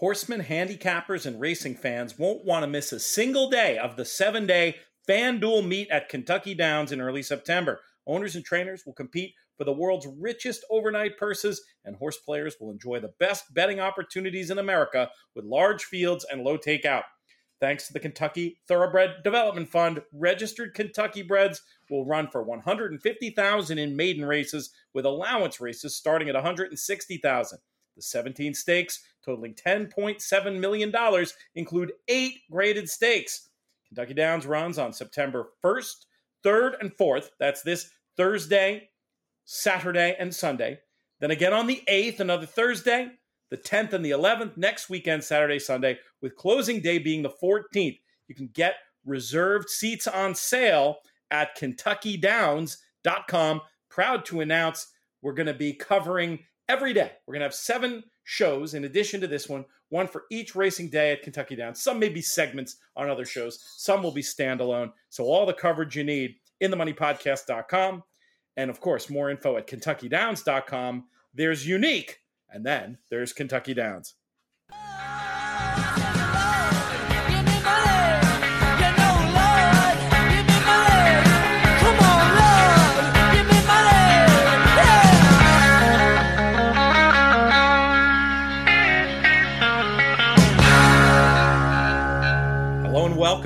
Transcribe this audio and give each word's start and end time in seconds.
Horsemen, 0.00 0.40
handicappers, 0.40 1.26
and 1.26 1.38
racing 1.38 1.74
fans 1.74 2.18
won't 2.18 2.42
want 2.42 2.62
to 2.62 2.66
miss 2.66 2.90
a 2.90 2.98
single 2.98 3.50
day 3.50 3.76
of 3.76 3.96
the 3.96 4.06
seven 4.06 4.46
day 4.46 4.76
FanDuel 5.06 5.68
meet 5.68 5.90
at 5.90 6.08
Kentucky 6.08 6.54
Downs 6.54 6.90
in 6.90 7.02
early 7.02 7.22
September. 7.22 7.80
Owners 8.06 8.34
and 8.34 8.42
trainers 8.42 8.86
will 8.86 8.94
compete 8.94 9.34
for 9.58 9.64
the 9.64 9.74
world's 9.74 10.08
richest 10.18 10.64
overnight 10.70 11.18
purses, 11.18 11.62
and 11.84 11.96
horse 11.96 12.16
players 12.16 12.56
will 12.58 12.70
enjoy 12.70 12.98
the 12.98 13.12
best 13.20 13.52
betting 13.52 13.78
opportunities 13.78 14.50
in 14.50 14.56
America 14.56 15.10
with 15.34 15.44
large 15.44 15.84
fields 15.84 16.24
and 16.32 16.44
low 16.44 16.56
takeout. 16.56 17.02
Thanks 17.60 17.86
to 17.88 17.92
the 17.92 18.00
Kentucky 18.00 18.58
Thoroughbred 18.68 19.16
Development 19.22 19.68
Fund, 19.68 20.00
registered 20.14 20.72
Kentucky 20.72 21.20
breds 21.20 21.60
will 21.90 22.06
run 22.06 22.26
for 22.28 22.42
150,000 22.42 23.78
in 23.78 23.96
maiden 23.96 24.24
races 24.24 24.70
with 24.94 25.04
allowance 25.04 25.60
races 25.60 25.94
starting 25.94 26.30
at 26.30 26.34
160,000. 26.34 27.58
The 27.96 28.02
17 28.02 28.54
stakes, 28.54 29.00
totaling 29.24 29.54
$10.7 29.54 30.58
million, 30.58 30.92
include 31.54 31.92
eight 32.08 32.40
graded 32.50 32.88
stakes. 32.88 33.50
Kentucky 33.88 34.14
Downs 34.14 34.46
runs 34.46 34.78
on 34.78 34.92
September 34.92 35.48
1st, 35.64 36.06
3rd, 36.44 36.80
and 36.80 36.96
4th. 36.96 37.30
That's 37.38 37.62
this 37.62 37.90
Thursday, 38.16 38.90
Saturday, 39.44 40.16
and 40.18 40.34
Sunday. 40.34 40.78
Then 41.20 41.32
again 41.32 41.52
on 41.52 41.66
the 41.66 41.82
8th, 41.88 42.20
another 42.20 42.46
Thursday, 42.46 43.10
the 43.50 43.56
10th, 43.56 43.92
and 43.92 44.04
the 44.04 44.12
11th, 44.12 44.56
next 44.56 44.88
weekend, 44.88 45.24
Saturday, 45.24 45.58
Sunday, 45.58 45.98
with 46.22 46.36
closing 46.36 46.80
day 46.80 46.98
being 46.98 47.22
the 47.22 47.30
14th. 47.30 47.98
You 48.28 48.34
can 48.34 48.48
get 48.54 48.76
reserved 49.04 49.68
seats 49.68 50.06
on 50.06 50.34
sale 50.34 50.98
at 51.30 51.58
KentuckyDowns.com. 51.58 53.60
Proud 53.88 54.24
to 54.26 54.40
announce 54.40 54.86
we're 55.20 55.34
going 55.34 55.46
to 55.46 55.54
be 55.54 55.72
covering 55.72 56.38
every 56.70 56.92
day. 56.92 57.10
We're 57.26 57.34
going 57.34 57.40
to 57.40 57.46
have 57.46 57.54
seven 57.54 58.04
shows 58.22 58.74
in 58.74 58.84
addition 58.84 59.20
to 59.20 59.26
this 59.26 59.48
one, 59.48 59.64
one 59.88 60.06
for 60.06 60.24
each 60.30 60.54
racing 60.54 60.88
day 60.88 61.10
at 61.10 61.22
Kentucky 61.22 61.56
Downs. 61.56 61.82
Some 61.82 61.98
may 61.98 62.08
be 62.08 62.22
segments 62.22 62.76
on 62.96 63.10
other 63.10 63.24
shows, 63.24 63.58
some 63.76 64.04
will 64.04 64.12
be 64.12 64.22
standalone. 64.22 64.92
So, 65.08 65.24
all 65.24 65.46
the 65.46 65.52
coverage 65.52 65.96
you 65.96 66.04
need 66.04 66.36
in 66.60 66.70
themoneypodcast.com. 66.70 68.04
And 68.56 68.70
of 68.70 68.80
course, 68.80 69.10
more 69.10 69.30
info 69.30 69.56
at 69.56 69.66
KentuckyDowns.com. 69.66 71.04
There's 71.34 71.66
Unique, 71.66 72.18
and 72.50 72.64
then 72.64 72.98
there's 73.10 73.32
Kentucky 73.32 73.74
Downs. 73.74 74.14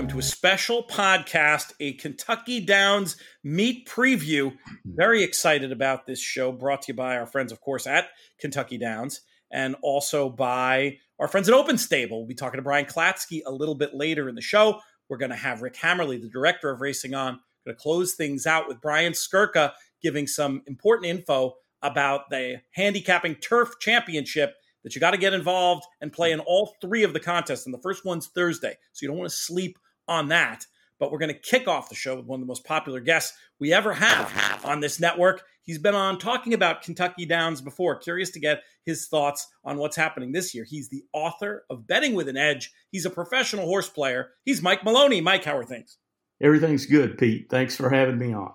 Welcome 0.05 0.21
to 0.21 0.27
a 0.27 0.31
special 0.31 0.83
podcast, 0.83 1.73
a 1.81 1.95
Kentucky 1.95 2.61
Downs 2.61 3.17
meet 3.43 3.89
preview. 3.89 4.55
Very 4.85 5.23
excited 5.23 5.73
about 5.73 6.05
this 6.05 6.21
show, 6.21 6.53
brought 6.53 6.83
to 6.83 6.93
you 6.93 6.95
by 6.95 7.17
our 7.17 7.25
friends, 7.25 7.51
of 7.51 7.63
course, 7.63 7.87
at 7.87 8.09
Kentucky 8.39 8.77
Downs, 8.77 9.23
and 9.51 9.75
also 9.81 10.29
by 10.29 10.99
our 11.19 11.27
friends 11.27 11.49
at 11.49 11.55
Open 11.55 11.79
Stable. 11.79 12.19
We'll 12.19 12.27
be 12.27 12.35
talking 12.35 12.59
to 12.59 12.63
Brian 12.63 12.85
Klatsky 12.85 13.41
a 13.47 13.51
little 13.51 13.75
bit 13.75 13.95
later 13.95 14.29
in 14.29 14.35
the 14.35 14.43
show. 14.43 14.79
We're 15.09 15.17
going 15.17 15.31
to 15.31 15.37
have 15.37 15.63
Rick 15.63 15.77
Hammerle, 15.77 16.21
the 16.21 16.29
director 16.29 16.69
of 16.69 16.83
Racing 16.83 17.15
On, 17.15 17.41
going 17.65 17.75
to 17.75 17.83
close 17.83 18.13
things 18.13 18.47
out 18.47 18.69
with 18.69 18.83
Brian 18.83 19.15
Skirka 19.15 19.73
giving 20.03 20.27
some 20.27 20.61
important 20.67 21.07
info 21.07 21.55
about 21.81 22.29
the 22.29 22.61
handicapping 22.73 23.37
turf 23.37 23.71
championship 23.81 24.53
that 24.83 24.95
you 24.95 25.01
got 25.01 25.13
to 25.13 25.17
get 25.17 25.33
involved 25.33 25.87
and 26.03 26.13
play 26.13 26.31
in 26.31 26.41
all 26.41 26.75
three 26.83 27.05
of 27.05 27.15
the 27.15 27.21
contests. 27.21 27.65
And 27.65 27.73
the 27.73 27.81
first 27.81 28.05
one's 28.05 28.27
Thursday. 28.27 28.77
So 28.93 29.03
you 29.03 29.09
don't 29.09 29.17
want 29.17 29.31
to 29.31 29.37
sleep 29.37 29.79
on 30.09 30.29
that. 30.29 30.67
But 30.99 31.11
we're 31.11 31.19
going 31.19 31.35
to 31.35 31.39
kick 31.39 31.67
off 31.67 31.89
the 31.89 31.95
show 31.95 32.17
with 32.17 32.27
one 32.27 32.41
of 32.41 32.47
the 32.47 32.51
most 32.51 32.65
popular 32.65 33.01
guests 33.01 33.37
we 33.59 33.73
ever 33.73 33.93
have 33.93 34.65
on 34.65 34.81
this 34.81 35.01
network. 35.01 35.43
He's 35.65 35.79
been 35.79 35.95
on 35.95 36.19
talking 36.19 36.55
about 36.55 36.83
Kentucky 36.83 37.27
Downs 37.27 37.61
before. 37.61 37.97
Curious 37.97 38.31
to 38.31 38.41
get 38.41 38.63
his 38.85 39.09
thoughts 39.09 39.47
on 39.65 39.79
what's 39.79 39.97
happening 39.97 40.33
this 40.33 40.55
year. 40.55 40.65
He's 40.65 40.89
the 40.89 41.05
author 41.13 41.65
of 41.71 41.87
Betting 41.87 42.15
with 42.15 42.29
an 42.29 42.37
Edge. 42.37 42.73
He's 42.91 43.07
a 43.07 43.11
professional 43.11 43.67
horse 43.67 43.89
player. 43.89 44.31
He's 44.45 44.63
Mike 44.63 44.85
Maloney. 44.85 45.21
Mike, 45.21 45.45
how 45.45 45.57
are 45.57 45.65
things? 45.65 45.99
Everything's 46.41 46.87
good, 46.87 47.17
Pete. 47.17 47.49
Thanks 47.49 47.77
for 47.77 47.89
having 47.89 48.19
me 48.19 48.35
on. 48.35 48.53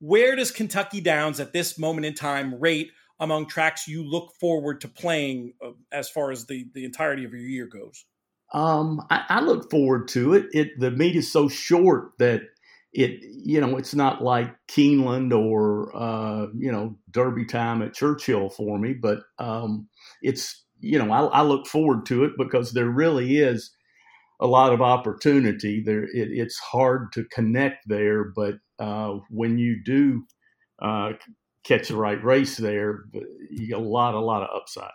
Where 0.00 0.36
does 0.36 0.50
Kentucky 0.50 1.00
Downs 1.00 1.40
at 1.40 1.52
this 1.52 1.78
moment 1.78 2.06
in 2.06 2.14
time 2.14 2.58
rate 2.60 2.90
among 3.20 3.46
tracks 3.46 3.88
you 3.88 4.02
look 4.02 4.32
forward 4.38 4.80
to 4.82 4.88
playing 4.88 5.54
uh, 5.64 5.70
as 5.92 6.10
far 6.10 6.30
as 6.30 6.46
the, 6.46 6.66
the 6.74 6.84
entirety 6.84 7.24
of 7.24 7.32
your 7.32 7.40
year 7.40 7.66
goes? 7.66 8.04
Um, 8.52 9.02
I, 9.10 9.24
I, 9.28 9.40
look 9.40 9.70
forward 9.70 10.08
to 10.08 10.34
it. 10.34 10.46
It 10.52 10.78
the 10.78 10.90
meet 10.90 11.16
is 11.16 11.30
so 11.30 11.48
short 11.48 12.12
that 12.18 12.42
it 12.92 13.20
you 13.22 13.60
know 13.60 13.76
it's 13.76 13.94
not 13.94 14.22
like 14.22 14.54
Keeneland 14.68 15.36
or 15.36 15.94
uh, 15.94 16.46
you 16.56 16.70
know 16.70 16.96
Derby 17.10 17.44
time 17.44 17.82
at 17.82 17.94
Churchill 17.94 18.48
for 18.48 18.78
me, 18.78 18.94
but 18.94 19.20
um, 19.38 19.88
it's 20.22 20.64
you 20.80 20.98
know 20.98 21.12
I, 21.12 21.40
I, 21.40 21.42
look 21.42 21.66
forward 21.66 22.06
to 22.06 22.24
it 22.24 22.32
because 22.38 22.72
there 22.72 22.88
really 22.88 23.38
is 23.38 23.72
a 24.40 24.46
lot 24.46 24.72
of 24.72 24.80
opportunity 24.80 25.82
there. 25.84 26.04
It, 26.04 26.28
it's 26.30 26.58
hard 26.58 27.12
to 27.14 27.24
connect 27.24 27.88
there, 27.88 28.24
but 28.24 28.54
uh, 28.78 29.18
when 29.28 29.58
you 29.58 29.82
do 29.82 30.24
uh, 30.80 31.12
catch 31.64 31.88
the 31.88 31.96
right 31.96 32.22
race 32.22 32.56
there, 32.56 33.04
you 33.50 33.68
get 33.68 33.78
a 33.78 33.80
lot, 33.80 34.14
a 34.14 34.20
lot 34.20 34.42
of 34.42 34.54
upside. 34.54 34.90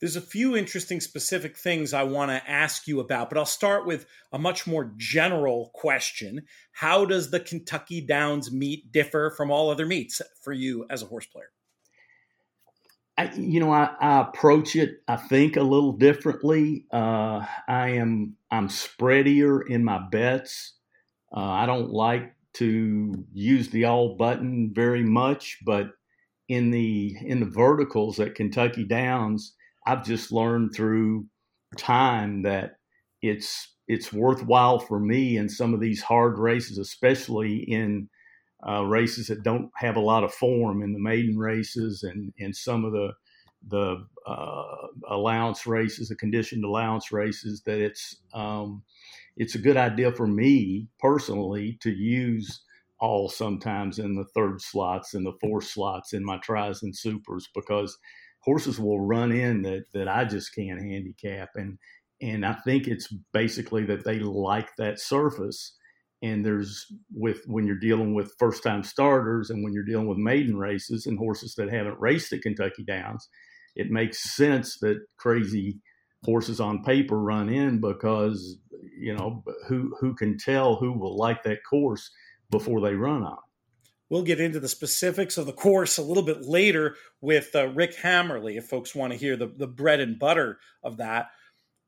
There's 0.00 0.16
a 0.16 0.20
few 0.20 0.56
interesting 0.56 1.00
specific 1.00 1.56
things 1.56 1.92
I 1.92 2.04
want 2.04 2.30
to 2.30 2.50
ask 2.50 2.86
you 2.86 3.00
about, 3.00 3.28
but 3.28 3.38
I'll 3.38 3.44
start 3.44 3.84
with 3.84 4.06
a 4.32 4.38
much 4.38 4.66
more 4.66 4.92
general 4.96 5.70
question. 5.74 6.42
How 6.72 7.04
does 7.04 7.30
the 7.30 7.40
Kentucky 7.40 8.00
Downs 8.00 8.52
meet 8.52 8.92
differ 8.92 9.34
from 9.36 9.50
all 9.50 9.70
other 9.70 9.86
meets 9.86 10.22
for 10.40 10.52
you 10.52 10.86
as 10.88 11.02
a 11.02 11.06
horse 11.06 11.26
player? 11.26 11.50
I, 13.16 13.32
you 13.34 13.58
know, 13.58 13.72
I, 13.72 13.90
I, 14.00 14.20
approach 14.20 14.76
it, 14.76 15.02
I 15.08 15.16
think, 15.16 15.56
a 15.56 15.62
little 15.62 15.92
differently. 15.92 16.86
Uh, 16.92 17.44
I 17.66 17.88
am 17.90 18.36
I'm 18.52 18.68
spreadier 18.68 19.68
in 19.68 19.82
my 19.82 19.98
bets. 19.98 20.74
Uh, 21.36 21.40
I 21.40 21.66
don't 21.66 21.90
like 21.90 22.36
to 22.54 23.26
use 23.32 23.70
the 23.70 23.86
all 23.86 24.16
button 24.16 24.70
very 24.72 25.02
much, 25.02 25.58
but 25.66 25.88
in 26.48 26.70
the 26.70 27.16
in 27.20 27.40
the 27.40 27.46
verticals 27.46 28.20
at 28.20 28.36
Kentucky 28.36 28.84
Downs, 28.84 29.54
I've 29.88 30.04
just 30.04 30.32
learned 30.32 30.74
through 30.74 31.26
time 31.78 32.42
that 32.42 32.76
it's 33.22 33.74
it's 33.88 34.12
worthwhile 34.12 34.78
for 34.78 35.00
me 35.00 35.38
in 35.38 35.48
some 35.48 35.72
of 35.72 35.80
these 35.80 36.02
hard 36.02 36.38
races, 36.38 36.76
especially 36.76 37.56
in 37.56 38.10
uh, 38.68 38.84
races 38.84 39.28
that 39.28 39.42
don't 39.42 39.70
have 39.76 39.96
a 39.96 40.00
lot 40.00 40.24
of 40.24 40.34
form 40.34 40.82
in 40.82 40.92
the 40.92 41.00
maiden 41.00 41.38
races 41.38 42.02
and 42.02 42.34
and 42.38 42.54
some 42.54 42.84
of 42.84 42.92
the 42.92 43.12
the 43.68 44.06
uh, 44.26 44.86
allowance 45.08 45.66
races, 45.66 46.08
the 46.10 46.16
conditioned 46.16 46.64
allowance 46.64 47.10
races, 47.10 47.62
that 47.64 47.80
it's 47.80 48.16
um, 48.34 48.82
it's 49.38 49.54
a 49.54 49.60
good 49.60 49.78
idea 49.78 50.12
for 50.12 50.26
me 50.26 50.88
personally 51.00 51.78
to 51.80 51.90
use 51.90 52.60
all 53.00 53.28
sometimes 53.30 53.98
in 53.98 54.16
the 54.16 54.26
third 54.34 54.60
slots 54.60 55.14
and 55.14 55.24
the 55.24 55.36
fourth 55.40 55.64
slots 55.64 56.12
in 56.12 56.24
my 56.24 56.38
tris 56.38 56.82
and 56.82 56.94
supers 56.96 57.48
because 57.54 57.96
horses 58.48 58.80
will 58.80 59.00
run 59.00 59.32
in 59.32 59.62
that 59.62 59.84
that 59.94 60.08
I 60.08 60.24
just 60.24 60.54
can't 60.54 60.80
handicap. 60.80 61.50
And 61.54 61.78
and 62.20 62.44
I 62.44 62.54
think 62.64 62.86
it's 62.88 63.12
basically 63.32 63.84
that 63.86 64.04
they 64.04 64.18
like 64.18 64.70
that 64.78 65.00
surface. 65.00 65.74
And 66.22 66.44
there's 66.44 66.84
with 67.12 67.42
when 67.46 67.66
you're 67.66 67.78
dealing 67.78 68.14
with 68.14 68.34
first 68.38 68.62
time 68.62 68.82
starters 68.82 69.50
and 69.50 69.62
when 69.62 69.72
you're 69.72 69.84
dealing 69.84 70.08
with 70.08 70.18
maiden 70.18 70.56
races 70.56 71.06
and 71.06 71.18
horses 71.18 71.54
that 71.56 71.72
haven't 71.72 72.00
raced 72.00 72.32
at 72.32 72.42
Kentucky 72.42 72.84
Downs 72.84 73.28
it 73.78 73.90
makes 73.90 74.34
sense 74.34 74.78
that 74.80 74.98
crazy 75.18 75.80
horses 76.24 76.60
on 76.60 76.82
paper 76.82 77.18
run 77.18 77.48
in 77.48 77.80
because 77.80 78.58
you 78.98 79.14
know 79.14 79.42
who 79.68 79.94
who 80.00 80.14
can 80.14 80.36
tell 80.36 80.76
who 80.76 80.92
will 80.92 81.16
like 81.16 81.42
that 81.44 81.58
course 81.68 82.10
before 82.50 82.80
they 82.80 82.94
run 82.94 83.22
on 83.22 83.38
We'll 84.10 84.22
get 84.22 84.40
into 84.40 84.60
the 84.60 84.68
specifics 84.68 85.36
of 85.36 85.46
the 85.46 85.52
course 85.52 85.98
a 85.98 86.02
little 86.02 86.22
bit 86.22 86.42
later 86.42 86.96
with 87.20 87.54
uh, 87.54 87.68
Rick 87.68 87.96
Hammerle, 87.96 88.56
if 88.56 88.66
folks 88.66 88.94
want 88.94 89.12
to 89.12 89.18
hear 89.18 89.36
the, 89.36 89.46
the 89.46 89.66
bread 89.66 90.00
and 90.00 90.18
butter 90.18 90.58
of 90.82 90.96
that. 90.96 91.28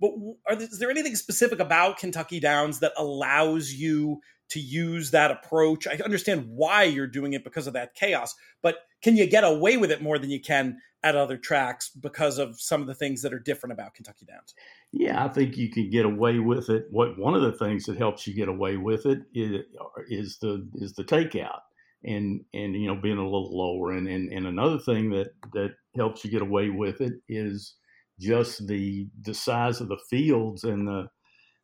But 0.01 0.13
is 0.61 0.79
there 0.79 0.91
anything 0.91 1.17
specific 1.17 1.61
about 1.61 1.99
Kentucky 1.99 2.41
Downs 2.41 2.81
that 2.81 2.93
allows 2.97 3.73
you 3.73 4.21
to 4.51 4.61
use 4.61 5.11
that 5.11 5.31
approach? 5.31 5.87
I 5.87 5.99
understand 6.05 6.47
why 6.49 6.85
you're 6.85 7.07
doing 7.07 7.35
it 7.35 7.45
because 7.45 7.67
of 7.67 7.75
that 7.75 7.95
chaos, 7.95 8.35
but 8.63 8.77
can 9.03 9.17
you 9.17 9.27
get 9.27 9.45
away 9.45 9.77
with 9.77 9.91
it 9.91 10.03
more 10.03 10.19
than 10.19 10.31
you 10.31 10.41
can 10.41 10.79
at 11.03 11.17
other 11.17 11.39
tracks 11.39 11.89
because 11.89 12.39
of 12.39 12.61
some 12.61 12.81
of 12.83 12.87
the 12.87 12.95
things 12.95 13.23
that 13.23 13.33
are 13.33 13.39
different 13.39 13.73
about 13.73 13.95
Kentucky 13.95 14.27
Downs? 14.27 14.55
Yeah, 14.93 15.25
I 15.25 15.29
think 15.29 15.57
you 15.57 15.71
can 15.71 15.89
get 15.91 16.05
away 16.05 16.39
with 16.39 16.69
it. 16.69 16.87
What 16.91 17.19
one 17.19 17.35
of 17.35 17.43
the 17.43 17.53
things 17.53 17.85
that 17.85 17.97
helps 17.97 18.27
you 18.27 18.35
get 18.35 18.49
away 18.49 18.77
with 18.77 19.07
it 19.07 19.21
is, 19.35 19.65
is 20.09 20.39
the 20.39 20.69
is 20.75 20.95
the 20.95 21.05
takeout 21.05 21.61
and 22.05 22.41
and 22.55 22.75
you 22.75 22.87
know 22.87 22.97
being 23.01 23.19
a 23.19 23.25
little 23.25 23.57
lower 23.57 23.93
and, 23.93 24.09
and 24.09 24.33
and 24.33 24.47
another 24.47 24.79
thing 24.79 25.11
that 25.11 25.29
that 25.53 25.71
helps 25.97 26.25
you 26.25 26.31
get 26.31 26.43
away 26.43 26.71
with 26.71 27.01
it 27.01 27.15
is 27.29 27.75
just 28.19 28.67
the 28.67 29.09
the 29.23 29.35
size 29.35 29.81
of 29.81 29.89
the 29.89 29.99
fields 30.09 30.65
and 30.65 30.87
the 30.87 31.07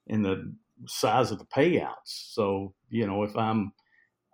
and 0.09 0.25
the 0.25 0.55
size 0.87 1.31
of 1.31 1.38
the 1.38 1.47
payouts. 1.47 1.93
So 2.05 2.75
you 2.91 3.06
know, 3.06 3.23
if 3.23 3.37
I'm 3.37 3.73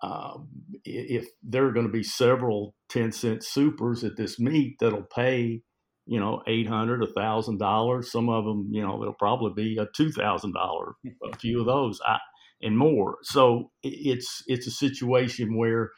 uh, 0.02 0.38
if 0.84 1.28
there 1.42 1.66
are 1.66 1.72
going 1.72 1.86
to 1.86 1.92
be 1.92 2.02
several 2.02 2.74
10 2.88 3.12
cent 3.12 3.44
supers 3.44 4.02
at 4.02 4.16
this 4.16 4.40
meet 4.40 4.76
that'll 4.80 5.04
pay 5.14 5.62
you 6.06 6.18
know, 6.18 6.42
eight 6.46 6.66
hundred, 6.66 7.02
a 7.02 7.12
thousand 7.12 7.58
dollars. 7.58 8.10
Some 8.10 8.28
of 8.28 8.44
them, 8.44 8.68
you 8.70 8.82
know, 8.82 9.00
it'll 9.02 9.14
probably 9.14 9.52
be 9.54 9.78
a 9.78 9.86
two 9.94 10.10
thousand 10.10 10.52
dollar. 10.52 10.94
A 11.32 11.36
few 11.38 11.60
of 11.60 11.66
those, 11.66 12.00
I, 12.04 12.18
and 12.62 12.78
more. 12.78 13.18
So 13.22 13.70
it's 13.82 14.42
it's 14.46 14.66
a 14.66 14.72
situation 14.72 15.56
where, 15.56 15.92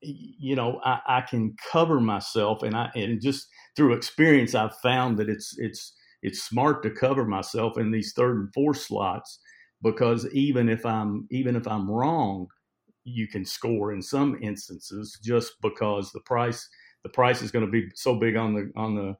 you 0.00 0.56
know, 0.56 0.80
I, 0.84 1.00
I 1.06 1.20
can 1.22 1.56
cover 1.72 2.00
myself, 2.00 2.62
and 2.62 2.76
I 2.76 2.90
and 2.94 3.20
just 3.20 3.46
through 3.76 3.94
experience, 3.94 4.54
I've 4.54 4.76
found 4.78 5.18
that 5.18 5.28
it's 5.28 5.54
it's 5.58 5.94
it's 6.22 6.42
smart 6.42 6.82
to 6.84 6.90
cover 6.90 7.24
myself 7.26 7.78
in 7.78 7.90
these 7.92 8.12
third 8.14 8.36
and 8.36 8.54
fourth 8.54 8.78
slots 8.78 9.40
because 9.82 10.28
even 10.32 10.68
if 10.68 10.86
I'm 10.86 11.26
even 11.30 11.56
if 11.56 11.68
I'm 11.68 11.90
wrong, 11.90 12.48
you 13.04 13.28
can 13.28 13.44
score 13.44 13.92
in 13.92 14.02
some 14.02 14.38
instances 14.42 15.18
just 15.22 15.52
because 15.62 16.12
the 16.12 16.20
price 16.20 16.68
the 17.04 17.10
price 17.10 17.42
is 17.42 17.50
going 17.50 17.64
to 17.64 17.70
be 17.70 17.88
so 17.94 18.16
big 18.18 18.36
on 18.36 18.54
the 18.54 18.72
on 18.76 18.94
the 18.94 19.16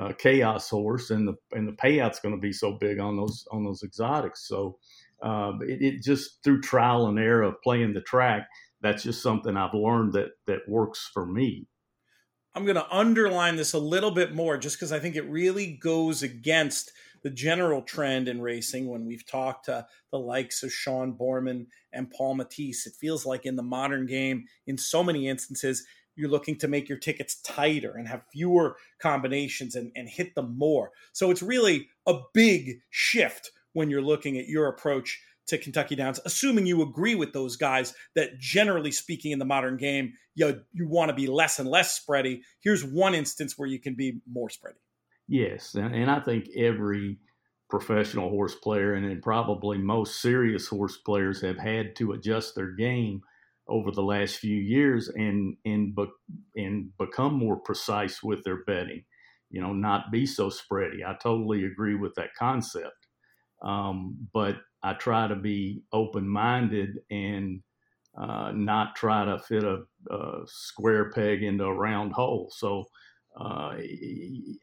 uh, 0.00 0.12
chaos 0.18 0.68
horse, 0.70 1.10
and 1.10 1.26
the 1.26 1.34
and 1.52 1.68
the 1.68 1.72
payout's 1.72 2.20
going 2.20 2.34
to 2.34 2.40
be 2.40 2.52
so 2.52 2.76
big 2.80 2.98
on 2.98 3.16
those 3.16 3.44
on 3.52 3.64
those 3.64 3.82
exotics. 3.82 4.46
So 4.46 4.78
uh, 5.22 5.52
it, 5.60 5.82
it, 5.82 6.02
just 6.02 6.42
through 6.44 6.60
trial 6.60 7.06
and 7.06 7.18
error 7.18 7.42
of 7.42 7.62
playing 7.62 7.94
the 7.94 8.00
track, 8.00 8.48
that's 8.80 9.02
just 9.02 9.22
something 9.22 9.56
I've 9.56 9.74
learned 9.74 10.12
that 10.12 10.30
that 10.46 10.60
works 10.68 11.10
for 11.12 11.26
me. 11.26 11.66
I'm 12.54 12.64
going 12.64 12.76
to 12.76 12.90
underline 12.90 13.56
this 13.56 13.72
a 13.72 13.78
little 13.78 14.10
bit 14.10 14.34
more, 14.34 14.56
just 14.56 14.76
because 14.76 14.92
I 14.92 14.98
think 14.98 15.16
it 15.16 15.28
really 15.28 15.78
goes 15.80 16.22
against 16.22 16.92
the 17.22 17.30
general 17.30 17.82
trend 17.82 18.28
in 18.28 18.40
racing 18.40 18.88
when 18.88 19.04
we've 19.04 19.26
talked 19.26 19.66
to 19.66 19.86
the 20.10 20.18
likes 20.18 20.62
of 20.62 20.72
Sean 20.72 21.14
Borman 21.14 21.66
and 21.92 22.10
Paul 22.10 22.36
Matties. 22.36 22.86
It 22.86 22.94
feels 22.98 23.26
like 23.26 23.44
in 23.44 23.56
the 23.56 23.62
modern 23.62 24.06
game, 24.06 24.46
in 24.66 24.78
so 24.78 25.02
many 25.02 25.28
instances, 25.28 25.84
you're 26.16 26.28
looking 26.28 26.56
to 26.58 26.68
make 26.68 26.88
your 26.88 26.98
tickets 26.98 27.40
tighter 27.42 27.96
and 27.96 28.08
have 28.08 28.24
fewer 28.32 28.76
combinations 29.00 29.76
and, 29.76 29.92
and 29.94 30.08
hit 30.08 30.34
them 30.34 30.56
more. 30.58 30.90
So 31.12 31.30
it's 31.30 31.42
really 31.42 31.88
a 32.06 32.14
big 32.34 32.80
shift 32.90 33.52
when 33.78 33.88
you're 33.88 34.02
looking 34.02 34.36
at 34.36 34.48
your 34.48 34.66
approach 34.66 35.20
to 35.46 35.56
Kentucky 35.56 35.96
Downs, 35.96 36.20
assuming 36.26 36.66
you 36.66 36.82
agree 36.82 37.14
with 37.14 37.32
those 37.32 37.56
guys 37.56 37.94
that 38.14 38.38
generally 38.38 38.92
speaking 38.92 39.32
in 39.32 39.38
the 39.38 39.46
modern 39.46 39.78
game, 39.78 40.12
you, 40.34 40.60
you 40.72 40.86
want 40.86 41.08
to 41.08 41.14
be 41.14 41.26
less 41.26 41.58
and 41.58 41.68
less 41.68 41.98
spready. 41.98 42.40
Here's 42.60 42.84
one 42.84 43.14
instance 43.14 43.56
where 43.56 43.68
you 43.68 43.80
can 43.80 43.94
be 43.94 44.20
more 44.30 44.48
spready. 44.48 44.82
Yes. 45.26 45.74
And, 45.74 45.94
and 45.94 46.10
I 46.10 46.20
think 46.20 46.48
every 46.56 47.18
professional 47.70 48.30
horse 48.30 48.54
player 48.54 48.94
and, 48.94 49.22
probably 49.22 49.78
most 49.78 50.20
serious 50.20 50.66
horse 50.66 50.98
players 50.98 51.40
have 51.42 51.58
had 51.58 51.94
to 51.96 52.12
adjust 52.12 52.54
their 52.54 52.72
game 52.72 53.20
over 53.68 53.90
the 53.90 54.02
last 54.02 54.36
few 54.36 54.56
years 54.56 55.08
and 55.08 55.54
and 55.66 55.96
and 56.56 56.96
become 56.98 57.34
more 57.34 57.56
precise 57.56 58.22
with 58.22 58.42
their 58.44 58.64
betting. 58.64 59.04
You 59.50 59.60
know, 59.60 59.72
not 59.72 60.10
be 60.10 60.26
so 60.26 60.50
spready. 60.50 61.04
I 61.06 61.14
totally 61.22 61.64
agree 61.64 61.94
with 61.94 62.14
that 62.14 62.34
concept, 62.38 62.97
um, 63.62 64.16
but 64.32 64.56
I 64.82 64.94
try 64.94 65.28
to 65.28 65.36
be 65.36 65.82
open 65.92 66.28
minded 66.28 66.98
and 67.10 67.62
uh, 68.16 68.52
not 68.54 68.96
try 68.96 69.24
to 69.24 69.38
fit 69.38 69.64
a, 69.64 69.82
a, 70.10 70.40
square 70.46 71.10
peg 71.10 71.42
into 71.42 71.64
a 71.64 71.74
round 71.74 72.12
hole. 72.12 72.52
So 72.56 72.86
uh, 73.38 73.76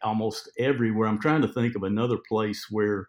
almost 0.04 0.50
everywhere, 0.58 1.08
I'm 1.08 1.20
trying 1.20 1.42
to 1.42 1.48
think 1.48 1.76
of 1.76 1.84
another 1.84 2.18
place 2.28 2.68
where 2.70 3.08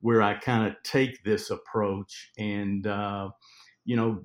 where 0.00 0.22
I 0.22 0.34
kind 0.34 0.68
of 0.68 0.74
take 0.84 1.22
this 1.24 1.50
approach 1.50 2.30
and. 2.38 2.86
Uh, 2.86 3.30
you 3.88 3.96
know, 3.96 4.22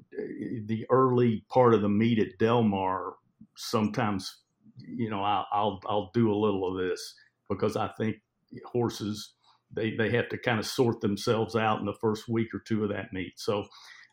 the 0.65 0.85
early 0.89 1.45
part 1.47 1.73
of 1.73 1.81
the 1.81 1.87
meet 1.87 2.19
at 2.19 2.37
Del 2.37 2.63
Mar, 2.63 3.13
sometimes, 3.55 4.41
you 4.75 5.09
know, 5.09 5.23
I'll, 5.23 5.47
I'll, 5.53 5.79
I'll 5.85 6.11
do 6.13 6.33
a 6.33 6.35
little 6.35 6.69
of 6.69 6.85
this 6.85 7.15
because 7.49 7.77
I 7.77 7.87
think 7.97 8.17
horses, 8.65 9.35
they, 9.75 9.95
they 9.95 10.11
have 10.11 10.29
to 10.29 10.37
kind 10.37 10.59
of 10.59 10.65
sort 10.65 11.01
themselves 11.01 11.55
out 11.55 11.79
in 11.79 11.85
the 11.85 11.97
first 12.01 12.27
week 12.27 12.47
or 12.53 12.61
two 12.67 12.83
of 12.83 12.89
that 12.89 13.13
meet. 13.13 13.33
So 13.37 13.65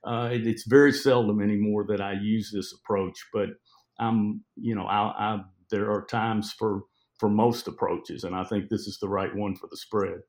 uh, 0.04 0.30
it, 0.32 0.46
it's 0.46 0.66
very 0.66 0.92
seldom 0.92 1.40
anymore 1.40 1.86
that 1.88 2.00
I 2.00 2.12
use 2.12 2.50
this 2.52 2.72
approach, 2.72 3.18
but 3.32 3.48
I'm, 3.98 4.44
you 4.56 4.74
know, 4.74 4.84
I, 4.84 5.08
I, 5.08 5.40
there 5.70 5.90
are 5.90 6.04
times 6.06 6.52
for, 6.58 6.82
for 7.18 7.28
most 7.28 7.68
approaches, 7.68 8.24
and 8.24 8.34
I 8.34 8.44
think 8.44 8.68
this 8.68 8.86
is 8.86 8.98
the 9.00 9.08
right 9.08 9.34
one 9.34 9.54
for 9.56 9.68
the 9.70 9.76
spread 9.76 10.20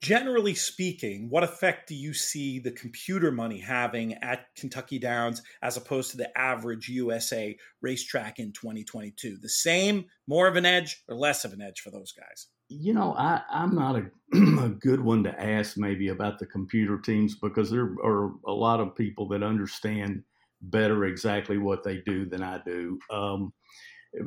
generally 0.00 0.54
speaking, 0.54 1.28
what 1.28 1.44
effect 1.44 1.88
do 1.88 1.94
you 1.94 2.14
see 2.14 2.58
the 2.58 2.70
computer 2.70 3.30
money 3.30 3.60
having 3.60 4.14
at 4.14 4.46
Kentucky 4.56 4.98
Downs 4.98 5.42
as 5.62 5.76
opposed 5.76 6.10
to 6.10 6.16
the 6.16 6.38
average 6.38 6.88
USA 6.88 7.56
racetrack 7.82 8.38
in 8.38 8.52
2022? 8.52 9.36
The 9.40 9.48
same, 9.48 10.06
more 10.26 10.48
of 10.48 10.56
an 10.56 10.64
edge, 10.64 11.02
or 11.08 11.14
less 11.14 11.44
of 11.44 11.52
an 11.52 11.60
edge 11.60 11.80
for 11.80 11.90
those 11.90 12.12
guys? 12.12 12.46
You 12.72 12.94
know, 12.94 13.14
I, 13.14 13.42
I'm 13.50 13.74
not 13.74 13.96
a, 13.96 14.04
a, 14.64 14.68
good 14.68 15.00
one 15.00 15.24
to 15.24 15.42
ask 15.42 15.76
maybe 15.76 16.08
about 16.08 16.38
the 16.38 16.46
computer 16.46 16.98
teams 16.98 17.34
because 17.34 17.68
there 17.68 17.96
are 18.04 18.30
a 18.46 18.52
lot 18.52 18.78
of 18.78 18.94
people 18.94 19.26
that 19.28 19.42
understand 19.42 20.22
better 20.62 21.04
exactly 21.04 21.58
what 21.58 21.82
they 21.82 21.98
do 22.06 22.26
than 22.26 22.42
I 22.42 22.60
do. 22.64 23.00
Um, 23.10 23.52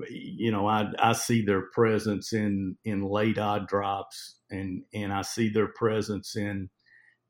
you 0.09 0.51
know, 0.51 0.67
I 0.67 0.87
I 0.99 1.13
see 1.13 1.43
their 1.43 1.63
presence 1.73 2.33
in 2.33 2.77
in 2.83 3.01
late 3.01 3.37
odd 3.37 3.67
drops, 3.67 4.39
and 4.49 4.83
and 4.93 5.13
I 5.13 5.21
see 5.21 5.49
their 5.49 5.67
presence 5.67 6.35
in 6.35 6.69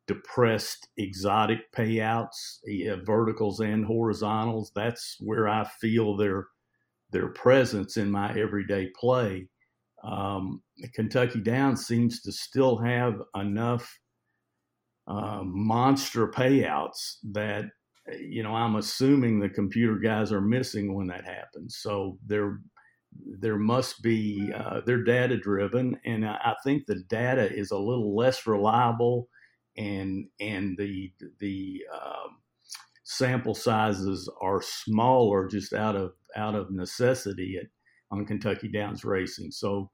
depressed 0.08 0.88
exotic 0.98 1.72
payouts, 1.76 2.60
yeah, 2.66 2.96
verticals 3.06 3.60
and 3.60 3.86
horizontals. 3.86 4.72
That's 4.76 5.18
where 5.20 5.48
I 5.48 5.66
feel 5.80 6.18
their 6.18 6.48
their 7.12 7.30
presence 7.30 7.98
in 7.98 8.12
my 8.12 8.38
everyday 8.38 8.90
play. 9.00 9.48
Um, 10.04 10.62
Kentucky 10.94 11.40
Downs 11.40 11.86
seems 11.86 12.22
to 12.22 12.32
still 12.32 12.78
have 12.78 13.22
enough 13.36 14.00
uh, 15.08 15.42
monster 15.44 16.28
payouts 16.28 17.18
that 17.32 17.66
you 18.20 18.44
know, 18.44 18.54
I'm 18.54 18.76
assuming 18.76 19.40
the 19.40 19.50
computer 19.50 19.98
guys 19.98 20.32
are 20.32 20.42
missing 20.42 20.94
when 20.94 21.08
that 21.08 21.26
happens. 21.26 21.78
So 21.78 22.18
there, 22.26 22.60
there 23.40 23.58
must 23.58 24.02
be 24.02 24.52
uh, 24.56 24.82
they're 24.86 25.04
data 25.04 25.38
driven, 25.38 25.98
and 26.06 26.26
I 26.26 26.56
think 26.64 26.86
the 26.86 27.04
data 27.08 27.52
is 27.52 27.72
a 27.72 27.78
little 27.78 28.16
less 28.16 28.46
reliable, 28.48 29.30
and 29.78 30.28
and 30.40 30.78
the 30.78 31.14
the 31.40 31.84
um, 31.94 32.38
sample 33.04 33.56
sizes 33.56 34.30
are 34.42 34.62
smaller 34.62 35.48
just 35.48 35.74
out 35.74 35.96
of 35.96 36.14
out 36.36 36.56
of 36.56 36.72
necessity 36.72 37.58
at 37.62 37.68
on 38.12 38.26
Kentucky 38.26 38.68
Downs 38.68 39.06
Racing. 39.06 39.52
So 39.52 39.90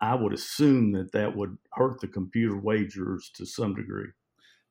I, 0.00 0.14
would 0.14 0.32
assume 0.32 0.92
that 0.92 1.12
that 1.12 1.36
would 1.36 1.56
hurt 1.72 2.00
the 2.00 2.08
computer 2.08 2.56
wagers 2.56 3.30
to 3.34 3.46
some 3.46 3.74
degree. 3.74 4.08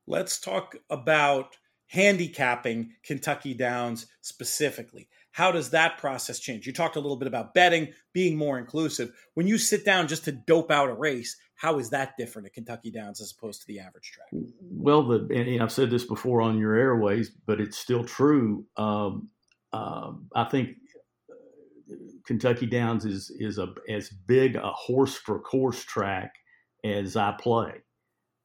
Let's 0.07 0.39
talk 0.39 0.75
about 0.89 1.55
handicapping 1.87 2.91
Kentucky 3.03 3.53
Downs 3.53 4.07
specifically. 4.21 5.09
How 5.31 5.51
does 5.51 5.69
that 5.69 5.97
process 5.97 6.39
change? 6.39 6.67
You 6.67 6.73
talked 6.73 6.95
a 6.95 6.99
little 6.99 7.17
bit 7.17 7.27
about 7.27 7.53
betting, 7.53 7.89
being 8.13 8.37
more 8.37 8.57
inclusive. 8.57 9.11
When 9.33 9.47
you 9.47 9.57
sit 9.57 9.85
down 9.85 10.07
just 10.07 10.25
to 10.25 10.31
dope 10.31 10.71
out 10.71 10.89
a 10.89 10.93
race, 10.93 11.37
how 11.55 11.79
is 11.79 11.89
that 11.91 12.17
different 12.17 12.47
at 12.47 12.53
Kentucky 12.53 12.91
Downs 12.91 13.21
as 13.21 13.33
opposed 13.37 13.61
to 13.61 13.67
the 13.67 13.79
average 13.79 14.11
track? 14.11 14.27
Well, 14.61 15.03
the, 15.03 15.27
and 15.33 15.61
I've 15.61 15.71
said 15.71 15.89
this 15.89 16.05
before 16.05 16.41
on 16.41 16.57
your 16.57 16.75
airways, 16.75 17.29
but 17.29 17.61
it's 17.61 17.77
still 17.77 18.03
true. 18.03 18.65
Um, 18.77 19.29
uh, 19.71 20.11
I 20.35 20.45
think 20.45 20.77
Kentucky 22.25 22.65
Downs 22.65 23.05
is 23.05 23.31
is 23.39 23.57
a 23.57 23.73
as 23.89 24.09
big 24.09 24.55
a 24.55 24.71
horse 24.71 25.15
for 25.15 25.39
course 25.39 25.83
track 25.83 26.33
as 26.83 27.15
I 27.15 27.33
play. 27.39 27.73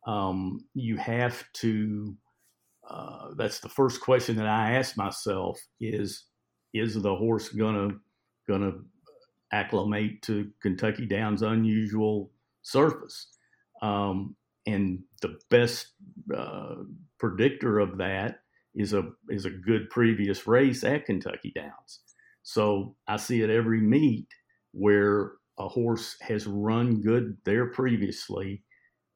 Um, 0.06 0.60
you 0.74 0.96
have 0.96 1.44
to 1.54 2.16
uh, 2.88 3.30
that's 3.36 3.60
the 3.60 3.68
first 3.68 4.00
question 4.00 4.36
that 4.36 4.46
I 4.46 4.72
ask 4.72 4.96
myself 4.96 5.60
is 5.80 6.24
is 6.72 6.94
the 6.94 7.14
horse 7.14 7.48
gonna 7.48 7.90
gonna 8.48 8.72
acclimate 9.52 10.22
to 10.22 10.50
Kentucky 10.62 11.06
Downs 11.06 11.42
unusual 11.42 12.30
surface? 12.62 13.28
Um, 13.82 14.36
and 14.66 15.02
the 15.22 15.38
best 15.50 15.92
uh, 16.36 16.76
predictor 17.18 17.78
of 17.78 17.98
that 17.98 18.40
is 18.74 18.92
a 18.92 19.10
is 19.30 19.44
a 19.46 19.50
good 19.50 19.90
previous 19.90 20.46
race 20.46 20.84
at 20.84 21.06
Kentucky 21.06 21.52
Downs. 21.54 22.00
So 22.46 22.94
I 23.08 23.16
see 23.16 23.42
it 23.42 23.50
every 23.50 23.80
meet 23.80 24.28
where 24.70 25.32
a 25.58 25.66
horse 25.66 26.16
has 26.20 26.46
run 26.46 27.02
good 27.02 27.36
there 27.44 27.72
previously. 27.72 28.62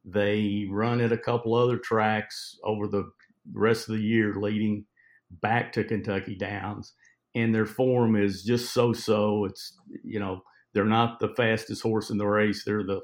They 0.05 0.67
run 0.69 1.01
at 1.01 1.13
a 1.13 1.17
couple 1.17 1.55
other 1.55 1.79
tracks 1.79 2.59
over 2.65 2.89
the 2.89 3.09
rest 3.53 3.89
of 3.89 3.95
the 3.95 4.03
year 4.03 4.35
leading 4.35 4.85
back 5.31 5.73
to 5.75 5.85
Kentucky 5.85 6.35
Downs, 6.35 6.93
and 7.37 7.55
their 7.55 7.67
form 7.67 8.17
is 8.17 8.43
just 8.43 8.75
so 8.75 8.93
so. 8.93 9.45
It's 9.45 9.79
you 10.03 10.19
know 10.19 10.43
they're 10.75 10.85
not 10.85 11.21
the 11.21 11.33
fastest 11.37 11.83
horse 11.83 12.11
in 12.11 12.19
the 12.19 12.27
race; 12.27 12.65
they're 12.65 12.83
the 12.83 13.01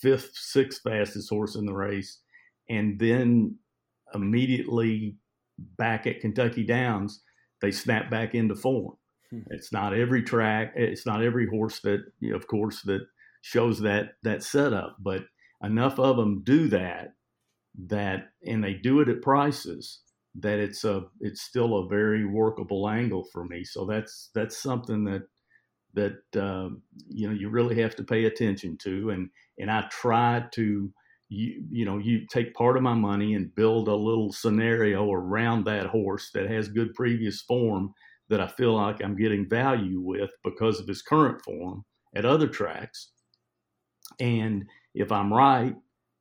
fifth, 0.00 0.30
sixth 0.36 0.80
fastest 0.84 1.28
horse 1.28 1.54
in 1.54 1.66
the 1.66 1.74
race, 1.74 2.20
and 2.70 2.98
then 2.98 3.58
immediately 4.14 5.18
back 5.76 6.06
at 6.06 6.20
Kentucky 6.20 6.64
Downs, 6.64 7.20
they 7.60 7.72
snap 7.72 8.10
back 8.10 8.34
into 8.34 8.56
form. 8.56 8.96
Hmm. 9.30 9.40
It's 9.50 9.72
not 9.72 9.94
every 9.94 10.22
track, 10.22 10.72
it's 10.76 11.06
not 11.06 11.22
every 11.22 11.48
horse 11.48 11.80
that, 11.80 12.04
you 12.20 12.30
know, 12.30 12.36
of 12.36 12.46
course, 12.46 12.82
that 12.82 13.06
shows 13.42 13.80
that 13.80 14.14
that 14.22 14.42
setup, 14.42 14.96
but 15.00 15.24
enough 15.62 15.98
of 15.98 16.16
them 16.16 16.42
do 16.44 16.68
that 16.68 17.14
that 17.88 18.30
and 18.46 18.64
they 18.64 18.74
do 18.74 19.00
it 19.00 19.08
at 19.08 19.22
prices 19.22 20.00
that 20.34 20.58
it's 20.58 20.84
a 20.84 21.04
it's 21.20 21.42
still 21.42 21.78
a 21.78 21.88
very 21.88 22.26
workable 22.26 22.88
angle 22.88 23.24
for 23.32 23.44
me. 23.44 23.64
So 23.64 23.84
that's 23.86 24.30
that's 24.34 24.56
something 24.62 25.04
that 25.04 25.22
that 25.94 26.40
uh, 26.40 26.70
you 27.08 27.28
know 27.28 27.34
you 27.34 27.48
really 27.48 27.80
have 27.80 27.96
to 27.96 28.04
pay 28.04 28.26
attention 28.26 28.76
to, 28.82 29.10
and 29.10 29.30
and 29.58 29.70
I 29.70 29.86
try 29.90 30.44
to 30.52 30.92
you 31.28 31.64
you 31.70 31.84
know 31.84 31.98
you 31.98 32.26
take 32.30 32.54
part 32.54 32.76
of 32.76 32.82
my 32.82 32.94
money 32.94 33.34
and 33.34 33.54
build 33.54 33.88
a 33.88 33.94
little 33.94 34.32
scenario 34.32 35.10
around 35.10 35.64
that 35.64 35.86
horse 35.86 36.30
that 36.34 36.50
has 36.50 36.68
good 36.68 36.94
previous 36.94 37.40
form 37.42 37.94
that 38.28 38.40
I 38.40 38.48
feel 38.48 38.74
like 38.74 39.02
I'm 39.02 39.16
getting 39.16 39.48
value 39.48 40.00
with 40.00 40.30
because 40.44 40.80
of 40.80 40.88
his 40.88 41.02
current 41.02 41.42
form 41.42 41.84
at 42.14 42.24
other 42.24 42.48
tracks. 42.48 43.10
And 44.20 44.64
if 44.94 45.12
I'm 45.12 45.32
right 45.32 45.74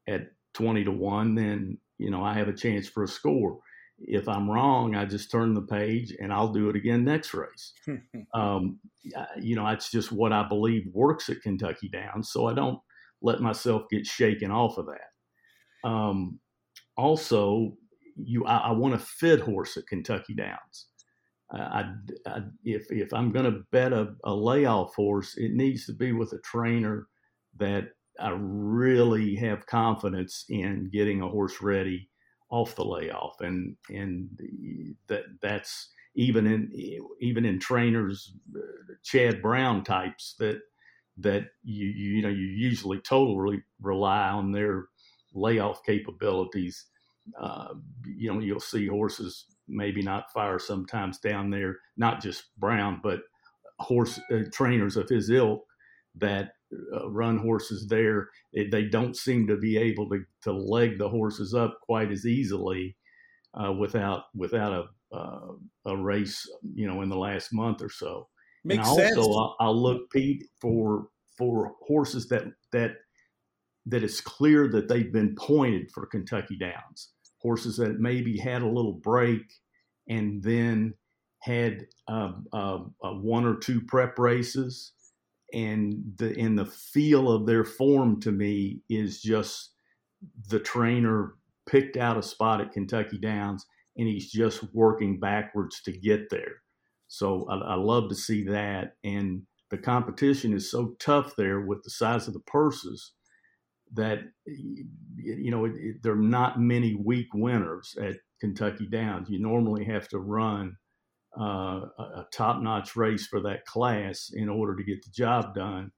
at 0.08 0.28
20 0.54 0.84
to 0.86 0.92
1, 0.92 1.36
then, 1.36 1.78
you 1.98 2.12
know, 2.12 2.24
I 2.24 2.34
have 2.34 2.48
a 2.48 2.54
chance 2.54 2.88
for 2.88 3.04
a 3.04 3.08
score. 3.08 3.60
If 3.98 4.28
I'm 4.28 4.50
wrong, 4.50 4.96
I 4.96 5.06
just 5.06 5.32
turn 5.32 5.54
the 5.54 5.62
page 5.62 6.14
and 6.20 6.34
I'll 6.34 6.52
do 6.52 6.70
it 6.70 6.76
again 6.76 7.06
next 7.06 7.34
race. 7.34 7.74
um, 8.34 8.80
you 9.40 9.56
know, 9.56 9.66
that's 9.66 9.90
just 9.90 10.12
what 10.12 10.34
I 10.34 10.48
believe 10.48 10.84
works 10.92 11.30
at 11.30 11.42
Kentucky 11.42 11.90
Downs. 11.90 12.30
So 12.32 12.48
I 12.48 12.54
don't 12.54 12.80
let 13.22 13.40
myself 13.40 13.84
get 13.90 14.06
shaken 14.06 14.52
off 14.52 14.78
of 14.78 14.88
that. 14.88 15.88
Um, 15.90 16.40
also, 16.98 17.78
you, 18.16 18.46
I, 18.46 18.58
I 18.58 18.72
want 18.72 18.96
a 18.96 19.00
fit 19.00 19.40
horse 19.40 19.78
at 19.78 19.88
Kentucky 19.88 20.34
Downs. 20.34 20.88
I, 21.52 21.92
I, 22.25 22.42
if 22.64 22.92
if 22.92 23.14
I'm 23.14 23.32
going 23.32 23.46
to 23.46 23.64
bet 23.72 23.94
a, 23.94 24.16
a 24.24 24.34
layoff 24.34 24.96
horse, 24.96 25.38
it 25.38 25.52
needs 25.54 25.86
to 25.86 25.94
be 25.94 26.12
with 26.12 26.34
a 26.34 26.40
trainer 26.40 27.08
that 27.58 27.90
I 28.20 28.36
really 28.38 29.36
have 29.36 29.68
confidence 29.68 30.46
in 30.50 30.90
getting 30.92 31.22
a 31.22 31.30
horse 31.30 31.62
ready 31.62 32.10
off 32.50 32.75
the 32.75 32.86
layoff, 32.86 33.42
and 33.42 33.75
and 33.90 34.30
that 35.08 35.24
that's 35.42 35.90
even 36.16 36.48
in 36.48 36.72
even 37.22 37.46
in 37.46 37.60
trainers, 37.60 38.34
Chad 39.04 39.42
Brown 39.42 39.84
types 39.84 40.36
that 40.40 40.62
that 41.18 41.44
you 41.64 41.88
you 41.88 42.22
know 42.24 42.30
you 42.30 42.46
usually 42.46 43.00
totally 43.00 43.64
rely 43.82 44.30
on 44.30 44.52
their 44.52 44.86
layoff 45.34 45.84
capabilities. 45.86 46.86
Uh, 47.40 47.74
you 48.06 48.34
know 48.34 48.40
you'll 48.40 48.60
see 48.60 48.88
horses 48.88 49.46
maybe 49.67 50.01
not 50.01 50.31
fire 50.31 50.60
sometimes 50.60 51.19
down 51.19 51.50
there, 51.50 51.77
not 51.98 52.22
just 52.22 52.45
Brown, 52.57 53.00
but 53.03 53.22
horse 53.79 54.19
uh, 54.31 54.39
trainers 54.51 54.98
of 54.98 55.10
his 55.10 55.29
ilk 55.29 55.65
that 56.15 56.51
uh, 56.93 57.10
run 57.10 57.38
horses 57.38 57.88
there. 57.88 58.29
It, 58.53 58.72
they 58.72 58.86
don't 58.86 59.15
seem 59.15 59.48
to 59.48 59.57
be 59.57 59.77
able 59.77 60.10
to, 60.10 60.24
to 60.43 60.51
leg 60.51 60.98
the 60.98 61.10
horses 61.10 61.53
up 61.53 61.79
quite 61.81 62.12
as 62.12 62.25
easily 62.25 62.95
uh, 63.53 63.74
without 63.74 64.24
without 64.36 64.74
a 64.74 65.15
uh, 65.15 65.53
a 65.86 65.95
race, 65.95 66.45
you 66.74 66.88
know, 66.88 67.01
in 67.01 67.10
the 67.10 67.17
last 67.17 67.53
month 67.53 67.81
or 67.81 67.89
so. 67.89 68.27
Makes 68.63 68.79
and 68.79 68.88
also, 68.88 69.01
sense. 69.01 69.17
I'll, 69.17 69.55
I'll 69.60 69.81
look 69.81 70.10
Pete 70.12 70.43
for 70.60 71.07
for 71.38 71.74
horses 71.88 72.27
that 72.29 72.45
that 72.72 72.95
that 73.86 74.03
it's 74.03 74.22
clear 74.22 74.67
that 74.69 74.88
they've 74.88 75.13
been 75.13 75.36
pointed 75.36 75.91
for 75.91 76.05
Kentucky 76.07 76.57
Downs. 76.57 77.12
Horses 77.46 77.78
that 77.78 78.00
maybe 78.00 78.40
had 78.40 78.64
a 78.64 78.68
little 78.68 78.94
break 78.94 79.44
and 80.10 80.42
then 80.42 80.96
had 81.44 81.86
uh, 82.08 82.32
uh, 82.52 82.80
uh, 83.04 83.14
one 83.14 83.46
or 83.46 83.56
two 83.56 83.82
prep 83.82 84.18
races 84.18 84.94
and 85.54 86.02
the 86.18 86.34
in 86.34 86.56
the 86.56 86.66
feel 86.66 87.32
of 87.32 87.46
their 87.46 87.64
form 87.64 88.20
to 88.22 88.32
me 88.32 88.82
is 88.90 89.22
just 89.22 89.74
the 90.50 90.60
trainer 90.60 91.36
picked 91.68 91.98
out 91.98 92.18
a 92.18 92.24
spot 92.24 92.62
at 92.62 92.72
Kentucky 92.72 93.20
Downs 93.20 93.64
and 93.96 94.08
he's 94.08 94.32
just 94.32 94.64
working 94.74 95.20
backwards 95.20 95.84
to 95.84 95.92
get 95.92 96.32
there. 96.32 96.64
So 97.08 97.48
I, 97.48 97.74
I 97.74 97.75
love 97.75 98.10
to 98.10 98.16
see 98.16 98.44
that. 98.46 98.96
And 99.04 99.44
the 99.70 99.78
competition 99.78 100.52
is 100.52 100.72
so 100.72 100.96
tough 101.00 101.36
there 101.38 101.62
with 101.62 101.84
the 101.84 101.92
size 101.92 102.28
of 102.28 102.34
the 102.34 102.40
purses 102.40 103.12
that 103.94 104.20
you 104.46 105.51
know 105.51 105.65
it, 105.65 105.74
it, 105.75 106.04
there 106.04 106.13
are 106.13 106.18
not 106.18 106.60
many 106.60 106.96
weak 106.96 107.27
winners 107.34 107.96
at 108.01 108.18
Kentucky 108.42 108.88
Downs. 108.88 109.30
You 109.30 109.39
normally 109.39 109.86
have 109.86 110.08
to 110.10 110.20
run 110.20 110.77
uh, 111.39 111.82
a 112.00 112.25
top 112.32 112.62
notch 112.62 112.96
race 112.96 113.27
for 113.27 113.42
that 113.42 113.65
class 113.65 114.32
in 114.34 114.50
order 114.50 114.75
to 114.75 114.84
get 114.84 115.04
the 115.04 115.12
job 115.12 115.54
done. 115.54 115.92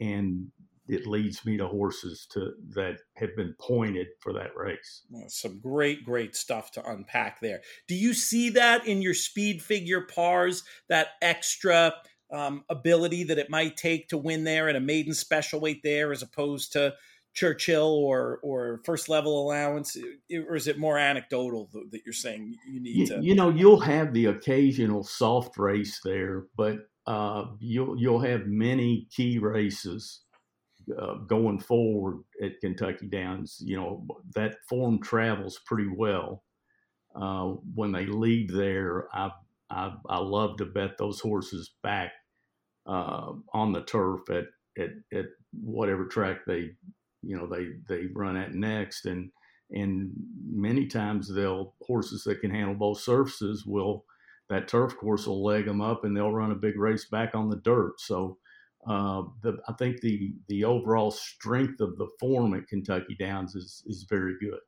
And 0.00 0.48
it 0.88 1.06
leads 1.06 1.44
me 1.46 1.56
to 1.56 1.66
horses 1.66 2.26
to 2.32 2.52
that 2.74 2.98
have 3.16 3.34
been 3.36 3.54
pointed 3.60 4.08
for 4.20 4.32
that 4.32 4.54
race. 4.56 5.02
Some 5.28 5.60
great, 5.60 6.04
great 6.04 6.34
stuff 6.34 6.72
to 6.72 6.90
unpack 6.90 7.40
there. 7.40 7.60
Do 7.88 7.94
you 7.94 8.14
see 8.14 8.50
that 8.50 8.86
in 8.86 9.00
your 9.00 9.14
speed 9.14 9.62
figure 9.62 10.02
pars, 10.02 10.64
that 10.88 11.08
extra 11.22 11.94
um, 12.32 12.64
ability 12.68 13.24
that 13.24 13.38
it 13.38 13.50
might 13.50 13.76
take 13.76 14.08
to 14.08 14.18
win 14.18 14.44
there 14.44 14.68
at 14.68 14.76
a 14.76 14.80
maiden 14.80 15.14
special 15.14 15.60
weight 15.60 15.82
there, 15.84 16.12
as 16.12 16.22
opposed 16.22 16.72
to 16.72 16.94
Churchill 17.34 17.94
or 17.94 18.38
or 18.42 18.80
first 18.84 19.08
level 19.08 19.42
allowance, 19.42 19.96
or 20.30 20.54
is 20.54 20.68
it 20.68 20.78
more 20.78 20.98
anecdotal 20.98 21.70
that 21.90 22.02
you're 22.04 22.12
saying 22.12 22.56
you 22.70 22.80
need 22.80 22.96
you, 22.96 23.06
to? 23.06 23.20
You 23.22 23.34
know, 23.34 23.48
you'll 23.48 23.80
have 23.80 24.12
the 24.12 24.26
occasional 24.26 25.02
soft 25.02 25.56
race 25.56 26.00
there, 26.04 26.44
but 26.56 26.78
uh, 27.06 27.46
you'll 27.58 27.98
you'll 27.98 28.20
have 28.20 28.46
many 28.46 29.08
key 29.10 29.38
races 29.38 30.20
uh, 30.98 31.14
going 31.26 31.58
forward 31.58 32.22
at 32.42 32.60
Kentucky 32.60 33.06
Downs. 33.06 33.58
You 33.64 33.76
know 33.76 34.06
that 34.34 34.56
form 34.68 35.00
travels 35.00 35.58
pretty 35.64 35.88
well. 35.88 36.44
Uh, 37.14 37.54
when 37.74 37.92
they 37.92 38.06
leave 38.06 38.52
there, 38.52 39.06
I, 39.14 39.30
I 39.70 39.94
I 40.06 40.18
love 40.18 40.58
to 40.58 40.66
bet 40.66 40.98
those 40.98 41.20
horses 41.20 41.74
back 41.82 42.12
uh, 42.86 43.32
on 43.52 43.72
the 43.72 43.82
turf 43.82 44.28
at, 44.30 44.44
at 44.78 44.90
at 45.12 45.26
whatever 45.52 46.06
track 46.06 46.40
they 46.46 46.72
you 47.22 47.36
know 47.36 47.46
they 47.46 47.68
they 47.88 48.06
run 48.14 48.36
at 48.36 48.54
next 48.54 49.06
and 49.06 49.30
and 49.70 50.10
many 50.50 50.86
times 50.86 51.32
they'll 51.32 51.74
horses 51.82 52.24
that 52.24 52.40
can 52.40 52.50
handle 52.50 52.74
both 52.74 53.00
surfaces 53.00 53.64
will 53.64 54.04
that 54.48 54.68
turf 54.68 54.96
course 54.96 55.26
will 55.26 55.42
leg 55.42 55.64
them 55.64 55.80
up 55.80 56.04
and 56.04 56.16
they'll 56.16 56.32
run 56.32 56.50
a 56.52 56.56
big 56.56 56.78
race 56.78 57.06
back 57.06 57.34
on 57.34 57.48
the 57.48 57.56
dirt 57.56 57.98
so 57.98 58.38
uh, 58.86 59.22
the, 59.42 59.58
I 59.68 59.72
think 59.74 60.00
the 60.00 60.34
the 60.48 60.64
overall 60.64 61.10
strength 61.10 61.80
of 61.80 61.96
the 61.98 62.08
form 62.18 62.54
at 62.54 62.66
Kentucky 62.66 63.16
Downs 63.18 63.54
is 63.54 63.82
is 63.86 64.06
very 64.08 64.34
good. 64.40 64.58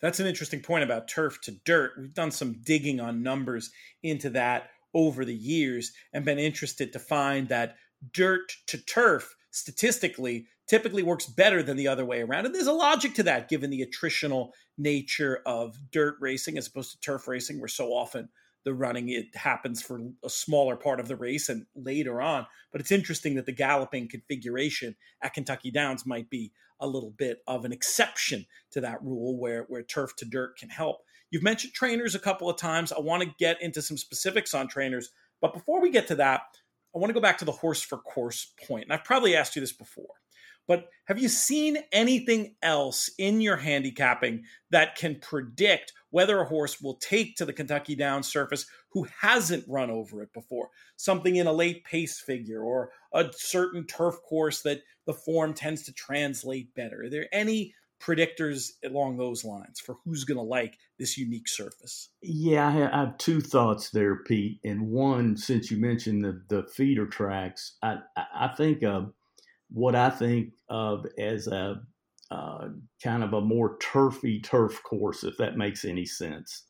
That's 0.00 0.20
an 0.20 0.26
interesting 0.26 0.60
point 0.60 0.84
about 0.84 1.08
turf 1.08 1.40
to 1.42 1.52
dirt. 1.64 1.92
We've 1.98 2.14
done 2.14 2.30
some 2.30 2.60
digging 2.62 3.00
on 3.00 3.22
numbers 3.22 3.70
into 4.02 4.30
that 4.30 4.70
over 4.92 5.24
the 5.24 5.34
years 5.34 5.92
and 6.12 6.24
been 6.24 6.38
interested 6.38 6.92
to 6.92 6.98
find 6.98 7.48
that 7.48 7.76
dirt 8.12 8.52
to 8.68 8.78
turf 8.78 9.34
statistically 9.50 10.46
typically 10.66 11.02
works 11.02 11.26
better 11.26 11.62
than 11.62 11.76
the 11.76 11.88
other 11.88 12.04
way 12.04 12.22
around. 12.22 12.46
And 12.46 12.54
there's 12.54 12.66
a 12.66 12.72
logic 12.72 13.14
to 13.14 13.22
that 13.24 13.48
given 13.48 13.70
the 13.70 13.86
attritional 13.86 14.50
nature 14.78 15.40
of 15.46 15.78
dirt 15.90 16.16
racing 16.20 16.58
as 16.58 16.66
opposed 16.66 16.92
to 16.92 17.00
turf 17.00 17.28
racing, 17.28 17.60
where 17.60 17.68
so 17.68 17.88
often 17.88 18.28
the 18.64 18.74
running 18.74 19.10
it 19.10 19.34
happens 19.36 19.82
for 19.82 20.00
a 20.24 20.30
smaller 20.30 20.76
part 20.76 20.98
of 20.98 21.08
the 21.08 21.16
race 21.16 21.48
and 21.48 21.66
later 21.74 22.22
on. 22.22 22.46
But 22.72 22.80
it's 22.80 22.92
interesting 22.92 23.34
that 23.34 23.46
the 23.46 23.52
galloping 23.52 24.08
configuration 24.08 24.96
at 25.22 25.34
Kentucky 25.34 25.70
Downs 25.70 26.06
might 26.06 26.30
be 26.30 26.50
a 26.80 26.86
little 26.86 27.10
bit 27.10 27.42
of 27.46 27.64
an 27.64 27.72
exception 27.72 28.46
to 28.72 28.80
that 28.80 29.02
rule 29.02 29.38
where, 29.38 29.64
where 29.68 29.82
turf 29.82 30.16
to 30.16 30.24
dirt 30.24 30.56
can 30.56 30.70
help. 30.70 31.02
You've 31.30 31.42
mentioned 31.42 31.74
trainers 31.74 32.14
a 32.14 32.20
couple 32.20 32.48
of 32.48 32.56
times. 32.56 32.92
I 32.92 33.00
want 33.00 33.22
to 33.22 33.34
get 33.38 33.60
into 33.62 33.82
some 33.82 33.96
specifics 33.96 34.54
on 34.54 34.66
trainers. 34.66 35.10
But 35.40 35.52
before 35.52 35.80
we 35.80 35.90
get 35.90 36.08
to 36.08 36.14
that, 36.16 36.42
I 36.94 36.98
want 36.98 37.10
to 37.10 37.14
go 37.14 37.20
back 37.20 37.38
to 37.38 37.44
the 37.44 37.52
horse 37.52 37.82
for 37.82 37.98
course 37.98 38.52
point. 38.66 38.84
And 38.84 38.92
I've 38.92 39.04
probably 39.04 39.36
asked 39.36 39.56
you 39.56 39.60
this 39.60 39.72
before. 39.72 40.14
But 40.66 40.88
have 41.06 41.18
you 41.18 41.28
seen 41.28 41.78
anything 41.92 42.54
else 42.62 43.10
in 43.18 43.40
your 43.40 43.56
handicapping 43.56 44.44
that 44.70 44.96
can 44.96 45.20
predict 45.20 45.92
whether 46.10 46.40
a 46.40 46.46
horse 46.46 46.80
will 46.80 46.96
take 46.96 47.36
to 47.36 47.44
the 47.44 47.52
Kentucky 47.52 47.94
Downs 47.94 48.30
surface 48.30 48.66
who 48.90 49.06
hasn't 49.20 49.64
run 49.68 49.90
over 49.90 50.22
it 50.22 50.32
before? 50.32 50.70
Something 50.96 51.36
in 51.36 51.46
a 51.46 51.52
late 51.52 51.84
pace 51.84 52.20
figure 52.20 52.62
or 52.62 52.90
a 53.12 53.30
certain 53.36 53.86
turf 53.86 54.16
course 54.22 54.62
that 54.62 54.82
the 55.06 55.12
form 55.12 55.52
tends 55.52 55.82
to 55.84 55.92
translate 55.92 56.74
better? 56.74 57.02
Are 57.02 57.10
there 57.10 57.28
any 57.32 57.74
predictors 58.00 58.70
along 58.84 59.16
those 59.16 59.44
lines 59.44 59.80
for 59.80 59.96
who's 60.04 60.24
going 60.24 60.36
to 60.36 60.42
like 60.42 60.78
this 60.98 61.16
unique 61.16 61.48
surface? 61.48 62.10
Yeah, 62.22 62.66
I 62.66 62.98
have 62.98 63.18
two 63.18 63.40
thoughts 63.40 63.90
there, 63.90 64.16
Pete. 64.24 64.60
And 64.64 64.88
one, 64.88 65.36
since 65.36 65.70
you 65.70 65.78
mentioned 65.78 66.24
the, 66.24 66.42
the 66.48 66.64
feeder 66.64 67.06
tracks, 67.06 67.76
I, 67.82 67.98
I 68.16 68.48
think 68.56 68.82
uh, 68.82 69.02
what 69.74 69.94
I 69.96 70.08
think 70.08 70.54
of 70.68 71.04
as 71.18 71.48
a 71.48 71.82
uh, 72.30 72.68
kind 73.02 73.22
of 73.22 73.34
a 73.34 73.40
more 73.40 73.76
turfy 73.78 74.40
turf 74.40 74.82
course, 74.82 75.24
if 75.24 75.36
that 75.36 75.58
makes 75.58 75.84
any 75.84 76.06
sense. 76.06 76.64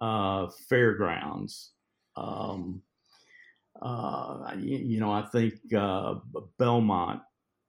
Uh, 0.00 0.48
fairgrounds. 0.68 1.72
Um, 2.16 2.82
uh, 3.80 4.52
you, 4.58 4.78
you, 4.78 5.00
know, 5.00 5.12
I 5.12 5.22
think 5.22 5.54
uh, 5.76 6.16
Belmont. 6.58 7.22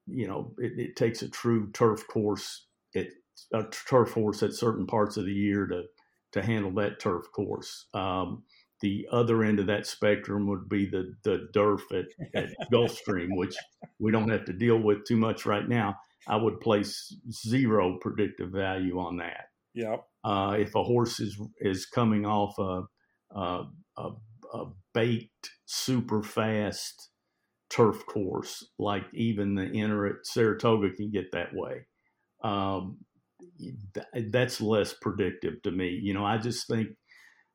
You 0.08 0.28
know, 0.28 0.54
it, 0.58 0.74
it, 0.78 0.96
takes 0.96 1.22
a 1.22 1.30
true 1.30 1.72
turf 1.72 2.06
course. 2.08 2.66
A 3.54 3.64
turf 3.88 4.14
course 4.14 4.44
at 4.44 4.54
certain 4.54 4.86
parts 4.86 5.18
of 5.18 5.26
the 5.26 5.34
year 5.34 5.66
to 5.68 5.84
to 6.34 6.42
handle 6.42 6.72
that 6.72 7.00
turf 7.00 7.26
course. 7.34 7.88
Um, 7.94 8.44
the 8.82 9.08
other 9.12 9.44
end 9.44 9.60
of 9.60 9.68
that 9.68 9.86
spectrum 9.86 10.48
would 10.48 10.68
be 10.68 10.86
the 10.86 11.14
the 11.24 11.48
DURF 11.54 11.82
at, 11.94 12.06
at 12.34 12.50
Gulfstream, 12.72 13.30
which 13.32 13.56
we 14.00 14.12
don't 14.12 14.30
have 14.30 14.46
to 14.46 14.54
deal 14.54 14.78
with 14.78 15.06
too 15.06 15.18
much 15.18 15.46
right 15.46 15.68
now. 15.68 15.96
I 16.28 16.36
would 16.36 16.60
place 16.60 17.16
zero 17.32 17.98
predictive 18.00 18.50
value 18.52 19.00
on 19.00 19.18
that. 19.18 19.46
Yep. 19.74 20.04
Uh, 20.24 20.56
if 20.60 20.76
a 20.76 20.84
horse 20.84 21.20
is 21.20 21.40
is 21.60 21.86
coming 21.86 22.26
off 22.26 22.58
a 22.60 22.84
a, 23.36 23.64
a, 23.98 24.10
a 24.54 24.66
baked 24.94 25.52
super 25.66 26.22
fast 26.24 27.10
turf 27.70 28.06
course, 28.06 28.68
like 28.78 29.06
even 29.14 29.56
the 29.56 29.72
inner 29.72 30.06
at 30.06 30.26
Saratoga 30.26 30.92
can 30.92 31.10
get 31.10 31.32
that 31.32 31.54
way. 31.54 31.86
Um, 32.44 32.98
that's 34.32 34.62
less 34.62 34.94
predictive 34.94 35.62
to 35.64 35.72
me. 35.72 36.00
You 36.02 36.14
know, 36.14 36.26
I 36.26 36.38
just 36.38 36.68
think 36.68 36.90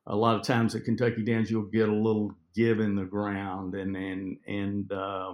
a 0.07 0.15
lot 0.15 0.35
of 0.35 0.43
times 0.43 0.73
at 0.73 0.85
Kentucky 0.85 1.23
Downs 1.23 1.51
you'll 1.51 1.63
get 1.63 1.89
a 1.89 1.93
little 1.93 2.31
give 2.55 2.79
in 2.79 2.95
the 2.95 3.05
ground, 3.05 3.75
and 3.75 3.95
and 3.95 4.37
and 4.47 4.91
uh, 4.91 5.33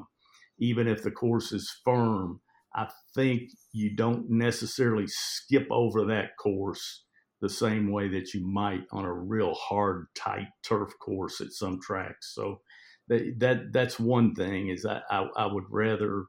even 0.60 0.88
if 0.88 1.04
the 1.04 1.12
course 1.12 1.52
is 1.52 1.72
firm, 1.86 2.42
I 2.76 2.90
think 3.16 3.52
you 3.72 3.96
don't 3.96 4.30
necessarily 4.30 5.06
skip 5.08 5.68
over 5.72 6.06
that 6.06 6.38
course 6.38 7.04
the 7.42 7.50
same 7.50 7.92
way 7.92 8.08
that 8.08 8.34
you 8.34 8.46
might 8.48 8.84
on 8.92 9.04
a 9.04 9.14
real 9.14 9.54
hard, 9.54 10.08
tight 10.16 10.48
turf 10.64 10.94
course 11.00 11.42
at 11.42 11.52
some 11.52 11.80
tracks. 11.82 12.34
So 12.34 12.62
that, 13.10 13.36
that 13.40 13.74
that's 13.74 14.00
one 14.00 14.34
thing 14.34 14.70
is 14.70 14.86
I, 14.86 15.02
I, 15.10 15.28
I 15.36 15.46
would 15.48 15.66
rather 15.70 16.24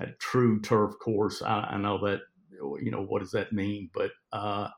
a 0.00 0.06
true 0.18 0.60
turf 0.60 0.94
course. 1.04 1.42
I, 1.42 1.60
I, 1.72 1.76
know 1.76 1.98
that 2.06 2.20
you 2.82 2.90
know 2.90 3.04
what 3.04 3.20
does 3.20 3.32
that 3.32 3.52
mean, 3.52 3.90
but 3.92 4.10
uh, 4.32 4.68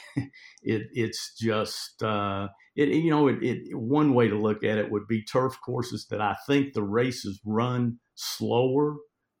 it 0.62 0.82
it's 0.92 1.36
just 1.38 2.02
uh, 2.02 2.48
it 2.76 2.88
you 2.88 3.10
know 3.10 3.28
it, 3.28 3.38
it 3.42 3.76
one 3.76 4.14
way 4.14 4.28
to 4.28 4.36
look 4.40 4.64
at 4.64 4.78
it 4.78 4.90
would 4.90 5.06
be 5.06 5.24
turf 5.24 5.56
courses 5.64 6.06
that 6.10 6.20
I 6.20 6.36
think 6.46 6.72
the 6.72 6.82
races 6.82 7.40
run 7.44 7.98
slower 8.14 8.96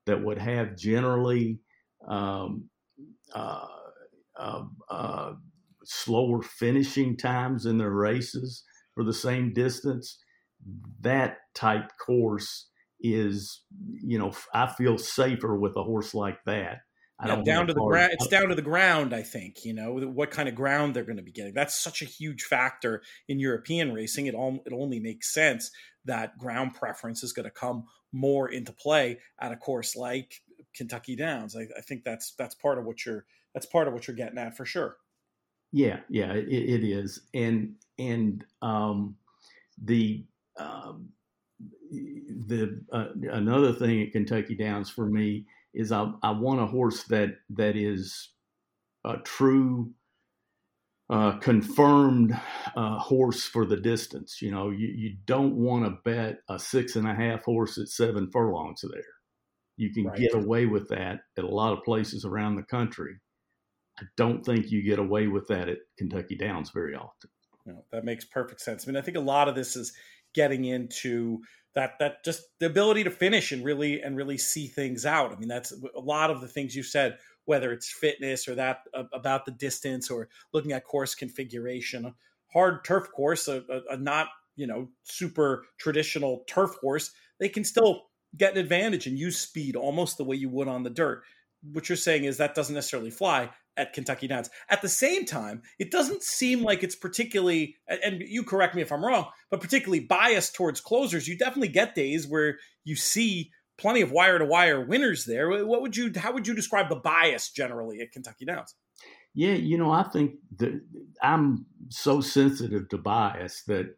that 0.06 0.24
would 0.24 0.38
have 0.38 0.76
generally 0.76 1.60
um, 2.08 2.68
uh, 3.34 3.66
uh, 4.38 4.64
uh, 4.90 5.32
slower 5.84 6.42
finishing 6.42 7.16
times 7.16 7.66
in 7.66 7.78
their 7.78 7.90
races 7.90 8.64
for 8.94 9.04
the 9.04 9.12
same 9.12 9.52
distance. 9.52 10.18
That 11.00 11.38
type 11.54 11.90
course 12.04 12.68
is, 13.00 13.62
you 14.02 14.18
know, 14.18 14.32
I 14.54 14.68
feel 14.68 14.96
safer 14.98 15.56
with 15.56 15.76
a 15.76 15.82
horse 15.82 16.14
like 16.14 16.38
that. 16.46 16.78
I 17.20 17.28
yeah, 17.28 17.42
down 17.42 17.66
to 17.68 17.74
the 17.74 17.80
ground. 17.80 18.12
It's 18.14 18.26
down 18.26 18.48
to 18.48 18.54
the 18.54 18.62
ground. 18.62 19.14
I 19.14 19.22
think 19.22 19.64
you 19.64 19.72
know 19.72 19.94
what 19.94 20.30
kind 20.30 20.48
of 20.48 20.54
ground 20.54 20.94
they're 20.94 21.04
going 21.04 21.18
to 21.18 21.22
be 21.22 21.32
getting. 21.32 21.54
That's 21.54 21.80
such 21.80 22.02
a 22.02 22.06
huge 22.06 22.42
factor 22.42 23.02
in 23.28 23.38
European 23.38 23.92
racing. 23.92 24.26
It 24.26 24.34
all 24.34 24.60
it 24.66 24.72
only 24.72 24.98
makes 24.98 25.32
sense 25.32 25.70
that 26.04 26.36
ground 26.38 26.74
preference 26.74 27.22
is 27.22 27.32
going 27.32 27.44
to 27.44 27.50
come 27.50 27.84
more 28.12 28.50
into 28.50 28.72
play 28.72 29.18
at 29.40 29.52
a 29.52 29.56
course 29.56 29.96
like 29.96 30.42
Kentucky 30.74 31.16
Downs. 31.16 31.56
I, 31.56 31.62
I, 31.76 31.80
think 31.80 32.04
that's 32.04 32.34
that's 32.36 32.54
part 32.54 32.78
of 32.78 32.84
what 32.84 33.04
you're 33.06 33.24
that's 33.54 33.66
part 33.66 33.88
of 33.88 33.94
what 33.94 34.06
you're 34.06 34.16
getting 34.16 34.38
at 34.38 34.56
for 34.56 34.64
sure. 34.64 34.96
Yeah, 35.72 36.00
yeah, 36.10 36.32
it, 36.32 36.48
it 36.48 36.84
is, 36.84 37.20
and 37.32 37.76
and 37.98 38.44
um, 38.60 39.16
the 39.82 40.24
um, 40.58 41.08
the 41.90 42.82
uh, 42.92 43.06
another 43.30 43.72
thing 43.72 44.02
at 44.02 44.12
Kentucky 44.12 44.54
Downs 44.54 44.90
for 44.90 45.06
me 45.06 45.46
is 45.74 45.92
I, 45.92 46.10
I 46.22 46.30
want 46.32 46.60
a 46.60 46.66
horse 46.66 47.04
that 47.04 47.36
that 47.50 47.76
is 47.76 48.30
a 49.04 49.18
true 49.18 49.92
uh, 51.10 51.38
confirmed 51.38 52.38
uh, 52.76 52.98
horse 52.98 53.44
for 53.44 53.66
the 53.66 53.76
distance. 53.76 54.40
You 54.40 54.50
know, 54.50 54.70
you, 54.70 54.88
you 54.88 55.16
don't 55.26 55.56
want 55.56 55.84
to 55.84 55.98
bet 56.10 56.38
a 56.48 56.58
six 56.58 56.96
and 56.96 57.06
a 57.06 57.14
half 57.14 57.44
horse 57.44 57.78
at 57.78 57.88
seven 57.88 58.30
furlongs 58.30 58.82
there. 58.82 59.02
You 59.76 59.92
can 59.92 60.06
right. 60.06 60.18
get 60.18 60.34
away 60.34 60.66
with 60.66 60.88
that 60.88 61.20
at 61.36 61.44
a 61.44 61.54
lot 61.54 61.72
of 61.72 61.84
places 61.84 62.24
around 62.24 62.56
the 62.56 62.62
country. 62.62 63.16
I 63.98 64.04
don't 64.16 64.44
think 64.44 64.70
you 64.70 64.82
get 64.82 64.98
away 64.98 65.26
with 65.26 65.46
that 65.48 65.68
at 65.68 65.78
Kentucky 65.98 66.36
Downs 66.36 66.70
very 66.70 66.94
often. 66.94 67.30
No, 67.66 67.84
that 67.92 68.04
makes 68.04 68.24
perfect 68.24 68.60
sense. 68.60 68.84
I 68.84 68.90
mean, 68.90 68.96
I 68.96 69.02
think 69.02 69.16
a 69.16 69.20
lot 69.20 69.48
of 69.48 69.54
this 69.54 69.76
is 69.76 69.92
getting 70.34 70.64
into 70.64 71.40
that 71.74 71.98
that 72.00 72.24
just 72.24 72.42
the 72.60 72.66
ability 72.66 73.04
to 73.04 73.10
finish 73.10 73.52
and 73.52 73.64
really 73.64 74.02
and 74.02 74.16
really 74.16 74.38
see 74.38 74.66
things 74.66 75.06
out. 75.06 75.32
I 75.32 75.36
mean, 75.36 75.48
that's 75.48 75.72
a 75.72 76.00
lot 76.00 76.30
of 76.30 76.40
the 76.40 76.48
things 76.48 76.74
you 76.74 76.82
said 76.82 77.18
whether 77.44 77.72
it's 77.72 77.90
fitness 77.90 78.48
or 78.48 78.54
that 78.54 78.82
about 79.12 79.44
the 79.44 79.50
distance 79.50 80.10
or 80.10 80.28
looking 80.52 80.72
at 80.72 80.84
course 80.84 81.14
configuration. 81.14 82.14
Hard 82.52 82.84
turf 82.84 83.10
course, 83.12 83.48
a, 83.48 83.62
a, 83.68 83.94
a 83.94 83.96
not 83.96 84.28
you 84.56 84.66
know 84.66 84.88
super 85.04 85.64
traditional 85.78 86.44
turf 86.46 86.72
horse, 86.80 87.10
they 87.40 87.48
can 87.48 87.64
still 87.64 88.02
get 88.36 88.52
an 88.52 88.58
advantage 88.58 89.06
and 89.06 89.18
use 89.18 89.38
speed 89.38 89.76
almost 89.76 90.16
the 90.16 90.24
way 90.24 90.36
you 90.36 90.48
would 90.48 90.68
on 90.68 90.82
the 90.82 90.90
dirt. 90.90 91.22
What 91.72 91.88
you're 91.88 91.96
saying 91.96 92.24
is 92.24 92.38
that 92.38 92.54
doesn't 92.54 92.74
necessarily 92.74 93.10
fly 93.10 93.50
at 93.76 93.92
Kentucky 93.92 94.26
Downs. 94.26 94.50
At 94.68 94.82
the 94.82 94.88
same 94.88 95.24
time, 95.24 95.62
it 95.78 95.90
doesn't 95.90 96.22
seem 96.22 96.62
like 96.62 96.82
it's 96.82 96.94
particularly, 96.94 97.76
and 97.88 98.20
you 98.20 98.44
correct 98.44 98.74
me 98.74 98.82
if 98.82 98.92
I'm 98.92 99.04
wrong, 99.04 99.26
but 99.50 99.60
particularly 99.60 100.00
biased 100.00 100.54
towards 100.54 100.80
closers. 100.80 101.28
You 101.28 101.36
definitely 101.36 101.68
get 101.68 101.94
days 101.94 102.26
where 102.26 102.58
you 102.84 102.96
see 102.96 103.50
plenty 103.78 104.00
of 104.00 104.12
wire 104.12 104.38
to 104.38 104.44
wire 104.44 104.84
winners 104.84 105.24
there. 105.24 105.64
What 105.64 105.82
would 105.82 105.96
you? 105.96 106.12
How 106.16 106.32
would 106.32 106.46
you 106.46 106.54
describe 106.54 106.88
the 106.88 106.96
bias 106.96 107.50
generally 107.50 108.00
at 108.00 108.12
Kentucky 108.12 108.44
Downs? 108.44 108.74
Yeah, 109.34 109.54
you 109.54 109.78
know, 109.78 109.90
I 109.90 110.02
think 110.04 110.34
that 110.58 110.80
I'm 111.22 111.64
so 111.88 112.20
sensitive 112.20 112.88
to 112.90 112.98
bias 112.98 113.62
that 113.66 113.96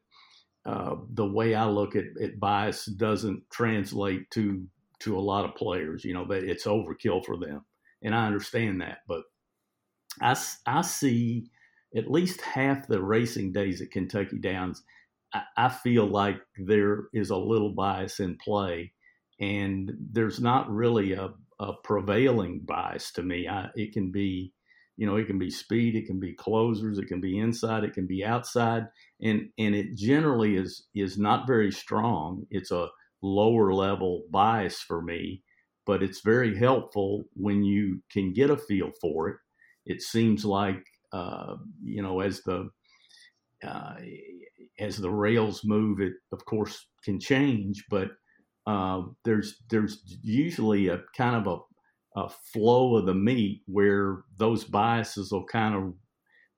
uh, 0.65 0.97
the 1.13 1.27
way 1.27 1.55
I 1.55 1.67
look 1.67 1.97
at, 1.97 2.05
at 2.23 2.39
bias 2.39 2.87
doesn't 2.87 3.43
translate 3.51 4.31
to 4.33 4.67
to 5.01 5.19
a 5.19 5.21
lot 5.21 5.45
of 5.45 5.57
players. 5.57 6.05
You 6.05 6.15
know, 6.15 6.27
that 6.29 6.45
it's 6.45 6.67
overkill 6.67 7.25
for 7.25 7.37
them, 7.37 7.65
and 8.03 8.15
I 8.15 8.27
understand 8.27 8.81
that. 8.81 8.99
But 9.09 9.25
I 10.21 10.37
I 10.67 10.83
see 10.83 11.47
at 11.97 12.11
least 12.11 12.41
half 12.41 12.89
the 12.89 13.03
racing 13.03 13.53
days 13.53 13.81
at 13.81 13.91
Kentucky 13.91 14.39
Downs. 14.39 14.83
I, 15.33 15.43
I 15.57 15.69
feel 15.69 16.07
like 16.07 16.41
there 16.59 17.05
is 17.13 17.31
a 17.31 17.37
little 17.37 17.71
bias 17.75 18.21
in 18.21 18.37
play 18.37 18.93
and 19.41 19.93
there's 20.13 20.41
not 20.41 20.71
really 20.71 21.13
a, 21.13 21.31
a 21.61 21.73
prevailing 21.85 22.61
bias 22.65 23.13
to 23.13 23.23
me. 23.23 23.49
I, 23.49 23.69
it 23.75 23.93
can 23.93 24.11
be, 24.11 24.53
you 24.97 25.07
know, 25.07 25.17
it 25.17 25.27
can 25.27 25.39
be 25.39 25.51
speed, 25.51 25.97
it 25.97 26.07
can 26.07 26.21
be 26.21 26.35
closers, 26.35 26.99
it 26.99 27.09
can 27.09 27.21
be 27.21 27.39
inside, 27.39 27.85
it 27.85 27.95
can 27.95 28.07
be 28.07 28.25
outside, 28.25 28.85
and 29.21 29.49
and 29.59 29.75
it 29.75 29.97
generally 29.97 30.57
is 30.57 30.87
is 30.95 31.19
not 31.19 31.47
very 31.47 31.73
strong. 31.73 32.47
It's 32.51 32.71
a 32.71 32.89
lower 33.23 33.73
level 33.73 34.25
bias 34.31 34.81
for 34.81 35.03
me, 35.03 35.43
but 35.87 36.03
it's 36.03 36.21
very 36.21 36.57
helpful 36.57 37.25
when 37.35 37.65
you 37.65 38.03
can 38.11 38.33
get 38.33 38.51
a 38.51 38.57
feel 38.57 38.91
for 39.01 39.29
it. 39.31 39.37
It 39.87 40.03
seems 40.03 40.45
like, 40.45 40.83
uh, 41.13 41.57
you 41.83 42.03
know, 42.03 42.21
as 42.21 42.43
the 42.43 42.71
uh, 43.63 43.95
as 44.79 44.97
the 44.97 45.11
rails 45.11 45.63
move, 45.65 46.01
it 46.01 46.15
of 46.33 46.45
course 46.45 46.87
can 47.05 47.21
change, 47.21 47.85
but 47.91 48.09
uh, 48.67 49.03
there's 49.25 49.63
there's 49.71 50.03
usually 50.23 50.89
a 50.89 51.03
kind 51.17 51.37
of 51.37 51.47
a, 52.17 52.21
a 52.21 52.29
flow 52.53 52.97
of 52.97 53.07
the 53.07 53.15
meet 53.15 53.63
where 53.67 54.25
those 54.39 54.65
biases 54.65 55.31
will 55.33 55.45
kind 55.47 55.75
of 55.75 55.95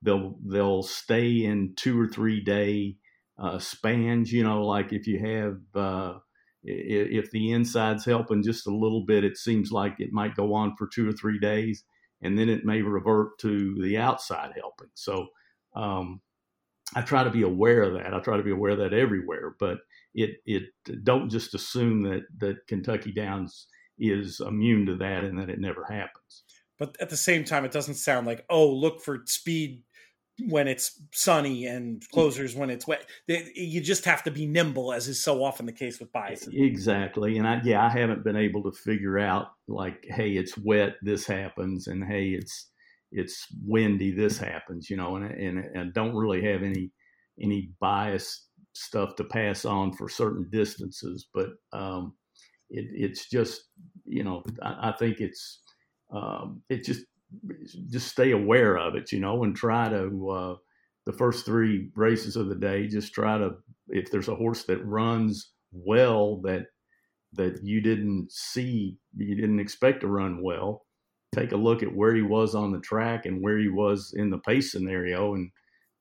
they'll 0.01 0.35
they'll 0.45 0.83
stay 0.83 1.43
in 1.43 1.73
two 1.75 1.99
or 1.99 2.07
three 2.07 2.41
day 2.43 2.95
uh, 3.39 3.59
spans. 3.59 4.31
You 4.31 4.43
know, 4.43 4.65
like 4.65 4.93
if 4.93 5.07
you 5.07 5.19
have 5.19 5.57
uh, 5.75 6.19
if 6.63 7.31
the 7.31 7.51
inside's 7.51 8.05
helping 8.05 8.43
just 8.43 8.67
a 8.67 8.75
little 8.75 9.05
bit, 9.05 9.23
it 9.23 9.37
seems 9.37 9.71
like 9.71 9.95
it 9.99 10.11
might 10.11 10.35
go 10.35 10.53
on 10.53 10.75
for 10.77 10.87
two 10.87 11.07
or 11.07 11.13
three 11.13 11.39
days, 11.39 11.83
and 12.21 12.37
then 12.37 12.49
it 12.49 12.65
may 12.65 12.81
revert 12.81 13.37
to 13.39 13.75
the 13.81 13.97
outside 13.97 14.53
helping. 14.55 14.89
So 14.93 15.27
um, 15.75 16.21
I 16.95 17.01
try 17.01 17.23
to 17.23 17.29
be 17.29 17.43
aware 17.43 17.83
of 17.83 17.93
that. 17.93 18.13
I 18.13 18.19
try 18.19 18.37
to 18.37 18.43
be 18.43 18.51
aware 18.51 18.71
of 18.71 18.79
that 18.79 18.93
everywhere, 18.93 19.55
but 19.59 19.79
it 20.13 20.37
it 20.45 20.63
don't 21.03 21.29
just 21.29 21.53
assume 21.53 22.03
that 22.03 22.23
that 22.39 22.67
Kentucky 22.67 23.11
Downs 23.11 23.67
is 23.99 24.39
immune 24.39 24.85
to 24.85 24.95
that 24.97 25.23
and 25.23 25.37
that 25.39 25.49
it 25.49 25.59
never 25.59 25.83
happens. 25.83 26.43
But 26.79 26.95
at 27.01 27.09
the 27.09 27.17
same 27.17 27.43
time, 27.43 27.65
it 27.65 27.71
doesn't 27.71 27.95
sound 27.95 28.25
like 28.25 28.45
oh, 28.49 28.71
look 28.71 29.01
for 29.01 29.21
speed 29.25 29.83
when 30.45 30.67
it's 30.67 31.01
sunny 31.11 31.65
and 31.65 32.03
closers 32.11 32.55
when 32.55 32.69
it's 32.69 32.87
wet. 32.87 33.09
You 33.27 33.81
just 33.81 34.05
have 34.05 34.23
to 34.23 34.31
be 34.31 34.45
nimble, 34.45 34.93
as 34.93 35.07
is 35.07 35.23
so 35.23 35.43
often 35.43 35.65
the 35.65 35.71
case 35.71 35.99
with 35.99 36.11
bison. 36.11 36.53
Exactly, 36.55 37.37
and 37.37 37.47
I 37.47 37.61
yeah, 37.63 37.85
I 37.85 37.89
haven't 37.89 38.23
been 38.23 38.35
able 38.35 38.63
to 38.63 38.71
figure 38.71 39.17
out 39.17 39.47
like, 39.67 40.05
hey, 40.07 40.31
it's 40.31 40.57
wet, 40.57 40.95
this 41.01 41.25
happens, 41.25 41.87
and 41.87 42.03
hey, 42.03 42.29
it's 42.29 42.69
it's 43.11 43.47
windy, 43.65 44.11
this 44.11 44.37
happens, 44.37 44.89
you 44.89 44.97
know, 44.97 45.15
and 45.15 45.25
and, 45.25 45.59
and 45.75 45.93
don't 45.93 46.15
really 46.15 46.43
have 46.43 46.63
any 46.63 46.91
any 47.41 47.71
bias 47.79 48.45
stuff 48.73 49.15
to 49.15 49.23
pass 49.23 49.65
on 49.65 49.93
for 49.93 50.07
certain 50.07 50.47
distances, 50.51 51.27
but 51.33 51.49
um, 51.73 52.13
it, 52.69 52.85
it's 52.91 53.29
just 53.29 53.61
you 54.05 54.23
know, 54.23 54.43
I, 54.61 54.89
I 54.89 54.93
think 54.97 55.19
it's 55.19 55.61
um, 56.13 56.61
it 56.69 56.83
just 56.83 57.05
just 57.89 58.07
stay 58.07 58.31
aware 58.31 58.77
of 58.77 58.95
it, 58.95 59.11
you 59.11 59.19
know, 59.19 59.43
and 59.43 59.55
try 59.55 59.89
to 59.89 60.29
uh, 60.29 60.55
the 61.05 61.13
first 61.13 61.45
three 61.45 61.89
races 61.95 62.35
of 62.35 62.49
the 62.49 62.55
day. 62.55 62.87
Just 62.87 63.13
try 63.13 63.37
to 63.37 63.55
if 63.89 64.11
there's 64.11 64.27
a 64.27 64.35
horse 64.35 64.63
that 64.65 64.85
runs 64.85 65.51
well 65.71 66.37
that 66.41 66.67
that 67.33 67.59
you 67.63 67.81
didn't 67.81 68.31
see, 68.31 68.97
you 69.15 69.35
didn't 69.35 69.59
expect 69.59 70.01
to 70.01 70.07
run 70.07 70.41
well. 70.41 70.85
Take 71.33 71.51
a 71.51 71.57
look 71.57 71.83
at 71.83 71.93
where 71.93 72.15
he 72.15 72.21
was 72.21 72.55
on 72.55 72.71
the 72.71 72.79
track 72.79 73.25
and 73.25 73.41
where 73.41 73.57
he 73.57 73.67
was 73.67 74.13
in 74.15 74.29
the 74.29 74.39
pace 74.39 74.71
scenario, 74.71 75.35
and 75.35 75.51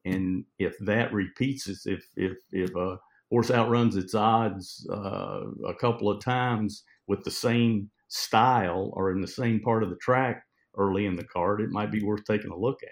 and 0.04 0.44
if 0.58 0.78
that 0.80 1.12
repeats, 1.12 1.86
if 1.86 2.06
if 2.16 2.34
if 2.52 2.74
a 2.76 2.98
horse 3.30 3.50
outruns 3.50 3.96
its 3.96 4.14
odds 4.14 4.86
uh, 4.92 5.40
a 5.66 5.74
couple 5.80 6.08
of 6.08 6.22
times 6.22 6.84
with 7.08 7.24
the 7.24 7.30
same 7.30 7.90
style 8.08 8.90
or 8.94 9.10
in 9.10 9.20
the 9.20 9.26
same 9.26 9.60
part 9.60 9.82
of 9.82 9.90
the 9.90 9.96
track, 9.96 10.45
early 10.76 11.06
in 11.06 11.16
the 11.16 11.24
card, 11.24 11.60
it 11.60 11.70
might 11.70 11.90
be 11.90 12.02
worth 12.02 12.24
taking 12.24 12.50
a 12.50 12.58
look 12.58 12.82
at. 12.82 12.90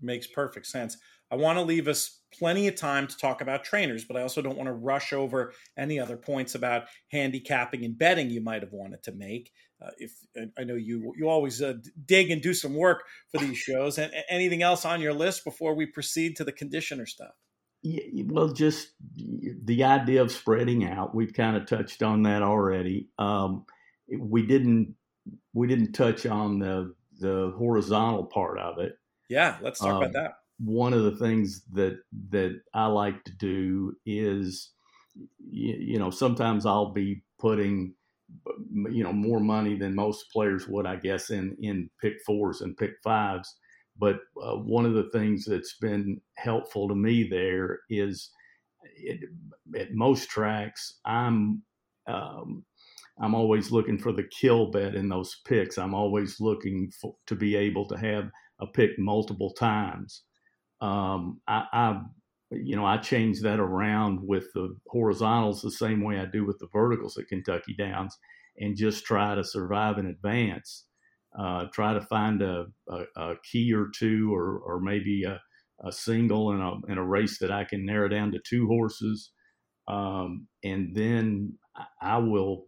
Makes 0.00 0.28
perfect 0.28 0.66
sense. 0.66 0.96
I 1.30 1.36
want 1.36 1.58
to 1.58 1.62
leave 1.62 1.86
us 1.86 2.20
plenty 2.36 2.66
of 2.66 2.74
time 2.74 3.06
to 3.06 3.16
talk 3.16 3.40
about 3.40 3.64
trainers, 3.64 4.04
but 4.04 4.16
I 4.16 4.22
also 4.22 4.42
don't 4.42 4.56
want 4.56 4.66
to 4.66 4.72
rush 4.72 5.12
over 5.12 5.52
any 5.76 6.00
other 6.00 6.16
points 6.16 6.54
about 6.54 6.84
handicapping 7.12 7.84
and 7.84 7.96
betting 7.96 8.30
you 8.30 8.40
might 8.40 8.62
have 8.62 8.72
wanted 8.72 9.02
to 9.04 9.12
make. 9.12 9.52
Uh, 9.80 9.90
if 9.98 10.12
I 10.58 10.64
know 10.64 10.74
you, 10.74 11.12
you 11.16 11.28
always 11.28 11.62
uh, 11.62 11.74
dig 12.04 12.30
and 12.30 12.42
do 12.42 12.52
some 12.52 12.74
work 12.74 13.04
for 13.30 13.38
these 13.38 13.58
shows. 13.58 13.98
And 13.98 14.12
anything 14.28 14.62
else 14.62 14.84
on 14.84 15.00
your 15.00 15.12
list 15.12 15.44
before 15.44 15.74
we 15.74 15.86
proceed 15.86 16.36
to 16.36 16.44
the 16.44 16.52
conditioner 16.52 17.06
stuff? 17.06 17.34
Yeah, 17.82 18.02
well, 18.26 18.48
just 18.52 18.88
the 19.16 19.84
idea 19.84 20.20
of 20.20 20.32
spreading 20.32 20.84
out. 20.84 21.14
We've 21.14 21.32
kind 21.32 21.56
of 21.56 21.66
touched 21.66 22.02
on 22.02 22.24
that 22.24 22.42
already. 22.42 23.08
Um, 23.18 23.64
we 24.18 24.44
didn't 24.44 24.96
we 25.54 25.66
didn't 25.66 25.92
touch 25.92 26.26
on 26.26 26.58
the 26.58 26.94
the 27.20 27.54
horizontal 27.56 28.26
part 28.26 28.58
of 28.58 28.78
it. 28.78 28.96
Yeah, 29.28 29.58
let's 29.62 29.80
talk 29.80 29.94
um, 29.94 30.02
about 30.02 30.12
that. 30.14 30.32
One 30.58 30.92
of 30.92 31.04
the 31.04 31.16
things 31.16 31.64
that 31.72 32.00
that 32.30 32.60
I 32.74 32.86
like 32.86 33.24
to 33.24 33.32
do 33.32 33.96
is, 34.04 34.72
you, 35.38 35.74
you 35.78 35.98
know, 35.98 36.10
sometimes 36.10 36.66
I'll 36.66 36.92
be 36.92 37.22
putting, 37.38 37.94
you 38.90 39.04
know, 39.04 39.12
more 39.12 39.40
money 39.40 39.76
than 39.76 39.94
most 39.94 40.30
players 40.32 40.68
would, 40.68 40.86
I 40.86 40.96
guess, 40.96 41.30
in 41.30 41.56
in 41.60 41.90
pick 42.00 42.20
fours 42.26 42.60
and 42.60 42.76
pick 42.76 42.92
fives. 43.02 43.56
But 43.96 44.20
uh, 44.42 44.56
one 44.56 44.86
of 44.86 44.94
the 44.94 45.10
things 45.10 45.44
that's 45.44 45.76
been 45.76 46.20
helpful 46.36 46.88
to 46.88 46.94
me 46.94 47.28
there 47.28 47.80
is, 47.90 48.30
it, 48.82 49.28
at 49.78 49.92
most 49.92 50.30
tracks, 50.30 50.98
I'm 51.04 51.62
um, 52.06 52.64
I'm 53.20 53.34
always 53.34 53.70
looking 53.70 53.98
for 53.98 54.12
the 54.12 54.24
kill 54.24 54.70
bet 54.70 54.94
in 54.94 55.08
those 55.08 55.36
picks. 55.46 55.76
I'm 55.76 55.94
always 55.94 56.40
looking 56.40 56.90
for, 57.00 57.14
to 57.26 57.34
be 57.34 57.54
able 57.54 57.86
to 57.88 57.96
have 57.96 58.30
a 58.60 58.66
pick 58.66 58.98
multiple 58.98 59.52
times. 59.52 60.22
Um, 60.80 61.40
I, 61.46 61.64
I, 61.72 62.00
you 62.50 62.76
know, 62.76 62.86
I 62.86 62.96
change 62.96 63.42
that 63.42 63.60
around 63.60 64.20
with 64.22 64.46
the 64.54 64.74
horizontals 64.88 65.60
the 65.60 65.70
same 65.70 66.02
way 66.02 66.18
I 66.18 66.26
do 66.26 66.46
with 66.46 66.58
the 66.58 66.68
verticals 66.72 67.18
at 67.18 67.28
Kentucky 67.28 67.74
Downs, 67.78 68.16
and 68.58 68.76
just 68.76 69.04
try 69.04 69.34
to 69.34 69.44
survive 69.44 69.98
in 69.98 70.06
advance. 70.06 70.86
Uh, 71.38 71.66
try 71.72 71.92
to 71.92 72.00
find 72.00 72.42
a, 72.42 72.66
a, 72.88 73.04
a, 73.16 73.34
key 73.50 73.72
or 73.72 73.88
two, 73.96 74.34
or, 74.34 74.58
or 74.58 74.80
maybe 74.80 75.22
a, 75.24 75.40
a 75.86 75.92
single 75.92 76.52
in 76.52 76.60
a, 76.60 76.92
in 76.92 76.98
a 76.98 77.06
race 77.06 77.38
that 77.38 77.52
I 77.52 77.64
can 77.64 77.86
narrow 77.86 78.08
down 78.08 78.32
to 78.32 78.40
two 78.44 78.66
horses. 78.66 79.30
Um, 79.86 80.48
and 80.64 80.94
then 80.94 81.54
I 82.02 82.18
will 82.18 82.66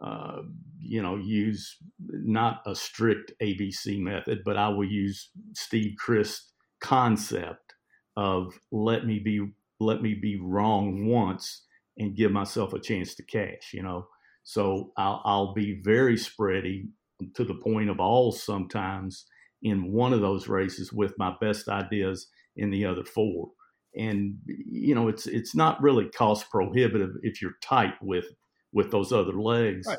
uh, 0.00 0.42
you 0.78 1.02
know, 1.02 1.16
use 1.16 1.76
not 2.08 2.62
a 2.66 2.74
strict 2.74 3.32
ABC 3.42 4.00
method, 4.00 4.42
but 4.44 4.56
I 4.56 4.68
will 4.68 4.88
use 4.88 5.30
Steve 5.54 5.94
Crist 5.98 6.52
concept 6.80 7.74
of 8.16 8.58
let 8.72 9.06
me 9.06 9.18
be 9.18 9.46
let 9.78 10.02
me 10.02 10.14
be 10.14 10.38
wrong 10.40 11.06
once 11.06 11.64
and 11.98 12.16
give 12.16 12.32
myself 12.32 12.72
a 12.72 12.80
chance 12.80 13.14
to 13.14 13.22
cash. 13.22 13.72
You 13.72 13.82
know, 13.82 14.06
so 14.42 14.92
I'll, 14.96 15.20
I'll 15.24 15.54
be 15.54 15.80
very 15.82 16.16
spready 16.16 16.88
to 17.34 17.44
the 17.44 17.54
point 17.54 17.90
of 17.90 18.00
all 18.00 18.32
sometimes 18.32 19.26
in 19.62 19.92
one 19.92 20.14
of 20.14 20.20
those 20.22 20.48
races 20.48 20.92
with 20.92 21.12
my 21.18 21.34
best 21.40 21.68
ideas 21.68 22.28
in 22.56 22.70
the 22.70 22.86
other 22.86 23.04
four. 23.04 23.50
And 23.96 24.36
you 24.46 24.94
know, 24.94 25.08
it's 25.08 25.26
it's 25.26 25.54
not 25.54 25.82
really 25.82 26.08
cost 26.10 26.48
prohibitive 26.50 27.10
if 27.22 27.42
you're 27.42 27.58
tight 27.62 27.94
with 28.00 28.24
with 28.72 28.90
those 28.90 29.12
other 29.12 29.32
legs. 29.40 29.86
Right. 29.86 29.98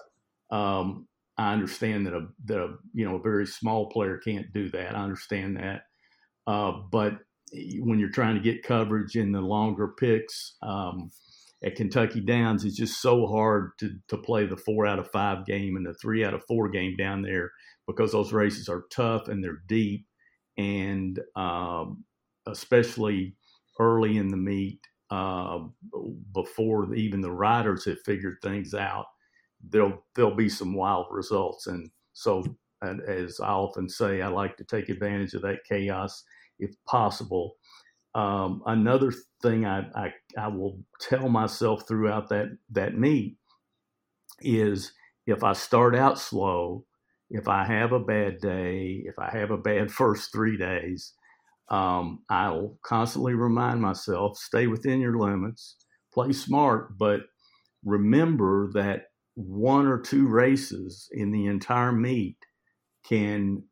Um, 0.51 1.07
I 1.38 1.53
understand 1.53 2.05
that 2.05 2.13
a 2.13 2.27
that 2.45 2.60
a 2.60 2.75
you 2.93 3.05
know 3.05 3.15
a 3.15 3.21
very 3.21 3.47
small 3.47 3.89
player 3.89 4.17
can't 4.17 4.51
do 4.53 4.69
that. 4.69 4.95
I 4.95 5.03
understand 5.03 5.57
that, 5.57 5.84
uh, 6.45 6.73
but 6.91 7.13
when 7.79 7.99
you're 7.99 8.10
trying 8.10 8.36
to 8.36 8.41
get 8.41 8.63
coverage 8.63 9.15
in 9.15 9.31
the 9.31 9.41
longer 9.41 9.89
picks 9.99 10.55
um, 10.62 11.12
at 11.63 11.75
Kentucky 11.75 12.21
Downs, 12.21 12.63
it's 12.63 12.77
just 12.77 13.01
so 13.01 13.27
hard 13.27 13.71
to 13.79 13.91
to 14.10 14.17
play 14.17 14.45
the 14.45 14.57
four 14.57 14.86
out 14.86 14.99
of 14.99 15.10
five 15.12 15.45
game 15.45 15.77
and 15.77 15.86
the 15.86 15.95
three 15.95 16.23
out 16.23 16.34
of 16.34 16.43
four 16.47 16.69
game 16.69 16.95
down 16.97 17.21
there 17.21 17.51
because 17.88 18.12
those 18.12 18.34
races 18.34 18.69
are 18.69 18.86
tough 18.91 19.27
and 19.27 19.43
they're 19.43 19.63
deep, 19.67 20.05
and 20.57 21.19
um, 21.36 22.03
especially 22.47 23.36
early 23.79 24.17
in 24.17 24.27
the 24.27 24.38
meet 24.38 24.79
uh, 25.12 25.60
before 26.34 26.93
even 26.95 27.21
the 27.21 27.32
riders 27.32 27.86
have 27.86 28.02
figured 28.06 28.38
things 28.41 28.74
out, 28.74 29.06
there'll 29.69 30.04
there'll 30.15 30.36
be 30.36 30.50
some 30.50 30.74
wild 30.74 31.08
results. 31.12 31.67
And 31.67 31.89
so, 32.13 32.43
and 32.82 33.02
as 33.02 33.39
I 33.39 33.50
often 33.50 33.89
say, 33.89 34.21
I 34.21 34.28
like 34.30 34.58
to 34.58 34.63
take 34.63 34.89
advantage 34.89 35.34
of 35.34 35.41
that 35.43 35.65
chaos 35.67 36.24
if 36.60 36.71
possible. 36.86 37.56
Um, 38.15 38.62
another 38.65 39.13
thing 39.41 39.65
I, 39.65 39.89
I, 39.95 40.13
I 40.38 40.47
will 40.47 40.80
tell 41.00 41.30
myself 41.30 41.88
throughout 41.88 42.30
that 42.30 42.58
that 42.71 42.97
meet 42.97 43.38
is 44.41 44.93
if 45.28 45.43
I 45.43 45.54
start 45.54 45.95
out 45.95 46.19
slow, 46.19 46.86
if 47.30 47.47
I 47.47 47.63
have 47.65 47.93
a 47.93 48.00
bad 48.00 48.39
day, 48.41 49.04
if 49.06 49.17
I 49.19 49.30
have 49.32 49.52
a 49.52 49.58
bad 49.58 49.91
first 49.91 50.32
three 50.32 50.58
days, 50.58 51.13
um, 51.71 52.19
I'll 52.29 52.77
constantly 52.84 53.34
remind 53.34 53.81
myself 53.81 54.38
stay 54.38 54.67
within 54.67 54.99
your 54.99 55.17
limits, 55.17 55.77
play 56.13 56.34
smart, 56.34 56.97
but 56.97 57.21
remember 57.86 58.69
that 58.73 59.05
one 59.36 59.88
or 59.88 59.97
two 59.97 60.27
races 60.27 61.07
in 61.13 61.31
the 61.31 61.45
entire 61.47 61.93
meet 61.93 62.36
can 63.07 63.63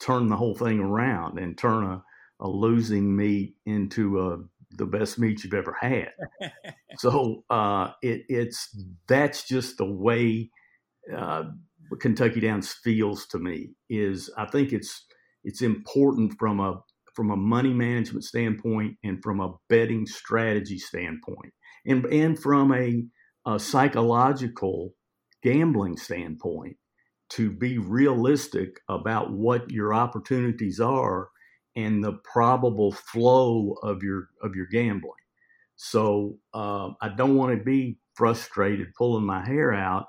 turn 0.00 0.28
the 0.28 0.36
whole 0.36 0.54
thing 0.54 0.78
around 0.78 1.38
and 1.40 1.58
turn 1.58 1.84
a, 1.84 2.02
a 2.40 2.48
losing 2.48 3.16
meet 3.16 3.56
into 3.66 4.20
a, 4.20 4.38
the 4.76 4.86
best 4.86 5.18
meet 5.18 5.42
you've 5.42 5.54
ever 5.54 5.76
had. 5.80 6.10
so 6.98 7.44
uh, 7.50 7.90
it, 8.00 8.22
it's 8.28 8.76
that's 9.08 9.46
just 9.48 9.76
the 9.76 9.90
way 9.90 10.50
uh, 11.14 11.44
Kentucky 12.00 12.38
Downs 12.38 12.72
feels 12.72 13.26
to 13.26 13.40
me. 13.40 13.74
Is 13.90 14.30
I 14.38 14.46
think 14.46 14.72
it's 14.72 15.04
it's 15.44 15.62
important 15.62 16.34
from 16.38 16.60
a 16.60 16.80
from 17.14 17.30
a 17.30 17.36
money 17.36 17.72
management 17.72 18.24
standpoint 18.24 18.96
and 19.04 19.22
from 19.22 19.40
a 19.40 19.54
betting 19.68 20.06
strategy 20.06 20.78
standpoint 20.78 21.52
and 21.86 22.04
and 22.06 22.38
from 22.38 22.72
a, 22.72 23.04
a 23.46 23.58
psychological 23.58 24.94
gambling 25.42 25.96
standpoint 25.96 26.76
to 27.30 27.50
be 27.50 27.78
realistic 27.78 28.80
about 28.88 29.32
what 29.32 29.70
your 29.70 29.94
opportunities 29.94 30.80
are 30.80 31.28
and 31.74 32.04
the 32.04 32.12
probable 32.24 32.92
flow 32.92 33.74
of 33.82 34.02
your 34.02 34.28
of 34.42 34.54
your 34.54 34.66
gambling. 34.66 35.12
So 35.76 36.38
uh, 36.54 36.90
I 37.00 37.08
don't 37.16 37.36
want 37.36 37.56
to 37.56 37.64
be 37.64 37.98
frustrated 38.14 38.94
pulling 38.96 39.24
my 39.24 39.44
hair 39.44 39.72
out 39.72 40.06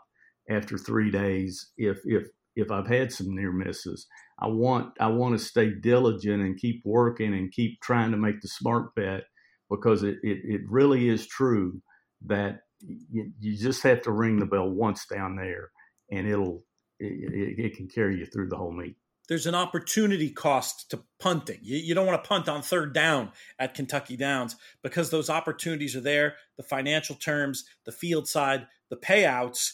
after 0.49 0.77
three 0.77 1.09
days 1.09 1.71
if 1.77 1.99
if 2.05 2.27
if 2.55 2.71
I've 2.71 2.87
had 2.87 3.11
some 3.11 3.35
near 3.35 3.51
misses. 3.51 4.07
I 4.39 4.47
want 4.47 4.93
I 4.99 5.07
want 5.07 5.37
to 5.37 5.43
stay 5.43 5.69
diligent 5.69 6.41
and 6.41 6.57
keep 6.57 6.81
working 6.85 7.33
and 7.33 7.51
keep 7.51 7.81
trying 7.81 8.11
to 8.11 8.17
make 8.17 8.41
the 8.41 8.47
smart 8.47 8.95
bet 8.95 9.23
because 9.69 10.03
it, 10.03 10.17
it, 10.23 10.39
it 10.43 10.61
really 10.67 11.09
is 11.09 11.27
true 11.27 11.81
that 12.25 12.61
you, 12.79 13.31
you 13.39 13.57
just 13.57 13.83
have 13.83 14.01
to 14.03 14.11
ring 14.11 14.39
the 14.39 14.45
bell 14.45 14.69
once 14.69 15.05
down 15.05 15.35
there 15.35 15.71
and 16.11 16.27
it'll 16.27 16.63
it, 16.99 17.57
it, 17.57 17.75
can 17.75 17.87
carry 17.87 18.19
you 18.19 18.25
through 18.25 18.49
the 18.49 18.57
whole 18.57 18.71
meet. 18.71 18.95
there's 19.27 19.47
an 19.47 19.55
opportunity 19.55 20.29
cost 20.29 20.89
to 20.91 21.03
punting. 21.19 21.59
You, 21.61 21.77
you, 21.77 21.95
don't 21.95 22.05
want 22.05 22.23
to 22.23 22.27
punt 22.27 22.47
on 22.47 22.61
third 22.61 22.93
down 22.93 23.31
at 23.59 23.73
Kentucky 23.73 24.15
Downs 24.15 24.55
because 24.83 25.09
those 25.09 25.29
opportunities 25.29 25.95
are 25.95 26.01
there. 26.01 26.35
The 26.57 26.63
financial 26.63 27.15
terms, 27.15 27.63
the 27.85 27.91
field 27.91 28.27
side, 28.27 28.67
the 28.89 28.97
payouts. 28.97 29.71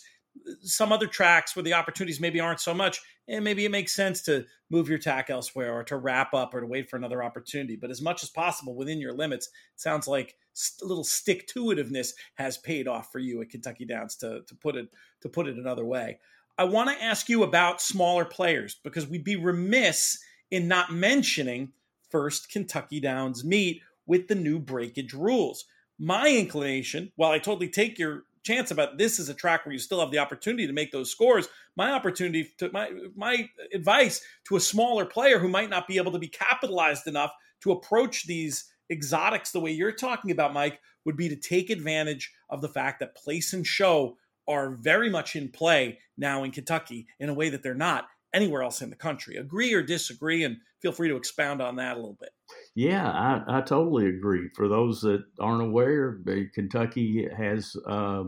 Some 0.61 0.91
other 0.91 1.07
tracks 1.07 1.55
where 1.55 1.63
the 1.63 1.73
opportunities 1.73 2.19
maybe 2.19 2.39
aren't 2.39 2.59
so 2.59 2.73
much, 2.73 3.01
and 3.27 3.43
maybe 3.43 3.65
it 3.65 3.71
makes 3.71 3.93
sense 3.93 4.21
to 4.23 4.45
move 4.69 4.89
your 4.89 4.97
tack 4.97 5.29
elsewhere 5.29 5.73
or 5.73 5.83
to 5.85 5.97
wrap 5.97 6.33
up 6.33 6.53
or 6.53 6.61
to 6.61 6.67
wait 6.67 6.89
for 6.89 6.97
another 6.97 7.23
opportunity. 7.23 7.75
But 7.75 7.91
as 7.91 8.01
much 8.01 8.23
as 8.23 8.29
possible 8.29 8.75
within 8.75 8.99
your 8.99 9.13
limits, 9.13 9.47
it 9.47 9.81
sounds 9.81 10.07
like 10.07 10.35
a 10.81 10.85
little 10.85 11.03
stick 11.03 11.47
to 11.47 11.65
itiveness 11.65 12.13
has 12.35 12.57
paid 12.57 12.87
off 12.87 13.11
for 13.11 13.19
you 13.19 13.41
at 13.41 13.49
Kentucky 13.49 13.85
Downs. 13.85 14.15
To 14.17 14.41
to 14.47 14.55
put 14.55 14.75
it 14.75 14.89
to 15.21 15.29
put 15.29 15.47
it 15.47 15.57
another 15.57 15.85
way. 15.85 16.19
I 16.57 16.65
want 16.65 16.89
to 16.89 17.03
ask 17.03 17.29
you 17.29 17.43
about 17.43 17.81
smaller 17.81 18.25
players 18.25 18.75
because 18.83 19.07
we'd 19.07 19.23
be 19.23 19.37
remiss 19.37 20.19
in 20.51 20.67
not 20.67 20.91
mentioning 20.91 21.71
first 22.09 22.51
Kentucky 22.51 22.99
Downs 22.99 23.45
meet 23.45 23.81
with 24.05 24.27
the 24.27 24.35
new 24.35 24.59
breakage 24.59 25.13
rules. 25.13 25.65
My 25.97 26.29
inclination, 26.29 27.11
while 27.15 27.31
I 27.31 27.39
totally 27.39 27.69
take 27.69 27.99
your 27.99 28.23
chance 28.49 28.71
about 28.71 28.97
this 28.97 29.19
is 29.19 29.29
a 29.29 29.33
track 29.33 29.65
where 29.65 29.73
you 29.73 29.79
still 29.79 29.99
have 29.99 30.11
the 30.11 30.17
opportunity 30.17 30.65
to 30.65 30.73
make 30.73 30.91
those 30.91 31.11
scores, 31.11 31.47
my 31.75 31.91
opportunity 31.91 32.51
to 32.57 32.71
my 32.71 32.91
my 33.15 33.49
advice 33.73 34.21
to 34.47 34.55
a 34.55 34.59
smaller 34.59 35.05
player 35.05 35.39
who 35.39 35.47
might 35.47 35.69
not 35.69 35.87
be 35.87 35.97
able 35.97 36.11
to 36.11 36.19
be 36.19 36.27
capitalized 36.27 37.07
enough 37.07 37.31
to 37.61 37.71
approach 37.71 38.25
these 38.25 38.71
exotics 38.89 39.51
the 39.51 39.59
way 39.59 39.71
you're 39.71 39.91
talking 39.91 40.31
about, 40.31 40.53
Mike, 40.53 40.79
would 41.05 41.15
be 41.15 41.29
to 41.29 41.35
take 41.35 41.69
advantage 41.69 42.31
of 42.49 42.61
the 42.61 42.69
fact 42.69 42.99
that 42.99 43.15
place 43.15 43.53
and 43.53 43.65
show 43.67 44.17
are 44.47 44.71
very 44.71 45.09
much 45.09 45.35
in 45.35 45.47
play 45.49 45.99
now 46.17 46.43
in 46.43 46.51
Kentucky 46.51 47.05
in 47.19 47.29
a 47.29 47.33
way 47.33 47.49
that 47.49 47.61
they're 47.61 47.75
not 47.75 48.07
anywhere 48.33 48.63
else 48.63 48.81
in 48.81 48.89
the 48.89 48.95
country. 48.95 49.35
Agree 49.35 49.73
or 49.73 49.83
disagree, 49.83 50.43
and 50.43 50.57
feel 50.81 50.91
free 50.91 51.09
to 51.09 51.15
expound 51.15 51.61
on 51.61 51.75
that 51.77 51.93
a 51.93 51.99
little 51.99 52.17
bit. 52.19 52.29
Yeah, 52.75 53.09
I, 53.09 53.43
I 53.47 53.61
totally 53.61 54.07
agree. 54.07 54.49
For 54.55 54.67
those 54.67 55.01
that 55.01 55.23
aren't 55.39 55.61
aware, 55.61 56.19
Kentucky 56.53 57.27
has, 57.35 57.75
uh, 57.85 58.23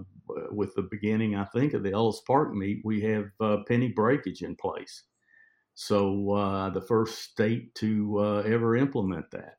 with 0.52 0.74
the 0.76 0.88
beginning, 0.92 1.36
I 1.36 1.46
think, 1.46 1.74
of 1.74 1.84
the 1.84 1.92
Ellis 1.92 2.22
Park 2.28 2.54
meet, 2.54 2.82
we 2.84 3.02
have 3.02 3.26
uh, 3.40 3.58
penny 3.68 3.90
breakage 3.90 4.42
in 4.42 4.56
place. 4.56 5.04
So, 5.74 6.32
uh, 6.32 6.70
the 6.70 6.82
first 6.82 7.20
state 7.20 7.74
to 7.76 8.20
uh, 8.20 8.40
ever 8.42 8.76
implement 8.76 9.32
that. 9.32 9.56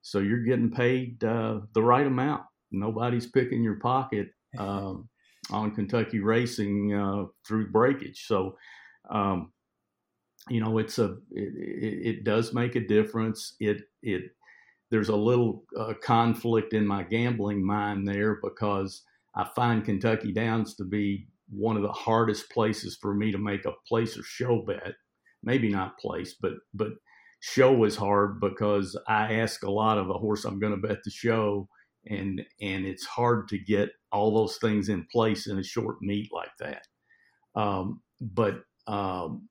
So, 0.00 0.18
you're 0.18 0.42
getting 0.42 0.70
paid 0.70 1.22
uh, 1.22 1.60
the 1.74 1.82
right 1.82 2.06
amount. 2.06 2.44
Nobody's 2.72 3.26
picking 3.26 3.62
your 3.62 3.78
pocket. 3.78 4.28
Um, 4.56 5.08
on 5.50 5.74
Kentucky 5.74 6.20
racing 6.20 6.94
uh, 6.94 7.24
through 7.46 7.70
breakage. 7.70 8.24
So, 8.26 8.56
um, 9.10 9.52
you 10.48 10.60
know, 10.60 10.78
it's 10.78 10.98
a 10.98 11.16
it, 11.30 12.16
it, 12.16 12.24
does 12.24 12.52
make 12.52 12.76
a 12.76 12.86
difference. 12.86 13.56
It 13.60 13.82
it 14.02 14.22
there's 14.90 15.08
a 15.08 15.16
little 15.16 15.64
uh, 15.78 15.94
conflict 16.02 16.74
in 16.74 16.86
my 16.86 17.02
gambling 17.02 17.64
mind 17.64 18.06
there 18.06 18.38
because 18.42 19.02
I 19.34 19.48
find 19.56 19.84
Kentucky 19.84 20.32
Downs 20.32 20.74
to 20.76 20.84
be 20.84 21.28
one 21.48 21.76
of 21.76 21.82
the 21.82 21.92
hardest 21.92 22.50
places 22.50 22.98
for 23.00 23.14
me 23.14 23.32
to 23.32 23.38
make 23.38 23.64
a 23.64 23.72
place 23.88 24.18
or 24.18 24.22
show 24.22 24.62
bet. 24.66 24.94
Maybe 25.42 25.68
not 25.68 25.98
place, 25.98 26.34
but 26.40 26.52
but 26.74 26.92
show 27.40 27.84
is 27.84 27.96
hard 27.96 28.40
because 28.40 28.98
I 29.08 29.34
ask 29.34 29.62
a 29.62 29.70
lot 29.70 29.98
of 29.98 30.08
a 30.08 30.14
horse 30.14 30.44
I'm 30.44 30.58
going 30.58 30.74
to 30.74 30.88
bet 30.88 31.02
the 31.04 31.10
show 31.10 31.68
and 32.06 32.42
and 32.60 32.86
it's 32.86 33.04
hard 33.04 33.48
to 33.48 33.58
get 33.58 33.90
all 34.12 34.34
those 34.34 34.58
things 34.58 34.88
in 34.88 35.06
place 35.10 35.46
in 35.46 35.58
a 35.58 35.62
short 35.62 35.96
meet 36.00 36.30
like 36.32 36.56
that. 36.60 36.86
Um, 37.54 38.00
but 38.20 38.60
um, 38.86 39.48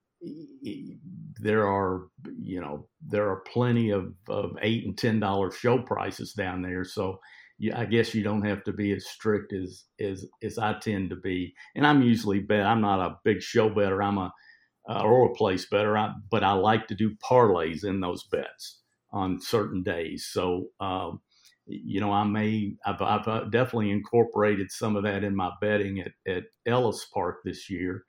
there 1.40 1.68
are 1.68 2.08
you 2.40 2.62
know 2.62 2.88
there 3.06 3.30
are 3.30 3.44
plenty 3.52 3.92
of, 3.92 4.14
of 4.30 4.52
eight 4.62 4.86
and 4.86 4.98
ten 4.98 5.20
dollar 5.20 5.52
show 5.52 5.80
prices 5.80 6.34
down 6.34 6.62
there, 6.62 6.84
so 6.84 7.20
you, 7.58 7.74
I 7.76 7.86
guess 7.86 8.14
you 8.14 8.24
don't 8.24 8.46
have 8.46 8.64
to 8.66 8.74
be 8.74 8.92
as 8.94 9.08
strict 9.08 9.54
as 9.54 9.84
as 10.00 10.26
as 10.42 10.58
I 10.58 10.80
tend 10.80 11.10
to 11.12 11.16
be. 11.16 11.54
And 11.76 11.86
I'm 11.86 12.02
usually 12.02 12.40
bet. 12.40 12.66
I'm 12.66 12.82
not 12.82 13.00
a 13.00 13.18
big 13.24 13.42
show 13.42 13.70
bettor. 13.70 14.02
I'm 14.02 14.18
a 14.18 14.34
uh, 14.90 15.02
or 15.02 15.28
a 15.28 15.36
place 15.36 15.66
bettor. 15.70 15.98
I, 15.98 16.14
but 16.30 16.44
I 16.44 16.54
like 16.54 16.88
to 16.88 16.96
do 16.96 17.16
parlays 17.16 17.86
in 17.86 18.02
those 18.02 18.26
bets 18.32 18.82
on 19.12 19.40
certain 19.40 19.84
days. 19.84 20.28
So 20.32 20.68
um, 20.80 21.22
you 21.66 22.02
know, 22.02 22.12
I 22.12 22.24
may, 22.24 22.76
I've, 22.86 23.02
I've 23.02 23.28
uh, 23.28 23.46
definitely 23.46 23.92
incorporated 23.92 24.72
some 24.72 24.96
of 24.96 25.04
that 25.04 25.24
in 25.24 25.36
my 25.36 25.52
betting 25.62 26.00
at, 26.00 26.12
at 26.28 26.44
Ellis 26.66 27.06
Park 27.14 27.38
this 27.44 27.70
year. 27.70 28.04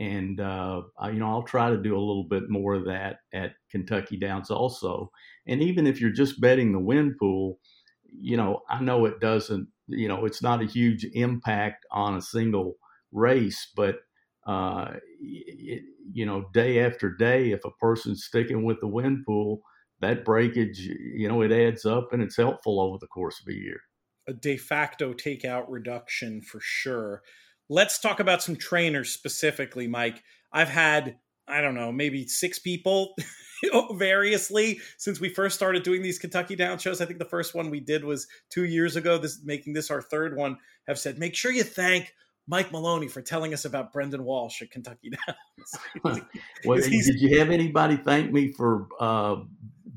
And, 0.00 0.40
uh, 0.40 0.82
I, 0.98 1.10
you 1.10 1.20
know, 1.20 1.28
I'll 1.28 1.42
try 1.44 1.70
to 1.70 1.76
do 1.80 1.94
a 1.94 2.00
little 2.00 2.24
bit 2.24 2.48
more 2.48 2.74
of 2.74 2.86
that 2.86 3.20
at 3.34 3.52
Kentucky 3.70 4.16
Downs 4.16 4.50
also. 4.50 5.12
And 5.46 5.62
even 5.62 5.86
if 5.86 6.00
you're 6.00 6.10
just 6.10 6.40
betting 6.40 6.72
the 6.72 6.80
win 6.80 7.14
pool, 7.20 7.60
you 8.04 8.36
know, 8.36 8.62
I 8.70 8.80
know 8.80 9.04
it 9.04 9.20
doesn't, 9.20 9.68
you 9.86 10.08
know, 10.08 10.24
it's 10.24 10.42
not 10.42 10.62
a 10.62 10.66
huge 10.66 11.04
impact 11.12 11.86
on 11.92 12.16
a 12.16 12.22
single 12.22 12.78
race, 13.12 13.70
but, 13.76 14.00
uh, 14.46 14.94
it, 15.20 15.84
you 16.12 16.24
know, 16.24 16.48
day 16.54 16.80
after 16.80 17.14
day, 17.14 17.52
if 17.52 17.64
a 17.66 17.70
person's 17.72 18.24
sticking 18.24 18.64
with 18.64 18.80
the 18.80 18.88
win 18.88 19.22
pool, 19.26 19.60
that 20.00 20.24
breakage, 20.24 20.80
you 20.80 21.28
know, 21.28 21.42
it 21.42 21.52
adds 21.52 21.84
up 21.84 22.12
and 22.12 22.22
it's 22.22 22.38
helpful 22.38 22.80
over 22.80 22.96
the 22.98 23.06
course 23.06 23.38
of 23.40 23.48
a 23.48 23.54
year. 23.54 23.80
A 24.26 24.32
de 24.32 24.56
facto 24.56 25.12
takeout 25.12 25.66
reduction 25.68 26.40
for 26.40 26.60
sure. 26.60 27.22
Let's 27.70 28.00
talk 28.00 28.18
about 28.18 28.42
some 28.42 28.56
trainers 28.56 29.10
specifically, 29.10 29.86
Mike. 29.86 30.22
I've 30.52 30.68
had, 30.68 31.16
I 31.46 31.60
don't 31.60 31.76
know, 31.76 31.92
maybe 31.92 32.26
six 32.26 32.58
people 32.58 33.14
variously 33.92 34.80
since 34.98 35.20
we 35.20 35.28
first 35.28 35.54
started 35.54 35.84
doing 35.84 36.02
these 36.02 36.18
Kentucky 36.18 36.56
Down 36.56 36.78
shows. 36.78 37.00
I 37.00 37.04
think 37.04 37.20
the 37.20 37.24
first 37.24 37.54
one 37.54 37.70
we 37.70 37.78
did 37.78 38.04
was 38.04 38.26
two 38.50 38.64
years 38.64 38.96
ago. 38.96 39.18
This 39.18 39.40
making 39.44 39.74
this 39.74 39.88
our 39.88 40.02
third 40.02 40.36
one. 40.36 40.58
Have 40.88 40.98
said, 40.98 41.18
make 41.20 41.36
sure 41.36 41.52
you 41.52 41.62
thank 41.62 42.12
Mike 42.48 42.72
Maloney 42.72 43.06
for 43.06 43.22
telling 43.22 43.54
us 43.54 43.64
about 43.64 43.92
Brendan 43.92 44.24
Walsh 44.24 44.60
at 44.62 44.72
Kentucky 44.72 45.10
Downs. 45.10 46.02
well, 46.64 46.80
did 46.80 47.20
you 47.20 47.38
have 47.38 47.50
anybody 47.50 47.96
thank 47.96 48.32
me 48.32 48.50
for 48.50 48.88
uh, 48.98 49.36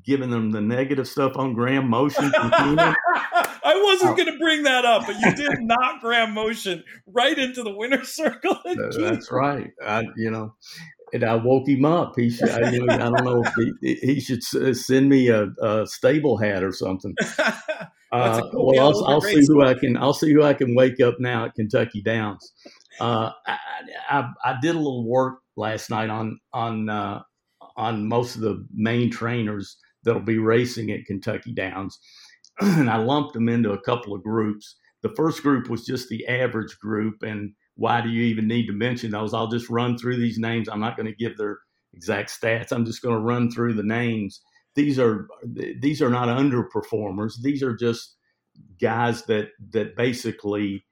giving 0.06 0.30
them 0.30 0.52
the 0.52 0.62
negative 0.62 1.08
stuff 1.08 1.38
on 1.38 1.54
Graham 1.54 1.90
Motion. 1.90 2.32
I 3.64 3.82
wasn't 3.82 4.12
oh. 4.12 4.16
going 4.16 4.32
to 4.32 4.40
bring 4.40 4.64
that 4.64 4.86
up, 4.86 5.06
but 5.08 5.16
you 5.20 5.34
did 5.36 5.52
knock 5.62 6.02
Graham 6.02 6.34
Motion 6.34 6.84
right 7.08 7.38
into 7.38 7.64
the 7.64 7.76
winner's 7.76 8.10
circle. 8.16 8.60
That's 8.66 9.32
right. 9.32 9.72
I, 9.86 10.04
you 10.16 10.30
know, 10.32 10.56
and 11.14 11.24
I 11.24 11.36
woke 11.36 11.68
him 11.68 11.86
up. 11.86 12.14
He 12.16 12.30
should. 12.30 12.50
I, 12.50 12.68
I 12.68 12.98
don't 12.98 13.24
know 13.24 13.44
if 13.44 13.76
he, 13.82 13.96
he, 13.96 14.20
should 14.20 14.44
send 14.44 15.10
me 15.10 15.30
a, 15.30 15.48
a, 15.62 15.88
stable 15.88 16.38
hat 16.38 16.64
or 16.64 16.72
something. 16.72 17.16
Uh, 18.12 18.42
cool 18.52 18.68
well, 18.68 18.90
I'll, 18.90 19.06
I'll 19.06 19.22
see 19.22 19.44
who 19.48 19.64
I 19.64 19.74
can. 19.74 19.98
I'll 19.98 20.14
see 20.14 20.32
who 20.32 20.44
I 20.44 20.54
can 20.54 20.76
wake 20.76 21.00
up 21.00 21.16
now 21.20 21.46
at 21.46 21.56
Kentucky 21.56 22.02
Downs. 22.02 22.52
Uh, 23.00 23.32
I, 23.48 23.58
I, 24.10 24.30
I, 24.46 24.56
did 24.62 24.76
a 24.76 24.78
little 24.78 25.08
work 25.08 25.40
last 25.56 25.90
night 25.90 26.12
on 26.12 26.40
on 26.54 26.90
uh, 26.90 27.22
on 27.76 28.08
most 28.08 28.36
of 28.36 28.42
the 28.42 28.68
main 28.72 29.10
trainers 29.10 29.78
that'll 30.04 30.22
be 30.22 30.38
racing 30.38 30.92
at 30.92 31.06
Kentucky 31.06 31.54
Downs. 31.54 32.00
and 32.60 32.90
I 32.90 32.98
lumped 32.98 33.34
them 33.34 33.50
into 33.50 33.72
a 33.72 33.82
couple 33.82 34.14
of 34.14 34.24
groups. 34.24 34.76
The 35.02 35.14
first 35.16 35.42
group 35.42 35.70
was 35.70 35.86
just 35.86 36.10
the 36.10 36.28
average 36.28 36.78
group. 36.80 37.24
And 37.24 37.54
why 37.76 38.02
do 38.02 38.10
you 38.10 38.24
even 38.24 38.48
need 38.48 38.68
to 38.68 38.74
mention 38.74 39.12
those? 39.12 39.34
I'll 39.34 39.48
just 39.48 39.70
run 39.70 39.98
through 39.98 40.18
these 40.18 40.38
names. 40.38 40.70
I'm 40.70 40.80
not 40.80 40.96
going 40.96 41.08
to 41.08 41.16
give 41.16 41.38
their 41.38 41.60
exact 41.94 42.30
stats. 42.30 42.72
I'm 42.72 42.86
just 42.86 43.02
going 43.02 43.16
to 43.16 43.22
run 43.22 43.52
through 43.52 43.74
the 43.74 43.84
names. 43.84 44.42
These 44.76 44.98
are 44.98 45.28
these 45.46 46.02
are 46.02 46.10
not 46.10 46.30
underperformers. 46.30 47.34
These 47.42 47.62
are 47.62 47.76
just 47.76 48.16
guys 48.82 49.24
that 49.26 49.50
that 49.72 49.96
basically 49.96 50.84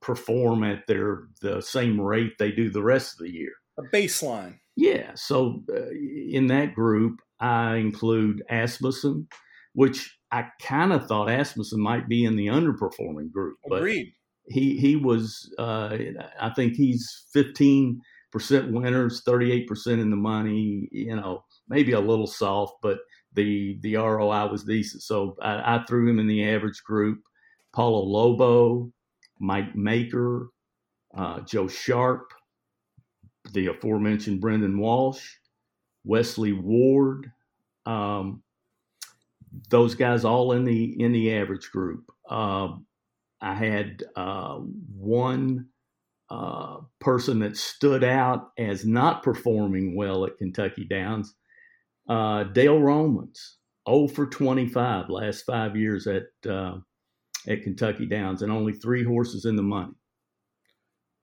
perform 0.00 0.64
at 0.64 0.86
their 0.86 1.28
the 1.40 1.60
same 1.62 2.00
rate 2.00 2.32
they 2.38 2.50
do 2.50 2.70
the 2.70 2.82
rest 2.82 3.14
of 3.14 3.26
the 3.26 3.32
year. 3.32 3.52
A 3.78 3.82
baseline. 3.82 4.58
Yeah. 4.76 5.12
So 5.14 5.62
uh, 5.74 5.90
in 6.30 6.48
that 6.48 6.74
group, 6.74 7.20
I 7.44 7.76
include 7.76 8.42
Asmussen, 8.48 9.28
which 9.74 10.16
I 10.32 10.46
kind 10.62 10.92
of 10.94 11.06
thought 11.06 11.30
Asmussen 11.30 11.80
might 11.80 12.08
be 12.08 12.24
in 12.24 12.36
the 12.36 12.46
underperforming 12.46 13.30
group. 13.30 13.58
But 13.68 13.78
Agreed. 13.78 14.14
He 14.46 14.78
he 14.78 14.96
was. 14.96 15.52
Uh, 15.58 15.96
I 16.40 16.50
think 16.50 16.74
he's 16.74 17.26
fifteen 17.32 18.00
percent 18.32 18.72
winners, 18.72 19.22
thirty 19.26 19.52
eight 19.52 19.68
percent 19.68 20.00
in 20.00 20.10
the 20.10 20.16
money. 20.16 20.88
You 20.90 21.16
know, 21.16 21.44
maybe 21.68 21.92
a 21.92 22.00
little 22.00 22.26
soft, 22.26 22.74
but 22.82 22.98
the 23.34 23.78
the 23.82 23.96
ROI 23.96 24.48
was 24.50 24.64
decent. 24.64 25.02
So 25.02 25.36
I, 25.42 25.76
I 25.76 25.84
threw 25.84 26.08
him 26.08 26.18
in 26.18 26.26
the 26.26 26.48
average 26.48 26.82
group. 26.84 27.20
Paulo 27.74 28.04
Lobo, 28.04 28.92
Mike 29.38 29.74
Maker, 29.74 30.48
uh, 31.16 31.40
Joe 31.40 31.68
Sharp, 31.68 32.32
the 33.52 33.66
aforementioned 33.66 34.40
Brendan 34.40 34.78
Walsh, 34.78 35.26
Wesley 36.04 36.52
Ward, 36.52 37.32
um, 37.86 38.42
those 39.70 39.94
guys 39.94 40.24
all 40.24 40.52
in 40.52 40.64
the 40.64 41.00
in 41.00 41.12
the 41.12 41.34
average 41.34 41.70
group. 41.70 42.04
Uh, 42.28 42.68
I 43.40 43.54
had 43.54 44.02
uh, 44.16 44.58
one 44.96 45.66
uh, 46.30 46.78
person 47.00 47.40
that 47.40 47.56
stood 47.56 48.02
out 48.02 48.50
as 48.58 48.84
not 48.84 49.22
performing 49.22 49.96
well 49.96 50.24
at 50.24 50.38
Kentucky 50.38 50.84
Downs, 50.84 51.34
uh, 52.08 52.44
Dale 52.44 52.80
Romans, 52.80 53.58
0 53.88 54.08
for 54.08 54.26
25 54.26 55.10
last 55.10 55.42
five 55.42 55.76
years 55.76 56.06
at 56.06 56.24
uh, 56.48 56.78
at 57.46 57.62
Kentucky 57.62 58.06
Downs, 58.06 58.42
and 58.42 58.50
only 58.50 58.72
three 58.72 59.04
horses 59.04 59.44
in 59.44 59.56
the 59.56 59.62
money. 59.62 59.92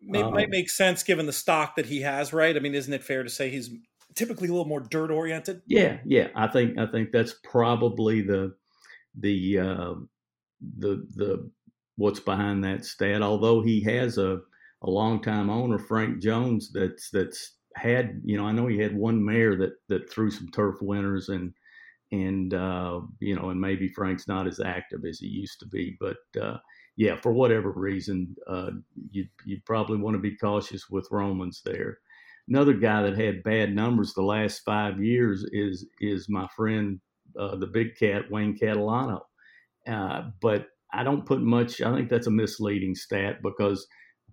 It 0.01 0.23
um, 0.23 0.33
might 0.33 0.49
make 0.49 0.69
sense 0.69 1.03
given 1.03 1.25
the 1.25 1.33
stock 1.33 1.75
that 1.75 1.85
he 1.85 2.01
has, 2.01 2.33
right? 2.33 2.55
I 2.55 2.59
mean, 2.59 2.73
isn't 2.73 2.93
it 2.93 3.03
fair 3.03 3.23
to 3.23 3.29
say 3.29 3.49
he's 3.49 3.69
typically 4.15 4.47
a 4.47 4.51
little 4.51 4.67
more 4.67 4.79
dirt 4.79 5.11
oriented? 5.11 5.61
Yeah, 5.65 5.97
yeah. 6.05 6.27
I 6.35 6.47
think 6.47 6.77
I 6.77 6.85
think 6.87 7.11
that's 7.11 7.35
probably 7.43 8.21
the 8.21 8.55
the 9.17 9.59
uh, 9.59 9.93
the 10.77 11.07
the 11.15 11.49
what's 11.95 12.19
behind 12.19 12.63
that 12.63 12.85
stat. 12.85 13.21
Although 13.21 13.61
he 13.61 13.81
has 13.83 14.17
a 14.17 14.41
a 14.83 14.89
longtime 14.89 15.49
owner, 15.49 15.77
Frank 15.77 16.21
Jones, 16.21 16.71
that's 16.73 17.09
that's 17.11 17.55
had 17.75 18.21
you 18.23 18.37
know 18.37 18.45
I 18.45 18.51
know 18.51 18.67
he 18.67 18.79
had 18.79 18.95
one 18.95 19.23
mare 19.23 19.55
that 19.57 19.73
that 19.89 20.11
threw 20.11 20.29
some 20.31 20.49
turf 20.49 20.75
winners 20.81 21.29
and 21.29 21.53
and 22.11 22.53
uh, 22.53 23.01
you 23.19 23.35
know 23.35 23.49
and 23.49 23.61
maybe 23.61 23.87
Frank's 23.89 24.27
not 24.27 24.47
as 24.47 24.59
active 24.59 25.01
as 25.07 25.19
he 25.19 25.27
used 25.27 25.59
to 25.59 25.67
be, 25.67 25.97
but 25.99 26.17
uh, 26.41 26.57
yeah, 26.97 27.15
for 27.15 27.31
whatever 27.31 27.71
reason, 27.71 28.35
uh, 28.47 28.71
you 29.11 29.25
you 29.45 29.59
probably 29.65 29.97
want 29.97 30.15
to 30.15 30.21
be 30.21 30.35
cautious 30.35 30.89
with 30.89 31.07
Romans 31.11 31.61
there. 31.63 31.99
Another 32.51 32.73
guy 32.73 33.03
that 33.03 33.17
had 33.17 33.43
bad 33.43 33.73
numbers 33.73 34.13
the 34.13 34.23
last 34.23 34.63
five 34.65 35.01
years 35.01 35.45
is 35.53 35.85
is 36.01 36.27
my 36.27 36.47
friend 36.53 36.99
uh, 37.39 37.55
the 37.55 37.67
big 37.67 37.95
cat 37.97 38.29
Wayne 38.29 38.57
Catalano, 38.57 39.21
uh, 39.87 40.23
but 40.41 40.67
I 40.91 41.03
don't 41.05 41.25
put 41.25 41.39
much. 41.41 41.81
I 41.81 41.95
think 41.95 42.09
that's 42.09 42.27
a 42.27 42.31
misleading 42.31 42.93
stat 42.93 43.37
because 43.41 43.87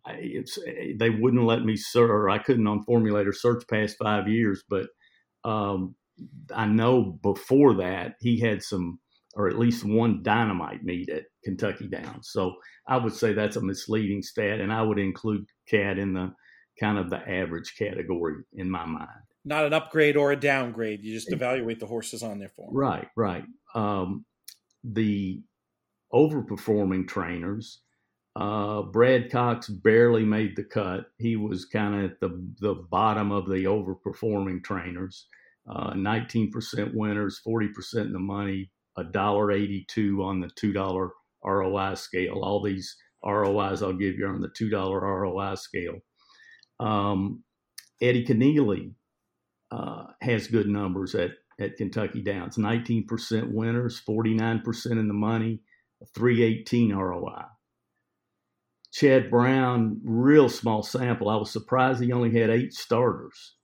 it's 0.09 0.59
they 0.98 1.11
wouldn't 1.11 1.44
let 1.44 1.64
me 1.64 1.76
search. 1.76 2.28
I 2.28 2.38
couldn't 2.38 2.66
on 2.66 2.85
Formulator 2.85 3.33
search 3.33 3.62
past 3.70 3.96
five 4.02 4.26
years, 4.26 4.64
but 4.68 4.88
um, 5.44 5.94
I 6.52 6.66
know 6.66 7.20
before 7.22 7.74
that 7.74 8.14
he 8.20 8.40
had 8.40 8.64
some, 8.64 8.98
or 9.35 9.48
at 9.48 9.61
least 9.61 9.85
one 9.85 10.24
dynamite 10.24 10.83
meet 10.83 11.09
at 11.09 11.26
Kentucky 11.44 11.87
Downs. 11.87 12.31
So 12.33 12.57
I 12.88 12.96
would 12.96 13.14
say 13.14 13.33
that's 13.33 13.54
a 13.57 13.62
misleading 13.62 14.22
stat, 14.22 14.61
and 14.61 14.72
I 14.72 14.83
would 14.83 14.98
include 14.98 15.46
Cat 15.68 15.98
in 15.98 16.14
the 16.14 16.33
kind 16.80 16.98
of 16.98 17.10
the 17.10 17.18
average 17.28 17.74
category 17.78 18.36
in 18.54 18.70
my 18.70 18.84
mind. 18.84 19.08
Not 19.44 19.64
an 19.64 19.72
upgrade 19.72 20.16
or 20.16 20.32
a 20.32 20.36
downgrade. 20.36 21.02
You 21.02 21.14
just 21.14 21.32
evaluate 21.32 21.80
the 21.80 21.86
horses 21.86 22.22
on 22.22 22.38
their 22.38 22.48
form. 22.50 22.74
Right, 22.74 23.08
right. 23.16 23.44
Um, 23.74 24.24
the 24.84 25.42
overperforming 26.12 27.08
trainers 27.08 27.80
uh, 28.38 28.82
Brad 28.82 29.32
Cox 29.32 29.68
barely 29.68 30.24
made 30.24 30.54
the 30.54 30.62
cut. 30.62 31.06
He 31.18 31.34
was 31.34 31.64
kind 31.64 31.96
of 31.96 32.10
at 32.12 32.20
the, 32.20 32.48
the 32.60 32.74
bottom 32.74 33.32
of 33.32 33.48
the 33.48 33.64
overperforming 33.64 34.62
trainers. 34.62 35.26
Uh, 35.68 35.92
19% 35.94 36.94
winners, 36.94 37.40
40% 37.46 38.06
in 38.06 38.12
the 38.12 38.18
money, 38.20 38.70
$1.82 38.96 40.24
on 40.24 40.40
the 40.40 40.48
$2 40.48 41.10
ROI 41.44 41.94
scale. 41.94 42.40
All 42.44 42.62
these 42.62 42.96
ROIs 43.24 43.82
I'll 43.82 43.92
give 43.92 44.14
you 44.14 44.26
are 44.26 44.34
on 44.34 44.40
the 44.40 44.48
$2 44.48 44.70
ROI 44.72 45.54
scale. 45.56 45.98
Um, 46.80 47.42
Eddie 48.00 48.24
Kenneally 48.24 48.92
uh, 49.70 50.04
has 50.20 50.46
good 50.46 50.68
numbers 50.68 51.14
at, 51.14 51.32
at 51.60 51.76
Kentucky 51.76 52.22
Downs 52.22 52.56
19% 52.56 53.52
winners, 53.52 54.00
49% 54.08 54.90
in 54.92 55.08
the 55.08 55.14
money, 55.14 55.60
318 56.14 56.94
ROI. 56.94 57.44
Chad 58.92 59.30
Brown, 59.30 60.00
real 60.04 60.48
small 60.48 60.82
sample. 60.82 61.28
I 61.28 61.36
was 61.36 61.50
surprised 61.50 62.02
he 62.02 62.12
only 62.12 62.38
had 62.38 62.50
eight 62.50 62.72
starters, 62.72 63.54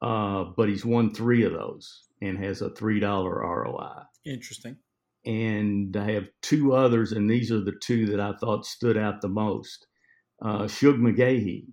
uh, 0.00 0.44
but 0.56 0.68
he's 0.68 0.84
won 0.84 1.12
three 1.12 1.44
of 1.44 1.52
those 1.52 2.04
and 2.22 2.38
has 2.38 2.62
a 2.62 2.70
$3 2.70 3.02
ROI. 3.02 4.02
Interesting. 4.24 4.76
And 5.24 5.96
I 5.96 6.12
have 6.12 6.28
two 6.40 6.72
others, 6.72 7.12
and 7.12 7.28
these 7.28 7.52
are 7.52 7.60
the 7.60 7.78
two 7.80 8.06
that 8.06 8.20
I 8.20 8.32
thought 8.40 8.64
stood 8.64 8.96
out 8.96 9.20
the 9.20 9.28
most. 9.28 9.86
Uh, 10.40 10.66
Shug 10.66 10.96
McGaughey, 10.96 11.66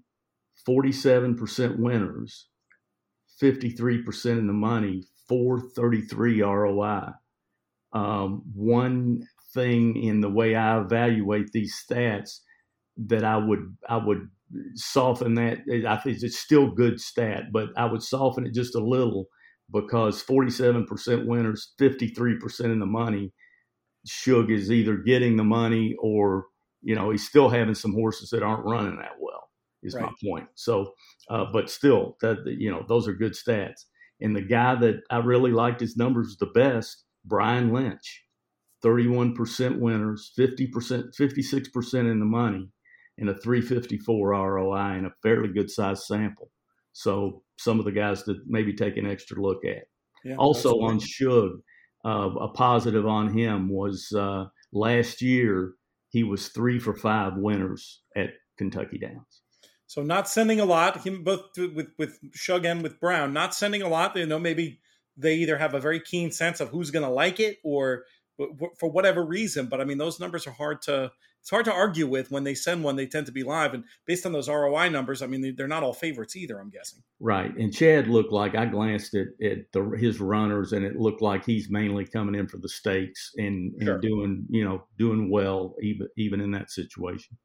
47% 0.67 1.79
winners, 1.79 2.47
53% 3.41 4.25
in 4.37 4.47
the 4.47 4.53
money, 4.53 5.03
433 5.27 6.41
ROI. 6.41 7.09
Um, 7.93 8.43
one 8.53 9.23
thing 9.53 9.95
in 9.97 10.21
the 10.21 10.29
way 10.29 10.55
I 10.55 10.79
evaluate 10.79 11.51
these 11.51 11.75
stats 11.83 12.39
that 12.97 13.23
I 13.23 13.37
would 13.37 13.75
I 13.87 13.97
would 13.97 14.29
soften 14.75 15.35
that. 15.35 15.59
I 15.87 15.97
think 15.97 16.21
it's 16.21 16.39
still 16.39 16.71
good 16.71 16.99
stat, 16.99 17.45
but 17.51 17.69
I 17.77 17.85
would 17.85 18.03
soften 18.03 18.45
it 18.45 18.53
just 18.53 18.75
a 18.75 18.79
little 18.79 19.25
because 19.71 20.23
47% 20.23 21.25
winners, 21.25 21.73
53% 21.79 22.65
in 22.65 22.79
the 22.79 22.85
money. 22.85 23.31
Shug 24.05 24.51
is 24.51 24.71
either 24.71 24.97
getting 24.97 25.35
the 25.35 25.43
money 25.43 25.95
or 26.01 26.45
you 26.81 26.95
know 26.95 27.11
he's 27.11 27.27
still 27.27 27.49
having 27.49 27.75
some 27.75 27.93
horses 27.93 28.29
that 28.29 28.43
aren't 28.43 28.65
running 28.65 28.97
that 28.97 29.13
well. 29.19 29.48
Is 29.81 29.95
right. 29.95 30.05
my 30.05 30.11
point. 30.23 30.47
So, 30.55 30.93
uh, 31.29 31.45
but 31.53 31.69
still, 31.69 32.17
that 32.21 32.39
you 32.45 32.69
know 32.71 32.83
those 32.87 33.07
are 33.07 33.13
good 33.13 33.33
stats. 33.33 33.85
And 34.21 34.35
the 34.35 34.41
guy 34.41 34.75
that 34.75 35.01
I 35.09 35.19
really 35.19 35.51
liked 35.51 35.79
his 35.79 35.95
numbers 35.95 36.35
the 36.37 36.47
best, 36.47 37.05
Brian 37.23 37.71
Lynch, 37.71 38.25
31% 38.83 39.79
winners, 39.79 40.31
50%, 40.37 41.15
56% 41.17 41.93
in 42.11 42.19
the 42.19 42.25
money 42.25 42.69
and 43.17 43.29
a 43.29 43.33
354 43.35 44.29
ROI 44.29 44.75
and 44.77 45.05
a 45.05 45.13
fairly 45.21 45.49
good 45.49 45.69
sized 45.69 46.03
sample. 46.03 46.49
So 46.93 47.43
some 47.57 47.79
of 47.79 47.85
the 47.85 47.91
guys 47.91 48.23
to 48.23 48.35
maybe 48.47 48.73
take 48.73 48.97
an 48.97 49.09
extra 49.09 49.41
look 49.41 49.63
at. 49.65 49.83
Yeah, 50.23 50.35
also 50.35 50.81
on 50.81 50.99
Shug, 50.99 51.51
uh, 52.05 52.29
a 52.39 52.49
positive 52.49 53.05
on 53.05 53.31
him 53.31 53.69
was 53.69 54.11
uh, 54.15 54.45
last 54.73 55.21
year 55.21 55.73
he 56.09 56.23
was 56.23 56.49
three 56.49 56.79
for 56.79 56.93
five 56.93 57.33
winners 57.37 58.01
at 58.15 58.31
Kentucky 58.57 58.97
Downs. 58.97 59.41
So 59.89 60.03
not 60.03 60.29
sending 60.29 60.59
a 60.59 60.65
lot. 60.65 61.01
Him 61.01 61.23
both 61.23 61.57
with 61.57 61.87
with 61.97 62.19
Shug 62.35 62.63
and 62.63 62.83
with 62.83 62.99
Brown, 62.99 63.33
not 63.33 63.55
sending 63.55 63.81
a 63.81 63.89
lot. 63.89 64.15
You 64.15 64.27
know, 64.27 64.37
maybe 64.37 64.81
they 65.17 65.33
either 65.37 65.57
have 65.57 65.73
a 65.73 65.79
very 65.79 65.99
keen 65.99 66.31
sense 66.31 66.59
of 66.59 66.69
who's 66.69 66.91
going 66.91 67.03
to 67.03 67.09
like 67.09 67.39
it, 67.39 67.57
or 67.63 68.03
for 68.77 68.91
whatever 68.91 69.25
reason. 69.25 69.65
But 69.65 69.81
I 69.81 69.85
mean, 69.85 69.97
those 69.97 70.19
numbers 70.19 70.45
are 70.45 70.51
hard 70.51 70.83
to 70.83 71.11
it's 71.41 71.49
hard 71.49 71.65
to 71.65 71.73
argue 71.73 72.05
with 72.05 72.29
when 72.29 72.43
they 72.43 72.53
send 72.53 72.83
one. 72.83 72.97
They 72.97 73.07
tend 73.07 73.25
to 73.25 73.31
be 73.31 73.41
live, 73.41 73.73
and 73.73 73.83
based 74.05 74.27
on 74.27 74.31
those 74.31 74.47
ROI 74.47 74.89
numbers, 74.89 75.23
I 75.23 75.25
mean, 75.25 75.55
they're 75.57 75.67
not 75.67 75.81
all 75.81 75.93
favorites 75.93 76.35
either. 76.35 76.59
I'm 76.59 76.69
guessing. 76.69 77.01
Right, 77.19 77.51
and 77.57 77.73
Chad 77.73 78.07
looked 78.07 78.31
like 78.31 78.55
I 78.55 78.65
glanced 78.65 79.15
at 79.15 79.29
at 79.43 79.71
the, 79.73 79.97
his 79.99 80.19
runners, 80.19 80.71
and 80.71 80.85
it 80.85 80.97
looked 80.97 81.23
like 81.23 81.43
he's 81.45 81.67
mainly 81.67 82.05
coming 82.05 82.35
in 82.35 82.47
for 82.47 82.57
the 82.57 82.69
stakes 82.69 83.31
and, 83.37 83.73
sure. 83.81 83.93
and 83.95 84.03
doing 84.03 84.45
you 84.51 84.63
know 84.63 84.83
doing 84.99 85.31
well 85.31 85.73
even 85.81 86.07
even 86.15 86.41
in 86.41 86.51
that 86.51 86.69
situation. 86.69 87.39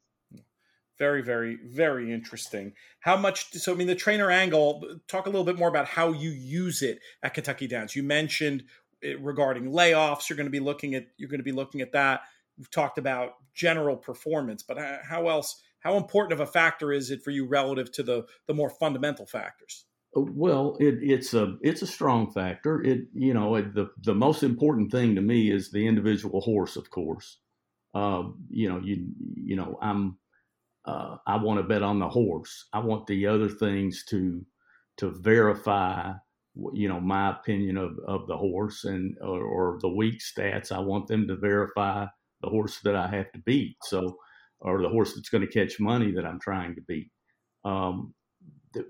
Very, 0.98 1.22
very, 1.22 1.58
very 1.64 2.12
interesting. 2.12 2.72
How 3.00 3.16
much? 3.16 3.52
So, 3.52 3.72
I 3.72 3.76
mean, 3.76 3.88
the 3.88 3.94
trainer 3.94 4.30
angle. 4.30 4.84
Talk 5.08 5.26
a 5.26 5.28
little 5.28 5.44
bit 5.44 5.58
more 5.58 5.68
about 5.68 5.86
how 5.86 6.12
you 6.12 6.30
use 6.30 6.82
it 6.82 7.00
at 7.22 7.34
Kentucky 7.34 7.66
Downs. 7.66 7.96
You 7.96 8.02
mentioned 8.02 8.64
regarding 9.20 9.64
layoffs. 9.72 10.28
You're 10.28 10.36
going 10.36 10.46
to 10.46 10.50
be 10.50 10.60
looking 10.60 10.94
at. 10.94 11.08
You're 11.16 11.28
going 11.28 11.40
to 11.40 11.44
be 11.44 11.52
looking 11.52 11.80
at 11.80 11.92
that 11.92 12.22
we've 12.58 12.70
talked 12.70 12.98
about 12.98 13.34
general 13.54 13.96
performance, 13.96 14.62
but 14.62 14.78
how 15.04 15.28
else? 15.28 15.60
How 15.80 15.98
important 15.98 16.32
of 16.32 16.40
a 16.40 16.50
factor 16.50 16.92
is 16.92 17.10
it 17.10 17.22
for 17.22 17.30
you 17.30 17.46
relative 17.46 17.92
to 17.92 18.02
the 18.02 18.24
the 18.46 18.54
more 18.54 18.70
fundamental 18.70 19.26
factors? 19.26 19.84
Uh, 20.16 20.22
well, 20.22 20.76
it, 20.80 20.98
it's 21.02 21.34
a 21.34 21.56
it's 21.60 21.82
a 21.82 21.86
strong 21.86 22.32
factor. 22.32 22.82
It 22.82 23.00
you 23.12 23.34
know 23.34 23.56
it, 23.56 23.74
the 23.74 23.90
the 24.02 24.14
most 24.14 24.42
important 24.42 24.90
thing 24.90 25.14
to 25.14 25.20
me 25.20 25.50
is 25.50 25.70
the 25.70 25.86
individual 25.86 26.40
horse, 26.40 26.76
of 26.76 26.90
course. 26.90 27.38
Uh, 27.92 28.24
you 28.48 28.68
know 28.68 28.80
you 28.82 29.08
you 29.36 29.56
know 29.56 29.78
I'm 29.82 30.16
uh, 30.86 31.16
I 31.26 31.36
want 31.36 31.58
to 31.58 31.64
bet 31.64 31.82
on 31.82 31.98
the 31.98 32.08
horse. 32.08 32.66
I 32.72 32.80
want 32.80 33.06
the 33.06 33.26
other 33.26 33.48
things 33.48 34.04
to 34.06 34.44
to 34.96 35.10
verify 35.10 36.12
you 36.72 36.88
know 36.88 37.00
my 37.00 37.30
opinion 37.30 37.76
of, 37.76 37.98
of 38.06 38.26
the 38.28 38.36
horse 38.36 38.84
and 38.84 39.16
or, 39.20 39.42
or 39.42 39.78
the 39.80 39.88
weak 39.88 40.20
stats. 40.20 40.72
I 40.72 40.80
want 40.80 41.08
them 41.08 41.26
to 41.28 41.36
verify 41.36 42.06
the 42.42 42.50
horse 42.50 42.80
that 42.84 42.94
I 42.94 43.08
have 43.08 43.32
to 43.32 43.38
beat. 43.40 43.76
So, 43.84 44.18
or 44.60 44.82
the 44.82 44.88
horse 44.88 45.14
that's 45.14 45.30
going 45.30 45.46
to 45.46 45.52
catch 45.52 45.80
money 45.80 46.12
that 46.12 46.26
I'm 46.26 46.40
trying 46.40 46.74
to 46.74 46.82
beat. 46.82 47.10
Um, 47.64 48.14
the, 48.74 48.86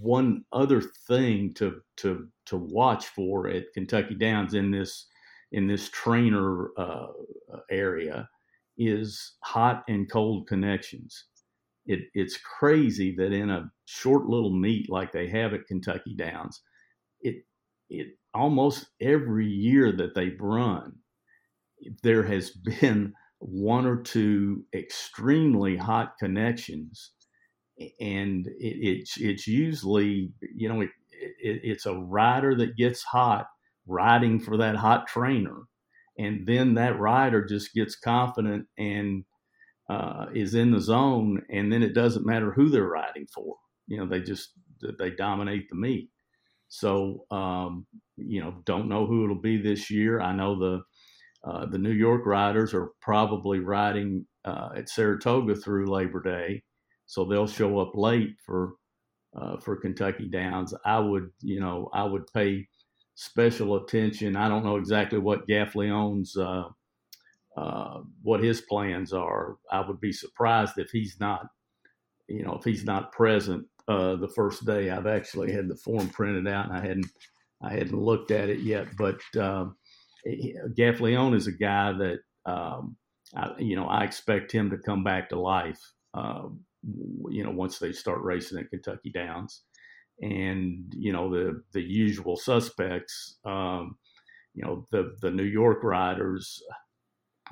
one 0.00 0.44
other 0.52 0.80
thing 1.06 1.52
to 1.54 1.80
to 1.98 2.28
to 2.46 2.56
watch 2.56 3.06
for 3.06 3.48
at 3.48 3.72
Kentucky 3.74 4.14
Downs 4.14 4.54
in 4.54 4.70
this 4.70 5.06
in 5.52 5.66
this 5.66 5.88
trainer 5.90 6.68
uh, 6.78 7.08
area 7.70 8.28
is 8.78 9.36
hot 9.42 9.84
and 9.88 10.10
cold 10.10 10.46
connections. 10.48 11.24
It, 11.86 12.00
it's 12.14 12.38
crazy 12.38 13.14
that 13.16 13.32
in 13.32 13.50
a 13.50 13.70
short 13.86 14.26
little 14.26 14.52
meet 14.52 14.90
like 14.90 15.12
they 15.12 15.28
have 15.28 15.54
at 15.54 15.66
Kentucky 15.66 16.14
Downs, 16.14 16.62
it 17.20 17.44
it 17.90 18.08
almost 18.34 18.88
every 19.00 19.46
year 19.46 19.92
that 19.92 20.14
they've 20.14 20.40
run, 20.40 20.96
there 22.02 22.22
has 22.22 22.50
been 22.80 23.14
one 23.38 23.86
or 23.86 24.02
two 24.02 24.64
extremely 24.74 25.76
hot 25.76 26.14
connections, 26.18 27.12
and 28.00 28.46
it, 28.46 28.54
it's 28.60 29.16
it's 29.18 29.46
usually 29.46 30.32
you 30.54 30.68
know 30.68 30.82
it, 30.82 30.90
it, 31.10 31.60
it's 31.64 31.86
a 31.86 31.94
rider 31.94 32.54
that 32.56 32.76
gets 32.76 33.02
hot 33.02 33.46
riding 33.86 34.38
for 34.40 34.58
that 34.58 34.76
hot 34.76 35.06
trainer, 35.06 35.62
and 36.18 36.46
then 36.46 36.74
that 36.74 36.98
rider 36.98 37.44
just 37.44 37.72
gets 37.74 37.96
confident 37.96 38.66
and 38.76 39.24
uh, 39.88 40.26
is 40.34 40.54
in 40.54 40.70
the 40.70 40.80
zone, 40.80 41.42
and 41.50 41.72
then 41.72 41.82
it 41.82 41.94
doesn't 41.94 42.26
matter 42.26 42.52
who 42.52 42.68
they're 42.68 42.88
riding 42.88 43.26
for. 43.32 43.56
You 43.86 43.98
know, 43.98 44.06
they 44.06 44.20
just 44.20 44.50
they 44.98 45.10
dominate 45.10 45.68
the 45.68 45.76
meet. 45.76 46.10
So 46.68 47.24
um, 47.30 47.86
you 48.16 48.40
know, 48.40 48.62
don't 48.64 48.88
know 48.88 49.06
who 49.06 49.24
it'll 49.24 49.40
be 49.40 49.60
this 49.60 49.90
year. 49.90 50.20
I 50.20 50.32
know 50.32 50.58
the 50.58 50.82
uh, 51.48 51.66
the 51.66 51.78
New 51.78 51.92
York 51.92 52.26
riders 52.26 52.74
are 52.74 52.90
probably 53.00 53.60
riding 53.60 54.26
uh, 54.44 54.70
at 54.76 54.88
Saratoga 54.88 55.54
through 55.54 55.86
Labor 55.86 56.22
Day, 56.22 56.62
so 57.06 57.24
they'll 57.24 57.46
show 57.46 57.78
up 57.78 57.92
late 57.94 58.34
for 58.44 58.72
uh, 59.36 59.58
for 59.58 59.76
Kentucky 59.76 60.28
Downs. 60.28 60.74
I 60.84 60.98
would, 60.98 61.30
you 61.40 61.60
know, 61.60 61.88
I 61.92 62.04
would 62.04 62.26
pay 62.34 62.66
special 63.18 63.74
attention. 63.74 64.36
I 64.36 64.48
don't 64.48 64.64
know 64.64 64.76
exactly 64.76 65.18
what 65.18 65.48
Gaffalione's 65.48 66.36
uh, 66.36 66.68
uh, 67.56 68.02
what 68.22 68.40
his 68.40 68.60
plans 68.60 69.12
are. 69.12 69.56
I 69.72 69.80
would 69.80 70.00
be 70.00 70.12
surprised 70.12 70.78
if 70.78 70.90
he's 70.90 71.18
not, 71.18 71.48
you 72.28 72.44
know, 72.44 72.54
if 72.54 72.62
he's 72.62 72.84
not 72.84 73.10
present 73.10 73.66
uh, 73.88 74.14
the 74.14 74.28
first 74.28 74.64
day. 74.64 74.90
I've 74.90 75.08
actually 75.08 75.50
had 75.50 75.66
the 75.66 75.74
form 75.74 76.08
printed 76.10 76.46
out 76.46 76.66
and 76.66 76.76
I 76.76 76.80
hadn't 76.80 77.06
I 77.60 77.72
hadn't 77.72 78.00
looked 78.00 78.30
at 78.30 78.50
it 78.50 78.60
yet, 78.60 78.86
but 78.96 79.18
um, 79.36 79.76
Gaffalione 80.24 81.34
is 81.34 81.48
a 81.48 81.52
guy 81.52 81.92
that 81.94 82.18
um, 82.46 82.96
I, 83.34 83.50
you 83.58 83.74
know 83.74 83.86
I 83.86 84.04
expect 84.04 84.52
him 84.52 84.70
to 84.70 84.78
come 84.78 85.02
back 85.02 85.28
to 85.30 85.40
life. 85.40 85.80
Uh, 86.14 86.50
you 87.30 87.42
know, 87.42 87.50
once 87.50 87.80
they 87.80 87.90
start 87.90 88.22
racing 88.22 88.60
at 88.60 88.70
Kentucky 88.70 89.10
Downs, 89.10 89.64
and 90.20 90.92
you 90.96 91.12
know 91.12 91.30
the 91.30 91.62
the 91.72 91.82
usual 91.82 92.36
suspects. 92.36 93.38
Um, 93.44 93.96
you 94.54 94.64
know 94.64 94.86
the 94.90 95.16
the 95.20 95.30
New 95.30 95.44
York 95.44 95.84
riders, 95.84 96.62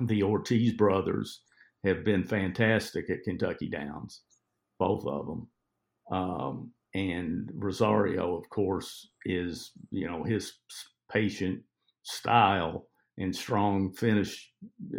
the 0.01 0.23
Ortiz 0.23 0.73
brothers 0.73 1.41
have 1.85 2.03
been 2.03 2.23
fantastic 2.23 3.09
at 3.09 3.23
Kentucky 3.23 3.69
Downs, 3.69 4.21
both 4.79 5.05
of 5.05 5.25
them. 5.27 5.47
Um, 6.11 6.71
and 6.93 7.51
Rosario, 7.53 8.35
of 8.35 8.49
course, 8.49 9.09
is 9.25 9.71
you 9.91 10.07
know 10.07 10.23
his 10.23 10.53
patient 11.11 11.61
style 12.03 12.87
and 13.17 13.35
strong 13.35 13.91
finish 13.93 14.51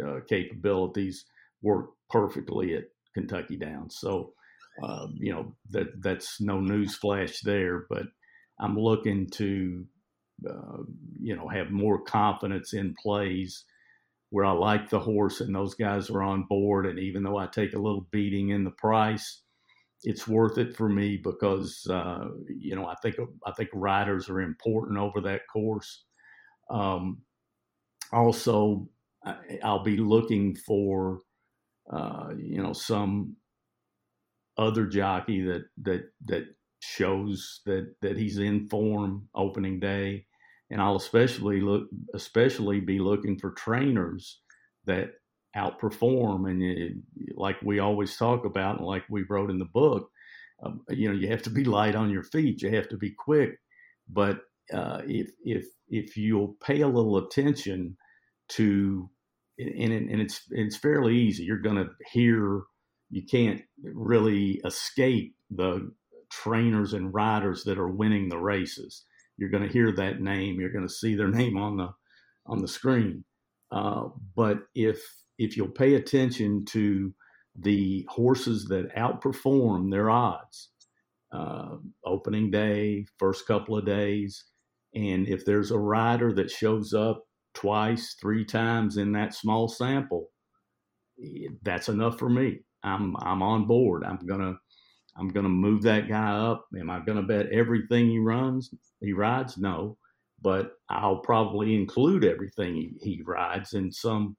uh, 0.03 0.19
capabilities 0.27 1.25
work 1.61 1.91
perfectly 2.09 2.75
at 2.75 2.85
Kentucky 3.13 3.57
Downs. 3.57 3.97
So, 3.99 4.33
uh, 4.83 5.07
you 5.15 5.33
know 5.33 5.55
that 5.71 6.01
that's 6.01 6.39
no 6.41 6.59
news 6.59 6.95
flash 6.95 7.41
there, 7.41 7.85
but 7.89 8.03
I'm 8.59 8.77
looking 8.77 9.29
to 9.31 9.85
uh, 10.49 10.83
you 11.19 11.35
know 11.35 11.47
have 11.47 11.71
more 11.71 12.01
confidence 12.01 12.73
in 12.73 12.95
plays 13.01 13.65
where 14.31 14.45
I 14.45 14.51
like 14.51 14.89
the 14.89 14.99
horse 14.99 15.41
and 15.41 15.55
those 15.55 15.73
guys 15.75 16.09
are 16.09 16.21
on 16.21 16.43
board. 16.47 16.85
And 16.85 16.99
even 16.99 17.23
though 17.23 17.37
I 17.37 17.47
take 17.47 17.73
a 17.73 17.79
little 17.79 18.07
beating 18.11 18.49
in 18.49 18.63
the 18.63 18.71
price, 18.71 19.41
it's 20.03 20.27
worth 20.27 20.57
it 20.57 20.75
for 20.75 20.87
me 20.87 21.17
because 21.21 21.85
uh, 21.89 22.25
you 22.47 22.75
know 22.75 22.85
I 22.85 22.95
think 23.01 23.15
I 23.45 23.51
think 23.51 23.69
riders 23.73 24.29
are 24.29 24.41
important 24.41 24.97
over 24.97 25.21
that 25.21 25.41
course. 25.51 26.05
Um, 26.69 27.23
also, 28.11 28.87
I'll 29.63 29.83
be 29.83 29.97
looking 29.97 30.55
for 30.55 31.21
uh, 31.91 32.29
you 32.37 32.61
know 32.61 32.73
some 32.73 33.35
other 34.59 34.85
jockey 34.85 35.41
that 35.43 35.65
that 35.83 36.03
that 36.25 36.43
shows 36.81 37.61
that 37.65 37.95
that 38.01 38.17
he's 38.17 38.37
in 38.37 38.67
form 38.69 39.27
opening 39.35 39.79
day, 39.79 40.25
and 40.69 40.81
I'll 40.81 40.97
especially 40.97 41.61
look 41.61 41.87
especially 42.13 42.79
be 42.79 42.99
looking 42.99 43.39
for 43.39 43.51
trainers 43.51 44.41
that 44.85 45.11
outperform. 45.55 46.49
And 46.49 46.61
it, 46.61 46.93
like 47.35 47.57
we 47.63 47.79
always 47.79 48.15
talk 48.17 48.45
about 48.45 48.77
and 48.77 48.87
like 48.87 49.03
we 49.09 49.23
wrote 49.29 49.49
in 49.49 49.59
the 49.59 49.65
book 49.65 50.09
um, 50.63 50.81
you 50.89 51.07
know 51.07 51.15
you 51.15 51.29
have 51.29 51.43
to 51.43 51.49
be 51.49 51.63
light 51.63 51.95
on 51.95 52.09
your 52.09 52.23
feet. 52.23 52.61
You 52.61 52.75
have 52.75 52.89
to 52.89 52.97
be 52.97 53.11
quick. 53.11 53.57
But 54.09 54.41
uh, 54.73 55.01
if 55.05 55.29
if 55.43 55.65
if 55.87 56.17
you'll 56.17 56.55
pay 56.63 56.81
a 56.81 56.87
little 56.87 57.17
attention 57.17 57.97
to 58.49 59.09
and, 59.57 59.91
and 59.91 60.21
it's 60.21 60.41
it's 60.51 60.77
fairly 60.77 61.15
easy. 61.15 61.43
You're 61.43 61.59
going 61.59 61.77
to 61.77 61.89
hear 62.11 62.63
you 63.09 63.23
can't 63.25 63.61
really 63.83 64.61
escape 64.65 65.35
the 65.51 65.91
trainers 66.31 66.93
and 66.93 67.13
riders 67.13 67.63
that 67.63 67.79
are 67.79 67.87
winning 67.87 68.29
the 68.29 68.37
races 68.37 69.05
you're 69.37 69.49
going 69.49 69.65
to 69.65 69.73
hear 69.73 69.91
that 69.91 70.21
name 70.21 70.59
you're 70.59 70.71
going 70.71 70.87
to 70.87 70.93
see 70.93 71.15
their 71.15 71.27
name 71.41 71.57
on 71.57 71.77
the 71.77 71.89
on 72.45 72.61
the 72.61 72.67
screen 72.67 73.23
uh, 73.71 74.05
but 74.35 74.59
if 74.75 75.01
if 75.37 75.55
you'll 75.55 75.69
pay 75.69 75.95
attention 75.95 76.65
to 76.65 77.13
the 77.55 78.05
horses 78.09 78.65
that 78.65 78.93
outperform 78.95 79.91
their 79.91 80.09
odds, 80.09 80.69
uh, 81.31 81.77
opening 82.05 82.51
day, 82.51 83.05
first 83.17 83.47
couple 83.47 83.77
of 83.77 83.85
days, 83.85 84.43
and 84.93 85.27
if 85.27 85.45
there's 85.45 85.71
a 85.71 85.79
rider 85.79 86.33
that 86.33 86.49
shows 86.49 86.93
up 86.93 87.23
twice, 87.53 88.15
three 88.19 88.43
times 88.43 88.97
in 88.97 89.11
that 89.13 89.33
small 89.33 89.67
sample, 89.67 90.29
that's 91.63 91.89
enough 91.89 92.17
for 92.17 92.29
me. 92.29 92.59
I'm 92.83 93.15
I'm 93.17 93.41
on 93.41 93.65
board. 93.67 94.03
I'm 94.03 94.19
gonna 94.25 94.55
I'm 95.17 95.29
gonna 95.29 95.49
move 95.49 95.83
that 95.83 96.07
guy 96.07 96.31
up. 96.31 96.65
Am 96.77 96.89
I 96.89 96.99
gonna 96.99 97.23
bet 97.23 97.51
everything 97.51 98.09
he 98.09 98.19
runs 98.19 98.71
he 99.01 99.13
rides? 99.13 99.57
No, 99.57 99.97
but 100.41 100.73
I'll 100.89 101.17
probably 101.19 101.75
include 101.75 102.25
everything 102.25 102.75
he, 102.75 102.93
he 103.01 103.21
rides 103.25 103.73
in 103.73 103.91
some 103.91 104.37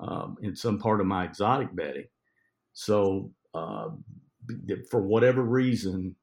um, 0.00 0.36
in 0.42 0.56
some 0.56 0.78
part 0.78 1.00
of 1.00 1.06
my 1.06 1.24
exotic 1.24 1.74
betting. 1.74 2.06
So 2.72 3.32
uh, 3.54 3.88
for 4.90 5.02
whatever 5.02 5.42
reason, 5.42 6.16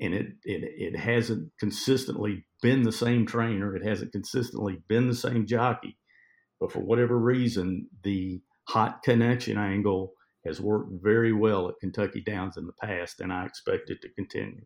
and 0.00 0.14
it, 0.14 0.26
it 0.44 0.94
it 0.94 0.98
hasn't 0.98 1.50
consistently 1.58 2.46
been 2.62 2.82
the 2.82 2.92
same 2.92 3.26
trainer, 3.26 3.74
it 3.76 3.84
hasn't 3.84 4.12
consistently 4.12 4.78
been 4.88 5.08
the 5.08 5.14
same 5.14 5.46
jockey, 5.46 5.98
but 6.60 6.72
for 6.72 6.80
whatever 6.80 7.18
reason, 7.18 7.88
the 8.04 8.40
hot 8.68 9.02
connection 9.02 9.58
angle 9.58 10.12
has 10.48 10.60
worked 10.60 10.90
very 11.02 11.32
well 11.32 11.68
at 11.68 11.78
Kentucky 11.80 12.20
Downs 12.20 12.56
in 12.56 12.66
the 12.66 12.72
past, 12.72 13.20
and 13.20 13.32
I 13.32 13.46
expect 13.46 13.90
it 13.90 14.02
to 14.02 14.08
continue. 14.08 14.64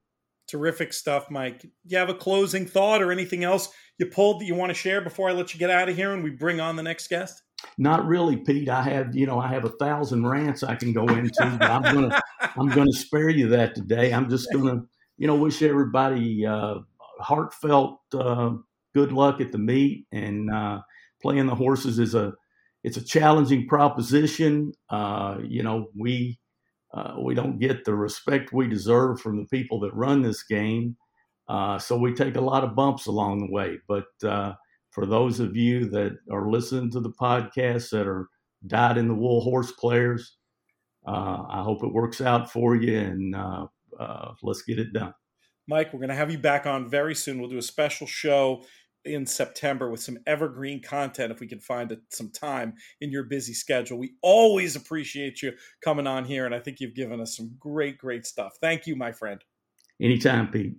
Terrific 0.49 0.93
stuff, 0.93 1.31
Mike. 1.31 1.61
Do 1.61 1.69
you 1.85 1.99
have 1.99 2.09
a 2.09 2.15
closing 2.15 2.67
thought 2.67 3.03
or 3.03 3.13
anything 3.13 3.45
else 3.45 3.71
you 3.99 4.07
pulled 4.07 4.41
that 4.41 4.47
you 4.47 4.55
want 4.55 4.71
to 4.71 4.75
share 4.75 5.01
before 5.01 5.29
I 5.29 5.33
let 5.33 5.55
you 5.55 5.61
get 5.61 5.71
out 5.71 5.89
of 5.89 5.97
here 5.97 6.13
and 6.13 6.23
we 6.23 6.31
bring 6.31 6.61
on 6.61 6.77
the 6.77 6.83
next 6.83 7.09
guest? 7.09 7.43
Not 7.79 8.07
really, 8.07 8.37
Pete. 8.37 8.69
I 8.69 8.83
have, 8.83 9.15
you 9.15 9.27
know, 9.27 9.39
I 9.39 9.49
have 9.49 9.65
a 9.65 9.71
thousand 9.71 10.27
rants 10.27 10.63
I 10.63 10.75
can 10.75 10.93
go 10.93 11.07
into, 11.07 11.57
but 11.59 11.71
I'm 11.71 11.83
gonna, 11.83 12.21
I'm 12.41 12.69
gonna 12.69 12.93
spare 12.93 13.29
you 13.29 13.49
that 13.51 13.75
today. 13.75 14.13
I'm 14.13 14.29
just 14.29 14.53
gonna, 14.53 14.83
you 15.17 15.27
know, 15.27 15.37
wish 15.37 15.63
everybody 15.63 16.45
uh, 16.45 16.81
heartfelt 17.21 18.01
uh, 18.13 18.51
good 18.95 19.13
luck 19.13 19.41
at 19.41 19.53
the 19.53 19.59
meet 19.59 20.07
and 20.13 20.51
uh, 20.51 20.81
playing 21.23 21.47
the 21.47 21.55
horses 21.55 21.99
is 21.99 22.15
a, 22.15 22.35
it's 22.85 22.97
a 22.97 23.05
challenging 23.05 23.67
proposition. 23.67 24.73
Uh, 24.91 25.39
you 25.43 25.63
know, 25.63 25.87
we, 25.97 26.39
uh, 26.95 27.15
we 27.21 27.35
don't 27.35 27.59
get 27.59 27.85
the 27.85 27.95
respect 27.95 28.53
we 28.53 28.67
deserve 28.69 29.21
from 29.21 29.37
the 29.37 29.47
people 29.47 29.81
that 29.81 29.95
run 29.95 30.23
this 30.23 30.43
game, 30.43 30.97
uh, 31.49 31.79
so 31.79 31.97
we 31.97 32.15
take 32.15 32.37
a 32.37 32.41
lot 32.41 32.65
of 32.65 32.75
bumps 32.75 33.07
along 33.07 33.41
the 33.41 33.53
way, 33.53 33.79
but 33.89 34.05
for 34.93 35.07
those 35.07 35.41
of 35.41 35.57
you 35.57 35.89
that 35.89 36.13
are 36.31 36.51
listening 36.51 36.91
to 36.91 37.01
the 37.01 37.13
podcast 37.13 37.91
that 37.91 38.07
are 38.07 38.29
dyed 38.67 38.99
in 38.99 39.09
the 39.09 39.15
wool 39.15 39.41
horse 39.41 39.73
players, 39.73 40.37
uh, 41.07 41.45
I 41.49 41.63
hope 41.63 41.83
it 41.83 41.93
works 41.93 42.21
out 42.21 42.53
for 42.53 42.77
you 42.77 42.99
and 42.99 43.35
uh, 43.35 43.67
uh, 43.99 44.33
let's 44.43 44.63
get 44.63 44.79
it 44.79 44.93
done. 44.93 45.15
Mike, 45.67 45.93
we're 45.93 46.01
going 46.01 46.11
to 46.11 46.15
have 46.15 46.31
you 46.31 46.39
back 46.39 46.67
on 46.67 46.89
very 46.89 47.15
soon. 47.15 47.41
We'll 47.41 47.49
do 47.49 47.59
a 47.59 47.63
special 47.63 48.07
show 48.07 48.65
in 49.05 49.27
September 49.27 49.91
with 49.91 50.01
some 50.01 50.19
evergreen 50.27 50.83
content 50.83 51.33
if 51.33 51.41
we 51.41 51.47
can 51.47 51.61
find 51.61 51.97
some 52.11 52.31
time 52.31 52.75
in 53.01 53.11
your 53.11 53.25
busy 53.25 53.55
schedule. 53.55 53.99
We 53.99 54.15
always 54.23 54.77
appreciate 54.77 55.43
you 55.43 55.53
coming 55.85 56.07
on 56.07 56.25
here, 56.25 56.47
and 56.47 56.55
I 56.55 56.61
think 56.61 56.81
you've 56.81 56.95
given 56.95 57.21
us 57.21 57.37
some 57.37 57.55
great, 57.59 57.99
great 57.99 58.27
stuff. 58.27 58.57
Thank 58.61 58.87
you, 58.87 58.97
my 58.97 59.13
friend. 59.13 59.43
Anytime, 60.01 60.49
Pete. 60.49 60.77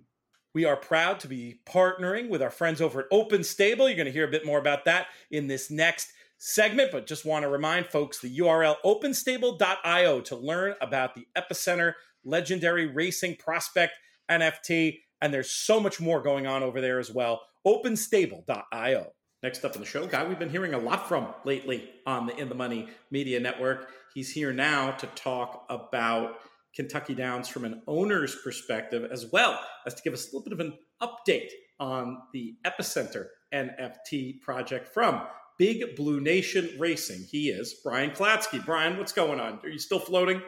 We 0.54 0.64
are 0.64 0.76
proud 0.76 1.18
to 1.20 1.28
be 1.28 1.60
partnering 1.66 2.28
with 2.28 2.40
our 2.40 2.50
friends 2.50 2.80
over 2.80 3.00
at 3.00 3.06
Open 3.10 3.42
Stable. 3.42 3.88
You're 3.88 3.96
going 3.96 4.06
to 4.06 4.12
hear 4.12 4.28
a 4.28 4.30
bit 4.30 4.46
more 4.46 4.58
about 4.58 4.84
that 4.84 5.08
in 5.30 5.48
this 5.48 5.70
next 5.70 6.12
segment, 6.38 6.92
but 6.92 7.06
just 7.06 7.24
want 7.24 7.42
to 7.42 7.48
remind 7.48 7.86
folks 7.86 8.20
the 8.20 8.38
URL 8.38 8.76
openstable.io 8.84 10.20
to 10.20 10.36
learn 10.36 10.74
about 10.80 11.14
the 11.14 11.26
Epicenter 11.36 11.94
Legendary 12.24 12.86
Racing 12.86 13.36
Prospect 13.36 13.98
NFT. 14.30 15.00
And 15.20 15.34
there's 15.34 15.50
so 15.50 15.80
much 15.80 16.00
more 16.00 16.22
going 16.22 16.46
on 16.46 16.62
over 16.62 16.80
there 16.80 17.00
as 17.00 17.10
well. 17.10 17.40
Openstable.io. 17.66 19.06
Next 19.42 19.64
up 19.64 19.74
in 19.74 19.80
the 19.80 19.86
show, 19.86 20.06
guy 20.06 20.26
we've 20.26 20.38
been 20.38 20.50
hearing 20.50 20.72
a 20.72 20.78
lot 20.78 21.06
from 21.06 21.28
lately 21.44 21.90
on 22.06 22.26
the 22.26 22.36
In 22.36 22.48
the 22.48 22.54
Money 22.54 22.88
Media 23.10 23.38
Network. 23.40 23.90
He's 24.14 24.30
here 24.30 24.52
now 24.52 24.92
to 24.92 25.06
talk 25.08 25.66
about 25.68 26.36
Kentucky 26.74 27.14
Downs 27.14 27.48
from 27.48 27.64
an 27.64 27.82
owner's 27.86 28.36
perspective, 28.42 29.10
as 29.10 29.26
well 29.30 29.60
as 29.86 29.94
to 29.94 30.02
give 30.02 30.14
us 30.14 30.24
a 30.24 30.36
little 30.36 30.44
bit 30.44 30.52
of 30.52 30.60
an 30.60 30.78
update 31.02 31.50
on 31.78 32.18
the 32.32 32.56
Epicenter 32.64 33.26
NFT 33.52 34.40
project 34.40 34.92
from 34.92 35.22
Big 35.58 35.94
Blue 35.96 36.20
Nation 36.20 36.70
Racing. 36.78 37.24
He 37.30 37.48
is 37.48 37.80
Brian 37.84 38.10
Klatsky. 38.10 38.64
Brian, 38.64 38.98
what's 38.98 39.12
going 39.12 39.40
on? 39.40 39.60
Are 39.62 39.68
you 39.68 39.78
still 39.78 40.00
floating? 40.00 40.42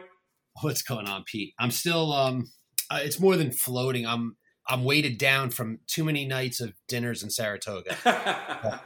What's 0.61 0.81
going 0.81 1.07
on, 1.07 1.23
Pete? 1.25 1.53
I'm 1.59 1.71
still. 1.71 2.11
Um, 2.11 2.45
uh, 2.89 2.99
it's 3.01 3.19
more 3.19 3.37
than 3.37 3.51
floating. 3.51 4.05
I'm. 4.05 4.37
I'm 4.69 4.83
weighted 4.83 5.17
down 5.17 5.51
from 5.51 5.79
too 5.87 6.03
many 6.03 6.25
nights 6.25 6.59
of 6.59 6.73
dinners 6.87 7.23
in 7.23 7.29
Saratoga. 7.29 7.95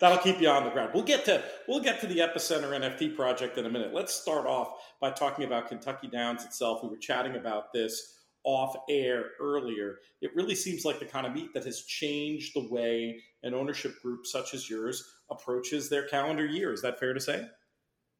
That'll 0.00 0.18
keep 0.18 0.40
you 0.40 0.48
on 0.48 0.64
the 0.64 0.70
ground. 0.70 0.90
We'll 0.92 1.04
get 1.04 1.24
to 1.26 1.42
we'll 1.68 1.80
get 1.80 2.00
to 2.00 2.06
the 2.06 2.18
epicenter 2.18 2.70
NFT 2.70 3.14
project 3.14 3.58
in 3.58 3.66
a 3.66 3.70
minute. 3.70 3.94
Let's 3.94 4.14
start 4.14 4.46
off 4.46 4.74
by 5.00 5.10
talking 5.10 5.44
about 5.44 5.68
Kentucky 5.68 6.08
Downs 6.08 6.44
itself. 6.44 6.82
We 6.82 6.88
were 6.88 6.96
chatting 6.96 7.36
about 7.36 7.72
this 7.72 8.18
off 8.44 8.74
air 8.88 9.32
earlier, 9.40 9.98
it 10.22 10.30
really 10.34 10.54
seems 10.54 10.84
like 10.84 10.98
the 10.98 11.04
kind 11.04 11.26
of 11.26 11.34
meet 11.34 11.52
that 11.54 11.64
has 11.64 11.82
changed 11.82 12.52
the 12.54 12.66
way 12.70 13.20
an 13.42 13.54
ownership 13.54 14.00
group 14.02 14.26
such 14.26 14.54
as 14.54 14.70
yours 14.70 15.04
approaches 15.30 15.88
their 15.88 16.06
calendar 16.08 16.46
year. 16.46 16.72
Is 16.72 16.80
that 16.82 16.98
fair 16.98 17.12
to 17.12 17.20
say? 17.20 17.46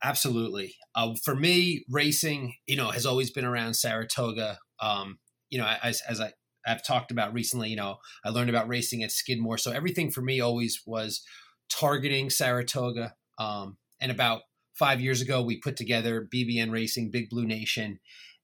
Absolutely. 0.03 0.77
Uh, 0.95 1.15
for 1.25 1.35
me, 1.35 1.85
racing, 1.89 2.55
you 2.67 2.77
know, 2.77 2.91
has 2.91 3.07
always 3.07 3.31
been 3.31 3.47
around 3.47 3.75
Saratoga. 3.75 4.59
Um, 4.81 5.19
you 5.51 5.59
know, 5.59 5.77
as, 5.83 6.03
as 6.09 6.21
I, 6.21 6.33
I've 6.67 6.85
talked 6.85 7.11
about 7.11 7.33
recently, 7.33 7.71
you 7.71 7.77
know, 7.77 7.97
I 8.25 8.31
learned 8.31 8.51
about 8.51 8.69
racing 8.69 9.03
at 9.03 9.13
Skidmore. 9.13 9.59
So 9.59 9.73
everything 9.73 10.11
for 10.11 10.21
me 10.21 10.41
always 10.41 10.83
was 10.87 11.23
targeting 11.71 12.31
Saratoga. 12.31 13.15
Um, 13.39 13.79
and 14.01 14.11
about 14.11 14.43
five 14.75 15.01
years 15.01 15.21
ago, 15.21 15.43
we 15.43 15.59
put 15.59 15.77
together 15.77 16.29
BBN 16.33 16.71
Racing, 16.71 17.11
Big 17.11 17.31
Blue 17.31 17.47
Nation. 17.47 18.01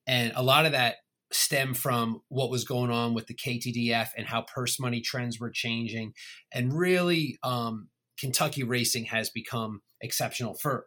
And 0.07 0.33
a 0.35 0.43
lot 0.43 0.67
of 0.67 0.73
that 0.73 0.97
stem 1.33 1.75
from 1.75 2.21
what 2.29 2.51
was 2.51 2.65
going 2.65 2.91
on 2.91 3.15
with 3.15 3.27
the 3.27 3.35
KTDF 3.35 4.09
and 4.17 4.27
how 4.27 4.43
purse 4.43 4.79
money 4.79 5.01
trends 5.01 5.41
were 5.41 5.51
changing. 5.51 6.13
And 6.53 6.73
really, 6.73 7.39
um, 7.43 7.89
Kentucky 8.19 8.63
racing 8.63 9.07
has 9.07 9.31
become 9.31 9.83
exceptional 10.01 10.55
for, 10.55 10.87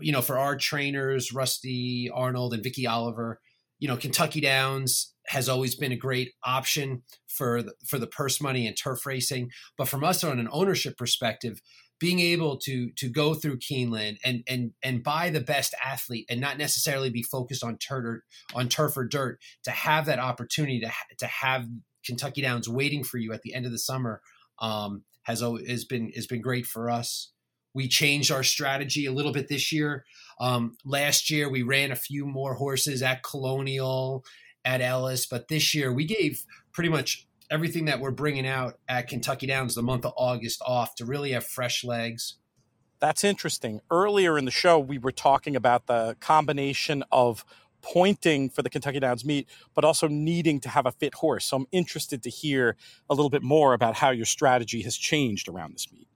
you 0.00 0.12
know, 0.12 0.22
for 0.22 0.38
our 0.38 0.56
trainers, 0.56 1.32
Rusty 1.32 2.10
Arnold 2.12 2.54
and 2.54 2.62
Vicki 2.62 2.86
Oliver. 2.86 3.40
You 3.80 3.88
know, 3.88 3.96
Kentucky 3.96 4.40
Downs 4.40 5.11
has 5.28 5.48
always 5.48 5.74
been 5.74 5.92
a 5.92 5.96
great 5.96 6.32
option 6.44 7.02
for 7.28 7.62
the, 7.62 7.72
for 7.86 7.98
the 7.98 8.06
purse 8.06 8.40
money 8.40 8.66
and 8.66 8.76
turf 8.76 9.06
racing. 9.06 9.50
But 9.78 9.88
from 9.88 10.04
us 10.04 10.24
on 10.24 10.38
an 10.38 10.48
ownership 10.50 10.96
perspective, 10.96 11.60
being 12.02 12.18
able 12.18 12.56
to 12.56 12.90
to 12.96 13.08
go 13.08 13.32
through 13.32 13.58
Keeneland 13.58 14.16
and 14.24 14.42
and 14.48 14.72
and 14.82 15.04
buy 15.04 15.30
the 15.30 15.40
best 15.40 15.72
athlete 15.84 16.26
and 16.28 16.40
not 16.40 16.58
necessarily 16.58 17.10
be 17.10 17.22
focused 17.22 17.62
on 17.62 17.78
turf 17.78 18.04
or, 18.04 18.24
on 18.54 18.68
turf 18.68 18.96
or 18.96 19.06
dirt 19.06 19.38
to 19.62 19.70
have 19.70 20.06
that 20.06 20.18
opportunity 20.18 20.80
to 20.80 20.90
to 21.18 21.26
have 21.28 21.68
Kentucky 22.04 22.42
Downs 22.42 22.68
waiting 22.68 23.04
for 23.04 23.18
you 23.18 23.32
at 23.32 23.42
the 23.42 23.54
end 23.54 23.66
of 23.66 23.72
the 23.72 23.78
summer 23.78 24.20
um, 24.58 25.04
has 25.22 25.44
has 25.68 25.84
been 25.84 26.10
has 26.16 26.26
been 26.26 26.40
great 26.40 26.66
for 26.66 26.90
us. 26.90 27.30
We 27.72 27.86
changed 27.86 28.32
our 28.32 28.42
strategy 28.42 29.06
a 29.06 29.12
little 29.12 29.32
bit 29.32 29.48
this 29.48 29.72
year. 29.72 30.04
Um, 30.40 30.76
last 30.84 31.30
year 31.30 31.48
we 31.48 31.62
ran 31.62 31.92
a 31.92 31.96
few 31.96 32.26
more 32.26 32.54
horses 32.54 33.00
at 33.00 33.22
Colonial, 33.22 34.24
at 34.64 34.80
Ellis, 34.80 35.26
but 35.26 35.48
this 35.48 35.74
year 35.74 35.92
we 35.92 36.04
gave 36.04 36.44
pretty 36.72 36.88
much 36.88 37.26
everything 37.50 37.84
that 37.84 38.00
we're 38.00 38.10
bringing 38.10 38.46
out 38.46 38.78
at 38.88 39.08
Kentucky 39.08 39.46
Downs 39.46 39.74
the 39.74 39.82
month 39.82 40.04
of 40.04 40.12
August 40.16 40.62
off 40.64 40.94
to 40.96 41.04
really 41.04 41.32
have 41.32 41.44
fresh 41.44 41.84
legs. 41.84 42.36
That's 42.98 43.24
interesting. 43.24 43.80
Earlier 43.90 44.38
in 44.38 44.44
the 44.44 44.50
show, 44.50 44.78
we 44.78 44.96
were 44.96 45.12
talking 45.12 45.56
about 45.56 45.86
the 45.86 46.16
combination 46.20 47.02
of 47.10 47.44
pointing 47.82 48.48
for 48.48 48.62
the 48.62 48.70
Kentucky 48.70 49.00
Downs 49.00 49.24
meet, 49.24 49.48
but 49.74 49.84
also 49.84 50.06
needing 50.06 50.60
to 50.60 50.68
have 50.68 50.86
a 50.86 50.92
fit 50.92 51.14
horse. 51.14 51.44
So 51.46 51.56
I'm 51.58 51.66
interested 51.72 52.22
to 52.22 52.30
hear 52.30 52.76
a 53.10 53.14
little 53.14 53.28
bit 53.28 53.42
more 53.42 53.74
about 53.74 53.96
how 53.96 54.10
your 54.10 54.24
strategy 54.24 54.82
has 54.82 54.96
changed 54.96 55.48
around 55.48 55.74
this 55.74 55.92
meet. 55.92 56.06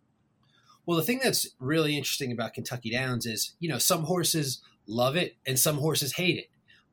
Well, 0.87 0.97
the 0.97 1.03
thing 1.03 1.21
that's 1.23 1.49
really 1.59 1.97
interesting 1.97 2.31
about 2.31 2.55
Kentucky 2.55 2.91
Downs 2.91 3.27
is, 3.27 3.57
you 3.59 3.69
know, 3.69 3.79
some 3.79 4.05
horses 4.05 4.63
love 4.87 5.17
it 5.17 5.37
and 5.45 5.59
some 5.59 5.79
horses 5.79 6.13
hate 6.13 6.39
it. 6.39 6.47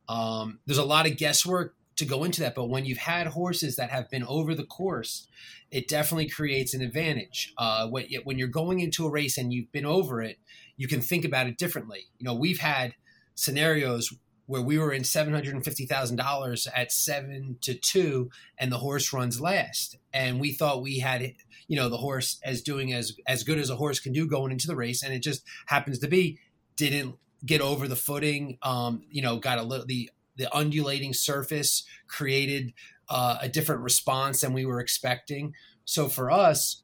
Um, 0.09 0.59
there's 0.65 0.77
a 0.77 0.85
lot 0.85 1.05
of 1.05 1.17
guesswork 1.17 1.75
to 1.95 2.05
go 2.05 2.23
into 2.23 2.41
that. 2.41 2.55
But 2.55 2.69
when 2.69 2.85
you've 2.85 2.97
had 2.97 3.27
horses 3.27 3.75
that 3.75 3.89
have 3.89 4.09
been 4.09 4.23
over 4.23 4.55
the 4.55 4.65
course, 4.65 5.27
it 5.71 5.87
definitely 5.87 6.29
creates 6.29 6.73
an 6.73 6.81
advantage. 6.81 7.53
Uh, 7.57 7.87
when, 7.87 8.07
you're 8.09 8.47
going 8.47 8.79
into 8.79 9.05
a 9.05 9.11
race 9.11 9.37
and 9.37 9.53
you've 9.53 9.71
been 9.71 9.85
over 9.85 10.21
it, 10.21 10.37
you 10.77 10.87
can 10.87 11.01
think 11.01 11.23
about 11.25 11.47
it 11.47 11.57
differently. 11.57 12.07
You 12.17 12.25
know, 12.25 12.33
we've 12.33 12.59
had 12.59 12.95
scenarios 13.35 14.13
where 14.45 14.61
we 14.61 14.77
were 14.77 14.91
in 14.91 15.03
seven 15.03 15.33
hundred 15.33 15.55
and 15.55 15.63
fifty 15.63 15.85
thousand 15.85 16.17
dollars 16.17 16.67
at 16.75 16.91
seven 16.91 17.57
to 17.61 17.73
two, 17.73 18.29
and 18.57 18.71
the 18.71 18.79
horse 18.79 19.13
runs 19.13 19.39
last, 19.39 19.97
and 20.13 20.39
we 20.39 20.51
thought 20.51 20.81
we 20.81 20.99
had, 20.99 21.33
you 21.67 21.77
know, 21.77 21.87
the 21.87 21.97
horse 21.97 22.39
as 22.43 22.61
doing 22.61 22.91
as 22.93 23.13
as 23.25 23.43
good 23.43 23.57
as 23.57 23.69
a 23.69 23.77
horse 23.77 23.99
can 23.99 24.11
do 24.11 24.27
going 24.27 24.51
into 24.51 24.67
the 24.67 24.75
race, 24.75 25.01
and 25.01 25.13
it 25.13 25.23
just 25.23 25.43
happens 25.67 25.99
to 25.99 26.07
be 26.07 26.39
didn't 26.75 27.15
get 27.45 27.61
over 27.61 27.87
the 27.87 27.95
footing. 27.95 28.57
Um, 28.61 29.03
you 29.09 29.21
know, 29.21 29.37
got 29.37 29.59
a 29.59 29.63
little 29.63 29.85
the 29.85 30.09
the 30.35 30.53
undulating 30.55 31.13
surface 31.13 31.83
created 32.07 32.73
uh, 33.09 33.37
a 33.41 33.49
different 33.49 33.81
response 33.81 34.41
than 34.41 34.53
we 34.53 34.65
were 34.65 34.79
expecting. 34.79 35.53
So 35.85 36.07
for 36.07 36.31
us, 36.31 36.81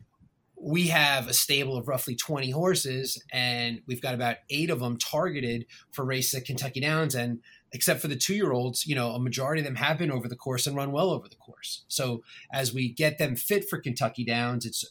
we 0.61 0.87
have 0.87 1.27
a 1.27 1.33
stable 1.33 1.77
of 1.77 1.87
roughly 1.87 2.15
20 2.15 2.51
horses, 2.51 3.23
and 3.31 3.81
we've 3.87 4.01
got 4.01 4.13
about 4.13 4.37
eight 4.49 4.69
of 4.69 4.81
them 4.81 4.97
targeted 4.97 5.65
for 5.91 6.03
races 6.03 6.33
at 6.35 6.45
Kentucky 6.45 6.81
Downs. 6.81 7.15
And 7.15 7.39
except 7.71 8.01
for 8.01 8.07
the 8.07 8.15
two 8.15 8.35
year 8.35 8.51
olds, 8.51 8.85
you 8.85 8.95
know, 8.95 9.11
a 9.11 9.19
majority 9.19 9.61
of 9.61 9.65
them 9.65 9.75
have 9.75 9.97
been 9.97 10.11
over 10.11 10.27
the 10.27 10.35
course 10.35 10.67
and 10.67 10.75
run 10.75 10.91
well 10.91 11.11
over 11.11 11.29
the 11.29 11.35
course. 11.37 11.85
So 11.87 12.23
as 12.51 12.73
we 12.73 12.89
get 12.89 13.17
them 13.17 13.35
fit 13.35 13.69
for 13.69 13.79
Kentucky 13.79 14.25
Downs, 14.25 14.65
it's, 14.65 14.85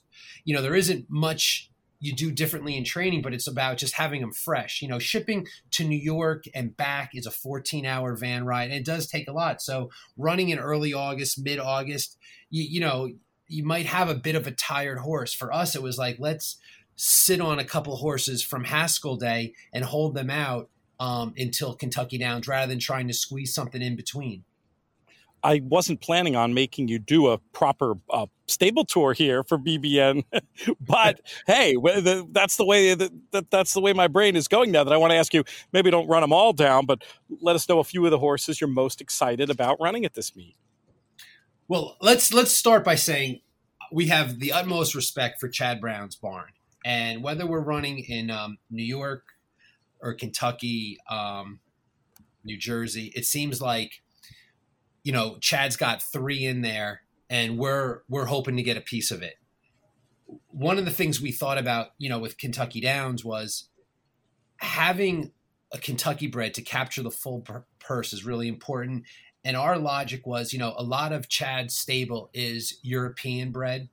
you 0.45 0.55
know, 0.55 0.63
there 0.63 0.75
isn't 0.75 1.07
much 1.09 1.71
you 2.01 2.15
do 2.15 2.31
differently 2.31 2.77
in 2.77 2.85
training, 2.85 3.23
but 3.23 3.35
it's 3.35 3.47
about 3.47 3.79
just 3.79 3.95
having 3.95 4.21
them 4.21 4.33
fresh. 4.33 4.81
You 4.83 4.89
know, 4.89 4.99
shipping 4.99 5.47
to 5.73 5.85
New 5.85 5.99
York 5.99 6.45
and 6.55 6.77
back 6.77 7.11
is 7.15 7.27
a 7.27 7.31
14 7.31 7.85
hour 7.87 8.15
van 8.15 8.45
ride, 8.45 8.71
and 8.71 8.75
it 8.75 8.85
does 8.85 9.07
take 9.07 9.29
a 9.29 9.33
lot. 9.33 9.61
So, 9.61 9.91
running 10.17 10.51
in 10.51 10.59
early 10.59 10.93
August, 10.93 11.43
mid 11.43 11.59
August, 11.59 12.17
you, 12.51 12.63
you 12.63 12.81
know, 12.81 13.11
you 13.47 13.65
might 13.65 13.87
have 13.87 14.09
a 14.09 14.15
bit 14.15 14.37
of 14.37 14.47
a 14.47 14.53
tired 14.53 14.99
horse. 14.99 15.33
For 15.35 15.53
us, 15.53 15.75
it 15.75 15.83
was 15.83 15.99
like, 15.99 16.17
let's 16.19 16.57
sit 16.97 17.41
on 17.41 17.59
a 17.59 17.65
couple 17.65 17.97
horses 17.97 18.43
from 18.43 18.65
Haskell 18.65 19.17
Day 19.17 19.55
and 19.73 19.85
hold 19.85 20.15
them 20.15 20.31
out 20.31 20.69
um, 21.01 21.33
until 21.37 21.75
Kentucky 21.75 22.19
Downs 22.19 22.49
rather 22.49 22.69
than 22.69 22.81
trying 22.81 23.09
to 23.09 23.15
squeeze 23.15 23.55
something 23.55 23.83
in 23.83 23.97
between. 23.97 24.45
I 25.43 25.61
wasn't 25.65 26.01
planning 26.01 26.37
on 26.37 26.55
making 26.55 26.89
you 26.89 26.99
do 26.99 27.29
a 27.29 27.39
proper 27.39 27.95
uh, 28.11 28.27
stable 28.47 28.85
tour 28.85 29.13
here 29.13 29.45
for 29.45 29.59
BBN, 29.59 30.25
but 30.81 31.21
hey, 31.47 31.77
that's 32.31 32.57
the 32.57 32.65
way 32.65 32.95
that, 32.95 33.51
that's 33.51 33.75
the 33.75 33.81
way 33.81 33.93
my 33.93 34.09
brain 34.09 34.37
is 34.37 34.49
going 34.49 34.71
now. 34.71 34.85
That 34.85 34.93
I 34.93 34.97
want 34.97 35.13
to 35.13 35.17
ask 35.17 35.33
you. 35.33 35.45
Maybe 35.73 35.91
don't 35.91 36.09
run 36.09 36.23
them 36.23 36.33
all 36.33 36.53
down, 36.53 36.87
but 36.87 37.03
let 37.41 37.57
us 37.57 37.69
know 37.69 37.79
a 37.79 37.85
few 37.85 38.05
of 38.05 38.11
the 38.11 38.19
horses 38.19 38.61
you're 38.61 38.69
most 38.69 39.01
excited 39.01 39.51
about 39.51 39.81
running 39.81 40.05
at 40.05 40.15
this 40.15 40.35
meet. 40.35 40.57
Well, 41.69 41.97
let's 42.01 42.33
let's 42.33 42.53
start 42.53 42.85
by 42.85 42.95
saying 42.95 43.41
we 43.93 44.07
have 44.07 44.41
the 44.41 44.53
utmost 44.53 44.95
respect 44.95 45.41
for 45.41 45.49
Chad 45.49 45.81
Brown's 45.81 46.17
barn, 46.17 46.51
and 46.85 47.23
whether 47.23 47.47
we're 47.47 47.61
running 47.61 47.99
in 47.99 48.31
um, 48.31 48.59
New 48.71 48.85
York 48.85 49.25
or 50.01 50.15
Kentucky, 50.15 50.99
um, 51.11 51.61
New 52.45 52.57
Jersey, 52.57 53.13
it 53.15 53.27
seems 53.27 53.61
like 53.61 54.03
you 55.03 55.13
know, 55.13 55.39
Chad's 55.41 55.77
got 55.77 56.03
three 56.03 56.45
in 56.45 56.63
there, 56.63 57.03
and 57.31 57.59
we're 57.59 58.01
we're 58.09 58.27
hoping 58.27 58.57
to 58.57 58.63
get 58.63 58.77
a 58.77 58.83
piece 58.83 59.11
of 59.11 59.23
it. 59.23 59.35
One 60.49 60.79
of 60.79 60.85
the 60.85 60.91
things 60.91 61.21
we 61.21 61.33
thought 61.33 61.59
about, 61.59 61.89
you 61.99 62.09
know, 62.09 62.19
with 62.19 62.39
Kentucky 62.39 62.81
Downs 62.81 63.25
was 63.25 63.69
having 64.59 65.33
a 65.73 65.79
Kentucky 65.79 66.27
bred 66.27 66.55
to 66.55 66.63
capture 66.63 67.03
the 67.03 67.11
full 67.11 67.45
purse 67.79 68.13
is 68.13 68.25
really 68.25 68.49
important. 68.49 69.05
And 69.45 69.57
our 69.57 69.79
logic 69.79 70.27
was, 70.27 70.53
you 70.53 70.59
know, 70.59 70.75
a 70.77 70.83
lot 70.83 71.13
of 71.13 71.29
Chad's 71.29 71.75
stable 71.75 72.29
is 72.35 72.79
European 72.83 73.53
bred, 73.53 73.89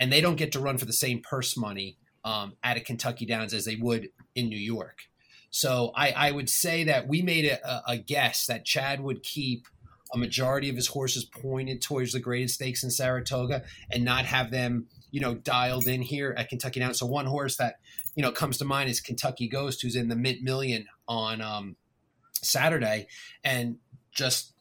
and 0.00 0.12
they 0.12 0.20
don't 0.20 0.36
get 0.36 0.52
to 0.52 0.60
run 0.60 0.76
for 0.76 0.84
the 0.84 0.92
same 0.92 1.20
purse 1.20 1.56
money 1.56 1.96
um, 2.24 2.54
at 2.62 2.76
a 2.76 2.80
Kentucky 2.80 3.24
Downs 3.24 3.54
as 3.54 3.64
they 3.64 3.76
would 3.76 4.10
in 4.34 4.48
New 4.48 4.58
York. 4.58 5.02
So 5.50 5.92
I, 5.94 6.10
I 6.12 6.30
would 6.32 6.48
say 6.48 6.84
that 6.84 7.08
we 7.08 7.22
made 7.22 7.44
a, 7.44 7.82
a 7.86 7.98
guess 7.98 8.46
that 8.46 8.64
Chad 8.64 9.00
would 9.00 9.22
keep 9.22 9.66
a 10.12 10.18
majority 10.18 10.68
of 10.68 10.76
his 10.76 10.88
horses 10.88 11.24
pointed 11.24 11.80
towards 11.80 12.12
the 12.12 12.20
graded 12.20 12.50
stakes 12.50 12.84
in 12.84 12.90
Saratoga 12.90 13.62
and 13.90 14.04
not 14.04 14.26
have 14.26 14.50
them, 14.50 14.86
you 15.10 15.20
know, 15.20 15.34
dialed 15.34 15.86
in 15.86 16.02
here 16.02 16.34
at 16.36 16.48
Kentucky 16.48 16.80
Downs. 16.80 16.98
So 16.98 17.06
one 17.06 17.26
horse 17.26 17.56
that, 17.56 17.76
you 18.14 18.22
know, 18.22 18.30
comes 18.30 18.58
to 18.58 18.64
mind 18.64 18.90
is 18.90 19.00
Kentucky 19.00 19.48
Ghost, 19.48 19.82
who's 19.82 19.96
in 19.96 20.08
the 20.08 20.16
mint 20.16 20.42
million 20.42 20.86
on 21.08 21.40
um, 21.40 21.76
Saturday. 22.32 23.06
And 23.42 23.78
just 24.12 24.54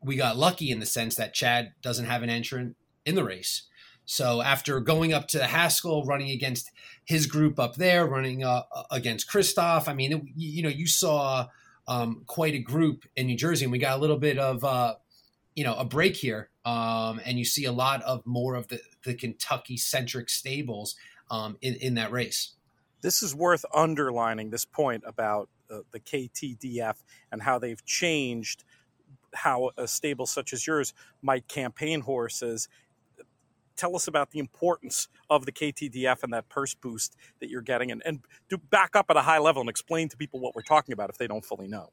we 0.00 0.16
got 0.16 0.36
lucky 0.36 0.70
in 0.70 0.80
the 0.80 0.86
sense 0.86 1.16
that 1.16 1.34
Chad 1.34 1.72
doesn't 1.82 2.06
have 2.06 2.22
an 2.22 2.30
entrant 2.30 2.76
in 3.04 3.14
the 3.14 3.24
race. 3.24 3.68
So 4.04 4.42
after 4.42 4.80
going 4.80 5.12
up 5.12 5.28
to 5.28 5.44
Haskell, 5.44 6.04
running 6.04 6.30
against 6.30 6.70
his 7.04 7.26
group 7.26 7.58
up 7.58 7.76
there, 7.76 8.06
running 8.06 8.44
uh, 8.44 8.62
against 8.90 9.30
Kristoff, 9.30 9.88
I 9.88 9.94
mean, 9.94 10.12
it, 10.12 10.22
you 10.36 10.62
know, 10.62 10.68
you 10.68 10.86
saw 10.86 11.46
um, 11.88 12.22
quite 12.26 12.54
a 12.54 12.58
group 12.58 13.04
in 13.16 13.26
New 13.26 13.36
Jersey, 13.36 13.64
and 13.64 13.72
we 13.72 13.78
got 13.78 13.96
a 13.96 14.00
little 14.00 14.18
bit 14.18 14.38
of 14.38 14.64
uh, 14.64 14.94
you 15.54 15.64
know 15.64 15.74
a 15.74 15.84
break 15.84 16.16
here, 16.16 16.50
um, 16.64 17.20
and 17.24 17.38
you 17.38 17.44
see 17.44 17.64
a 17.64 17.72
lot 17.72 18.02
of 18.02 18.24
more 18.26 18.54
of 18.54 18.68
the, 18.68 18.80
the 19.04 19.14
Kentucky 19.14 19.76
centric 19.76 20.28
stables 20.28 20.96
um, 21.30 21.56
in, 21.60 21.74
in 21.76 21.94
that 21.94 22.12
race. 22.12 22.52
This 23.00 23.22
is 23.22 23.34
worth 23.34 23.64
underlining 23.74 24.50
this 24.50 24.64
point 24.64 25.02
about 25.06 25.48
uh, 25.70 25.80
the 25.90 26.00
KTDF 26.00 26.96
and 27.32 27.42
how 27.42 27.58
they've 27.58 27.84
changed 27.84 28.64
how 29.34 29.70
a 29.76 29.88
stable 29.88 30.26
such 30.26 30.52
as 30.52 30.66
yours 30.66 30.92
might 31.22 31.48
campaign 31.48 32.00
horses. 32.00 32.68
Tell 33.76 33.96
us 33.96 34.06
about 34.08 34.30
the 34.30 34.38
importance 34.38 35.08
of 35.30 35.46
the 35.46 35.52
KTDF 35.52 36.22
and 36.22 36.32
that 36.32 36.48
purse 36.48 36.74
boost 36.74 37.16
that 37.40 37.48
you're 37.48 37.62
getting, 37.62 37.90
and, 37.90 38.02
and 38.04 38.20
do 38.48 38.58
back 38.58 38.94
up 38.96 39.06
at 39.10 39.16
a 39.16 39.22
high 39.22 39.38
level 39.38 39.60
and 39.60 39.70
explain 39.70 40.08
to 40.08 40.16
people 40.16 40.40
what 40.40 40.54
we're 40.54 40.62
talking 40.62 40.92
about 40.92 41.10
if 41.10 41.18
they 41.18 41.26
don't 41.26 41.44
fully 41.44 41.68
know. 41.68 41.90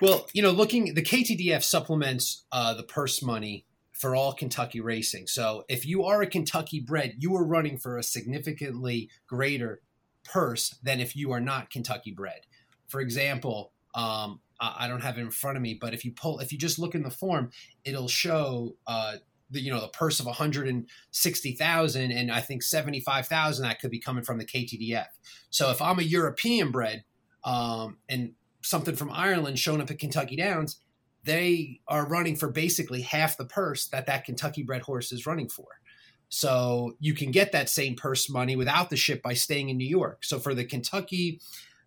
Well, 0.00 0.28
you 0.32 0.42
know, 0.42 0.50
looking 0.50 0.94
the 0.94 1.02
KTDF 1.02 1.62
supplements 1.62 2.44
uh, 2.52 2.74
the 2.74 2.84
purse 2.84 3.22
money 3.22 3.66
for 3.92 4.14
all 4.14 4.32
Kentucky 4.32 4.80
racing. 4.80 5.26
So 5.26 5.64
if 5.68 5.84
you 5.84 6.04
are 6.04 6.22
a 6.22 6.26
Kentucky 6.26 6.78
bred, 6.78 7.16
you 7.18 7.34
are 7.34 7.44
running 7.44 7.78
for 7.78 7.98
a 7.98 8.02
significantly 8.02 9.10
greater 9.26 9.82
purse 10.22 10.78
than 10.84 11.00
if 11.00 11.16
you 11.16 11.32
are 11.32 11.40
not 11.40 11.70
Kentucky 11.70 12.12
bred. 12.12 12.42
For 12.86 13.00
example, 13.00 13.72
um, 13.94 14.40
I 14.60 14.86
don't 14.88 15.02
have 15.02 15.18
it 15.18 15.22
in 15.22 15.30
front 15.30 15.56
of 15.56 15.62
me, 15.62 15.74
but 15.74 15.94
if 15.94 16.04
you 16.04 16.12
pull, 16.12 16.38
if 16.40 16.52
you 16.52 16.58
just 16.58 16.78
look 16.78 16.94
in 16.94 17.02
the 17.02 17.10
form, 17.10 17.50
it'll 17.84 18.08
show 18.08 18.76
uh, 18.86 19.16
the 19.50 19.60
you 19.60 19.72
know 19.72 19.80
the 19.80 19.88
purse 19.88 20.20
of 20.20 20.26
160,000 20.26 22.10
and 22.10 22.30
I 22.32 22.40
think 22.40 22.62
75,000 22.62 23.64
that 23.64 23.80
could 23.80 23.90
be 23.90 24.00
coming 24.00 24.24
from 24.24 24.38
the 24.38 24.44
KTDF. 24.44 25.06
So 25.50 25.70
if 25.70 25.80
I'm 25.80 25.98
a 25.98 26.02
European 26.02 26.70
bred 26.70 27.04
um, 27.44 27.98
and 28.08 28.32
something 28.62 28.96
from 28.96 29.10
Ireland 29.10 29.58
showing 29.58 29.80
up 29.80 29.90
at 29.90 29.98
Kentucky 29.98 30.36
Downs, 30.36 30.80
they 31.24 31.80
are 31.88 32.06
running 32.08 32.36
for 32.36 32.50
basically 32.50 33.02
half 33.02 33.36
the 33.36 33.44
purse 33.44 33.86
that 33.88 34.06
that 34.06 34.24
Kentucky 34.24 34.62
bred 34.62 34.82
horse 34.82 35.12
is 35.12 35.26
running 35.26 35.48
for. 35.48 35.66
So 36.28 36.96
you 37.00 37.14
can 37.14 37.30
get 37.30 37.52
that 37.52 37.70
same 37.70 37.96
purse 37.96 38.28
money 38.28 38.54
without 38.54 38.90
the 38.90 38.96
ship 38.96 39.22
by 39.22 39.34
staying 39.34 39.70
in 39.70 39.78
New 39.78 39.88
York. 39.88 40.24
So 40.24 40.38
for 40.38 40.54
the 40.54 40.64
Kentucky 40.64 41.40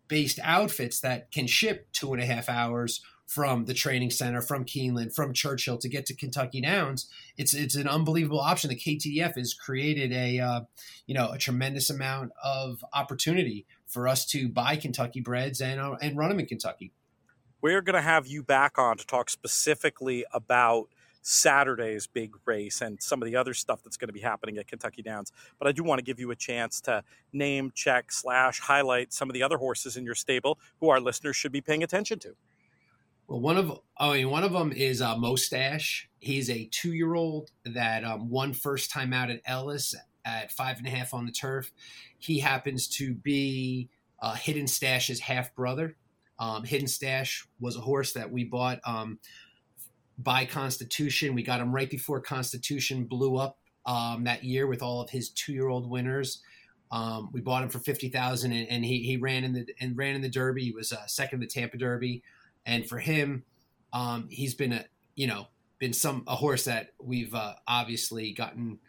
based 0.07 0.39
outfits 0.43 0.99
that 0.99 1.31
can 1.31 1.47
ship 1.47 1.87
two 1.93 2.11
and 2.11 2.21
a 2.21 2.25
half 2.25 2.49
hours 2.49 3.01
from 3.31 3.63
the 3.63 3.73
training 3.73 4.09
center, 4.09 4.41
from 4.41 4.65
Keeneland, 4.65 5.15
from 5.15 5.31
Churchill 5.31 5.77
to 5.77 5.87
get 5.87 6.05
to 6.05 6.13
Kentucky 6.13 6.59
Downs, 6.59 7.09
it's 7.37 7.53
it's 7.53 7.75
an 7.75 7.87
unbelievable 7.87 8.41
option. 8.41 8.69
The 8.69 8.75
KTDF 8.75 9.37
has 9.37 9.53
created 9.53 10.11
a 10.11 10.39
uh, 10.39 10.61
you 11.07 11.15
know 11.15 11.31
a 11.31 11.37
tremendous 11.37 11.89
amount 11.89 12.33
of 12.43 12.83
opportunity 12.93 13.65
for 13.87 14.09
us 14.09 14.25
to 14.27 14.49
buy 14.49 14.75
Kentucky 14.75 15.21
breds 15.21 15.61
and 15.61 15.79
uh, 15.79 15.95
and 16.01 16.17
run 16.17 16.27
them 16.27 16.41
in 16.41 16.45
Kentucky. 16.45 16.91
We're 17.61 17.81
going 17.81 17.95
to 17.95 18.01
have 18.01 18.27
you 18.27 18.43
back 18.43 18.77
on 18.77 18.97
to 18.97 19.07
talk 19.07 19.29
specifically 19.29 20.25
about 20.33 20.89
Saturday's 21.21 22.07
big 22.07 22.33
race 22.43 22.81
and 22.81 23.01
some 23.01 23.21
of 23.21 23.27
the 23.27 23.37
other 23.37 23.53
stuff 23.53 23.81
that's 23.81 23.95
going 23.95 24.09
to 24.09 24.13
be 24.13 24.19
happening 24.19 24.57
at 24.57 24.67
Kentucky 24.67 25.03
Downs. 25.03 25.31
But 25.57 25.69
I 25.69 25.71
do 25.71 25.83
want 25.83 25.99
to 25.99 26.03
give 26.03 26.19
you 26.19 26.31
a 26.31 26.35
chance 26.35 26.81
to 26.81 27.03
name, 27.31 27.71
check, 27.73 28.11
slash, 28.11 28.59
highlight 28.59 29.13
some 29.13 29.29
of 29.29 29.35
the 29.35 29.43
other 29.43 29.57
horses 29.57 29.95
in 29.95 30.03
your 30.03 30.15
stable 30.15 30.59
who 30.81 30.89
our 30.89 30.99
listeners 30.99 31.37
should 31.37 31.53
be 31.53 31.61
paying 31.61 31.83
attention 31.83 32.19
to. 32.19 32.35
Well, 33.31 33.39
one 33.39 33.55
of 33.55 33.79
I 33.97 34.11
mean, 34.11 34.29
one 34.29 34.43
of 34.43 34.51
them 34.51 34.73
is 34.73 35.01
uh, 35.01 35.15
Mostache. 35.15 36.07
He's 36.19 36.49
a 36.49 36.65
two-year-old 36.65 37.49
that 37.63 38.03
um, 38.03 38.29
won 38.29 38.51
first 38.51 38.91
time 38.91 39.13
out 39.13 39.29
at 39.29 39.39
Ellis 39.45 39.95
at 40.25 40.51
five 40.51 40.79
and 40.79 40.85
a 40.85 40.89
half 40.89 41.13
on 41.13 41.25
the 41.25 41.31
turf. 41.31 41.71
He 42.19 42.39
happens 42.39 42.89
to 42.97 43.13
be 43.13 43.87
uh, 44.21 44.33
Hidden 44.33 44.65
Stash's 44.65 45.21
half 45.21 45.55
brother. 45.55 45.95
Um, 46.39 46.65
Hidden 46.65 46.89
Stash 46.89 47.47
was 47.57 47.77
a 47.77 47.79
horse 47.79 48.11
that 48.11 48.33
we 48.33 48.43
bought 48.43 48.81
um, 48.83 49.17
by 50.17 50.43
Constitution. 50.43 51.33
We 51.33 51.43
got 51.43 51.61
him 51.61 51.73
right 51.73 51.89
before 51.89 52.19
Constitution 52.19 53.05
blew 53.05 53.37
up 53.37 53.59
um, 53.85 54.25
that 54.25 54.43
year 54.43 54.67
with 54.67 54.83
all 54.83 54.99
of 54.99 55.09
his 55.09 55.29
two-year-old 55.29 55.89
winners. 55.89 56.41
Um, 56.91 57.29
we 57.31 57.39
bought 57.39 57.63
him 57.63 57.69
for 57.69 57.79
fifty 57.79 58.09
thousand, 58.09 58.51
and, 58.51 58.67
and 58.67 58.83
he, 58.83 59.03
he 59.03 59.15
ran 59.15 59.45
in 59.45 59.53
the 59.53 59.65
and 59.79 59.97
ran 59.97 60.15
in 60.15 60.21
the 60.21 60.27
Derby. 60.27 60.65
He 60.65 60.71
was 60.73 60.91
uh, 60.91 61.05
second 61.05 61.37
in 61.37 61.47
the 61.47 61.47
Tampa 61.47 61.77
Derby, 61.77 62.23
and 62.65 62.87
for 62.87 62.99
him, 62.99 63.43
um, 63.93 64.27
he's 64.29 64.53
been 64.53 64.73
a 64.73 64.85
you 65.15 65.27
know 65.27 65.47
been 65.79 65.93
some 65.93 66.23
a 66.27 66.35
horse 66.35 66.65
that 66.65 66.91
we've 67.01 67.33
uh, 67.33 67.55
obviously 67.67 68.33
gotten 68.33 68.79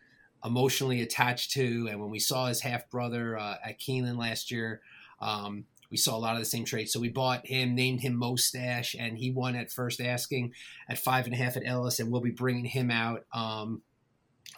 emotionally 0.45 1.01
attached 1.01 1.53
to. 1.53 1.89
And 1.91 2.01
when 2.01 2.11
we 2.11 2.18
saw 2.18 2.47
his 2.47 2.61
half 2.61 2.89
brother 2.91 3.39
uh, 3.39 3.57
at 3.64 3.81
Keeneland 3.81 4.18
last 4.18 4.51
year, 4.51 4.83
um, 5.20 5.64
we 5.91 5.97
saw 5.97 6.16
a 6.16 6.18
lot 6.18 6.35
of 6.35 6.41
the 6.41 6.47
same 6.47 6.64
traits. 6.64 6.93
So 6.93 7.01
we 7.01 7.11
bought 7.11 7.47
him, 7.47 7.75
named 7.75 8.01
him 8.01 8.18
Mostache, 8.18 8.97
and 8.99 9.18
he 9.18 9.31
won 9.31 9.55
at 9.55 9.70
first 9.70 10.01
asking 10.01 10.53
at 10.89 10.99
five 10.99 11.27
and 11.27 11.35
a 11.35 11.37
half 11.37 11.57
at 11.57 11.64
Ellis, 11.66 12.01
and 12.01 12.11
we'll 12.11 12.20
be 12.20 12.31
bringing 12.31 12.64
him 12.64 12.91
out 12.91 13.25
um, 13.33 13.83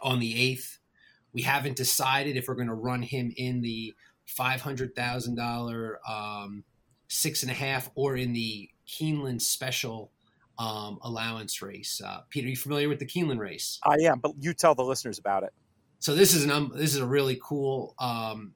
on 0.02 0.20
the 0.20 0.40
eighth. 0.40 0.78
We 1.32 1.42
haven't 1.42 1.76
decided 1.76 2.36
if 2.36 2.46
we're 2.46 2.54
going 2.54 2.68
to 2.68 2.74
run 2.74 3.02
him 3.02 3.32
in 3.36 3.60
the 3.60 3.94
five 4.26 4.60
hundred 4.60 4.94
thousand 4.94 5.38
um, 5.38 6.64
six 7.08 7.42
and 7.42 7.50
a 7.50 7.54
half 7.54 7.90
or 7.94 8.16
in 8.16 8.32
the 8.32 8.68
Keeneland 8.88 9.42
special 9.42 10.10
um, 10.58 10.98
allowance 11.02 11.62
race. 11.62 12.00
Uh, 12.04 12.20
Peter, 12.30 12.46
are 12.46 12.50
you 12.50 12.56
familiar 12.56 12.88
with 12.88 12.98
the 12.98 13.06
Keeneland 13.06 13.38
race? 13.38 13.78
I 13.84 13.96
am, 14.04 14.20
but 14.20 14.32
you 14.38 14.54
tell 14.54 14.74
the 14.74 14.84
listeners 14.84 15.18
about 15.18 15.42
it. 15.42 15.52
So 15.98 16.14
this 16.14 16.34
is 16.34 16.44
an 16.44 16.50
um, 16.50 16.72
this 16.74 16.94
is 16.94 17.00
a 17.00 17.06
really 17.06 17.38
cool 17.42 17.94
um, 17.98 18.52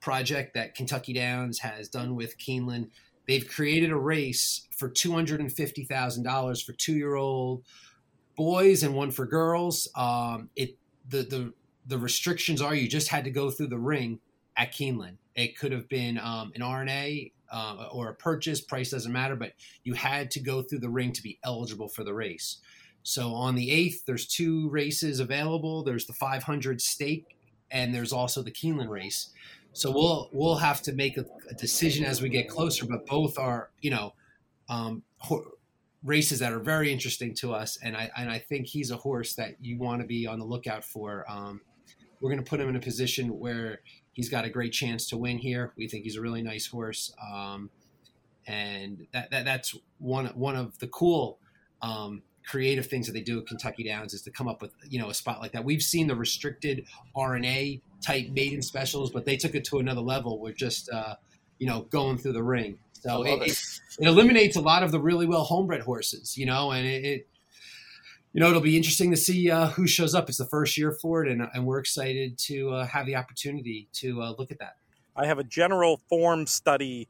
project 0.00 0.54
that 0.54 0.74
Kentucky 0.74 1.12
Downs 1.12 1.58
has 1.58 1.88
done 1.88 2.14
with 2.14 2.38
Keeneland. 2.38 2.90
They've 3.26 3.46
created 3.46 3.90
a 3.90 3.96
race 3.96 4.66
for 4.76 4.88
two 4.88 5.12
hundred 5.12 5.40
and 5.40 5.52
fifty 5.52 5.84
thousand 5.84 6.22
dollars 6.22 6.62
for 6.62 6.72
two 6.72 6.94
year 6.94 7.14
old 7.14 7.62
boys 8.36 8.82
and 8.82 8.94
one 8.94 9.10
for 9.10 9.26
girls. 9.26 9.88
Um, 9.94 10.48
it 10.56 10.76
the 11.08 11.22
the 11.22 11.52
the 11.86 11.98
restrictions 11.98 12.62
are 12.62 12.74
you 12.74 12.88
just 12.88 13.08
had 13.08 13.24
to 13.24 13.30
go 13.30 13.50
through 13.50 13.68
the 13.68 13.78
ring 13.78 14.20
at 14.56 14.72
Keeneland. 14.72 15.16
It 15.34 15.58
could 15.58 15.72
have 15.72 15.88
been 15.88 16.18
um, 16.18 16.52
an 16.54 16.62
R&A 16.62 17.32
uh, 17.50 17.88
or 17.92 18.08
a 18.08 18.14
purchase. 18.14 18.60
Price 18.60 18.90
doesn't 18.90 19.12
matter, 19.12 19.36
but 19.36 19.52
you 19.84 19.94
had 19.94 20.30
to 20.32 20.40
go 20.40 20.62
through 20.62 20.80
the 20.80 20.90
ring 20.90 21.12
to 21.12 21.22
be 21.22 21.38
eligible 21.44 21.88
for 21.88 22.04
the 22.04 22.14
race. 22.14 22.58
So 23.02 23.34
on 23.34 23.54
the 23.54 23.70
eighth, 23.70 24.04
there's 24.06 24.26
two 24.26 24.68
races 24.68 25.20
available. 25.20 25.82
There's 25.82 26.06
the 26.06 26.12
500 26.12 26.80
stake, 26.80 27.36
and 27.70 27.94
there's 27.94 28.12
also 28.12 28.42
the 28.42 28.50
Keeneland 28.50 28.88
race. 28.88 29.30
So 29.72 29.90
we'll 29.90 30.28
we'll 30.32 30.56
have 30.56 30.82
to 30.82 30.92
make 30.92 31.16
a, 31.16 31.24
a 31.48 31.54
decision 31.54 32.04
as 32.04 32.20
we 32.20 32.28
get 32.28 32.48
closer. 32.48 32.86
But 32.86 33.06
both 33.06 33.38
are 33.38 33.70
you 33.80 33.90
know 33.90 34.14
um, 34.68 35.02
ho- 35.18 35.44
races 36.02 36.40
that 36.40 36.52
are 36.52 36.60
very 36.60 36.92
interesting 36.92 37.34
to 37.36 37.54
us, 37.54 37.78
and 37.82 37.96
I 37.96 38.10
and 38.16 38.30
I 38.30 38.38
think 38.38 38.66
he's 38.66 38.90
a 38.90 38.96
horse 38.96 39.34
that 39.34 39.56
you 39.60 39.78
want 39.78 40.00
to 40.00 40.06
be 40.06 40.26
on 40.26 40.38
the 40.38 40.44
lookout 40.44 40.84
for. 40.84 41.24
Um, 41.28 41.60
we're 42.20 42.30
going 42.30 42.42
to 42.42 42.48
put 42.48 42.60
him 42.60 42.68
in 42.68 42.76
a 42.76 42.80
position 42.80 43.38
where 43.38 43.80
he's 44.18 44.28
got 44.28 44.44
a 44.44 44.50
great 44.50 44.72
chance 44.72 45.08
to 45.10 45.16
win 45.16 45.38
here. 45.38 45.72
We 45.76 45.86
think 45.86 46.02
he's 46.02 46.16
a 46.16 46.20
really 46.20 46.42
nice 46.42 46.66
horse, 46.66 47.14
um, 47.32 47.70
and 48.48 49.06
that, 49.12 49.30
that 49.30 49.44
that's 49.44 49.76
one 49.98 50.26
one 50.34 50.56
of 50.56 50.76
the 50.80 50.88
cool 50.88 51.38
um, 51.82 52.22
creative 52.44 52.86
things 52.86 53.06
that 53.06 53.12
they 53.12 53.20
do 53.20 53.38
at 53.38 53.46
Kentucky 53.46 53.84
Downs 53.84 54.14
is 54.14 54.22
to 54.22 54.32
come 54.32 54.48
up 54.48 54.60
with 54.60 54.72
you 54.88 54.98
know 54.98 55.08
a 55.08 55.14
spot 55.14 55.40
like 55.40 55.52
that. 55.52 55.64
We've 55.64 55.82
seen 55.82 56.08
the 56.08 56.16
restricted 56.16 56.84
R&A 57.14 57.80
type 58.04 58.30
maiden 58.30 58.60
specials, 58.60 59.12
but 59.12 59.24
they 59.24 59.36
took 59.36 59.54
it 59.54 59.64
to 59.66 59.78
another 59.78 60.00
level 60.00 60.40
with 60.40 60.56
just 60.56 60.90
uh, 60.90 61.14
you 61.60 61.68
know 61.68 61.82
going 61.82 62.18
through 62.18 62.32
the 62.32 62.42
ring. 62.42 62.76
So 62.94 63.22
it, 63.22 63.40
it. 63.40 63.50
it, 64.00 64.08
eliminates 64.08 64.56
a 64.56 64.60
lot 64.60 64.82
of 64.82 64.90
the 64.90 64.98
really 64.98 65.26
well 65.26 65.44
homebred 65.44 65.82
horses, 65.82 66.36
you 66.36 66.46
know, 66.46 66.72
and 66.72 66.84
it, 66.84 67.04
it 67.04 67.28
you 68.32 68.40
know 68.40 68.48
it'll 68.48 68.60
be 68.60 68.76
interesting 68.76 69.10
to 69.10 69.16
see 69.16 69.50
uh, 69.50 69.68
who 69.68 69.86
shows 69.86 70.14
up. 70.14 70.28
It's 70.28 70.38
the 70.38 70.44
first 70.44 70.76
year 70.76 70.92
for 70.92 71.24
it, 71.24 71.30
and, 71.30 71.48
and 71.54 71.66
we're 71.66 71.78
excited 71.78 72.38
to 72.38 72.70
uh, 72.70 72.86
have 72.86 73.06
the 73.06 73.16
opportunity 73.16 73.88
to 73.94 74.22
uh, 74.22 74.34
look 74.38 74.50
at 74.50 74.58
that. 74.58 74.76
I 75.16 75.26
have 75.26 75.38
a 75.38 75.44
general 75.44 76.00
form 76.08 76.46
study 76.46 77.08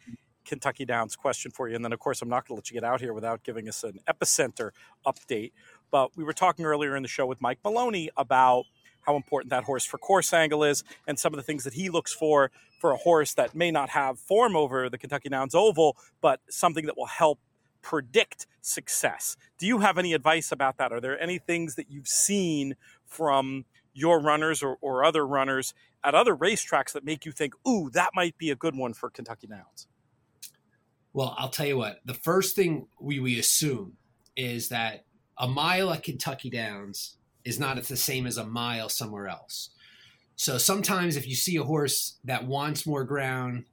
Kentucky 0.48 0.86
Downs 0.86 1.14
question 1.14 1.52
for 1.52 1.68
you. 1.68 1.76
And 1.76 1.84
then, 1.84 1.92
of 1.92 2.00
course, 2.00 2.22
I'm 2.22 2.28
not 2.28 2.48
going 2.48 2.56
to 2.56 2.60
let 2.60 2.70
you 2.70 2.74
get 2.74 2.84
out 2.84 3.00
here 3.00 3.12
without 3.12 3.44
giving 3.44 3.68
us 3.68 3.84
an 3.84 4.00
epicenter 4.08 4.70
update. 5.06 5.52
But 5.90 6.16
we 6.16 6.24
were 6.24 6.32
talking 6.32 6.64
earlier 6.64 6.96
in 6.96 7.02
the 7.02 7.08
show 7.08 7.26
with 7.26 7.40
Mike 7.40 7.58
Maloney 7.62 8.10
about 8.16 8.64
how 9.02 9.14
important 9.14 9.50
that 9.50 9.64
horse 9.64 9.84
for 9.84 9.98
course 9.98 10.32
angle 10.32 10.64
is 10.64 10.84
and 11.06 11.18
some 11.18 11.32
of 11.32 11.36
the 11.36 11.42
things 11.42 11.64
that 11.64 11.74
he 11.74 11.88
looks 11.88 12.12
for 12.12 12.50
for 12.80 12.92
a 12.92 12.96
horse 12.96 13.34
that 13.34 13.54
may 13.54 13.70
not 13.70 13.90
have 13.90 14.18
form 14.18 14.56
over 14.56 14.88
the 14.88 14.98
Kentucky 14.98 15.28
Downs 15.28 15.54
Oval, 15.54 15.96
but 16.20 16.40
something 16.48 16.86
that 16.86 16.96
will 16.96 17.06
help 17.06 17.38
predict 17.88 18.46
success. 18.60 19.34
Do 19.58 19.66
you 19.66 19.78
have 19.78 19.96
any 19.96 20.12
advice 20.12 20.52
about 20.52 20.76
that? 20.76 20.92
Are 20.92 21.00
there 21.00 21.18
any 21.18 21.38
things 21.38 21.74
that 21.76 21.90
you've 21.90 22.06
seen 22.06 22.76
from 23.06 23.64
your 23.94 24.20
runners 24.20 24.62
or, 24.62 24.76
or 24.82 25.04
other 25.04 25.26
runners 25.26 25.72
at 26.04 26.14
other 26.14 26.36
racetracks 26.36 26.92
that 26.92 27.02
make 27.02 27.24
you 27.24 27.32
think, 27.32 27.54
ooh, 27.66 27.88
that 27.94 28.10
might 28.14 28.36
be 28.36 28.50
a 28.50 28.54
good 28.54 28.76
one 28.76 28.92
for 28.92 29.08
Kentucky 29.08 29.46
Downs? 29.46 29.86
Well, 31.14 31.34
I'll 31.38 31.48
tell 31.48 31.64
you 31.64 31.78
what. 31.78 32.00
The 32.04 32.12
first 32.12 32.54
thing 32.54 32.88
we, 33.00 33.20
we 33.20 33.38
assume 33.38 33.94
is 34.36 34.68
that 34.68 35.06
a 35.38 35.48
mile 35.48 35.90
at 35.90 36.02
Kentucky 36.02 36.50
Downs 36.50 37.16
is 37.42 37.58
not 37.58 37.82
the 37.82 37.96
same 37.96 38.26
as 38.26 38.36
a 38.36 38.44
mile 38.44 38.90
somewhere 38.90 39.28
else. 39.28 39.70
So 40.36 40.58
sometimes 40.58 41.16
if 41.16 41.26
you 41.26 41.34
see 41.34 41.56
a 41.56 41.64
horse 41.64 42.18
that 42.24 42.46
wants 42.46 42.86
more 42.86 43.04
ground, 43.04 43.64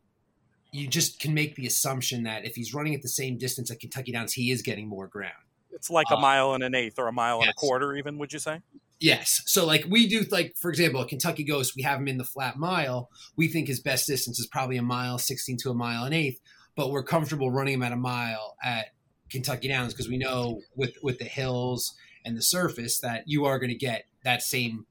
you 0.76 0.88
just 0.88 1.20
can 1.20 1.34
make 1.34 1.56
the 1.56 1.66
assumption 1.66 2.24
that 2.24 2.46
if 2.46 2.56
he's 2.56 2.74
running 2.74 2.94
at 2.94 3.02
the 3.02 3.08
same 3.08 3.38
distance 3.38 3.72
at 3.72 3.80
Kentucky 3.80 4.12
Downs, 4.12 4.34
he 4.34 4.52
is 4.52 4.62
getting 4.62 4.88
more 4.88 5.08
ground. 5.08 5.34
It's 5.72 5.90
like 5.90 6.08
a 6.12 6.18
uh, 6.18 6.20
mile 6.20 6.54
and 6.54 6.64
an 6.64 6.76
eighth 6.76 7.00
or 7.00 7.08
a 7.08 7.14
mile 7.14 7.38
yes. 7.38 7.48
and 7.48 7.52
a 7.52 7.54
quarter, 7.54 7.96
even, 7.96 8.18
would 8.18 8.34
you 8.34 8.40
say? 8.40 8.62
Yes. 9.00 9.42
So, 9.46 9.66
like, 9.66 9.86
we 9.90 10.08
do, 10.08 10.26
like, 10.32 10.56
for 10.58 10.70
example, 10.70 11.04
Kentucky 11.06 11.44
Ghost, 11.44 11.76
we 11.76 11.84
have 11.84 12.00
him 12.00 12.08
in 12.08 12.18
the 12.18 12.24
flat 12.24 12.58
mile. 12.58 13.10
We 13.36 13.48
think 13.48 13.68
his 13.68 13.80
best 13.80 14.08
distance 14.08 14.40
is 14.40 14.48
probably 14.48 14.78
a 14.78 14.82
mile 14.82 15.18
16 15.18 15.58
to 15.64 15.70
a 15.70 15.74
mile 15.74 16.04
and 16.04 16.14
eighth, 16.14 16.40
but 16.76 16.92
we're 16.92 17.04
comfortable 17.04 17.52
running 17.52 17.76
him 17.76 17.84
at 17.84 17.92
a 17.92 17.98
mile 17.98 18.56
at 18.64 18.88
Kentucky 19.30 19.68
Downs 19.68 19.94
because 19.94 20.10
we 20.10 20.18
know 20.18 20.62
with, 20.76 20.94
with 21.02 21.20
the 21.20 21.26
hills 21.26 21.96
and 22.24 22.38
the 22.38 22.42
surface 22.42 23.00
that 23.00 23.24
you 23.28 23.46
are 23.46 23.60
going 23.60 23.70
to 23.70 23.78
get 23.78 24.06
that 24.24 24.42
same 24.42 24.86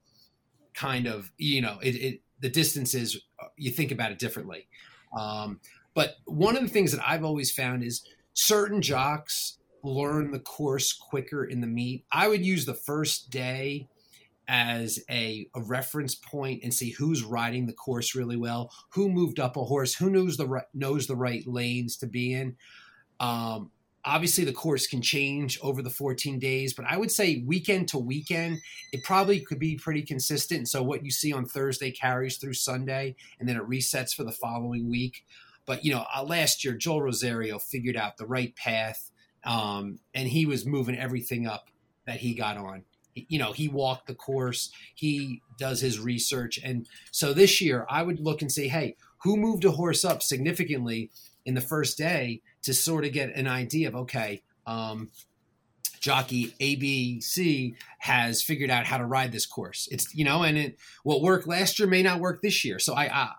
kind 0.73 1.07
of, 1.07 1.31
you 1.37 1.61
know, 1.61 1.77
it, 1.81 1.95
it 1.95 2.21
the 2.39 2.49
distances, 2.49 3.21
you 3.55 3.71
think 3.71 3.91
about 3.91 4.11
it 4.11 4.19
differently. 4.19 4.67
Um, 5.17 5.59
but 5.95 6.17
one 6.25 6.55
of 6.55 6.61
the 6.61 6.69
things 6.69 6.91
that 6.91 7.07
I've 7.07 7.23
always 7.23 7.51
found 7.51 7.83
is 7.83 8.05
certain 8.33 8.81
jocks 8.81 9.57
learn 9.81 10.31
the 10.31 10.39
course 10.39 10.93
quicker 10.93 11.45
in 11.45 11.61
the 11.61 11.67
meet. 11.67 12.05
I 12.11 12.27
would 12.27 12.45
use 12.45 12.65
the 12.65 12.73
first 12.73 13.29
day 13.31 13.87
as 14.47 14.99
a, 15.09 15.47
a 15.55 15.61
reference 15.61 16.13
point 16.13 16.61
and 16.63 16.73
see 16.73 16.91
who's 16.91 17.23
riding 17.23 17.65
the 17.65 17.73
course 17.73 18.13
really 18.13 18.37
well, 18.37 18.71
who 18.89 19.09
moved 19.09 19.39
up 19.39 19.57
a 19.57 19.63
horse, 19.63 19.95
who 19.95 20.09
knows 20.09 20.37
the 20.37 20.47
right, 20.47 20.65
knows 20.73 21.07
the 21.07 21.15
right 21.15 21.45
lanes 21.47 21.97
to 21.97 22.07
be 22.07 22.33
in. 22.33 22.55
Um, 23.19 23.71
obviously, 24.03 24.43
the 24.43 24.53
course 24.53 24.85
can 24.85 25.01
change 25.01 25.57
over 25.61 25.81
the 25.81 25.89
14 25.89 26.37
days, 26.37 26.73
but 26.73 26.85
I 26.87 26.97
would 26.97 27.11
say 27.11 27.43
weekend 27.45 27.87
to 27.89 27.97
weekend, 27.97 28.59
it 28.91 29.03
probably 29.03 29.39
could 29.39 29.59
be 29.59 29.77
pretty 29.77 30.03
consistent. 30.03 30.67
So 30.67 30.83
what 30.83 31.03
you 31.03 31.11
see 31.11 31.33
on 31.33 31.45
Thursday 31.45 31.91
carries 31.91 32.37
through 32.37 32.53
Sunday, 32.53 33.15
and 33.39 33.49
then 33.49 33.55
it 33.55 33.67
resets 33.67 34.13
for 34.13 34.23
the 34.23 34.31
following 34.31 34.89
week. 34.89 35.25
But 35.65 35.83
you 35.83 35.93
know, 35.93 36.05
uh, 36.15 36.23
last 36.23 36.63
year 36.63 36.73
Joel 36.73 37.01
Rosario 37.01 37.59
figured 37.59 37.97
out 37.97 38.17
the 38.17 38.25
right 38.25 38.55
path, 38.55 39.11
um, 39.43 39.99
and 40.13 40.27
he 40.27 40.45
was 40.45 40.65
moving 40.65 40.97
everything 40.97 41.47
up 41.47 41.69
that 42.05 42.17
he 42.17 42.33
got 42.33 42.57
on. 42.57 42.83
You 43.15 43.39
know, 43.39 43.53
he 43.53 43.69
walked 43.69 44.07
the 44.07 44.15
course, 44.15 44.71
he 44.93 45.41
does 45.57 45.79
his 45.79 45.99
research, 45.99 46.59
and 46.63 46.87
so 47.11 47.33
this 47.33 47.61
year 47.61 47.85
I 47.89 48.03
would 48.03 48.19
look 48.19 48.41
and 48.41 48.51
say, 48.51 48.67
hey, 48.67 48.97
who 49.23 49.37
moved 49.37 49.65
a 49.65 49.71
horse 49.71 50.03
up 50.03 50.21
significantly 50.21 51.09
in 51.45 51.55
the 51.55 51.61
first 51.61 51.97
day 51.97 52.41
to 52.63 52.73
sort 52.73 53.05
of 53.05 53.13
get 53.13 53.35
an 53.35 53.47
idea 53.47 53.87
of 53.87 53.95
okay. 53.95 54.41
Um, 54.67 55.09
jockey 56.05 56.53
ABC 56.59 57.75
has 57.97 58.43
figured 58.43 58.69
out 58.69 58.85
how 58.85 58.99
to 58.99 59.05
ride 59.05 59.31
this 59.31 59.47
course. 59.47 59.87
It's 59.91 60.13
you 60.13 60.23
know, 60.23 60.43
and 60.43 60.55
it 60.55 60.77
what 61.03 61.23
worked 61.23 61.47
last 61.47 61.79
year 61.79 61.87
may 61.87 62.03
not 62.03 62.19
work 62.19 62.43
this 62.43 62.63
year. 62.63 62.77
So 62.77 62.93
I, 62.93 63.05
I 63.05 63.31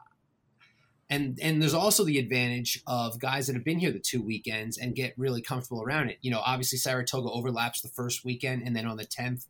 and 1.09 1.39
and 1.41 1.63
there's 1.63 1.75
also 1.75 2.05
the 2.05 2.19
advantage 2.19 2.83
of 2.87 3.19
guys 3.21 3.47
that 3.47 3.55
have 3.55 3.65
been 3.65 3.79
here 3.79 3.93
the 3.93 4.01
two 4.01 4.23
weekends 4.23 4.77
and 4.79 4.95
get 4.95 5.15
really 5.17 5.41
comfortable 5.41 5.83
around 5.83 6.09
it. 6.09 6.19
You 6.21 6.31
know, 6.31 6.43
obviously 6.45 6.79
Saratoga 6.79 7.31
overlaps 7.31 7.81
the 7.81 7.89
first 7.89 8.25
weekend, 8.25 8.63
and 8.63 8.75
then 8.75 8.87
on 8.87 8.97
the 8.97 9.05
tenth, 9.05 9.47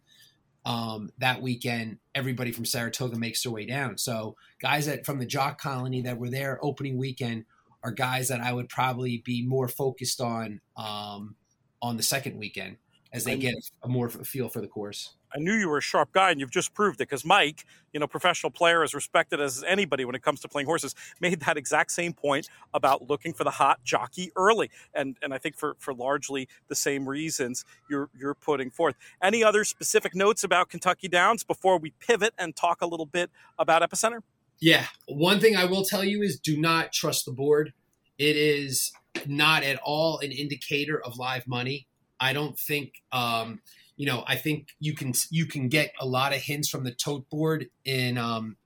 um, 0.66 1.11
that 1.18 1.40
weekend, 1.40 1.98
everybody 2.14 2.52
from 2.52 2.64
Saratoga 2.64 3.18
makes 3.18 3.42
their 3.42 3.52
way 3.52 3.64
down. 3.64 3.96
So 3.96 4.36
guys 4.61 4.86
that 4.86 5.07
from 5.07 5.18
the 5.18 5.26
Jock 5.26 5.61
Colony 5.61 6.02
that 6.02 6.18
were 6.18 6.30
there 6.30 6.59
opening 6.62 6.98
weekend 6.98 7.46
are 7.82 7.92
guys 7.92 8.28
that 8.28 8.40
I 8.40 8.52
would 8.52 8.68
probably 8.68 9.22
be 9.24 9.46
more 9.46 9.68
focused 9.68 10.20
on 10.20 10.61
um, 10.76 11.36
on 11.80 11.96
the 11.96 12.02
second 12.02 12.38
weekend 12.38 12.76
as 13.17 13.25
they 13.25 13.37
get 13.37 13.55
a 13.83 13.89
more 13.89 14.11
feel 14.11 14.49
for 14.49 14.61
the 14.61 14.69
course. 14.69 15.14
I 15.35 15.39
knew 15.39 15.55
you 15.55 15.69
were 15.69 15.79
a 15.79 15.83
sharp 15.83 16.12
guy, 16.12 16.31
and 16.31 16.39
you've 16.39 16.51
just 16.51 16.75
proved 16.75 17.01
it. 17.01 17.09
Because 17.09 17.25
Mike, 17.25 17.64
you 17.93 17.99
know, 17.99 18.07
professional 18.07 18.51
player, 18.51 18.83
as 18.83 18.95
respected 18.95 19.41
as 19.41 19.64
anybody 19.67 20.05
when 20.05 20.14
it 20.14 20.23
comes 20.23 20.41
to 20.41 20.49
playing 20.49 20.67
horses, 20.67 20.95
made 21.21 21.41
that 21.41 21.57
exact 21.57 21.93
same 21.93 22.12
point 22.12 22.49
about 22.75 23.09
looking 23.09 23.33
for 23.33 23.45
the 23.45 23.51
hot 23.51 23.83
jockey 23.85 24.31
early, 24.37 24.71
and 24.95 25.17
and 25.23 25.33
I 25.33 25.39
think 25.39 25.57
for 25.57 25.77
for 25.79 25.95
largely 25.95 26.49
the 26.69 26.75
same 26.75 27.09
reasons 27.09 27.64
you're 27.89 28.11
you're 28.17 28.35
putting 28.35 28.71
forth. 28.71 28.95
Any 29.23 29.43
other 29.43 29.64
specific 29.64 30.14
notes 30.14 30.45
about 30.45 30.69
Kentucky 30.69 31.09
Downs 31.09 31.43
before 31.43 31.79
we 31.79 31.93
pivot 31.99 32.35
and 32.39 32.55
talk 32.55 32.83
a 32.83 32.87
little 32.87 33.07
bit 33.07 33.31
about 33.59 33.83
Epicenter? 33.83 34.21
Yeah, 34.61 34.87
one 35.09 35.41
thing 35.41 35.57
I 35.57 35.64
will 35.64 35.85
tell 35.85 36.05
you 36.05 36.23
is 36.23 36.39
do 36.39 36.57
not 36.59 36.93
trust 36.93 37.25
the 37.25 37.33
board. 37.33 37.73
It 38.19 38.37
is 38.37 38.93
not 39.27 39.62
at 39.62 39.79
all 39.83 40.19
an 40.21 40.33
indicator 40.33 41.03
of 41.03 41.19
live 41.19 41.47
money. 41.47 41.87
I 42.19 42.33
don't 42.33 42.59
think 42.59 43.03
um, 43.12 43.61
you 43.97 44.07
know, 44.07 44.25
I 44.27 44.37
think 44.37 44.69
you 44.79 44.95
can 44.95 45.14
you 45.31 45.47
can 45.47 45.69
get 45.69 45.93
a 45.99 46.07
lot 46.07 46.35
of 46.35 46.43
hints 46.43 46.69
from 46.69 46.85
the 46.85 46.91
tote 46.91 47.29
board 47.31 47.69
in 47.85 48.19
um, 48.19 48.57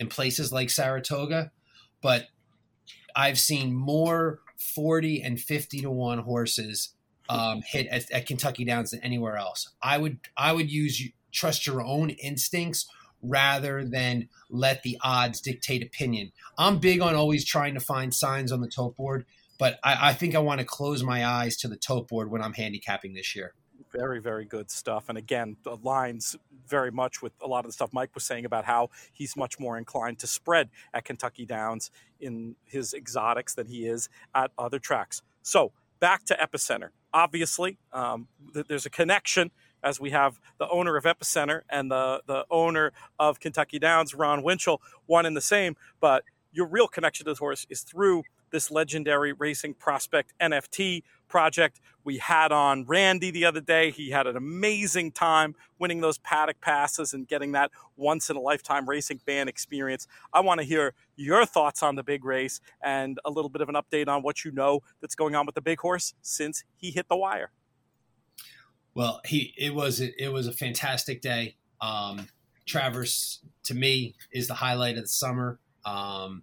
in 0.00 0.08
places 0.08 0.52
like 0.52 0.70
Saratoga, 0.70 1.52
but 2.02 2.26
I've 3.14 3.38
seen 3.38 3.72
more 3.72 4.40
forty 4.56 5.22
and 5.22 5.40
fifty 5.40 5.80
to 5.82 5.90
one 5.90 6.18
horses 6.18 6.94
um, 7.28 7.62
hit 7.64 7.86
at, 7.88 8.10
at, 8.10 8.26
Kentucky 8.26 8.64
Downs 8.64 8.90
than 8.90 9.00
anywhere 9.00 9.36
else. 9.36 9.70
I 9.82 9.98
would 9.98 10.18
I 10.36 10.52
would 10.52 10.70
use 10.70 11.00
trust 11.30 11.66
your 11.66 11.80
own 11.80 12.10
instincts 12.10 12.88
rather 13.22 13.84
than 13.84 14.28
let 14.50 14.82
the 14.82 14.98
odds 15.02 15.40
dictate 15.40 15.84
opinion. 15.84 16.32
I'm 16.58 16.78
big 16.78 17.00
on 17.00 17.14
always 17.14 17.44
trying 17.44 17.74
to 17.74 17.80
find 17.80 18.12
signs 18.12 18.50
on 18.50 18.60
the 18.60 18.68
tote 18.68 18.96
board, 18.96 19.26
but 19.62 19.78
I, 19.84 20.08
I 20.08 20.12
think 20.12 20.34
I 20.34 20.40
want 20.40 20.58
to 20.58 20.66
close 20.66 21.04
my 21.04 21.24
eyes 21.24 21.56
to 21.58 21.68
the 21.68 21.76
tote 21.76 22.08
board 22.08 22.28
when 22.28 22.42
I'm 22.42 22.52
handicapping 22.52 23.14
this 23.14 23.36
year. 23.36 23.54
Very, 23.92 24.20
very 24.20 24.44
good 24.44 24.72
stuff. 24.72 25.08
And 25.08 25.16
again, 25.16 25.56
aligns 25.64 26.34
very 26.66 26.90
much 26.90 27.22
with 27.22 27.32
a 27.40 27.46
lot 27.46 27.60
of 27.60 27.66
the 27.68 27.72
stuff 27.72 27.92
Mike 27.92 28.10
was 28.12 28.24
saying 28.24 28.44
about 28.44 28.64
how 28.64 28.90
he's 29.12 29.36
much 29.36 29.60
more 29.60 29.78
inclined 29.78 30.18
to 30.18 30.26
spread 30.26 30.68
at 30.92 31.04
Kentucky 31.04 31.46
Downs 31.46 31.92
in 32.18 32.56
his 32.64 32.92
exotics 32.92 33.54
than 33.54 33.68
he 33.68 33.86
is 33.86 34.08
at 34.34 34.50
other 34.58 34.80
tracks. 34.80 35.22
So 35.42 35.70
back 36.00 36.24
to 36.24 36.34
Epicenter. 36.34 36.88
Obviously, 37.14 37.78
um, 37.92 38.26
th- 38.52 38.66
there's 38.66 38.86
a 38.86 38.90
connection 38.90 39.52
as 39.84 40.00
we 40.00 40.10
have 40.10 40.40
the 40.58 40.68
owner 40.70 40.96
of 40.96 41.04
Epicenter 41.04 41.60
and 41.70 41.88
the, 41.88 42.20
the 42.26 42.46
owner 42.50 42.92
of 43.16 43.38
Kentucky 43.38 43.78
Downs, 43.78 44.12
Ron 44.12 44.42
Winchell, 44.42 44.82
one 45.06 45.24
and 45.24 45.36
the 45.36 45.40
same. 45.40 45.76
But 46.00 46.24
your 46.50 46.66
real 46.66 46.88
connection 46.88 47.26
to 47.26 47.34
the 47.34 47.38
horse 47.38 47.64
is 47.70 47.82
through 47.82 48.24
this 48.52 48.70
legendary 48.70 49.32
racing 49.32 49.74
prospect 49.74 50.32
NFT 50.40 51.02
project. 51.26 51.80
We 52.04 52.18
had 52.18 52.52
on 52.52 52.84
Randy 52.84 53.30
the 53.30 53.44
other 53.44 53.60
day. 53.60 53.90
He 53.90 54.10
had 54.10 54.26
an 54.26 54.36
amazing 54.36 55.12
time 55.12 55.56
winning 55.78 56.00
those 56.00 56.18
paddock 56.18 56.60
passes 56.60 57.14
and 57.14 57.26
getting 57.26 57.52
that 57.52 57.70
once 57.96 58.30
in 58.30 58.36
a 58.36 58.40
lifetime 58.40 58.88
racing 58.88 59.18
fan 59.18 59.48
experience. 59.48 60.06
I 60.32 60.40
want 60.40 60.60
to 60.60 60.66
hear 60.66 60.94
your 61.16 61.46
thoughts 61.46 61.82
on 61.82 61.96
the 61.96 62.02
big 62.02 62.24
race 62.24 62.60
and 62.82 63.18
a 63.24 63.30
little 63.30 63.48
bit 63.48 63.62
of 63.62 63.68
an 63.68 63.74
update 63.74 64.08
on 64.08 64.22
what 64.22 64.44
you 64.44 64.52
know 64.52 64.80
that's 65.00 65.14
going 65.14 65.34
on 65.34 65.46
with 65.46 65.54
the 65.54 65.62
big 65.62 65.80
horse 65.80 66.14
since 66.22 66.64
he 66.76 66.90
hit 66.90 67.08
the 67.08 67.16
wire. 67.16 67.50
Well, 68.94 69.20
he 69.24 69.54
it 69.56 69.74
was 69.74 70.00
it 70.00 70.28
was 70.28 70.46
a 70.46 70.52
fantastic 70.52 71.22
day. 71.22 71.56
Um, 71.80 72.28
Travers 72.66 73.40
to 73.64 73.74
me 73.74 74.14
is 74.30 74.46
the 74.46 74.54
highlight 74.54 74.96
of 74.96 75.04
the 75.04 75.08
summer. 75.08 75.58
Um, 75.84 76.42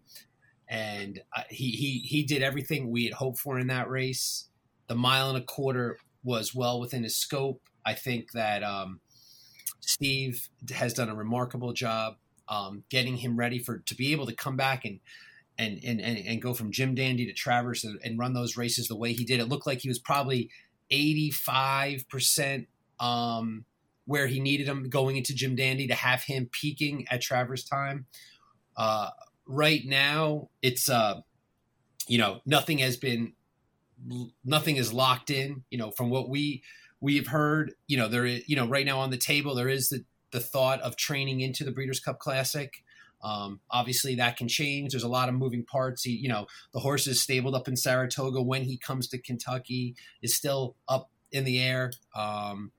and 0.70 1.20
uh, 1.36 1.41
he 1.49 1.72
he 1.72 1.99
he 1.99 2.24
did 2.24 2.43
everything 2.43 2.91
we 2.91 3.05
had 3.05 3.13
hoped 3.13 3.39
for 3.39 3.59
in 3.59 3.67
that 3.67 3.89
race. 3.89 4.47
The 4.88 4.95
mile 4.95 5.30
and 5.30 5.38
a 5.38 5.41
quarter 5.41 5.97
was 6.24 6.53
well 6.53 6.80
within 6.80 7.03
his 7.03 7.17
scope. 7.17 7.61
I 7.86 7.93
think 7.93 8.32
that 8.34 8.63
um, 8.63 9.01
Steve 9.80 10.47
has 10.72 10.93
done 10.93 11.09
a 11.09 11.15
remarkable 11.15 11.74
job 11.74 12.15
um, 12.47 12.84
getting 12.89 13.17
him 13.17 13.38
ready 13.38 13.59
for 13.59 13.80
to 13.80 13.95
be 13.95 14.11
able 14.11 14.28
to 14.28 14.36
come 14.36 14.55
back 14.55 14.86
and 14.86 14.99
and 15.57 15.80
and 15.84 15.99
and, 15.99 16.17
and 16.20 16.41
go 16.41 16.53
from 16.53 16.72
Jim 16.72 16.93
Dandy 16.93 17.26
to 17.26 17.34
Travers 17.34 17.84
and, 17.84 17.99
and, 18.03 18.20
run 18.20 18.34
those 18.34 18.55
races 18.55 18.88
the 18.88 18.95
way 18.95 19.13
he 19.13 19.26
did. 19.26 19.39
It 19.39 19.49
looked 19.49 19.67
like 19.67 19.80
he 19.80 19.89
was 19.89 19.99
probably 19.99 20.49
eighty 20.91 21.32
five 21.32 22.07
percent 22.09 22.67
um, 22.99 23.65
where 24.05 24.28
he 24.28 24.39
needed 24.39 24.67
him 24.67 24.89
going 24.89 25.17
into 25.17 25.34
Jim 25.34 25.55
Dandy 25.55 25.88
to 25.88 25.95
have 25.95 26.24
him 26.24 26.49
peaking 26.51 27.07
at 27.09 27.22
Travers 27.22 27.63
time. 27.63 28.05
Uh, 28.78 29.09
right 29.49 29.81
now 29.83 30.47
it's 30.61 30.87
uh 30.89 31.19
you 32.07 32.19
know 32.19 32.39
nothing 32.45 32.77
has 32.77 32.95
been 32.95 33.33
nothing 34.45 34.77
is 34.77 34.93
locked 34.93 35.31
in 35.31 35.63
you 35.71 35.77
know 35.77 35.89
from 35.91 36.11
what 36.11 36.29
we 36.29 36.63
we've 37.01 37.27
heard 37.27 37.73
you 37.87 37.97
know 37.97 38.07
there 38.07 38.25
is 38.25 38.47
you 38.47 38.55
know 38.55 38.67
right 38.67 38.85
now 38.85 38.99
on 38.99 39.09
the 39.09 39.17
table 39.17 39.55
there 39.55 39.67
is 39.67 39.89
the 39.89 40.05
the 40.31 40.39
thought 40.39 40.79
of 40.81 40.95
training 40.95 41.41
into 41.41 41.63
the 41.63 41.71
breeders 41.71 41.99
cup 41.99 42.19
classic. 42.19 42.83
Um, 43.21 43.59
obviously 43.69 44.15
that 44.15 44.37
can 44.37 44.47
change. 44.47 44.91
There's 44.91 45.03
a 45.03 45.09
lot 45.09 45.27
of 45.27 45.35
moving 45.35 45.65
parts. 45.65 46.03
He, 46.03 46.11
you 46.11 46.29
know 46.29 46.45
the 46.71 46.79
horse 46.79 47.07
is 47.07 47.19
stabled 47.19 47.55
up 47.55 47.67
in 47.67 47.75
saratoga. 47.75 48.41
When 48.41 48.63
he 48.63 48.77
comes 48.77 49.07
to 49.09 49.17
kentucky 49.17 49.95
is 50.21 50.35
still 50.35 50.75
up 50.87 51.09
in 51.31 51.43
the 51.43 51.59
air. 51.59 51.91
Um, 52.15 52.71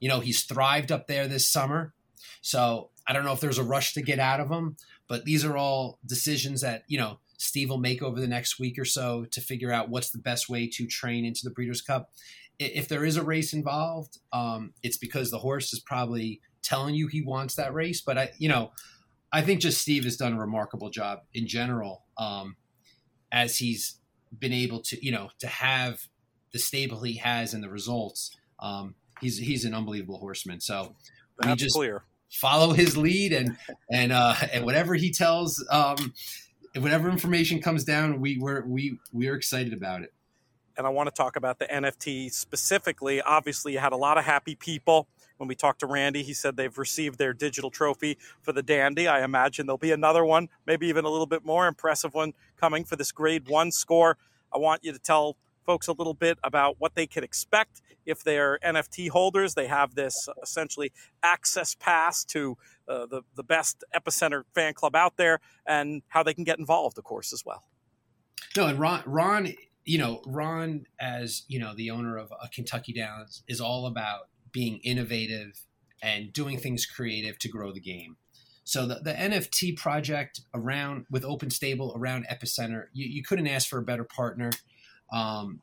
you 0.00 0.08
know 0.08 0.18
he's 0.18 0.42
thrived 0.42 0.90
up 0.90 1.06
there 1.06 1.28
this 1.28 1.46
summer. 1.46 1.94
So 2.40 2.90
i 3.06 3.12
don't 3.12 3.24
know 3.24 3.32
if 3.32 3.40
there's 3.40 3.58
a 3.58 3.64
rush 3.64 3.94
to 3.94 4.02
get 4.02 4.18
out 4.18 4.40
of 4.40 4.50
him 4.50 4.76
but 5.08 5.24
these 5.24 5.44
are 5.44 5.56
all 5.56 5.98
decisions 6.06 6.60
that, 6.60 6.84
you 6.86 6.98
know, 6.98 7.18
Steve 7.38 7.70
will 7.70 7.78
make 7.78 8.02
over 8.02 8.20
the 8.20 8.28
next 8.28 8.58
week 8.58 8.78
or 8.78 8.84
so 8.84 9.24
to 9.30 9.40
figure 9.40 9.72
out 9.72 9.88
what's 9.88 10.10
the 10.10 10.18
best 10.18 10.48
way 10.48 10.68
to 10.74 10.86
train 10.86 11.24
into 11.24 11.40
the 11.44 11.50
Breeders' 11.50 11.80
Cup. 11.80 12.10
If 12.58 12.88
there 12.88 13.04
is 13.04 13.16
a 13.16 13.22
race 13.22 13.52
involved, 13.52 14.18
um, 14.32 14.72
it's 14.82 14.96
because 14.96 15.30
the 15.30 15.38
horse 15.38 15.72
is 15.72 15.78
probably 15.78 16.40
telling 16.62 16.94
you 16.94 17.06
he 17.06 17.22
wants 17.22 17.54
that 17.54 17.72
race. 17.72 18.00
But 18.00 18.18
I, 18.18 18.30
you 18.38 18.48
know, 18.48 18.72
I 19.32 19.42
think 19.42 19.60
just 19.60 19.80
Steve 19.80 20.04
has 20.04 20.16
done 20.16 20.32
a 20.32 20.40
remarkable 20.40 20.90
job 20.90 21.20
in 21.32 21.46
general, 21.46 22.04
um, 22.16 22.56
as 23.30 23.58
he's 23.58 24.00
been 24.36 24.52
able 24.52 24.80
to, 24.80 25.04
you 25.04 25.12
know, 25.12 25.30
to 25.38 25.46
have 25.46 26.08
the 26.52 26.58
stable 26.58 27.02
he 27.02 27.14
has 27.18 27.54
and 27.54 27.62
the 27.62 27.68
results. 27.68 28.36
Um, 28.58 28.96
he's 29.20 29.38
he's 29.38 29.64
an 29.64 29.74
unbelievable 29.74 30.18
horseman. 30.18 30.60
So 30.60 30.96
That's 31.38 31.50
we 31.50 31.56
just 31.56 31.76
clear. 31.76 32.04
Follow 32.30 32.72
his 32.72 32.96
lead 32.96 33.32
and 33.32 33.56
and 33.90 34.12
uh, 34.12 34.34
and 34.52 34.64
whatever 34.64 34.94
he 34.94 35.10
tells, 35.10 35.64
um, 35.70 36.14
whatever 36.76 37.10
information 37.10 37.60
comes 37.60 37.84
down, 37.84 38.20
we 38.20 38.38
we're, 38.38 38.64
we 38.66 38.98
we 39.12 39.28
are 39.28 39.34
excited 39.34 39.72
about 39.72 40.02
it. 40.02 40.12
And 40.76 40.86
I 40.86 40.90
want 40.90 41.08
to 41.08 41.14
talk 41.14 41.36
about 41.36 41.58
the 41.58 41.66
NFT 41.66 42.32
specifically. 42.32 43.20
Obviously, 43.20 43.72
you 43.72 43.80
had 43.80 43.92
a 43.92 43.96
lot 43.96 44.16
of 44.16 44.24
happy 44.24 44.54
people 44.54 45.08
when 45.38 45.48
we 45.48 45.54
talked 45.54 45.80
to 45.80 45.86
Randy, 45.86 46.22
he 46.22 46.34
said 46.34 46.56
they've 46.56 46.76
received 46.76 47.18
their 47.18 47.32
digital 47.32 47.70
trophy 47.70 48.18
for 48.42 48.52
the 48.52 48.62
Dandy. 48.62 49.08
I 49.08 49.24
imagine 49.24 49.66
there'll 49.66 49.78
be 49.78 49.92
another 49.92 50.24
one, 50.24 50.48
maybe 50.66 50.88
even 50.88 51.04
a 51.04 51.08
little 51.08 51.26
bit 51.26 51.44
more 51.44 51.66
impressive 51.66 52.12
one 52.12 52.34
coming 52.60 52.84
for 52.84 52.96
this 52.96 53.12
grade 53.12 53.48
one 53.48 53.70
score. 53.70 54.18
I 54.52 54.58
want 54.58 54.84
you 54.84 54.92
to 54.92 54.98
tell 54.98 55.36
folks 55.68 55.86
a 55.86 55.92
little 55.92 56.14
bit 56.14 56.38
about 56.42 56.76
what 56.78 56.94
they 56.94 57.06
can 57.06 57.22
expect 57.22 57.82
if 58.06 58.24
they're 58.24 58.58
NFT 58.64 59.10
holders. 59.10 59.52
They 59.52 59.66
have 59.66 59.94
this 59.96 60.26
essentially 60.42 60.92
access 61.22 61.74
pass 61.74 62.24
to 62.24 62.56
uh, 62.88 63.04
the, 63.04 63.20
the 63.36 63.42
best 63.42 63.84
Epicenter 63.94 64.44
fan 64.54 64.72
club 64.72 64.96
out 64.96 65.18
there 65.18 65.40
and 65.66 66.00
how 66.08 66.22
they 66.22 66.32
can 66.32 66.44
get 66.44 66.58
involved, 66.58 66.96
of 66.96 67.04
course, 67.04 67.34
as 67.34 67.44
well. 67.44 67.64
No, 68.56 68.66
and 68.66 68.78
Ron, 68.78 69.02
Ron, 69.04 69.52
you 69.84 69.98
know, 69.98 70.22
Ron, 70.26 70.86
as 70.98 71.42
you 71.48 71.58
know, 71.58 71.74
the 71.76 71.90
owner 71.90 72.16
of 72.16 72.32
uh, 72.32 72.46
Kentucky 72.50 72.94
Downs, 72.94 73.42
is 73.46 73.60
all 73.60 73.84
about 73.86 74.28
being 74.50 74.80
innovative 74.82 75.60
and 76.02 76.32
doing 76.32 76.58
things 76.58 76.86
creative 76.86 77.38
to 77.40 77.48
grow 77.48 77.72
the 77.72 77.80
game. 77.80 78.16
So 78.64 78.86
the, 78.86 78.96
the 78.96 79.12
NFT 79.12 79.76
project 79.76 80.40
around 80.54 81.04
with 81.10 81.26
Open 81.26 81.50
Stable 81.50 81.94
around 81.94 82.26
Epicenter, 82.30 82.84
you, 82.94 83.06
you 83.06 83.22
couldn't 83.22 83.48
ask 83.48 83.68
for 83.68 83.78
a 83.78 83.82
better 83.82 84.04
partner. 84.04 84.50
Um, 85.12 85.60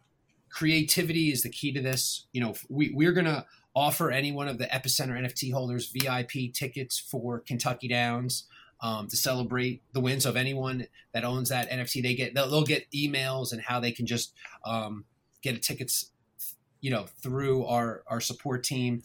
creativity 0.49 1.31
is 1.31 1.43
the 1.43 1.49
key 1.49 1.71
to 1.73 1.81
this. 1.81 2.25
You 2.31 2.41
know, 2.41 2.55
we, 2.69 2.91
we're 2.93 3.11
going 3.11 3.25
to 3.25 3.45
offer 3.75 4.11
any 4.11 4.31
one 4.31 4.47
of 4.47 4.57
the 4.57 4.65
Epicenter 4.65 5.19
NFT 5.19 5.51
holders 5.51 5.91
VIP 5.93 6.53
tickets 6.53 6.97
for 6.97 7.39
Kentucky 7.39 7.87
Downs 7.87 8.47
um, 8.81 9.07
to 9.07 9.17
celebrate 9.17 9.81
the 9.93 9.99
wins 9.99 10.25
of 10.25 10.35
anyone 10.35 10.87
that 11.13 11.23
owns 11.23 11.49
that 11.49 11.69
NFT. 11.69 12.01
They 12.01 12.15
get 12.15 12.33
they'll, 12.33 12.49
they'll 12.49 12.63
get 12.63 12.89
emails 12.91 13.51
and 13.51 13.61
how 13.61 13.79
they 13.79 13.91
can 13.91 14.05
just 14.05 14.33
um, 14.65 15.05
get 15.41 15.61
tickets 15.61 16.11
you 16.85 16.91
know 16.91 17.05
through 17.21 17.65
our 17.65 18.03
our 18.07 18.21
support 18.21 18.63
team 18.63 19.01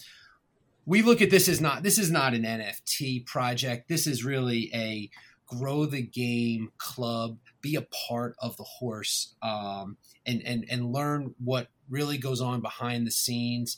we 0.84 1.01
look 1.01 1.22
at 1.22 1.30
this 1.30 1.49
as 1.49 1.62
not 1.62 1.82
this 1.82 1.99
is 1.99 2.11
not 2.11 2.34
an 2.34 2.43
nft 2.43 3.24
project 3.24 3.88
this 3.88 4.07
is 4.07 4.22
really 4.22 4.70
a 4.74 5.09
grow 5.47 5.86
the 5.86 6.03
game 6.03 6.70
club 6.76 7.38
be 7.61 7.75
a 7.75 7.87
part 8.09 8.35
of 8.39 8.57
the 8.57 8.65
horse 8.65 9.35
um, 9.43 9.97
and 10.27 10.43
and 10.45 10.65
and 10.71 10.93
learn 10.93 11.35
what 11.43 11.69
really 11.89 12.19
goes 12.19 12.41
on 12.41 12.61
behind 12.61 13.07
the 13.07 13.11
scenes 13.11 13.77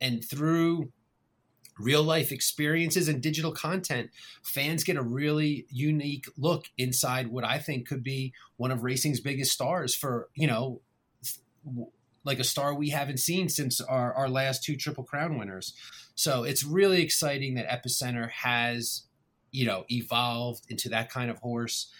and 0.00 0.24
through 0.24 0.92
real 1.78 2.02
life 2.02 2.32
experiences 2.32 3.08
and 3.08 3.22
digital 3.22 3.52
content 3.52 4.10
fans 4.42 4.82
get 4.82 4.96
a 4.96 5.02
really 5.02 5.64
unique 5.70 6.26
look 6.36 6.66
inside 6.76 7.28
what 7.28 7.44
i 7.44 7.56
think 7.56 7.86
could 7.86 8.02
be 8.02 8.32
one 8.56 8.72
of 8.72 8.82
racing's 8.82 9.20
biggest 9.20 9.52
stars 9.52 9.94
for 9.94 10.28
you 10.34 10.46
know 10.46 10.80
like 12.28 12.38
a 12.38 12.44
star 12.44 12.74
we 12.74 12.90
haven't 12.90 13.18
seen 13.18 13.48
since 13.48 13.80
our, 13.80 14.12
our 14.12 14.28
last 14.28 14.62
two 14.62 14.76
triple 14.76 15.02
crown 15.02 15.38
winners. 15.38 15.72
So 16.14 16.44
it's 16.44 16.62
really 16.62 17.02
exciting 17.02 17.54
that 17.54 17.68
epicenter 17.68 18.30
has 18.30 19.04
you 19.50 19.64
know 19.64 19.84
evolved 19.88 20.64
into 20.68 20.90
that 20.90 21.10
kind 21.10 21.30
of 21.30 21.38
horse 21.38 21.90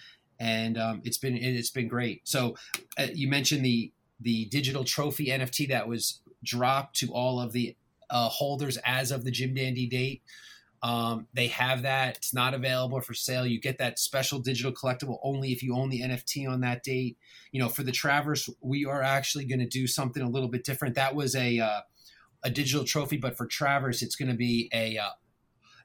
and 0.41 0.79
um, 0.79 1.01
it's 1.05 1.19
been 1.19 1.37
it's 1.37 1.71
been 1.71 1.89
great 1.89 2.27
so 2.27 2.57
uh, 2.99 3.07
you 3.15 3.29
mentioned 3.29 3.65
the 3.65 3.93
the 4.21 4.47
digital 4.47 4.85
trophy 4.85 5.27
nft 5.27 5.69
that 5.69 5.89
was 5.89 6.21
dropped 6.43 6.97
to 6.97 7.13
all 7.13 7.41
of 7.41 7.53
the 7.53 7.77
uh, 8.11 8.29
holders 8.29 8.79
as 8.85 9.11
of 9.11 9.25
the 9.25 9.31
jim 9.31 9.55
dandy 9.55 9.87
date 9.87 10.23
um, 10.83 11.27
they 11.35 11.49
have 11.49 11.83
that. 11.83 12.19
It's 12.19 12.33
not 12.33 12.55
available 12.55 13.01
for 13.01 13.15
sale. 13.15 13.47
You 13.47 13.61
get 13.61 13.79
that 13.79 13.99
special 13.99 14.39
digital 14.39 14.73
collectible 14.73 15.19
only 15.23 15.51
if 15.51 15.63
you 15.63 15.75
own 15.75 15.91
the 15.91 16.03
NFT 16.03 16.49
on 16.49 16.61
that 16.61 16.83
date. 16.83 17.19
You 17.51 17.61
know, 17.61 17.69
for 17.69 17.83
the 17.83 17.93
Travers, 17.93 18.49
we 18.61 18.85
are 18.85 19.03
actually 19.03 19.45
going 19.45 19.59
to 19.59 19.67
do 19.67 19.87
something 19.87 20.23
a 20.23 20.29
little 20.29 20.49
bit 20.49 20.65
different. 20.65 20.95
That 20.95 21.15
was 21.15 21.35
a 21.35 21.59
uh, 21.59 21.81
a 22.45 22.51
digital 22.51 22.85
trophy, 22.85 23.17
but 23.17 23.37
for 23.37 23.47
Travers, 23.47 24.03
it's 24.03 24.15
going 24.15 24.31
to 24.31 24.37
be 24.37 24.71
a 24.73 24.99
uh, 24.99 25.11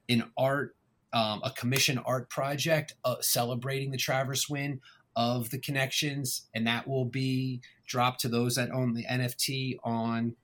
an 0.10 0.26
art, 0.38 0.76
um, 1.14 1.41
a 1.43 1.51
commission 1.51 1.99
art 1.99 2.30
project 2.30 2.93
uh, 3.05 3.16
celebrating 3.22 3.91
the 3.91 3.97
Travers 3.97 4.49
win 4.49 4.82
of 5.16 5.51
the 5.51 5.59
connections, 5.59 6.47
and 6.53 6.66
that 6.68 6.88
will 6.88 7.05
be 7.05 7.61
dropped 7.86 8.20
to 8.22 8.28
those 8.28 8.55
that 8.55 8.72
own 8.72 8.93
the 8.93 9.05
NFT 9.05 9.78
on 9.84 10.36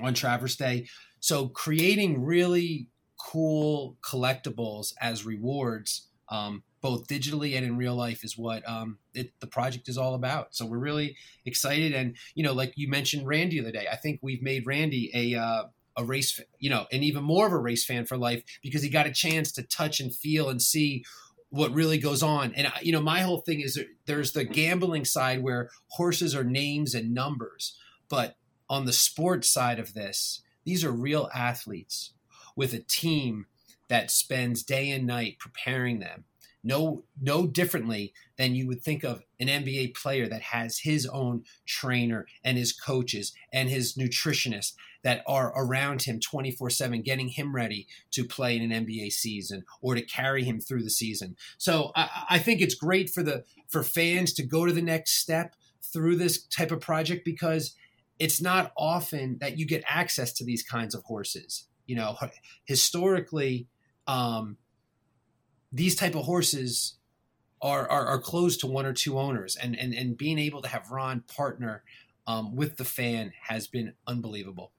on 0.00 0.14
Travers 0.14 0.56
Day. 0.56 0.88
So 1.20 1.48
creating 1.48 2.24
really 2.24 2.88
cool 3.18 3.98
collectibles 4.02 4.94
as 5.00 5.26
rewards, 5.26 6.08
um, 6.30 6.62
both 6.80 7.06
digitally 7.06 7.54
and 7.56 7.64
in 7.64 7.76
real 7.76 7.94
life, 7.94 8.24
is 8.24 8.38
what 8.38 8.66
um, 8.68 8.98
it, 9.14 9.32
the 9.40 9.46
project 9.46 9.88
is 9.88 9.98
all 9.98 10.14
about. 10.14 10.54
So 10.54 10.64
we're 10.64 10.78
really 10.78 11.16
excited, 11.44 11.92
and 11.92 12.16
you 12.34 12.42
know, 12.42 12.54
like 12.54 12.72
you 12.76 12.88
mentioned, 12.88 13.26
Randy 13.26 13.60
the 13.60 13.66
other 13.66 13.72
day. 13.72 13.88
I 13.92 13.96
think 13.96 14.20
we've 14.22 14.42
made 14.42 14.66
Randy 14.66 15.10
a 15.14 15.38
uh, 15.38 15.64
a 15.96 16.04
race, 16.04 16.40
you 16.58 16.70
know, 16.70 16.86
and 16.92 17.04
even 17.04 17.24
more 17.24 17.46
of 17.46 17.52
a 17.52 17.58
race 17.58 17.84
fan 17.84 18.06
for 18.06 18.16
life 18.16 18.42
because 18.62 18.82
he 18.82 18.88
got 18.88 19.06
a 19.06 19.12
chance 19.12 19.52
to 19.52 19.62
touch 19.62 20.00
and 20.00 20.14
feel 20.14 20.48
and 20.48 20.60
see 20.62 21.04
what 21.50 21.74
really 21.74 21.98
goes 21.98 22.22
on. 22.22 22.54
And 22.54 22.72
you 22.82 22.92
know, 22.92 23.02
my 23.02 23.20
whole 23.20 23.40
thing 23.40 23.60
is 23.60 23.78
there's 24.06 24.32
the 24.32 24.44
gambling 24.44 25.04
side 25.04 25.42
where 25.42 25.70
horses 25.88 26.34
are 26.34 26.44
names 26.44 26.94
and 26.94 27.12
numbers, 27.12 27.76
but 28.08 28.36
on 28.70 28.86
the 28.86 28.92
sports 28.92 29.50
side 29.50 29.78
of 29.78 29.92
this, 29.92 30.42
these 30.64 30.84
are 30.84 30.92
real 30.92 31.28
athletes 31.34 32.12
with 32.56 32.72
a 32.72 32.78
team 32.78 33.46
that 33.88 34.10
spends 34.10 34.62
day 34.62 34.90
and 34.90 35.06
night 35.06 35.38
preparing 35.38 35.98
them 35.98 36.24
no 36.64 37.04
no 37.20 37.46
differently 37.46 38.12
than 38.36 38.54
you 38.54 38.66
would 38.66 38.82
think 38.82 39.04
of 39.04 39.22
an 39.40 39.48
NBA 39.48 39.96
player 39.96 40.28
that 40.28 40.42
has 40.42 40.78
his 40.78 41.06
own 41.06 41.44
trainer 41.66 42.26
and 42.44 42.56
his 42.56 42.72
coaches 42.72 43.32
and 43.52 43.68
his 43.68 43.96
nutritionist 43.96 44.74
that 45.02 45.22
are 45.26 45.52
around 45.56 46.02
him 46.02 46.20
24/7 46.20 47.02
getting 47.02 47.28
him 47.28 47.54
ready 47.54 47.86
to 48.12 48.24
play 48.24 48.56
in 48.56 48.70
an 48.70 48.86
NBA 48.86 49.10
season 49.10 49.64
or 49.80 49.94
to 49.94 50.02
carry 50.02 50.44
him 50.44 50.60
through 50.60 50.82
the 50.82 50.90
season. 50.90 51.36
So 51.58 51.92
I, 51.96 52.26
I 52.30 52.38
think 52.38 52.60
it's 52.60 52.74
great 52.74 53.10
for 53.10 53.22
the 53.22 53.44
for 53.68 53.82
fans 53.82 54.32
to 54.34 54.42
go 54.42 54.66
to 54.66 54.72
the 54.72 54.82
next 54.82 55.18
step 55.18 55.54
through 55.92 56.16
this 56.16 56.46
type 56.46 56.70
of 56.70 56.80
project 56.80 57.24
because 57.24 57.74
it's 58.18 58.40
not 58.40 58.72
often 58.76 59.38
that 59.40 59.58
you 59.58 59.66
get 59.66 59.82
access 59.88 60.32
to 60.34 60.44
these 60.44 60.62
kinds 60.62 60.94
of 60.94 61.02
horses. 61.04 61.66
You 61.86 61.96
know, 61.96 62.16
historically, 62.64 63.66
um, 64.06 64.56
these 65.72 65.96
type 65.96 66.14
of 66.14 66.24
horses 66.24 66.94
are, 67.60 67.88
are, 67.88 68.06
are 68.06 68.20
closed 68.20 68.60
to 68.60 68.66
one 68.66 68.84
or 68.84 68.92
two 68.92 69.18
owners, 69.18 69.56
and 69.56 69.78
and 69.78 69.94
and 69.94 70.16
being 70.16 70.38
able 70.38 70.62
to 70.62 70.68
have 70.68 70.90
Ron 70.90 71.20
partner 71.20 71.82
um, 72.26 72.54
with 72.54 72.76
the 72.76 72.84
fan 72.84 73.32
has 73.48 73.66
been 73.66 73.94
unbelievable. 74.06 74.72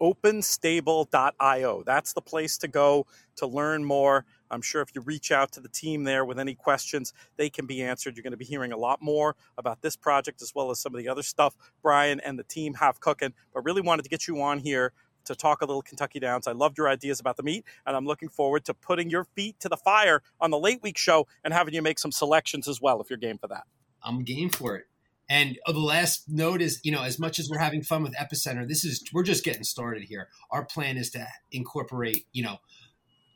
OpenStable.io. 0.00 1.82
That's 1.84 2.12
the 2.12 2.20
place 2.20 2.58
to 2.58 2.68
go 2.68 3.06
to 3.36 3.46
learn 3.46 3.84
more. 3.84 4.26
I'm 4.50 4.60
sure 4.60 4.82
if 4.82 4.94
you 4.94 5.00
reach 5.00 5.32
out 5.32 5.52
to 5.52 5.60
the 5.60 5.70
team 5.70 6.04
there 6.04 6.24
with 6.24 6.38
any 6.38 6.54
questions, 6.54 7.12
they 7.36 7.48
can 7.48 7.66
be 7.66 7.82
answered. 7.82 8.14
You're 8.14 8.22
going 8.22 8.32
to 8.32 8.36
be 8.36 8.44
hearing 8.44 8.72
a 8.72 8.76
lot 8.76 9.00
more 9.00 9.36
about 9.56 9.80
this 9.80 9.96
project 9.96 10.42
as 10.42 10.52
well 10.54 10.70
as 10.70 10.78
some 10.78 10.94
of 10.94 10.98
the 10.98 11.08
other 11.08 11.22
stuff 11.22 11.56
Brian 11.82 12.20
and 12.20 12.38
the 12.38 12.44
team 12.44 12.74
have 12.74 13.00
cooking. 13.00 13.32
But 13.54 13.64
really 13.64 13.80
wanted 13.80 14.02
to 14.02 14.08
get 14.08 14.28
you 14.28 14.40
on 14.42 14.58
here 14.58 14.92
to 15.26 15.34
talk 15.34 15.62
a 15.62 15.64
little 15.64 15.82
Kentucky 15.82 16.18
Downs. 16.18 16.46
I 16.46 16.52
loved 16.52 16.78
your 16.78 16.88
ideas 16.88 17.20
about 17.20 17.36
the 17.36 17.42
meet, 17.42 17.64
and 17.86 17.96
I'm 17.96 18.06
looking 18.06 18.28
forward 18.28 18.64
to 18.66 18.74
putting 18.74 19.10
your 19.10 19.24
feet 19.24 19.60
to 19.60 19.68
the 19.68 19.76
fire 19.76 20.22
on 20.40 20.50
the 20.50 20.58
late 20.58 20.82
week 20.82 20.98
show 20.98 21.26
and 21.44 21.52
having 21.52 21.74
you 21.74 21.82
make 21.82 21.98
some 21.98 22.12
selections 22.12 22.68
as 22.68 22.80
well 22.80 23.00
if 23.00 23.10
you're 23.10 23.18
game 23.18 23.38
for 23.38 23.48
that. 23.48 23.64
I'm 24.02 24.24
game 24.24 24.50
for 24.50 24.76
it. 24.76 24.84
And 25.28 25.58
the 25.66 25.78
last 25.78 26.28
note 26.28 26.62
is, 26.62 26.80
you 26.84 26.92
know, 26.92 27.02
as 27.02 27.18
much 27.18 27.38
as 27.38 27.48
we're 27.50 27.58
having 27.58 27.82
fun 27.82 28.02
with 28.04 28.14
Epicenter, 28.14 28.66
this 28.66 28.84
is 28.84 29.02
we're 29.12 29.24
just 29.24 29.44
getting 29.44 29.64
started 29.64 30.04
here. 30.04 30.28
Our 30.50 30.64
plan 30.64 30.96
is 30.96 31.10
to 31.10 31.26
incorporate, 31.50 32.26
you 32.32 32.44
know, 32.44 32.58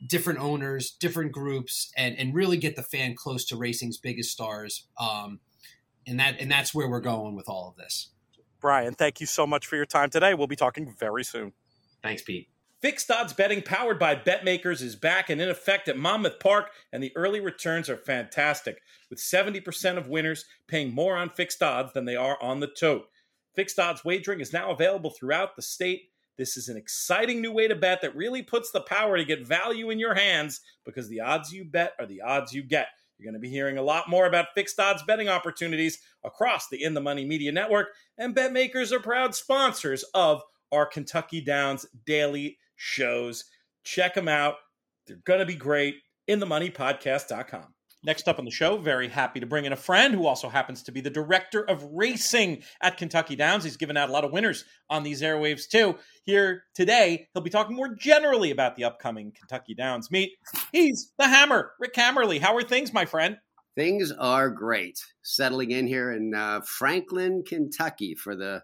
different 0.07 0.39
owners, 0.39 0.93
different 0.93 1.33
groups, 1.33 1.91
and 1.97 2.17
and 2.17 2.33
really 2.33 2.59
get 2.59 2.77
the 2.77 2.83
fan 2.83 3.17
close 3.17 3.45
to 3.47 3.57
racing's 3.57 3.99
biggest 3.99 4.31
stars. 4.31 4.87
Um, 4.99 5.41
and 6.07 6.21
that 6.21 6.41
and 6.41 6.51
that's 6.51 6.73
where 6.73 6.89
we're 6.89 7.01
going 7.01 7.35
with 7.35 7.49
all 7.49 7.69
of 7.69 7.77
this. 7.77 8.11
Brian, 8.61 8.95
thank 8.95 9.21
you 9.21 9.27
so 9.27 9.47
much 9.47 9.67
for 9.67 9.77
your 9.77 9.87
time 9.87 10.11
today. 10.11 10.35
We'll 10.35 10.47
be 10.47 10.57
talking 10.57 10.95
very 10.99 11.25
soon. 11.25 11.53
Thanks, 12.03 12.23
Pete. 12.23 12.49
Fixed 12.81 13.11
odds 13.11 13.35
betting 13.35 13.61
powered 13.61 13.99
by 13.99 14.17
BetMakers 14.17 14.81
is 14.81 14.97
back 14.97 15.29
and 15.29 15.39
in 15.39 15.51
effect 15.51 15.87
at 15.89 15.99
Monmouth 15.99 16.41
Park, 16.41 16.71
and 16.93 17.03
the 17.03 17.15
early 17.15 17.39
returns 17.39 17.91
are 17.91 17.97
fantastic, 17.97 18.81
with 19.11 19.19
70% 19.19 19.99
of 19.99 20.09
winners 20.09 20.47
paying 20.67 20.95
more 20.95 21.15
on 21.15 21.29
fixed 21.29 21.63
odds 21.63 21.93
than 21.93 22.07
they 22.07 22.17
are 22.17 22.39
on 22.43 22.61
the 22.61 22.67
tote. 22.67 23.11
Fixed 23.55 23.79
odds 23.79 24.03
wagering 24.03 24.41
is 24.41 24.55
now 24.55 24.71
available 24.71 25.11
throughout 25.11 25.57
the 25.57 25.63
state. 25.63 26.11
This 26.39 26.57
is 26.57 26.71
an 26.71 26.79
exciting 26.79 27.43
new 27.43 27.53
way 27.53 27.69
to 27.69 27.75
bet 27.75 28.01
that 28.01 28.17
really 28.17 28.43
puts 28.43 28.71
the 28.71 28.81
power 28.81 29.19
to 29.19 29.27
get 29.27 29.47
value 29.47 29.91
in 29.91 29.99
your 29.99 30.15
hands 30.15 30.63
because 30.87 31.07
the 31.11 31.21
odds 31.21 31.53
you 31.53 31.67
bet 31.67 31.93
are 31.99 32.07
the 32.07 32.23
odds 32.23 32.55
you 32.55 32.63
get. 32.63 32.87
You're 33.19 33.31
going 33.31 33.39
to 33.39 33.47
be 33.47 33.51
hearing 33.51 33.77
a 33.77 33.83
lot 33.83 34.09
more 34.09 34.25
about 34.25 34.55
fixed 34.55 34.81
odds 34.81 35.03
betting 35.03 35.29
opportunities 35.29 35.99
across 36.25 36.69
the 36.71 36.83
In 36.83 36.95
the 36.95 37.03
Money 37.03 37.27
Media 37.27 37.53
Network, 37.53 37.89
and 38.17 38.35
BetMakers 38.35 38.91
are 38.91 39.01
proud 39.01 39.35
sponsors 39.35 40.03
of 40.15 40.41
our 40.73 40.87
Kentucky 40.87 41.41
Downs 41.41 41.87
daily 42.07 42.59
shows. 42.77 43.45
Check 43.85 44.15
them 44.15 44.29
out. 44.29 44.55
They're 45.07 45.19
going 45.25 45.41
to 45.41 45.47
be 45.47 45.57
great. 45.57 45.97
InTheMoneyPodcast.com. 46.29 47.75
Next 48.03 48.29
up 48.29 48.39
on 48.39 48.47
the 48.47 48.51
show, 48.51 48.79
very 48.79 49.09
happy 49.09 49.41
to 49.41 49.47
bring 49.47 49.67
in 49.67 49.75
a 49.75 49.77
friend 49.77 50.15
who 50.15 50.27
also 50.27 50.49
happens 50.49 50.83
to 50.85 50.93
be 50.93 51.03
the 51.03 51.11
director 51.11 51.69
of 51.69 51.85
racing 51.93 52.63
at 52.81 52.97
Kentucky 52.97 53.37
Downs. 53.37 53.63
He's 53.63 53.77
given 53.77 53.97
out 53.99 54.09
a 54.09 54.13
lot 54.13 54.25
of 54.25 54.33
winners 54.33 54.65
on 54.89 55.03
these 55.03 55.21
airwaves 55.21 55.69
too. 55.69 55.97
Here 56.25 56.63
today, 56.75 57.29
he'll 57.35 57.43
be 57.43 57.51
talking 57.51 57.77
more 57.77 57.95
generally 57.95 58.53
about 58.53 58.77
the 58.77 58.85
upcoming 58.85 59.33
Kentucky 59.39 59.75
Downs 59.75 60.11
meet. 60.11 60.31
He's 60.73 61.13
the 61.19 61.29
Hammer, 61.29 61.73
Rick 61.79 61.95
Hammerle. 61.95 62.41
How 62.41 62.57
are 62.57 62.63
things, 62.63 62.95
my 62.95 63.05
friend? 63.05 63.37
Things 63.77 64.11
are 64.13 64.49
great. 64.49 64.99
Settling 65.23 65.71
in 65.71 65.87
here 65.87 66.11
in 66.11 66.35
uh, 66.35 66.63
Franklin, 66.63 67.43
Kentucky 67.47 68.15
for 68.15 68.35
the 68.35 68.63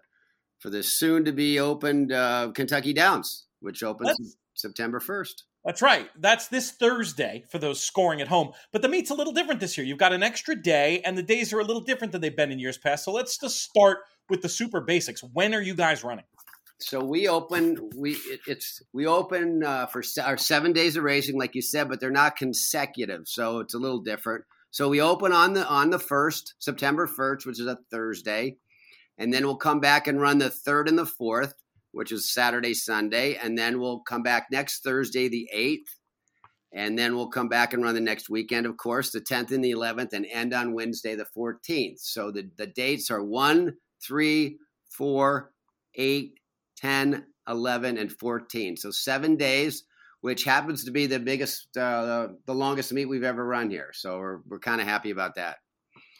for 0.67 0.71
the 0.71 0.83
soon 0.83 1.23
to 1.23 1.31
be 1.31 1.61
opened 1.61 2.11
uh, 2.11 2.51
Kentucky 2.53 2.91
Downs, 2.91 3.45
which 3.61 3.83
opens 3.83 4.09
That's- 4.09 4.35
September 4.53 4.99
first. 4.99 5.45
That's 5.63 5.81
right. 5.81 6.09
That's 6.19 6.49
this 6.49 6.71
Thursday 6.71 7.45
for 7.49 7.57
those 7.57 7.81
scoring 7.81 8.19
at 8.19 8.27
home. 8.27 8.51
But 8.73 8.81
the 8.81 8.89
meet's 8.89 9.09
a 9.09 9.13
little 9.13 9.31
different 9.31 9.61
this 9.61 9.77
year. 9.77 9.87
You've 9.87 9.97
got 9.97 10.11
an 10.11 10.23
extra 10.23 10.61
day, 10.61 11.01
and 11.05 11.17
the 11.17 11.23
days 11.23 11.53
are 11.53 11.59
a 11.59 11.63
little 11.63 11.81
different 11.81 12.11
than 12.11 12.19
they've 12.19 12.35
been 12.35 12.51
in 12.51 12.59
years 12.59 12.77
past. 12.77 13.05
So 13.05 13.13
let's 13.13 13.37
just 13.37 13.61
start 13.61 13.99
with 14.29 14.41
the 14.41 14.49
super 14.49 14.81
basics. 14.81 15.21
When 15.33 15.55
are 15.55 15.61
you 15.61 15.73
guys 15.73 16.03
running? 16.03 16.25
So 16.79 17.01
we 17.01 17.29
open 17.29 17.89
we 17.95 18.11
it, 18.11 18.41
it's 18.45 18.81
we 18.91 19.07
open 19.07 19.63
uh, 19.63 19.85
for 19.85 20.03
se- 20.03 20.21
our 20.21 20.37
seven 20.37 20.73
days 20.73 20.97
of 20.97 21.03
racing, 21.03 21.39
like 21.39 21.55
you 21.55 21.61
said, 21.61 21.87
but 21.87 22.01
they're 22.01 22.11
not 22.11 22.35
consecutive, 22.35 23.21
so 23.25 23.59
it's 23.59 23.73
a 23.73 23.79
little 23.79 23.99
different. 24.01 24.43
So 24.71 24.89
we 24.89 24.99
open 24.99 25.31
on 25.31 25.53
the 25.53 25.65
on 25.65 25.91
the 25.91 25.99
first 25.99 26.55
September 26.59 27.07
first, 27.07 27.45
which 27.45 27.59
is 27.59 27.67
a 27.67 27.77
Thursday, 27.89 28.57
and 29.17 29.33
then 29.33 29.45
we'll 29.45 29.57
come 29.57 29.79
back 29.79 30.07
and 30.07 30.21
run 30.21 30.37
the 30.37 30.49
third 30.49 30.87
and 30.87 30.97
the 30.97 31.05
fourth 31.05 31.53
which 31.97 32.11
is 32.11 32.29
Saturday, 32.29 32.75
Sunday. 32.75 33.35
And 33.41 33.57
then 33.57 33.79
we'll 33.79 34.01
come 34.01 34.21
back 34.21 34.47
next 34.51 34.83
Thursday, 34.83 35.27
the 35.27 35.49
8th. 35.53 35.89
And 36.71 36.99
then 36.99 37.15
we'll 37.15 37.29
come 37.29 37.49
back 37.49 37.73
and 37.73 37.81
run 37.81 37.95
the 37.95 38.01
next 38.01 38.29
weekend, 38.29 38.67
of 38.67 38.77
course, 38.77 39.09
the 39.11 39.19
10th 39.19 39.51
and 39.51 39.63
the 39.63 39.71
11th, 39.71 40.13
and 40.13 40.27
end 40.31 40.53
on 40.53 40.73
Wednesday, 40.73 41.15
the 41.15 41.25
14th. 41.35 41.99
So 41.99 42.29
the, 42.29 42.51
the 42.57 42.67
dates 42.67 43.09
are 43.09 43.23
1, 43.23 43.73
3, 44.03 44.57
4, 44.91 45.51
8, 45.95 46.39
10, 46.75 47.25
11, 47.47 47.97
and 47.97 48.11
14. 48.11 48.77
So 48.77 48.91
seven 48.91 49.35
days, 49.35 49.83
which 50.21 50.43
happens 50.43 50.83
to 50.83 50.91
be 50.91 51.07
the 51.07 51.19
biggest, 51.19 51.75
uh, 51.77 52.27
the 52.45 52.53
longest 52.53 52.93
meet 52.93 53.05
we've 53.05 53.23
ever 53.23 53.43
run 53.43 53.71
here. 53.71 53.89
So 53.93 54.19
we're, 54.19 54.39
we're 54.47 54.59
kind 54.59 54.81
of 54.81 54.85
happy 54.85 55.09
about 55.09 55.35
that 55.35 55.57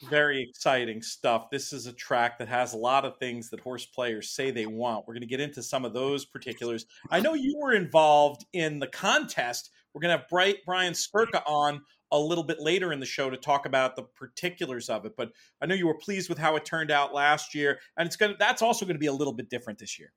very 0.10 0.42
exciting 0.42 1.02
stuff. 1.02 1.50
This 1.52 1.74
is 1.74 1.86
a 1.86 1.94
track 1.94 2.40
that 2.40 2.48
has 2.48 2.74
a 2.74 2.78
lot 2.78 3.06
of 3.06 3.18
things 3.18 3.50
that 3.50 3.60
horse 3.60 3.86
players 3.86 4.30
say 4.30 4.52
they 4.52 4.66
want. 4.66 5.08
We're 5.08 5.14
going 5.14 5.22
to 5.22 5.28
get 5.28 5.40
into 5.40 5.64
some 5.64 5.86
of 5.86 5.94
those 5.94 6.26
particulars. 6.26 6.86
I 7.10 7.20
know 7.20 7.34
you 7.34 7.58
were 7.62 7.74
involved 7.74 8.46
in 8.54 8.80
the 8.80 8.88
contest. 8.88 9.72
We're 9.94 10.02
going 10.02 10.16
to 10.16 10.20
have 10.20 10.60
Brian 10.66 10.94
Skirka 10.94 11.42
on 11.48 11.82
a 12.12 12.20
little 12.20 12.44
bit 12.44 12.60
later 12.60 12.94
in 12.94 13.00
the 13.00 13.06
show 13.06 13.30
to 13.30 13.38
talk 13.38 13.66
about 13.66 13.96
the 13.96 14.04
particulars 14.04 14.90
of 14.90 15.06
it. 15.06 15.14
But 15.18 15.32
I 15.62 15.66
know 15.66 15.76
you 15.76 15.88
were 15.88 15.98
pleased 15.98 16.30
with 16.30 16.38
how 16.38 16.56
it 16.56 16.66
turned 16.66 16.92
out 16.92 17.14
last 17.14 17.54
year, 17.54 17.80
and 17.98 18.06
it's 18.06 18.16
going 18.16 18.32
to, 18.32 18.38
that's 18.38 18.62
also 18.62 18.86
going 18.86 18.96
to 18.96 19.00
be 19.00 19.08
a 19.08 19.14
little 19.14 19.34
bit 19.34 19.50
different 19.50 19.80
this 19.80 20.00
year. 20.00 20.14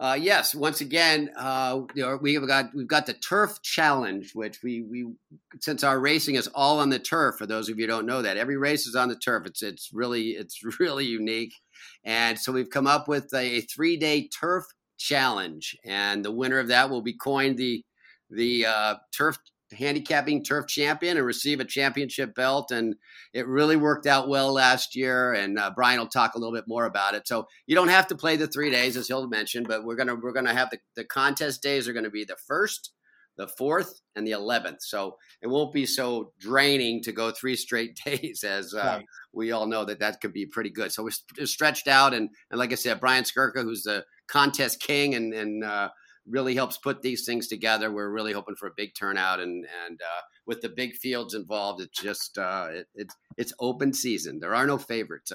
Uh, 0.00 0.16
yes, 0.18 0.54
once 0.54 0.80
again, 0.80 1.30
uh, 1.36 1.82
we've 2.22 2.46
got 2.46 2.74
we've 2.74 2.88
got 2.88 3.04
the 3.04 3.12
turf 3.12 3.60
challenge, 3.60 4.34
which 4.34 4.62
we 4.62 4.80
we 4.80 5.12
since 5.60 5.84
our 5.84 6.00
racing 6.00 6.36
is 6.36 6.48
all 6.54 6.78
on 6.80 6.88
the 6.88 6.98
turf. 6.98 7.36
For 7.36 7.44
those 7.44 7.68
of 7.68 7.78
you 7.78 7.86
don't 7.86 8.06
know 8.06 8.22
that, 8.22 8.38
every 8.38 8.56
race 8.56 8.86
is 8.86 8.96
on 8.96 9.10
the 9.10 9.16
turf. 9.16 9.44
It's 9.44 9.62
it's 9.62 9.90
really 9.92 10.30
it's 10.30 10.62
really 10.80 11.04
unique, 11.04 11.52
and 12.02 12.38
so 12.38 12.50
we've 12.50 12.70
come 12.70 12.86
up 12.86 13.08
with 13.08 13.32
a 13.34 13.60
three 13.60 13.98
day 13.98 14.26
turf 14.28 14.64
challenge, 14.96 15.76
and 15.84 16.24
the 16.24 16.32
winner 16.32 16.58
of 16.58 16.68
that 16.68 16.88
will 16.88 17.02
be 17.02 17.12
coined 17.12 17.58
the 17.58 17.84
the 18.30 18.64
uh, 18.64 18.94
turf 19.14 19.36
handicapping 19.72 20.42
turf 20.42 20.66
champion 20.66 21.16
and 21.16 21.26
receive 21.26 21.60
a 21.60 21.64
championship 21.64 22.34
belt. 22.34 22.70
And 22.70 22.94
it 23.32 23.46
really 23.46 23.76
worked 23.76 24.06
out 24.06 24.28
well 24.28 24.52
last 24.52 24.96
year. 24.96 25.32
And 25.32 25.58
uh, 25.58 25.72
Brian 25.74 25.98
will 25.98 26.06
talk 26.06 26.34
a 26.34 26.38
little 26.38 26.54
bit 26.54 26.64
more 26.66 26.84
about 26.84 27.14
it. 27.14 27.26
So 27.26 27.46
you 27.66 27.74
don't 27.74 27.88
have 27.88 28.06
to 28.08 28.16
play 28.16 28.36
the 28.36 28.46
three 28.46 28.70
days, 28.70 28.96
as 28.96 29.08
he'll 29.08 29.28
mention, 29.28 29.64
but 29.64 29.84
we're 29.84 29.96
gonna 29.96 30.16
we're 30.16 30.32
gonna 30.32 30.54
have 30.54 30.70
the, 30.70 30.78
the 30.96 31.04
contest 31.04 31.62
days 31.62 31.88
are 31.88 31.92
gonna 31.92 32.10
be 32.10 32.24
the 32.24 32.36
first, 32.46 32.92
the 33.36 33.48
fourth, 33.48 34.00
and 34.16 34.26
the 34.26 34.32
eleventh. 34.32 34.82
So 34.82 35.16
it 35.42 35.46
won't 35.46 35.72
be 35.72 35.86
so 35.86 36.32
draining 36.38 37.02
to 37.04 37.12
go 37.12 37.30
three 37.30 37.56
straight 37.56 37.98
days, 38.04 38.44
as 38.44 38.74
uh, 38.74 38.78
right. 38.78 39.06
we 39.32 39.52
all 39.52 39.66
know 39.66 39.84
that 39.84 40.00
that 40.00 40.20
could 40.20 40.32
be 40.32 40.46
pretty 40.46 40.70
good. 40.70 40.92
So 40.92 41.04
we're 41.04 41.46
stretched 41.46 41.88
out, 41.88 42.14
and 42.14 42.30
and 42.50 42.58
like 42.58 42.72
I 42.72 42.76
said, 42.76 43.00
Brian 43.00 43.24
Skirka, 43.24 43.62
who's 43.62 43.82
the 43.82 44.04
contest 44.26 44.80
king 44.80 45.14
and 45.14 45.32
and 45.34 45.64
uh, 45.64 45.90
really 46.28 46.54
helps 46.54 46.78
put 46.78 47.02
these 47.02 47.24
things 47.24 47.48
together. 47.48 47.90
We're 47.90 48.10
really 48.10 48.32
hoping 48.32 48.56
for 48.56 48.68
a 48.68 48.74
big 48.76 48.94
turnout, 48.94 49.40
and 49.40 49.66
and 49.86 50.00
uh, 50.00 50.22
with 50.46 50.60
the 50.60 50.68
big 50.68 50.94
fields 50.96 51.34
involved, 51.34 51.80
it's 51.80 52.00
just 52.00 52.38
uh, 52.38 52.68
it, 52.70 52.86
it's 52.94 53.14
it's 53.36 53.52
open 53.60 53.92
season. 53.92 54.40
There 54.40 54.54
are 54.54 54.66
no 54.66 54.78
favorites 54.78 55.32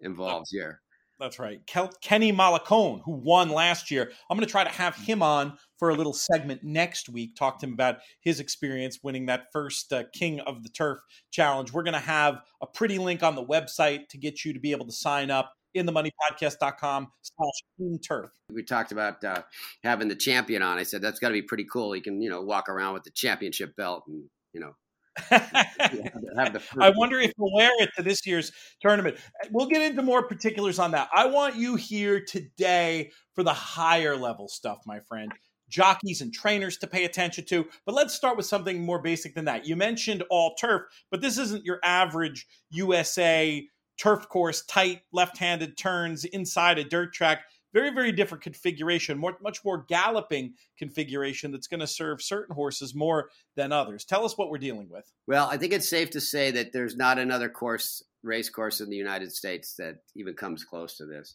involved 0.00 0.48
here. 0.50 0.80
That's 1.20 1.38
right. 1.38 1.64
Kel- 1.66 1.92
Kenny 2.02 2.32
Malacone, 2.32 3.00
who 3.04 3.12
won 3.12 3.48
last 3.48 3.90
year. 3.90 4.10
I'm 4.28 4.36
going 4.36 4.46
to 4.46 4.50
try 4.50 4.64
to 4.64 4.70
have 4.70 4.96
him 4.96 5.22
on 5.22 5.56
for 5.78 5.90
a 5.90 5.94
little 5.94 6.12
segment 6.12 6.64
next 6.64 7.08
week. 7.08 7.36
Talk 7.36 7.60
to 7.60 7.66
him 7.66 7.72
about 7.72 7.98
his 8.20 8.40
experience 8.40 8.98
winning 9.02 9.26
that 9.26 9.46
first 9.52 9.92
uh, 9.92 10.04
King 10.12 10.40
of 10.40 10.64
the 10.64 10.68
Turf 10.70 10.98
challenge. 11.30 11.72
We're 11.72 11.84
going 11.84 11.94
to 11.94 12.00
have 12.00 12.40
a 12.60 12.66
pretty 12.66 12.98
link 12.98 13.22
on 13.22 13.36
the 13.36 13.44
website 13.44 14.08
to 14.08 14.18
get 14.18 14.44
you 14.44 14.52
to 14.54 14.58
be 14.58 14.72
able 14.72 14.86
to 14.86 14.92
sign 14.92 15.30
up 15.30 15.52
in 15.74 15.86
the 15.86 15.92
moneypodcast.com 15.92 17.08
slash 17.22 17.98
turf. 18.06 18.30
We 18.50 18.62
talked 18.62 18.92
about 18.92 19.22
uh, 19.24 19.42
having 19.82 20.08
the 20.08 20.16
champion 20.16 20.62
on. 20.62 20.78
I 20.78 20.84
said, 20.84 21.02
that's 21.02 21.18
got 21.18 21.28
to 21.28 21.34
be 21.34 21.42
pretty 21.42 21.66
cool. 21.70 21.92
He 21.92 22.00
can, 22.00 22.22
you 22.22 22.30
know, 22.30 22.42
walk 22.42 22.68
around 22.68 22.94
with 22.94 23.04
the 23.04 23.10
championship 23.10 23.76
belt 23.76 24.04
and, 24.06 24.24
you 24.52 24.60
know, 24.60 24.74
I 25.30 26.92
wonder 26.96 27.20
if 27.20 27.32
we'll 27.38 27.54
wear 27.54 27.70
it 27.78 27.90
to 27.96 28.02
this 28.02 28.26
year's 28.26 28.50
tournament. 28.80 29.16
We'll 29.52 29.68
get 29.68 29.82
into 29.82 30.02
more 30.02 30.26
particulars 30.26 30.78
on 30.78 30.90
that. 30.90 31.08
I 31.14 31.26
want 31.26 31.56
you 31.56 31.76
here 31.76 32.20
today 32.20 33.12
for 33.34 33.44
the 33.44 33.52
higher 33.52 34.16
level 34.16 34.48
stuff, 34.48 34.78
my 34.86 35.00
friend. 35.00 35.32
Jockeys 35.68 36.20
and 36.20 36.32
trainers 36.32 36.76
to 36.78 36.86
pay 36.86 37.04
attention 37.04 37.44
to. 37.46 37.66
But 37.86 37.94
let's 37.94 38.14
start 38.14 38.36
with 38.36 38.46
something 38.46 38.84
more 38.84 39.00
basic 39.00 39.34
than 39.34 39.46
that. 39.46 39.66
You 39.66 39.76
mentioned 39.76 40.22
all 40.30 40.54
turf, 40.56 40.82
but 41.10 41.20
this 41.20 41.38
isn't 41.38 41.64
your 41.64 41.78
average 41.82 42.46
USA 42.70 43.66
turf 43.98 44.28
course, 44.28 44.64
tight 44.66 45.02
left-handed 45.12 45.76
turns 45.76 46.24
inside 46.24 46.78
a 46.78 46.84
dirt 46.84 47.12
track. 47.12 47.42
Very, 47.72 47.90
very 47.90 48.12
different 48.12 48.44
configuration, 48.44 49.18
more, 49.18 49.36
much 49.42 49.64
more 49.64 49.84
galloping 49.88 50.54
configuration 50.78 51.50
that's 51.50 51.66
going 51.66 51.80
to 51.80 51.88
serve 51.88 52.22
certain 52.22 52.54
horses 52.54 52.94
more 52.94 53.30
than 53.56 53.72
others. 53.72 54.04
Tell 54.04 54.24
us 54.24 54.38
what 54.38 54.48
we're 54.48 54.58
dealing 54.58 54.88
with. 54.88 55.10
Well, 55.26 55.48
I 55.50 55.56
think 55.56 55.72
it's 55.72 55.88
safe 55.88 56.10
to 56.10 56.20
say 56.20 56.52
that 56.52 56.72
there's 56.72 56.96
not 56.96 57.18
another 57.18 57.48
course, 57.48 58.04
race 58.22 58.48
course 58.48 58.80
in 58.80 58.90
the 58.90 58.96
United 58.96 59.32
States 59.32 59.74
that 59.78 59.96
even 60.14 60.34
comes 60.34 60.62
close 60.62 60.96
to 60.98 61.06
this. 61.06 61.34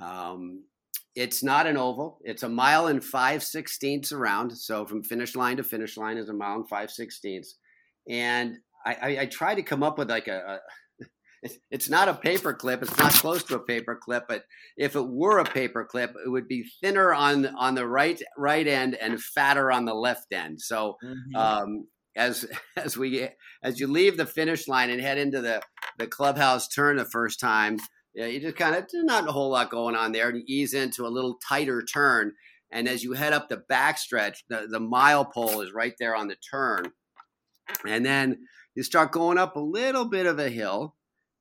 Um, 0.00 0.64
it's 1.14 1.42
not 1.42 1.66
an 1.66 1.76
oval. 1.76 2.20
It's 2.24 2.42
a 2.42 2.48
mile 2.48 2.86
and 2.86 3.04
five 3.04 3.42
sixteenths 3.42 4.12
around. 4.12 4.56
So 4.56 4.86
from 4.86 5.02
finish 5.02 5.36
line 5.36 5.58
to 5.58 5.62
finish 5.62 5.98
line 5.98 6.16
is 6.16 6.30
a 6.30 6.34
mile 6.34 6.56
and 6.56 6.68
five 6.68 6.90
sixteenths. 6.90 7.56
And 8.08 8.56
I, 8.86 8.94
I, 8.94 9.18
I 9.20 9.26
try 9.26 9.54
to 9.54 9.62
come 9.62 9.82
up 9.82 9.98
with 9.98 10.08
like 10.08 10.28
a, 10.28 10.38
a 10.38 10.58
it's 11.70 11.88
not 11.88 12.08
a 12.08 12.14
paper 12.14 12.54
clip. 12.54 12.82
It's 12.82 12.96
not 12.98 13.12
close 13.12 13.42
to 13.44 13.56
a 13.56 13.60
paper 13.60 13.96
clip, 13.96 14.24
but 14.28 14.44
if 14.76 14.96
it 14.96 15.06
were 15.06 15.38
a 15.38 15.44
paper 15.44 15.84
clip, 15.84 16.14
it 16.24 16.28
would 16.28 16.48
be 16.48 16.64
thinner 16.80 17.12
on 17.12 17.46
on 17.46 17.74
the 17.74 17.86
right 17.86 18.20
right 18.36 18.66
end 18.66 18.94
and 18.94 19.20
fatter 19.20 19.70
on 19.70 19.84
the 19.84 19.94
left 19.94 20.32
end. 20.32 20.60
So 20.60 20.96
mm-hmm. 21.04 21.36
um, 21.36 21.86
as 22.16 22.46
as 22.76 22.96
we 22.96 23.28
as 23.62 23.78
you 23.78 23.86
leave 23.86 24.16
the 24.16 24.26
finish 24.26 24.66
line 24.66 24.90
and 24.90 25.00
head 25.00 25.18
into 25.18 25.40
the 25.40 25.62
the 25.98 26.06
clubhouse 26.06 26.68
turn 26.68 26.96
the 26.96 27.04
first 27.04 27.38
time, 27.38 27.78
yeah, 28.14 28.26
you 28.26 28.40
just 28.40 28.56
kind 28.56 28.74
of 28.74 28.86
not 28.92 29.28
a 29.28 29.32
whole 29.32 29.50
lot 29.50 29.70
going 29.70 29.94
on 29.94 30.12
there, 30.12 30.28
and 30.28 30.38
you 30.38 30.44
ease 30.46 30.74
into 30.74 31.06
a 31.06 31.08
little 31.08 31.38
tighter 31.46 31.82
turn. 31.82 32.32
And 32.72 32.88
as 32.88 33.04
you 33.04 33.12
head 33.12 33.32
up 33.32 33.48
the 33.48 33.62
backstretch, 33.70 34.38
the 34.48 34.66
the 34.68 34.80
mile 34.80 35.24
pole 35.24 35.60
is 35.60 35.72
right 35.72 35.94
there 35.98 36.16
on 36.16 36.28
the 36.28 36.36
turn, 36.50 36.90
and 37.86 38.04
then 38.04 38.38
you 38.74 38.82
start 38.82 39.12
going 39.12 39.38
up 39.38 39.56
a 39.56 39.60
little 39.60 40.04
bit 40.04 40.26
of 40.26 40.38
a 40.38 40.50
hill 40.50 40.95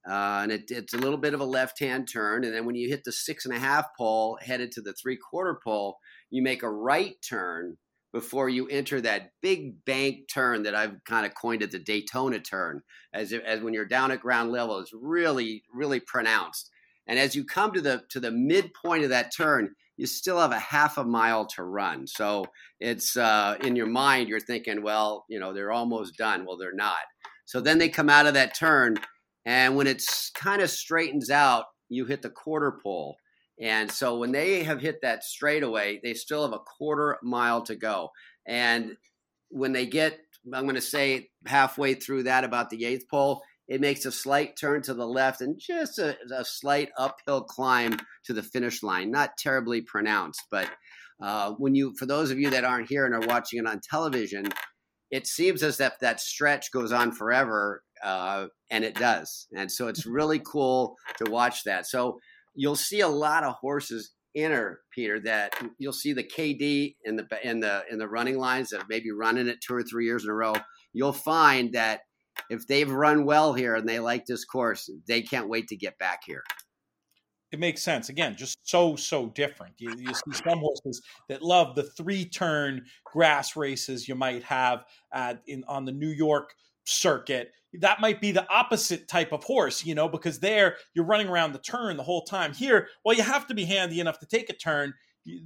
uh, 0.07 0.41
and 0.43 0.51
it, 0.51 0.63
it's 0.69 0.93
a 0.93 0.97
little 0.97 1.17
bit 1.17 1.33
of 1.33 1.39
a 1.39 1.45
left 1.45 1.79
hand 1.79 2.07
turn. 2.11 2.43
And 2.43 2.53
then 2.53 2.65
when 2.65 2.75
you 2.75 2.89
hit 2.89 3.03
the 3.03 3.11
six 3.11 3.45
and 3.45 3.55
a 3.55 3.59
half 3.59 3.87
pole, 3.97 4.37
headed 4.41 4.71
to 4.73 4.81
the 4.81 4.93
three 4.93 5.17
quarter 5.17 5.59
pole, 5.63 5.97
you 6.29 6.43
make 6.43 6.63
a 6.63 6.69
right 6.69 7.15
turn 7.27 7.77
before 8.13 8.47
you 8.47 8.65
enter 8.67 9.01
that 9.01 9.31
big 9.41 9.83
bank 9.83 10.29
turn 10.33 10.63
that 10.63 10.73
I've 10.73 11.03
kind 11.03 11.25
of 11.25 11.35
coined 11.35 11.61
it 11.61 11.71
the 11.71 11.79
Daytona 11.79 12.39
turn, 12.39 12.81
as, 13.13 13.33
if, 13.33 13.43
as 13.43 13.59
when 13.59 13.73
you're 13.73 13.85
down 13.85 14.11
at 14.11 14.21
ground 14.21 14.51
level, 14.51 14.79
it's 14.79 14.93
really, 14.93 15.63
really 15.73 15.99
pronounced. 15.99 16.69
And 17.07 17.19
as 17.19 17.35
you 17.35 17.43
come 17.43 17.73
to 17.73 17.81
the 17.81 18.03
to 18.11 18.19
the 18.19 18.31
midpoint 18.31 19.03
of 19.03 19.09
that 19.09 19.35
turn, 19.35 19.75
you 19.97 20.07
still 20.07 20.39
have 20.39 20.51
a 20.51 20.59
half 20.59 20.97
a 20.97 21.03
mile 21.03 21.45
to 21.55 21.63
run. 21.63 22.07
So 22.07 22.45
it's 22.79 23.15
uh, 23.17 23.57
in 23.61 23.75
your 23.75 23.87
mind, 23.87 24.29
you're 24.29 24.39
thinking, 24.39 24.81
well, 24.81 25.25
you 25.29 25.39
know, 25.39 25.53
they're 25.53 25.71
almost 25.71 26.17
done. 26.17 26.45
Well, 26.45 26.57
they're 26.57 26.73
not. 26.73 27.03
So 27.45 27.61
then 27.61 27.77
they 27.77 27.89
come 27.89 28.09
out 28.09 28.25
of 28.25 28.33
that 28.33 28.55
turn, 28.55 28.97
and 29.45 29.75
when 29.75 29.87
it's 29.87 30.31
kind 30.31 30.61
of 30.61 30.69
straightens 30.69 31.29
out, 31.29 31.65
you 31.89 32.05
hit 32.05 32.21
the 32.21 32.29
quarter 32.29 32.79
pole. 32.83 33.17
And 33.61 33.89
so 33.89 34.17
when 34.17 34.31
they 34.31 34.63
have 34.63 34.81
hit 34.81 35.01
that 35.01 35.23
straightaway, 35.23 35.99
they 36.03 36.13
still 36.13 36.43
have 36.43 36.53
a 36.53 36.59
quarter 36.59 37.17
mile 37.23 37.61
to 37.63 37.75
go. 37.75 38.09
And 38.45 38.97
when 39.49 39.71
they 39.71 39.85
get, 39.85 40.17
I'm 40.53 40.63
going 40.63 40.75
to 40.75 40.81
say 40.81 41.29
halfway 41.45 41.93
through 41.93 42.23
that, 42.23 42.43
about 42.43 42.69
the 42.69 42.85
eighth 42.85 43.07
pole, 43.09 43.41
it 43.67 43.81
makes 43.81 44.05
a 44.05 44.11
slight 44.11 44.57
turn 44.59 44.81
to 44.83 44.93
the 44.93 45.07
left 45.07 45.41
and 45.41 45.59
just 45.59 45.97
a, 45.99 46.17
a 46.35 46.43
slight 46.43 46.89
uphill 46.97 47.43
climb 47.43 47.97
to 48.25 48.33
the 48.33 48.43
finish 48.43 48.83
line. 48.83 49.09
Not 49.09 49.37
terribly 49.37 49.81
pronounced, 49.81 50.41
but 50.51 50.69
uh, 51.21 51.53
when 51.53 51.75
you, 51.75 51.93
for 51.97 52.05
those 52.05 52.31
of 52.31 52.39
you 52.39 52.49
that 52.49 52.65
aren't 52.65 52.89
here 52.89 53.05
and 53.05 53.15
are 53.15 53.27
watching 53.27 53.59
it 53.59 53.67
on 53.67 53.79
television, 53.79 54.49
it 55.11 55.27
seems 55.27 55.63
as 55.63 55.79
if 55.79 55.93
that 55.99 56.19
stretch 56.19 56.71
goes 56.71 56.91
on 56.91 57.11
forever, 57.11 57.81
uh, 58.03 58.47
and 58.69 58.83
it 58.83 58.95
does. 58.99 59.47
And 59.55 59.71
so 59.71 59.87
it's 59.87 60.05
really 60.05 60.39
cool 60.39 60.95
to 61.17 61.31
watch 61.31 61.63
that. 61.63 61.87
So 61.87 62.19
you'll 62.53 62.75
see 62.75 63.01
a 63.01 63.07
lot 63.07 63.43
of 63.43 63.55
horses 63.55 64.11
enter 64.35 64.81
Peter 64.93 65.19
that 65.21 65.53
you'll 65.77 65.93
see 65.93 66.13
the 66.13 66.23
KD 66.23 66.95
in 67.05 67.15
the 67.15 67.25
in 67.43 67.61
the 67.61 67.83
in 67.89 67.97
the 67.97 68.07
running 68.07 68.37
lines 68.37 68.69
that 68.69 68.83
maybe 68.89 69.11
running 69.11 69.47
it 69.47 69.61
two 69.61 69.73
or 69.73 69.83
three 69.83 70.05
years 70.05 70.25
in 70.25 70.29
a 70.29 70.33
row. 70.33 70.53
You'll 70.93 71.13
find 71.13 71.73
that 71.73 72.01
if 72.49 72.67
they've 72.67 72.89
run 72.89 73.25
well 73.25 73.53
here 73.53 73.75
and 73.75 73.87
they 73.87 73.99
like 73.99 74.25
this 74.25 74.45
course, 74.45 74.89
they 75.07 75.21
can't 75.21 75.49
wait 75.49 75.67
to 75.69 75.77
get 75.77 75.97
back 75.97 76.21
here. 76.25 76.43
It 77.51 77.59
makes 77.59 77.81
sense. 77.81 78.09
Again, 78.09 78.35
just 78.35 78.57
so 78.63 78.95
so 78.95 79.27
different. 79.27 79.75
You, 79.77 79.95
you 79.97 80.13
see 80.13 80.43
some 80.43 80.59
horses 80.59 81.01
that 81.29 81.41
love 81.41 81.75
the 81.75 81.83
three 81.83 82.25
turn 82.25 82.85
grass 83.05 83.55
races 83.55 84.07
you 84.07 84.15
might 84.15 84.43
have 84.43 84.83
at 85.13 85.41
in 85.47 85.63
on 85.67 85.85
the 85.85 85.91
New 85.91 86.09
York 86.09 86.53
circuit 86.85 87.51
that 87.81 88.01
might 88.01 88.21
be 88.21 88.31
the 88.31 88.49
opposite 88.49 89.07
type 89.07 89.31
of 89.31 89.43
horse, 89.43 89.85
you 89.85 89.95
know, 89.95 90.07
because 90.07 90.39
there 90.39 90.77
you're 90.93 91.05
running 91.05 91.27
around 91.27 91.53
the 91.53 91.59
turn 91.59 91.97
the 91.97 92.03
whole 92.03 92.23
time. 92.23 92.53
Here, 92.53 92.87
well, 93.03 93.15
you 93.15 93.23
have 93.23 93.47
to 93.47 93.53
be 93.53 93.65
handy 93.65 93.99
enough 93.99 94.19
to 94.19 94.25
take 94.25 94.49
a 94.49 94.53
turn. 94.53 94.93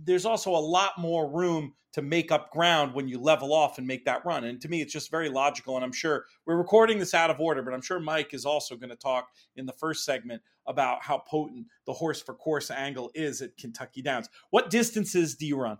There's 0.03 0.25
also 0.25 0.51
a 0.51 0.57
lot 0.57 0.97
more 0.97 1.31
room 1.31 1.73
to 1.93 2.01
make 2.01 2.31
up 2.31 2.51
ground 2.51 2.93
when 2.93 3.07
you 3.07 3.19
level 3.19 3.53
off 3.53 3.77
and 3.77 3.87
make 3.87 4.05
that 4.05 4.23
run. 4.25 4.43
And 4.43 4.61
to 4.61 4.69
me, 4.69 4.81
it's 4.81 4.93
just 4.93 5.09
very 5.09 5.29
logical. 5.29 5.75
And 5.75 5.83
I'm 5.83 5.91
sure 5.91 6.25
we're 6.45 6.57
recording 6.57 6.99
this 6.99 7.13
out 7.13 7.31
of 7.31 7.39
order, 7.39 7.63
but 7.63 7.73
I'm 7.73 7.81
sure 7.81 7.99
Mike 7.99 8.33
is 8.33 8.45
also 8.45 8.75
going 8.75 8.91
to 8.91 8.95
talk 8.95 9.29
in 9.55 9.65
the 9.65 9.73
first 9.73 10.05
segment 10.05 10.41
about 10.67 11.01
how 11.01 11.17
potent 11.17 11.65
the 11.87 11.93
horse 11.93 12.21
for 12.21 12.35
course 12.35 12.69
angle 12.69 13.09
is 13.15 13.41
at 13.41 13.57
Kentucky 13.57 14.03
Downs. 14.03 14.29
What 14.51 14.69
distances 14.69 15.35
do 15.35 15.47
you 15.47 15.57
run? 15.57 15.77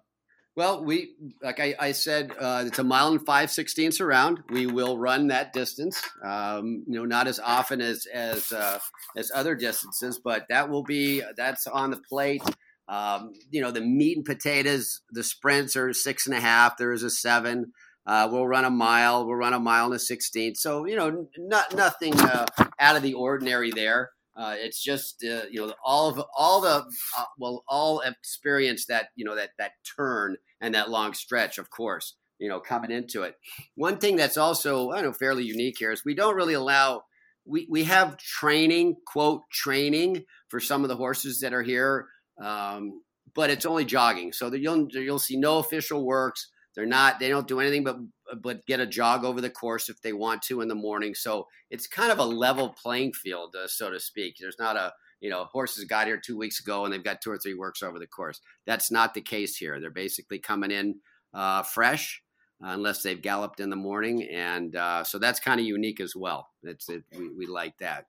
Well, 0.60 0.84
we 0.84 1.16
like 1.42 1.62
I, 1.62 1.74
I 1.80 1.92
said, 1.94 2.34
uh, 2.38 2.66
it's 2.68 2.80
a 2.80 2.84
mile 2.84 3.08
and 3.08 3.26
five 3.26 3.50
sixteenths 3.50 4.02
around. 4.02 4.44
We 4.50 4.66
will 4.68 4.98
run 4.98 5.28
that 5.28 5.54
distance. 5.54 6.04
Um, 6.22 6.84
you 6.86 7.00
know, 7.00 7.06
not 7.06 7.30
as 7.30 7.40
often 7.40 7.80
as 7.80 8.06
as 8.14 8.52
uh, 8.52 8.80
as 9.16 9.32
other 9.34 9.56
distances, 9.56 10.20
but 10.22 10.48
that 10.50 10.70
will 10.70 10.84
be 10.84 11.24
that's 11.38 11.66
on 11.66 11.92
the 11.92 12.02
plate. 12.10 12.44
Um, 12.90 13.32
you 13.50 13.62
know, 13.62 13.72
the 13.72 13.80
meat 13.80 14.18
and 14.18 14.26
potatoes, 14.26 15.00
the 15.12 15.24
sprints 15.24 15.78
are 15.78 15.94
six 15.94 16.28
and 16.28 16.36
a 16.36 16.42
half. 16.42 16.76
There 16.76 16.92
is 16.92 17.04
a 17.04 17.10
seven. 17.10 17.72
Uh, 18.06 18.28
we'll 18.30 18.46
run 18.46 18.66
a 18.66 18.70
mile. 18.70 19.26
We'll 19.26 19.38
run 19.38 19.54
a 19.54 19.62
mile 19.62 19.86
and 19.86 19.96
a 19.96 20.00
sixteenth. 20.00 20.58
So 20.58 20.86
you 20.86 20.98
know, 20.98 21.30
not 21.38 21.74
nothing 21.74 22.20
uh, 22.20 22.48
out 22.78 22.98
of 22.98 23.02
the 23.02 23.14
ordinary 23.14 23.72
there. 23.72 24.10
Uh, 24.36 24.56
it's 24.58 24.84
just 24.84 25.24
uh, 25.24 25.44
you 25.50 25.66
know 25.66 25.74
all 25.86 26.10
of 26.10 26.22
all 26.38 26.60
the 26.60 26.86
uh, 27.18 27.26
well 27.38 27.64
all 27.66 28.02
experience 28.02 28.88
that 28.88 29.08
you 29.16 29.24
know 29.24 29.38
that 29.38 29.52
that 29.58 29.72
turn 29.96 30.36
and 30.62 30.76
that 30.76 30.90
long 30.90 31.14
stretch, 31.14 31.58
of 31.58 31.70
course, 31.70 32.16
you 32.40 32.50
know 32.50 32.60
coming 32.60 32.92
into 32.92 33.24
it. 33.24 33.36
One 33.76 33.98
thing 33.98 34.16
that's 34.16 34.38
also 34.38 34.92
I 34.92 35.02
know 35.02 35.14
fairly 35.14 35.44
unique 35.44 35.78
here 35.80 35.92
is 35.92 36.06
we 36.06 36.16
don't 36.16 36.36
really 36.36 36.54
allow 36.54 37.04
we 37.46 37.68
we 37.70 37.84
have 37.86 38.18
training 38.18 38.98
quote 39.06 39.42
training 39.52 40.26
for 40.50 40.60
some 40.60 40.84
of 40.84 40.90
the 40.90 40.96
horses 40.96 41.40
that 41.42 41.54
are 41.54 41.64
here, 41.64 42.08
um, 42.42 43.02
but 43.36 43.50
it's 43.50 43.66
only 43.66 43.86
jogging, 43.86 44.34
so 44.34 44.54
you'll 44.54 44.88
you'll 44.92 45.20
see 45.20 45.38
no 45.38 45.60
official 45.60 46.06
works. 46.06 46.50
They're 46.76 46.86
not. 46.86 47.20
They 47.20 47.30
don't 47.30 47.48
do 47.48 47.60
anything 47.60 47.84
but 47.84 47.98
but 48.42 48.66
get 48.66 48.80
a 48.80 48.86
jog 48.86 49.26
over 49.26 49.42
the 49.42 49.50
course 49.50 49.90
if 49.90 50.02
they 50.02 50.14
want 50.14 50.44
to 50.44 50.62
in 50.62 50.68
the 50.68 50.76
morning. 50.76 51.16
So 51.16 51.48
it's 51.70 51.88
kind 51.88 52.12
of 52.12 52.20
a 52.20 52.26
level 52.26 52.70
playing 52.70 53.14
field, 53.14 53.56
uh, 53.56 53.68
so 53.68 53.90
to 53.90 54.00
speak. 54.00 54.36
There's 54.40 54.60
not 54.60 54.78
a 54.78 54.94
you 55.20 55.30
know 55.30 55.46
horses 55.46 55.86
got 55.86 56.08
here 56.08 56.20
two 56.24 56.38
weeks 56.38 56.60
ago 56.60 56.86
and 56.86 56.94
they've 56.94 57.04
got 57.04 57.22
two 57.22 57.32
or 57.32 57.38
three 57.38 57.54
works 57.54 57.84
over 57.84 58.00
the 58.00 58.08
course. 58.08 58.40
That's 58.66 58.92
not 58.92 59.14
the 59.14 59.22
case 59.22 59.58
here. 59.58 59.80
They're 59.80 59.90
basically 59.90 60.40
coming 60.40 60.72
in 60.72 60.96
uh, 61.34 61.64
fresh. 61.64 62.22
Uh, 62.62 62.72
unless 62.74 63.02
they've 63.04 63.22
galloped 63.22 63.62
in 63.62 63.70
the 63.70 63.76
morning, 63.78 64.22
and 64.24 64.76
uh, 64.76 65.02
so 65.02 65.18
that's 65.18 65.40
kind 65.40 65.62
of 65.62 65.66
unique 65.66 66.02
as 66.02 66.14
well. 66.14 66.50
It's 66.62 66.90
it, 66.90 67.04
we, 67.18 67.30
we 67.30 67.48
like 67.48 67.78
that. 67.78 68.08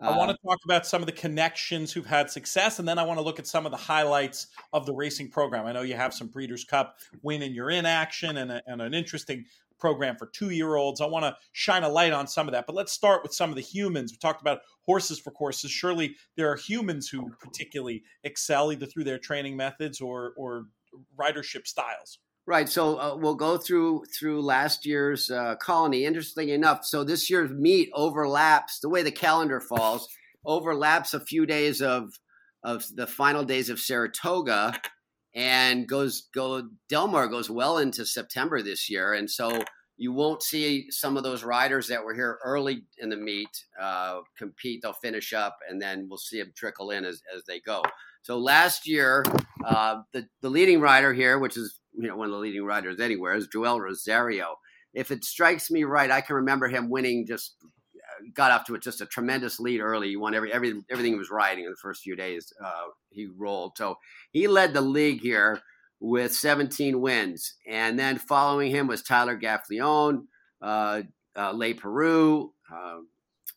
I 0.00 0.10
want 0.10 0.28
to 0.28 0.32
um, 0.32 0.38
talk 0.50 0.58
about 0.64 0.86
some 0.86 1.02
of 1.02 1.06
the 1.06 1.12
connections 1.12 1.92
who've 1.92 2.06
had 2.06 2.30
success, 2.30 2.78
and 2.78 2.86
then 2.86 2.98
I 2.98 3.02
want 3.02 3.18
to 3.18 3.24
look 3.24 3.38
at 3.38 3.46
some 3.46 3.64
of 3.64 3.72
the 3.72 3.78
highlights 3.78 4.48
of 4.72 4.84
the 4.84 4.92
racing 4.92 5.30
program. 5.30 5.64
I 5.66 5.72
know 5.72 5.82
you 5.82 5.94
have 5.94 6.12
some 6.12 6.28
Breeders' 6.28 6.64
Cup 6.64 6.98
win 7.22 7.42
in 7.42 7.54
your 7.54 7.70
in 7.70 7.86
action 7.86 8.36
and, 8.36 8.52
a, 8.52 8.62
and 8.66 8.82
an 8.82 8.92
interesting 8.92 9.46
program 9.78 10.16
for 10.16 10.26
two 10.26 10.50
year 10.50 10.76
olds. 10.76 11.00
I 11.00 11.06
want 11.06 11.24
to 11.24 11.36
shine 11.52 11.82
a 11.82 11.88
light 11.88 12.12
on 12.12 12.26
some 12.26 12.48
of 12.48 12.52
that, 12.52 12.66
but 12.66 12.76
let's 12.76 12.92
start 12.92 13.22
with 13.22 13.34
some 13.34 13.50
of 13.50 13.56
the 13.56 13.62
humans. 13.62 14.12
We 14.12 14.18
talked 14.18 14.40
about 14.40 14.60
horses 14.82 15.18
for 15.18 15.30
courses. 15.30 15.70
Surely 15.70 16.16
there 16.36 16.50
are 16.50 16.56
humans 16.56 17.08
who 17.08 17.30
particularly 17.40 18.02
excel 18.24 18.72
either 18.72 18.86
through 18.86 19.04
their 19.04 19.18
training 19.18 19.56
methods 19.56 20.00
or, 20.00 20.32
or 20.36 20.66
ridership 21.18 21.66
styles. 21.66 22.18
Right. 22.46 22.68
So 22.68 22.96
uh, 22.96 23.16
we'll 23.16 23.34
go 23.34 23.58
through 23.58 24.04
through 24.16 24.40
last 24.40 24.86
year's 24.86 25.30
uh, 25.30 25.56
colony. 25.56 26.04
Interesting 26.04 26.50
enough, 26.50 26.84
so 26.84 27.02
this 27.02 27.28
year's 27.28 27.50
meet 27.50 27.90
overlaps 27.92 28.78
the 28.78 28.88
way 28.88 29.02
the 29.02 29.10
calendar 29.10 29.60
falls 29.60 30.08
overlaps 30.44 31.12
a 31.12 31.20
few 31.20 31.44
days 31.44 31.82
of 31.82 32.12
of 32.62 32.84
the 32.94 33.06
final 33.06 33.44
days 33.44 33.68
of 33.68 33.80
Saratoga, 33.80 34.80
and 35.36 35.86
goes 35.86 36.28
go 36.34 36.68
Del 36.88 37.06
Mar 37.06 37.28
goes 37.28 37.50
well 37.50 37.78
into 37.78 38.04
September 38.04 38.62
this 38.62 38.90
year, 38.90 39.12
and 39.12 39.30
so 39.30 39.62
you 39.98 40.12
won't 40.12 40.42
see 40.42 40.90
some 40.90 41.16
of 41.16 41.22
those 41.22 41.44
riders 41.44 41.88
that 41.88 42.04
were 42.04 42.14
here 42.14 42.38
early 42.44 42.84
in 42.98 43.10
the 43.10 43.16
meet 43.16 43.64
uh, 43.80 44.20
compete. 44.36 44.80
They'll 44.82 44.94
finish 44.94 45.32
up, 45.32 45.58
and 45.68 45.80
then 45.80 46.06
we'll 46.08 46.18
see 46.18 46.38
them 46.38 46.52
trickle 46.56 46.90
in 46.90 47.04
as, 47.04 47.22
as 47.34 47.44
they 47.44 47.60
go. 47.60 47.82
So 48.22 48.38
last 48.38 48.88
year, 48.88 49.24
uh, 49.64 50.00
the 50.12 50.26
the 50.40 50.50
leading 50.50 50.80
rider 50.80 51.12
here, 51.12 51.38
which 51.38 51.56
is 51.56 51.80
you 51.94 52.08
know 52.08 52.16
one 52.16 52.26
of 52.26 52.32
the 52.32 52.38
leading 52.38 52.64
riders 52.64 52.98
anywhere, 52.98 53.34
is 53.34 53.46
Joel 53.46 53.80
Rosario. 53.80 54.56
If 54.94 55.10
it 55.10 55.24
strikes 55.24 55.70
me 55.70 55.84
right, 55.84 56.10
I 56.10 56.22
can 56.22 56.36
remember 56.36 56.68
him 56.68 56.88
winning. 56.88 57.26
Just 57.26 57.56
got 58.36 58.50
off 58.50 58.64
to 58.66 58.74
a, 58.74 58.78
just 58.78 59.00
a 59.00 59.06
tremendous 59.06 59.58
lead 59.58 59.80
early. 59.80 60.08
He 60.08 60.16
won 60.16 60.34
every, 60.34 60.52
every 60.52 60.82
everything 60.90 61.12
he 61.12 61.18
was 61.18 61.30
riding 61.30 61.64
in 61.64 61.70
the 61.70 61.76
first 61.76 62.02
few 62.02 62.14
days. 62.14 62.52
Uh, 62.62 62.88
he 63.10 63.26
rolled, 63.26 63.72
so 63.76 63.96
he 64.30 64.46
led 64.46 64.74
the 64.74 64.80
league 64.80 65.20
here 65.20 65.60
with 65.98 66.34
17 66.34 67.00
wins, 67.00 67.54
and 67.66 67.98
then 67.98 68.18
following 68.18 68.70
him 68.70 68.86
was 68.86 69.02
Tyler 69.02 69.38
Gaffalione, 69.38 70.24
uh, 70.62 71.02
uh, 71.34 71.52
Leparoux. 71.52 72.50
Uh, 72.72 72.98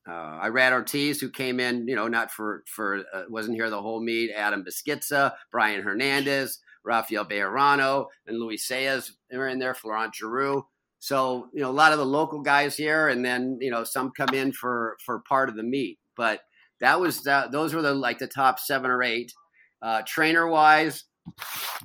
uh, 0.08 0.44
Irad 0.44 0.72
Ortiz, 0.72 1.22
who 1.22 1.30
came 1.30 1.60
in, 1.60 1.88
you 1.88 1.96
know, 1.96 2.08
not 2.08 2.32
for 2.32 2.64
for 2.66 3.04
uh, 3.14 3.24
wasn't 3.30 3.56
here 3.56 3.70
the 3.70 3.82
whole 3.82 4.02
meet. 4.02 4.32
Adam 4.32 4.64
Beschizza, 4.64 5.34
Brian 5.52 5.84
Hernandez, 5.84 6.60
Rafael 6.84 7.26
Bejarano, 7.26 8.08
and 8.26 8.40
Luis 8.40 8.68
Saez 8.68 9.12
were 9.32 9.48
in 9.48 9.60
there. 9.60 9.76
Florent 9.76 10.14
Geroux. 10.14 10.64
So 11.00 11.50
you 11.54 11.62
know, 11.62 11.70
a 11.70 11.72
lot 11.72 11.94
of 11.94 11.98
the 11.98 12.06
local 12.06 12.42
guys 12.42 12.76
here, 12.76 13.08
and 13.08 13.24
then 13.24 13.58
you 13.62 13.72
know, 13.72 13.84
some 13.84 14.12
come 14.12 14.34
in 14.34 14.52
for 14.52 14.98
for 15.06 15.20
part 15.28 15.50
of 15.50 15.56
the 15.56 15.64
meet. 15.64 15.98
But 16.16 16.42
that 16.82 17.00
was 17.00 17.24
that. 17.24 17.52
Those 17.52 17.74
were 17.74 17.82
the 17.82 17.94
like 17.94 18.20
the 18.20 18.28
top 18.28 18.60
seven 18.60 18.92
or 18.92 19.02
eight. 19.02 19.34
Uh, 19.82 20.02
trainer 20.06 20.48
wise, 20.48 21.06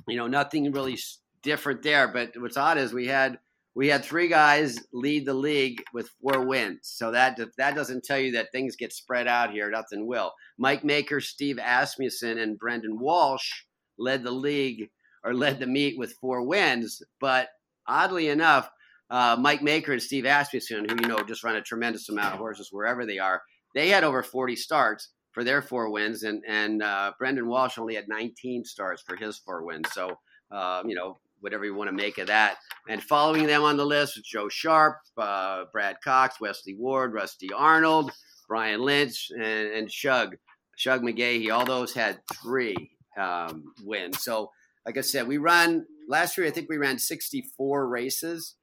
you 0.07 0.17
know, 0.17 0.27
nothing 0.27 0.69
really 0.71 0.97
different 1.43 1.81
there. 1.81 2.09
But 2.09 2.31
what's 2.37 2.57
odd 2.57 2.77
is 2.77 2.91
we 2.91 3.07
had 3.07 3.39
we 3.75 3.87
had 3.89 4.03
three 4.03 4.27
guys 4.27 4.79
lead 4.93 5.25
the 5.25 5.33
league 5.33 5.83
with 5.93 6.09
four 6.21 6.45
wins. 6.45 6.79
So 6.83 7.11
that 7.11 7.39
that 7.57 7.75
doesn't 7.75 8.03
tell 8.03 8.19
you 8.19 8.33
that 8.33 8.51
things 8.51 8.75
get 8.75 8.93
spread 8.93 9.27
out 9.27 9.51
here. 9.51 9.69
Nothing 9.69 10.07
will. 10.07 10.33
Mike 10.57 10.83
Maker, 10.83 11.21
Steve 11.21 11.59
Asmussen, 11.59 12.37
and 12.37 12.57
Brendan 12.57 12.99
Walsh 12.99 13.49
led 13.97 14.23
the 14.23 14.31
league 14.31 14.89
or 15.23 15.33
led 15.33 15.59
the 15.59 15.67
meet 15.67 15.97
with 15.97 16.15
four 16.21 16.45
wins. 16.45 17.01
But 17.19 17.49
oddly 17.87 18.29
enough, 18.29 18.69
uh, 19.09 19.35
Mike 19.39 19.61
Maker 19.61 19.93
and 19.93 20.01
Steve 20.01 20.25
Asmussen, 20.25 20.87
who 20.89 20.95
you 21.01 21.07
know 21.07 21.23
just 21.23 21.43
run 21.43 21.55
a 21.55 21.61
tremendous 21.61 22.09
amount 22.09 22.33
of 22.33 22.39
horses 22.39 22.69
wherever 22.71 23.05
they 23.05 23.19
are, 23.19 23.41
they 23.73 23.89
had 23.89 24.03
over 24.03 24.23
40 24.23 24.55
starts 24.55 25.09
for 25.31 25.43
their 25.43 25.61
four 25.61 25.91
wins, 25.91 26.23
and 26.23 26.43
and 26.47 26.81
uh, 26.81 27.11
Brendan 27.19 27.47
Walsh 27.47 27.77
only 27.77 27.95
had 27.95 28.07
19 28.07 28.63
starts 28.65 29.01
for 29.01 29.15
his 29.15 29.37
four 29.37 29.65
wins. 29.65 29.87
So 29.91 30.17
uh, 30.51 30.83
you 30.85 30.95
know 30.95 31.19
whatever 31.45 31.63
you 31.63 31.75
want 31.75 31.89
to 31.89 31.95
make 31.95 32.17
of 32.17 32.27
that. 32.27 32.57
And 32.89 33.03
following 33.03 33.45
them 33.45 33.61
on 33.61 33.77
the 33.77 33.85
list 33.85 34.19
Joe 34.25 34.49
Sharp, 34.49 34.97
uh, 35.17 35.65
Brad 35.71 35.97
Cox, 36.03 36.41
Wesley 36.41 36.73
Ward, 36.73 37.13
Rusty 37.13 37.49
Arnold, 37.55 38.11
Brian 38.47 38.81
Lynch, 38.81 39.29
and, 39.31 39.43
and 39.43 39.91
Shug, 39.91 40.35
Shug 40.75 41.03
McGaughey. 41.03 41.53
All 41.53 41.65
those 41.65 41.93
had 41.93 42.19
three 42.41 42.75
um, 43.17 43.73
win. 43.83 44.11
So, 44.13 44.49
like 44.85 44.97
I 44.97 45.01
said, 45.01 45.27
we 45.27 45.37
run 45.37 45.85
last 46.07 46.37
year. 46.37 46.47
I 46.47 46.51
think 46.51 46.69
we 46.69 46.77
ran 46.77 46.97
64 46.97 47.87
races. 47.87 48.55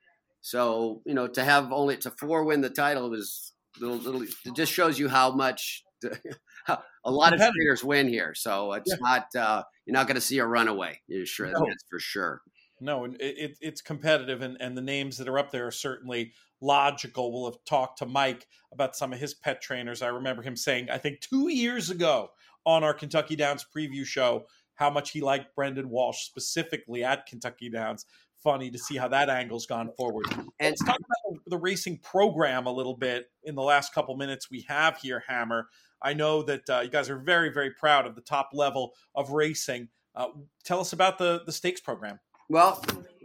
So 0.43 1.02
you 1.06 1.14
know, 1.14 1.27
to 1.28 1.44
have 1.44 1.73
only 1.73 1.97
to 1.98 2.10
four 2.10 2.44
win 2.44 2.60
the 2.60 2.70
title 2.70 3.14
is 3.14 3.52
little, 3.81 3.97
little. 3.97 4.23
It 4.23 4.55
just 4.55 4.73
shows 4.73 4.98
you 4.98 5.09
how 5.09 5.32
much. 5.32 5.85
a 6.69 7.10
lot 7.10 7.32
of 7.32 7.40
speeders 7.40 7.85
win 7.85 8.09
here, 8.09 8.35
so 8.35 8.73
it's 8.73 8.90
yeah. 8.90 8.97
not 9.01 9.36
uh, 9.36 9.62
you're 9.86 9.94
not 9.94 10.09
going 10.09 10.16
to 10.16 10.20
see 10.20 10.39
a 10.39 10.47
runaway. 10.47 11.01
You're 11.06 11.27
sure 11.27 11.47
no. 11.47 11.64
that's 11.64 11.85
for 11.89 12.01
sure. 12.01 12.43
No, 12.81 13.05
and 13.05 13.16
it, 13.20 13.56
it's 13.60 13.81
competitive, 13.81 14.43
and, 14.43 14.56
and 14.60 14.77
the 14.77 14.82
names 14.82 15.16
that 15.19 15.28
are 15.28 15.39
up 15.39 15.52
there 15.52 15.69
are 15.69 15.73
certainly 15.73 16.32
logical. 16.60 17.32
We'll 17.32 17.51
have 17.51 17.64
talked 17.64 17.98
to 17.98 18.06
Mike 18.06 18.47
about 18.73 18.97
some 18.97 19.12
of 19.12 19.20
his 19.20 19.35
pet 19.35 19.62
trainers. 19.62 20.02
I 20.02 20.09
remember 20.09 20.43
him 20.43 20.56
saying, 20.56 20.90
I 20.90 20.98
think 20.98 21.20
two 21.20 21.48
years 21.48 21.90
ago 21.90 22.31
on 22.66 22.82
our 22.82 22.94
Kentucky 22.94 23.36
Downs 23.36 23.64
preview 23.77 24.05
show, 24.05 24.47
how 24.74 24.90
much 24.90 25.10
he 25.10 25.20
liked 25.20 25.55
Brendan 25.55 25.90
Walsh 25.90 26.24
specifically 26.24 27.05
at 27.05 27.27
Kentucky 27.27 27.70
Downs. 27.70 28.06
Funny 28.43 28.70
to 28.70 28.78
see 28.78 28.97
how 28.97 29.09
that 29.09 29.28
angle's 29.28 29.66
gone 29.66 29.90
forward. 29.97 30.27
And 30.32 30.51
let's 30.60 30.85
talk 30.85 30.98
about 31.28 31.40
the 31.47 31.59
racing 31.59 31.98
program 31.98 32.66
a 32.66 32.73
little 32.73 32.97
bit 32.97 33.27
in 33.44 33.55
the 33.55 33.62
last 33.62 33.94
couple 33.94 34.16
minutes 34.16 34.51
we 34.51 34.64
have 34.69 34.98
here, 34.98 35.23
Hammer. 35.28 35.69
I 36.02 36.14
know 36.14 36.43
that 36.43 36.69
uh, 36.69 36.81
you 36.81 36.90
guys 36.90 37.09
are 37.09 37.19
very, 37.19 37.51
very 37.52 37.70
proud 37.70 38.06
of 38.06 38.14
the 38.14 38.20
top 38.20 38.51
level 38.52 38.93
of 39.14 39.31
racing. 39.31 39.89
Uh, 40.14 40.28
tell 40.64 40.81
us 40.81 40.93
about 40.93 41.19
the 41.19 41.43
the 41.47 41.52
stakes 41.52 41.81
program. 41.81 42.19
Well, 42.48 42.85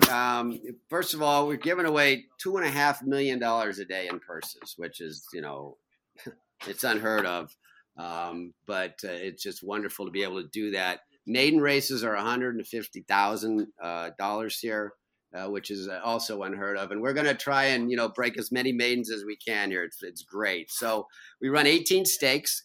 um, 0.10 0.60
first 0.89 1.14
of 1.14 1.22
all, 1.22 1.48
we're 1.48 1.57
giving 1.57 1.85
away 1.85 2.26
two 2.38 2.57
and 2.57 2.65
a 2.65 2.69
half 2.69 3.03
million 3.03 3.39
dollars 3.39 3.80
a 3.80 3.85
day 3.85 4.07
in 4.07 4.19
purses, 4.19 4.76
which 4.77 5.02
is 5.02 5.27
you 5.34 5.41
know, 5.41 5.77
it's 6.68 6.84
unheard 6.84 7.26
of. 7.26 7.56
Um, 7.98 8.53
but 8.68 8.99
uh, 9.03 9.10
it's 9.10 9.41
just 9.41 9.64
wonderful 9.64 10.06
to 10.06 10.11
be 10.11 10.23
able 10.23 10.41
to 10.41 10.49
do 10.49 10.72
that. 10.72 10.99
Maiden 11.26 11.60
races 11.60 12.03
are 12.03 12.15
one 12.15 12.23
hundred 12.23 12.56
and 12.56 12.65
fifty 12.65 13.02
thousand 13.02 13.68
uh, 13.81 14.11
dollars 14.18 14.60
here, 14.60 14.94
uh, 15.38 15.49
which 15.49 15.72
is 15.72 15.88
also 16.03 16.43
unheard 16.43 16.77
of. 16.77 16.91
And 16.91 17.01
we're 17.01 17.14
going 17.14 17.27
to 17.27 17.35
try 17.35 17.65
and 17.65 17.91
you 17.91 17.97
know 17.97 18.09
break 18.09 18.38
as 18.38 18.51
many 18.51 18.72
maidens 18.72 19.11
as 19.11 19.23
we 19.26 19.35
can 19.35 19.69
here. 19.72 19.84
It's 19.84 20.01
it's 20.01 20.23
great. 20.23 20.72
So 20.72 21.07
we 21.41 21.49
run 21.49 21.68
eighteen 21.68 22.05
stakes 22.05 22.64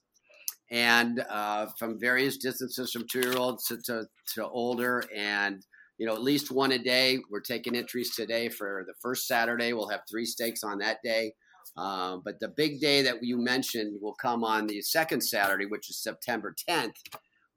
and 0.71 1.23
uh, 1.29 1.67
from 1.79 2.01
various 2.01 2.39
distances 2.39 2.93
from 2.93 3.07
two 3.07 3.21
year 3.21 3.37
olds 3.37 3.67
to, 3.67 3.77
to, 3.83 4.07
to, 4.35 4.49
older 4.49 5.05
and 5.15 5.63
you 5.99 6.07
know, 6.07 6.15
at 6.15 6.23
least 6.23 6.51
one 6.51 6.73
a 6.73 6.79
day. 6.79 7.19
We're 7.31 7.41
taking 7.41 7.77
entries 7.77 8.15
today 8.17 8.49
for 8.49 8.85
the 8.87 8.95
first 9.01 9.29
Saturday. 9.29 9.73
We'll 9.73 9.91
have 9.91 10.01
three 10.11 10.25
stakes 10.25 10.65
on 10.65 10.79
that 10.79 10.99
day. 11.05 11.35
Um, 11.77 12.23
but 12.25 12.41
the 12.41 12.49
big 12.49 12.81
day 12.81 13.03
that 13.03 13.23
you 13.23 13.39
mentioned 13.39 13.99
will 14.01 14.15
come 14.15 14.45
on 14.45 14.67
the 14.67 14.83
second 14.83 15.21
Saturday, 15.21 15.67
which 15.67 15.89
is 15.91 16.03
September 16.03 16.55
10th, 16.69 16.97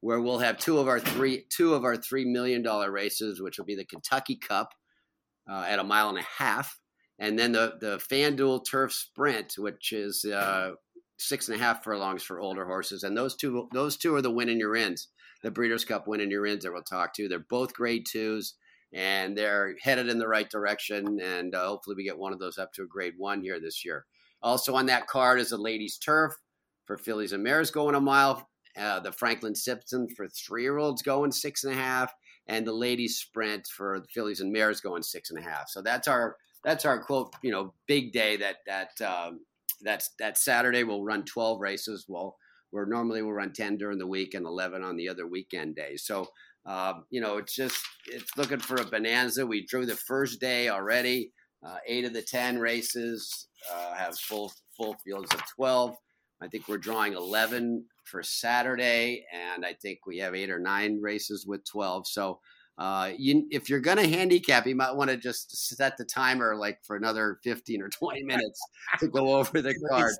where 0.00 0.20
we'll 0.20 0.38
have 0.38 0.58
two 0.58 0.78
of 0.78 0.86
our 0.86 1.00
three 1.00 1.46
two 1.50 1.74
of 1.74 1.84
our 1.84 1.96
three 1.96 2.24
million 2.24 2.62
dollar 2.62 2.90
races, 2.90 3.42
which 3.42 3.58
will 3.58 3.64
be 3.64 3.74
the 3.74 3.84
Kentucky 3.84 4.36
Cup 4.36 4.70
uh, 5.48 5.64
at 5.68 5.78
a 5.78 5.84
mile 5.84 6.08
and 6.08 6.18
a 6.18 6.26
half, 6.38 6.78
and 7.18 7.38
then 7.38 7.52
the 7.52 7.74
the 7.80 7.98
FanDuel 7.98 8.64
Turf 8.68 8.92
Sprint, 8.92 9.54
which 9.58 9.92
is 9.92 10.24
uh, 10.24 10.72
six 11.18 11.48
and 11.48 11.56
a 11.56 11.62
half 11.62 11.84
furlongs 11.84 12.22
for 12.22 12.40
older 12.40 12.66
horses, 12.66 13.02
and 13.02 13.16
those 13.16 13.36
two 13.36 13.68
those 13.72 13.96
two 13.96 14.14
are 14.14 14.22
the 14.22 14.30
win 14.30 14.48
in 14.48 14.58
your 14.58 14.76
ends 14.76 15.08
the 15.42 15.50
Breeders' 15.50 15.84
Cup 15.84 16.08
winning 16.08 16.30
your 16.30 16.46
ends 16.46 16.64
that 16.64 16.72
we'll 16.72 16.82
talk 16.82 17.14
to. 17.14 17.28
They're 17.28 17.38
both 17.38 17.74
grade 17.74 18.06
twos, 18.10 18.54
and 18.92 19.36
they're 19.36 19.76
headed 19.80 20.08
in 20.08 20.18
the 20.18 20.28
right 20.28 20.48
direction. 20.50 21.20
And 21.20 21.54
uh, 21.54 21.66
hopefully, 21.66 21.96
we 21.96 22.04
get 22.04 22.18
one 22.18 22.32
of 22.32 22.38
those 22.38 22.58
up 22.58 22.72
to 22.74 22.82
a 22.82 22.86
grade 22.86 23.14
one 23.16 23.42
here 23.42 23.60
this 23.60 23.84
year. 23.84 24.06
Also 24.42 24.74
on 24.74 24.86
that 24.86 25.06
card 25.06 25.40
is 25.40 25.52
a 25.52 25.56
ladies' 25.56 25.98
turf 25.98 26.34
for 26.84 26.96
fillies 26.96 27.32
and 27.32 27.42
mares 27.42 27.70
going 27.70 27.94
a 27.94 28.00
mile. 28.00 28.48
Uh, 28.76 29.00
the 29.00 29.12
Franklin 29.12 29.54
Simpson 29.54 30.06
for 30.14 30.28
three-year-olds 30.28 31.02
going 31.02 31.32
six 31.32 31.64
and 31.64 31.72
a 31.72 31.76
half, 31.76 32.12
and 32.48 32.66
the 32.66 32.72
ladies' 32.72 33.18
sprint 33.18 33.66
for 33.66 34.00
the 34.00 34.08
fillies 34.08 34.40
and 34.40 34.52
mares 34.52 34.80
going 34.80 35.02
six 35.02 35.30
and 35.30 35.38
a 35.38 35.42
half. 35.42 35.68
So 35.68 35.82
that's 35.82 36.08
our 36.08 36.36
that's 36.64 36.84
our 36.84 36.98
quote 36.98 37.34
you 37.42 37.50
know 37.50 37.74
big 37.86 38.12
day 38.12 38.36
that 38.36 38.56
that 38.66 39.00
um, 39.00 39.40
that's 39.82 40.10
that 40.18 40.38
Saturday 40.38 40.84
we'll 40.84 41.04
run 41.04 41.24
twelve 41.24 41.60
races. 41.60 42.06
Well 42.08 42.36
where 42.70 42.86
normally 42.86 43.22
we'll 43.22 43.32
run 43.32 43.52
10 43.52 43.76
during 43.76 43.98
the 43.98 44.06
week 44.06 44.34
and 44.34 44.46
11 44.46 44.82
on 44.82 44.96
the 44.96 45.08
other 45.08 45.26
weekend 45.26 45.76
days. 45.76 46.04
So, 46.04 46.28
uh, 46.66 46.94
you 47.10 47.20
know, 47.20 47.38
it's 47.38 47.54
just, 47.54 47.82
it's 48.06 48.36
looking 48.36 48.58
for 48.58 48.76
a 48.76 48.84
bonanza. 48.84 49.46
We 49.46 49.66
drew 49.66 49.86
the 49.86 49.96
first 49.96 50.40
day 50.40 50.68
already. 50.68 51.32
Uh, 51.66 51.78
eight 51.86 52.04
of 52.04 52.12
the 52.12 52.22
10 52.22 52.58
races 52.58 53.48
uh, 53.72 53.94
have 53.94 54.18
full, 54.18 54.52
full 54.76 54.94
fields 55.04 55.32
of 55.32 55.42
12. 55.56 55.96
I 56.42 56.48
think 56.48 56.68
we're 56.68 56.78
drawing 56.78 57.14
11 57.14 57.84
for 58.06 58.22
Saturday, 58.22 59.26
and 59.32 59.64
I 59.64 59.74
think 59.74 60.06
we 60.06 60.18
have 60.18 60.34
eight 60.34 60.50
or 60.50 60.58
nine 60.58 61.00
races 61.00 61.46
with 61.46 61.64
12. 61.64 62.06
So, 62.06 62.40
uh, 62.78 63.12
you, 63.16 63.46
if 63.50 63.70
you're 63.70 63.80
going 63.80 63.96
to 63.96 64.08
handicap, 64.08 64.66
you 64.66 64.76
might 64.76 64.94
want 64.94 65.10
to 65.10 65.16
just 65.16 65.68
set 65.76 65.96
the 65.96 66.04
timer 66.04 66.54
like 66.54 66.78
for 66.84 66.96
another 66.96 67.38
15 67.42 67.82
or 67.82 67.88
20 67.88 68.22
minutes 68.24 68.60
to 69.00 69.08
go 69.08 69.36
over 69.36 69.62
the 69.62 69.74
card. 69.90 70.12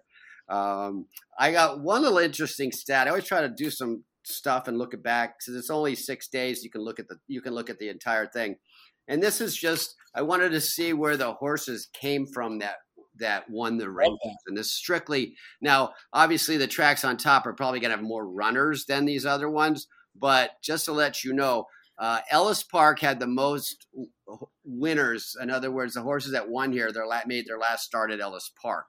Um, 0.48 1.06
I 1.38 1.52
got 1.52 1.80
one 1.80 2.02
little 2.02 2.18
interesting 2.18 2.72
stat. 2.72 3.06
I 3.06 3.10
always 3.10 3.24
try 3.24 3.40
to 3.40 3.48
do 3.48 3.70
some 3.70 4.04
stuff 4.24 4.68
and 4.68 4.78
look 4.78 4.94
it 4.94 5.02
back 5.02 5.38
because 5.38 5.56
it's 5.56 5.70
only 5.70 5.94
six 5.94 6.28
days. 6.28 6.64
You 6.64 6.70
can 6.70 6.82
look 6.82 6.98
at 6.98 7.08
the 7.08 7.16
you 7.26 7.40
can 7.40 7.54
look 7.54 7.70
at 7.70 7.78
the 7.78 7.88
entire 7.88 8.26
thing, 8.26 8.56
and 9.08 9.22
this 9.22 9.40
is 9.40 9.56
just 9.56 9.94
I 10.14 10.22
wanted 10.22 10.50
to 10.50 10.60
see 10.60 10.92
where 10.92 11.16
the 11.16 11.34
horses 11.34 11.88
came 11.92 12.26
from 12.26 12.58
that 12.60 12.76
that 13.18 13.48
won 13.50 13.78
the 13.78 13.90
race. 13.90 14.08
Okay. 14.08 14.34
And 14.46 14.56
this 14.56 14.72
strictly 14.72 15.34
now, 15.60 15.94
obviously, 16.12 16.56
the 16.56 16.66
tracks 16.66 17.04
on 17.04 17.16
top 17.16 17.46
are 17.46 17.52
probably 17.52 17.80
going 17.80 17.90
to 17.90 17.96
have 17.96 18.04
more 18.04 18.26
runners 18.26 18.84
than 18.86 19.04
these 19.04 19.26
other 19.26 19.48
ones. 19.48 19.86
But 20.14 20.52
just 20.62 20.86
to 20.86 20.92
let 20.92 21.24
you 21.24 21.32
know, 21.32 21.66
uh, 21.98 22.20
Ellis 22.30 22.62
Park 22.62 23.00
had 23.00 23.20
the 23.20 23.26
most 23.26 23.86
winners. 24.64 25.36
In 25.40 25.50
other 25.50 25.70
words, 25.70 25.94
the 25.94 26.02
horses 26.02 26.32
that 26.32 26.48
won 26.48 26.72
here, 26.72 26.92
their 26.92 27.06
made 27.26 27.46
their 27.46 27.58
last 27.58 27.84
start 27.84 28.10
at 28.10 28.20
Ellis 28.20 28.50
Park. 28.60 28.86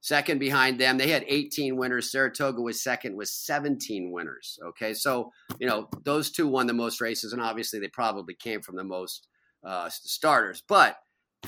Second 0.00 0.38
behind 0.38 0.78
them, 0.78 0.98
they 0.98 1.08
had 1.08 1.24
18 1.26 1.76
winners. 1.76 2.12
Saratoga 2.12 2.62
was 2.62 2.82
second 2.82 3.16
with 3.16 3.28
17 3.28 4.12
winners. 4.12 4.58
Okay, 4.64 4.94
so 4.94 5.32
you 5.58 5.66
know 5.66 5.88
those 6.04 6.30
two 6.30 6.46
won 6.46 6.68
the 6.68 6.72
most 6.72 7.00
races, 7.00 7.32
and 7.32 7.42
obviously 7.42 7.80
they 7.80 7.88
probably 7.88 8.34
came 8.34 8.62
from 8.62 8.76
the 8.76 8.84
most 8.84 9.26
uh, 9.64 9.88
starters. 9.90 10.62
But 10.68 10.96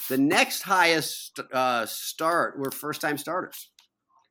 the 0.09 0.19
next 0.19 0.63
highest 0.63 1.41
uh, 1.53 1.87
start 1.87 2.59
were 2.59 2.71
first-time 2.71 3.19
starters. 3.19 3.71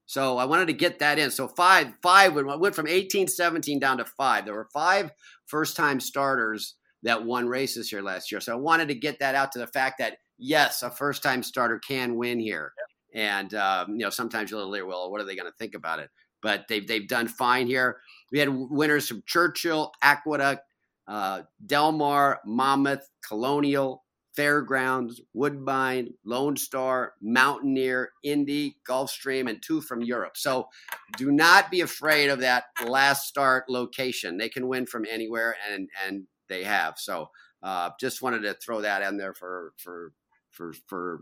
So 0.05 0.37
I 0.37 0.45
wanted 0.45 0.67
to 0.67 0.73
get 0.73 0.99
that 0.99 1.19
in. 1.19 1.31
So 1.31 1.47
five, 1.49 1.93
five 2.01 2.33
went 2.33 2.75
from 2.75 2.87
18, 2.87 3.27
17 3.27 3.79
down 3.79 3.97
to 3.97 4.05
five. 4.05 4.45
There 4.45 4.53
were 4.53 4.69
five 4.73 5.11
first-time 5.45 5.99
starters 5.99 6.75
that 7.03 7.25
won 7.25 7.47
races 7.47 7.89
here 7.89 8.01
last 8.01 8.31
year. 8.31 8.39
So 8.39 8.53
I 8.53 8.55
wanted 8.55 8.87
to 8.87 8.95
get 8.95 9.19
that 9.19 9.35
out 9.35 9.51
to 9.51 9.59
the 9.59 9.67
fact 9.67 9.99
that 9.99 10.17
yes, 10.37 10.81
a 10.81 10.89
first-time 10.89 11.43
starter 11.43 11.79
can 11.79 12.15
win 12.15 12.39
here. 12.39 12.73
And 13.13 13.53
um, 13.53 13.91
you 13.91 14.05
know, 14.05 14.09
sometimes 14.09 14.51
you're 14.51 14.59
a 14.59 14.63
little 14.63 14.87
well, 14.87 15.11
what 15.11 15.21
are 15.21 15.25
they 15.25 15.35
going 15.35 15.51
to 15.51 15.57
think 15.57 15.73
about 15.73 15.99
it? 15.99 16.09
But 16.41 16.65
they've 16.69 16.87
they've 16.87 17.07
done 17.07 17.27
fine 17.27 17.67
here. 17.67 17.97
We 18.31 18.39
had 18.39 18.49
winners 18.51 19.07
from 19.07 19.23
Churchill, 19.25 19.91
Aqueduct, 20.01 20.61
uh, 21.07 21.41
Delmar, 21.65 22.39
Monmouth, 22.45 23.09
Colonial, 23.27 24.03
Fairgrounds, 24.37 25.19
Woodbine, 25.33 26.13
Lone 26.23 26.55
Star, 26.55 27.13
Mountaineer, 27.23 28.11
Indy, 28.23 28.77
Gulfstream, 28.87 29.49
and 29.49 29.59
two 29.63 29.81
from 29.81 30.03
Europe. 30.03 30.37
So 30.37 30.67
do 31.17 31.31
not 31.31 31.71
be 31.71 31.81
afraid 31.81 32.29
of 32.29 32.39
that 32.41 32.65
last 32.85 33.27
start 33.27 33.63
location. 33.67 34.37
They 34.37 34.47
can 34.47 34.67
win 34.67 34.85
from 34.85 35.05
anywhere, 35.09 35.55
and 35.71 35.89
and 36.05 36.25
they 36.49 36.63
have. 36.63 36.99
So 36.99 37.31
uh, 37.63 37.89
just 37.99 38.21
wanted 38.21 38.43
to 38.43 38.53
throw 38.53 38.81
that 38.81 39.01
in 39.01 39.17
there 39.17 39.33
for 39.33 39.73
for 39.77 40.13
for 40.51 40.71
for 40.85 41.21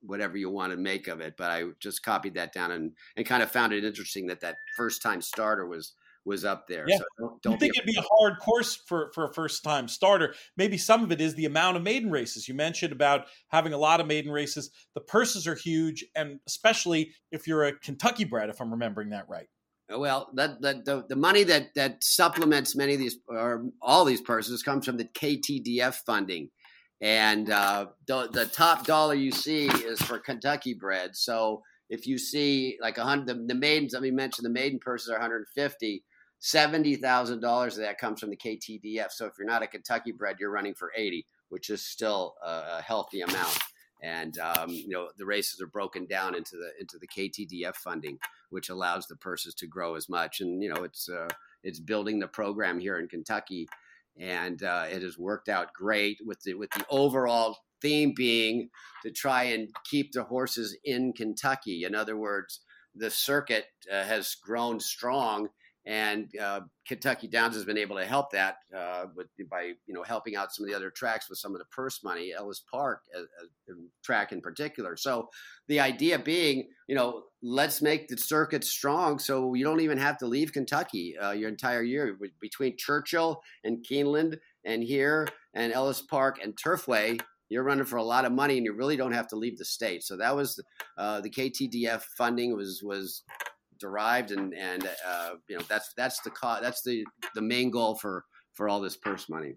whatever 0.00 0.36
you 0.36 0.50
want 0.50 0.72
to 0.72 0.78
make 0.78 1.06
of 1.06 1.20
it. 1.20 1.34
But 1.38 1.52
I 1.52 1.62
just 1.78 2.02
copied 2.02 2.34
that 2.34 2.52
down 2.52 2.72
and, 2.72 2.90
and 3.16 3.24
kind 3.24 3.42
of 3.42 3.52
found 3.52 3.72
it 3.72 3.84
interesting 3.84 4.26
that 4.26 4.40
that 4.40 4.56
first 4.76 5.00
time 5.00 5.22
starter 5.22 5.66
was 5.66 5.94
was 6.28 6.44
up 6.44 6.68
there. 6.68 6.84
Yeah. 6.86 6.98
So 6.98 7.04
don't, 7.18 7.42
don't 7.42 7.60
think 7.60 7.76
it'd 7.76 7.86
be 7.86 7.98
a 7.98 8.04
hard 8.16 8.38
course 8.38 8.80
for, 8.86 9.10
for 9.14 9.24
a 9.24 9.34
first 9.34 9.64
time 9.64 9.88
starter. 9.88 10.34
Maybe 10.56 10.78
some 10.78 11.02
of 11.02 11.10
it 11.10 11.20
is 11.20 11.34
the 11.34 11.46
amount 11.46 11.76
of 11.76 11.82
maiden 11.82 12.10
races. 12.10 12.46
You 12.46 12.54
mentioned 12.54 12.92
about 12.92 13.26
having 13.48 13.72
a 13.72 13.78
lot 13.78 14.00
of 14.00 14.06
maiden 14.06 14.30
races. 14.30 14.70
The 14.94 15.00
purses 15.00 15.48
are 15.48 15.56
huge, 15.56 16.04
and 16.14 16.38
especially 16.46 17.12
if 17.32 17.48
you're 17.48 17.64
a 17.64 17.72
Kentucky 17.72 18.24
bred, 18.24 18.50
if 18.50 18.60
I'm 18.60 18.70
remembering 18.70 19.10
that 19.10 19.28
right. 19.28 19.48
Well, 19.90 20.30
that, 20.34 20.60
that 20.60 20.84
the, 20.84 21.04
the 21.08 21.16
money 21.16 21.44
that 21.44 21.74
that 21.74 22.04
supplements 22.04 22.76
many 22.76 22.92
of 22.92 22.98
these 22.98 23.16
or 23.26 23.70
all 23.80 24.04
these 24.04 24.20
purses 24.20 24.62
comes 24.62 24.84
from 24.84 24.98
the 24.98 25.06
KTDF 25.06 25.94
funding 26.04 26.50
and 27.00 27.48
uh, 27.50 27.86
the, 28.06 28.28
the 28.28 28.46
top 28.46 28.84
dollar 28.84 29.14
you 29.14 29.30
see 29.30 29.66
is 29.66 30.02
for 30.02 30.18
Kentucky 30.18 30.74
bred. 30.74 31.14
So 31.14 31.62
if 31.88 32.06
you 32.06 32.18
see 32.18 32.76
like 32.80 32.98
a 32.98 33.04
hundred, 33.04 33.28
the, 33.28 33.46
the 33.46 33.54
maidens, 33.54 33.92
let 33.92 34.02
me 34.02 34.10
mention 34.10 34.42
the 34.42 34.50
maiden 34.50 34.78
purses 34.80 35.08
are 35.08 35.18
150. 35.18 36.04
Seventy 36.40 36.94
thousand 36.94 37.40
dollars 37.40 37.76
of 37.76 37.82
that 37.82 37.98
comes 37.98 38.20
from 38.20 38.30
the 38.30 38.36
KTDF. 38.36 39.10
So 39.10 39.26
if 39.26 39.32
you're 39.38 39.46
not 39.46 39.62
a 39.62 39.66
Kentucky 39.66 40.12
bred, 40.12 40.36
you're 40.38 40.50
running 40.50 40.74
for 40.74 40.92
eighty, 40.96 41.26
which 41.48 41.68
is 41.68 41.84
still 41.84 42.36
a, 42.44 42.78
a 42.78 42.82
healthy 42.82 43.22
amount. 43.22 43.58
And 44.02 44.38
um, 44.38 44.70
you 44.70 44.90
know 44.90 45.08
the 45.18 45.26
races 45.26 45.60
are 45.60 45.66
broken 45.66 46.06
down 46.06 46.36
into 46.36 46.56
the 46.56 46.70
into 46.80 46.96
the 46.98 47.08
KTDF 47.08 47.74
funding, 47.74 48.18
which 48.50 48.68
allows 48.68 49.08
the 49.08 49.16
purses 49.16 49.54
to 49.54 49.66
grow 49.66 49.96
as 49.96 50.08
much. 50.08 50.40
And 50.40 50.62
you 50.62 50.72
know 50.72 50.84
it's 50.84 51.08
uh, 51.08 51.28
it's 51.64 51.80
building 51.80 52.20
the 52.20 52.28
program 52.28 52.78
here 52.78 53.00
in 53.00 53.08
Kentucky, 53.08 53.68
and 54.16 54.62
uh, 54.62 54.86
it 54.88 55.02
has 55.02 55.18
worked 55.18 55.48
out 55.48 55.72
great 55.72 56.18
with 56.24 56.40
the 56.42 56.54
with 56.54 56.70
the 56.70 56.86
overall 56.88 57.58
theme 57.82 58.12
being 58.14 58.70
to 59.02 59.10
try 59.10 59.44
and 59.44 59.70
keep 59.84 60.12
the 60.12 60.24
horses 60.24 60.76
in 60.84 61.12
Kentucky. 61.12 61.84
In 61.84 61.94
other 61.96 62.16
words, 62.16 62.60
the 62.94 63.10
circuit 63.10 63.66
uh, 63.92 64.04
has 64.04 64.34
grown 64.36 64.80
strong 64.80 65.48
and 65.88 66.28
uh, 66.38 66.60
Kentucky 66.86 67.28
Downs 67.28 67.54
has 67.54 67.64
been 67.64 67.78
able 67.78 67.96
to 67.96 68.04
help 68.04 68.30
that 68.32 68.56
uh, 68.76 69.06
with, 69.16 69.28
by 69.50 69.72
you 69.86 69.94
know 69.94 70.02
helping 70.02 70.36
out 70.36 70.54
some 70.54 70.64
of 70.64 70.70
the 70.70 70.76
other 70.76 70.90
tracks 70.90 71.30
with 71.30 71.38
some 71.38 71.54
of 71.54 71.58
the 71.58 71.64
purse 71.74 72.04
money, 72.04 72.32
Ellis 72.36 72.62
Park 72.70 73.00
a, 73.16 73.20
a 73.20 73.74
track 74.04 74.30
in 74.30 74.42
particular. 74.42 74.98
So 74.98 75.30
the 75.66 75.80
idea 75.80 76.18
being, 76.18 76.68
you 76.88 76.94
know, 76.94 77.22
let's 77.42 77.80
make 77.80 78.08
the 78.08 78.18
circuit 78.18 78.64
strong 78.64 79.18
so 79.18 79.54
you 79.54 79.64
don't 79.64 79.80
even 79.80 79.96
have 79.96 80.18
to 80.18 80.26
leave 80.26 80.52
Kentucky 80.52 81.16
uh, 81.16 81.32
your 81.32 81.48
entire 81.48 81.82
year 81.82 82.18
between 82.38 82.76
Churchill 82.76 83.40
and 83.64 83.84
Keeneland 83.90 84.38
and 84.66 84.84
here 84.84 85.26
and 85.54 85.72
Ellis 85.72 86.02
Park 86.02 86.38
and 86.42 86.54
Turfway. 86.54 87.18
You're 87.48 87.64
running 87.64 87.86
for 87.86 87.96
a 87.96 88.02
lot 88.02 88.26
of 88.26 88.32
money, 88.32 88.58
and 88.58 88.66
you 88.66 88.74
really 88.74 88.98
don't 88.98 89.12
have 89.12 89.28
to 89.28 89.36
leave 89.36 89.56
the 89.56 89.64
state. 89.64 90.02
So 90.02 90.18
that 90.18 90.36
was 90.36 90.62
uh, 90.98 91.22
the 91.22 91.30
KTDF 91.30 92.02
funding 92.18 92.54
was 92.54 92.82
was 92.84 93.22
derived, 93.78 94.30
and 94.30 94.54
and 94.54 94.88
uh, 95.06 95.30
you 95.48 95.56
know 95.56 95.64
that's 95.68 95.92
that's 95.96 96.20
the 96.20 96.30
co- 96.30 96.58
that's 96.60 96.82
the 96.82 97.04
the 97.34 97.42
main 97.42 97.70
goal 97.70 97.94
for 97.94 98.24
for 98.54 98.68
all 98.68 98.80
this 98.80 98.96
purse 98.96 99.28
money. 99.28 99.54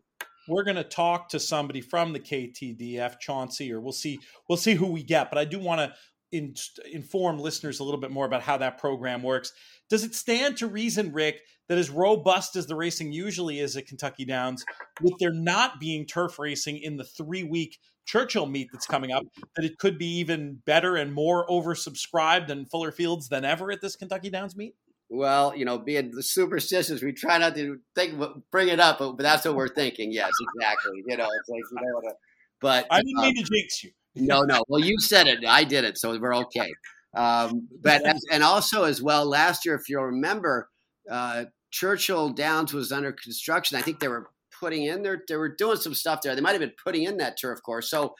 We're 0.47 0.63
going 0.63 0.77
to 0.77 0.83
talk 0.83 1.29
to 1.29 1.39
somebody 1.39 1.81
from 1.81 2.13
the 2.13 2.19
KTDF, 2.19 3.19
Chauncey, 3.19 3.71
or 3.71 3.79
we'll 3.79 3.91
see 3.91 4.19
we'll 4.49 4.57
see 4.57 4.73
who 4.73 4.87
we 4.87 5.03
get. 5.03 5.29
But 5.29 5.37
I 5.37 5.45
do 5.45 5.59
want 5.59 5.79
to 5.81 5.93
in, 6.31 6.55
inform 6.91 7.39
listeners 7.39 7.79
a 7.79 7.83
little 7.83 7.99
bit 7.99 8.11
more 8.11 8.25
about 8.25 8.41
how 8.41 8.57
that 8.57 8.77
program 8.77 9.21
works. 9.21 9.51
Does 9.91 10.05
it 10.05 10.15
stand 10.15 10.55
to 10.57 10.67
reason, 10.67 11.11
Rick, 11.11 11.41
that 11.67 11.77
as 11.77 11.89
robust 11.89 12.55
as 12.55 12.65
the 12.65 12.77
racing 12.77 13.11
usually 13.11 13.59
is 13.59 13.75
at 13.75 13.87
Kentucky 13.87 14.23
Downs, 14.23 14.63
with 15.01 15.13
there 15.19 15.33
not 15.33 15.81
being 15.81 16.07
turf 16.07 16.39
racing 16.39 16.77
in 16.77 16.95
the 16.95 17.03
three 17.03 17.43
week 17.43 17.77
Churchill 18.05 18.45
meet 18.45 18.69
that's 18.71 18.87
coming 18.87 19.11
up, 19.11 19.23
that 19.57 19.65
it 19.65 19.77
could 19.77 19.97
be 19.97 20.07
even 20.19 20.59
better 20.65 20.95
and 20.95 21.13
more 21.13 21.45
oversubscribed 21.47 22.49
and 22.49 22.71
fuller 22.71 22.93
fields 22.93 23.27
than 23.27 23.43
ever 23.43 23.69
at 23.69 23.81
this 23.81 23.97
Kentucky 23.97 24.29
Downs 24.29 24.55
meet? 24.55 24.75
Well, 25.09 25.53
you 25.57 25.65
know, 25.65 25.77
being 25.77 26.11
the 26.11 26.23
superstitious, 26.23 27.01
we 27.01 27.11
try 27.11 27.37
not 27.37 27.53
to 27.55 27.77
think, 27.93 28.17
bring 28.49 28.69
it 28.69 28.79
up, 28.79 28.99
but, 28.99 29.17
that's 29.17 29.43
what 29.43 29.55
we're 29.55 29.67
thinking. 29.67 30.13
Yes, 30.13 30.31
exactly. 30.55 31.03
You 31.05 31.17
know, 31.17 31.27
it's 31.37 31.49
like 31.49 31.61
you 31.69 31.81
know, 31.81 32.13
but 32.61 32.87
I 32.89 33.01
didn't 33.01 33.17
um, 33.17 33.23
mean 33.25 33.35
to 33.35 33.43
jinx 33.43 33.83
you. 33.83 33.91
no, 34.15 34.43
no. 34.43 34.63
Well, 34.69 34.79
you 34.81 34.99
said 34.99 35.27
it. 35.27 35.45
I 35.45 35.65
did 35.65 35.83
it, 35.83 35.97
so 35.97 36.17
we're 36.17 36.35
okay. 36.35 36.71
Um, 37.13 37.67
but 37.81 38.03
and 38.31 38.43
also 38.43 38.83
as 38.83 39.01
well, 39.01 39.25
last 39.25 39.65
year, 39.65 39.75
if 39.75 39.89
you'll 39.89 40.03
remember, 40.03 40.69
uh, 41.09 41.45
Churchill 41.71 42.29
Downs 42.29 42.73
was 42.73 42.91
under 42.91 43.11
construction. 43.11 43.77
I 43.77 43.81
think 43.81 43.99
they 43.99 44.07
were 44.07 44.29
putting 44.59 44.85
in 44.85 45.01
there. 45.01 45.23
They 45.27 45.35
were 45.35 45.53
doing 45.55 45.77
some 45.77 45.93
stuff 45.93 46.21
there. 46.21 46.35
They 46.35 46.41
might 46.41 46.51
have 46.51 46.59
been 46.59 46.73
putting 46.81 47.03
in 47.03 47.17
that 47.17 47.37
turf 47.39 47.61
course. 47.63 47.89
So 47.89 48.15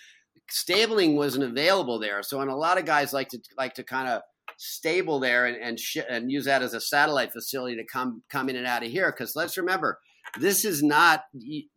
stabling 0.50 1.16
wasn't 1.16 1.46
available 1.46 2.00
there. 2.00 2.24
So 2.24 2.42
and 2.42 2.52
a 2.52 2.56
lot 2.56 2.78
of 2.78 2.86
guys 2.86 3.14
like 3.14 3.30
to 3.30 3.40
like 3.58 3.76
to 3.76 3.84
kind 3.84 4.08
of 4.08 4.22
stable 4.58 5.20
there 5.20 5.46
and 5.46 5.58
and, 5.58 5.80
sh- 5.80 5.98
and 6.10 6.32
use 6.32 6.46
that 6.46 6.62
as 6.62 6.74
a 6.74 6.82
satellite 6.82 7.32
facility 7.32 7.76
to 7.78 7.86
come 7.86 8.24
come 8.30 8.50
in 8.50 8.56
and 8.56 8.68
out 8.68 8.84
of 8.84 8.92
here. 8.92 9.12
Because 9.12 9.36
let's 9.36 9.58
remember, 9.58 10.00
this 10.40 10.66
is 10.66 10.84
not 10.84 11.24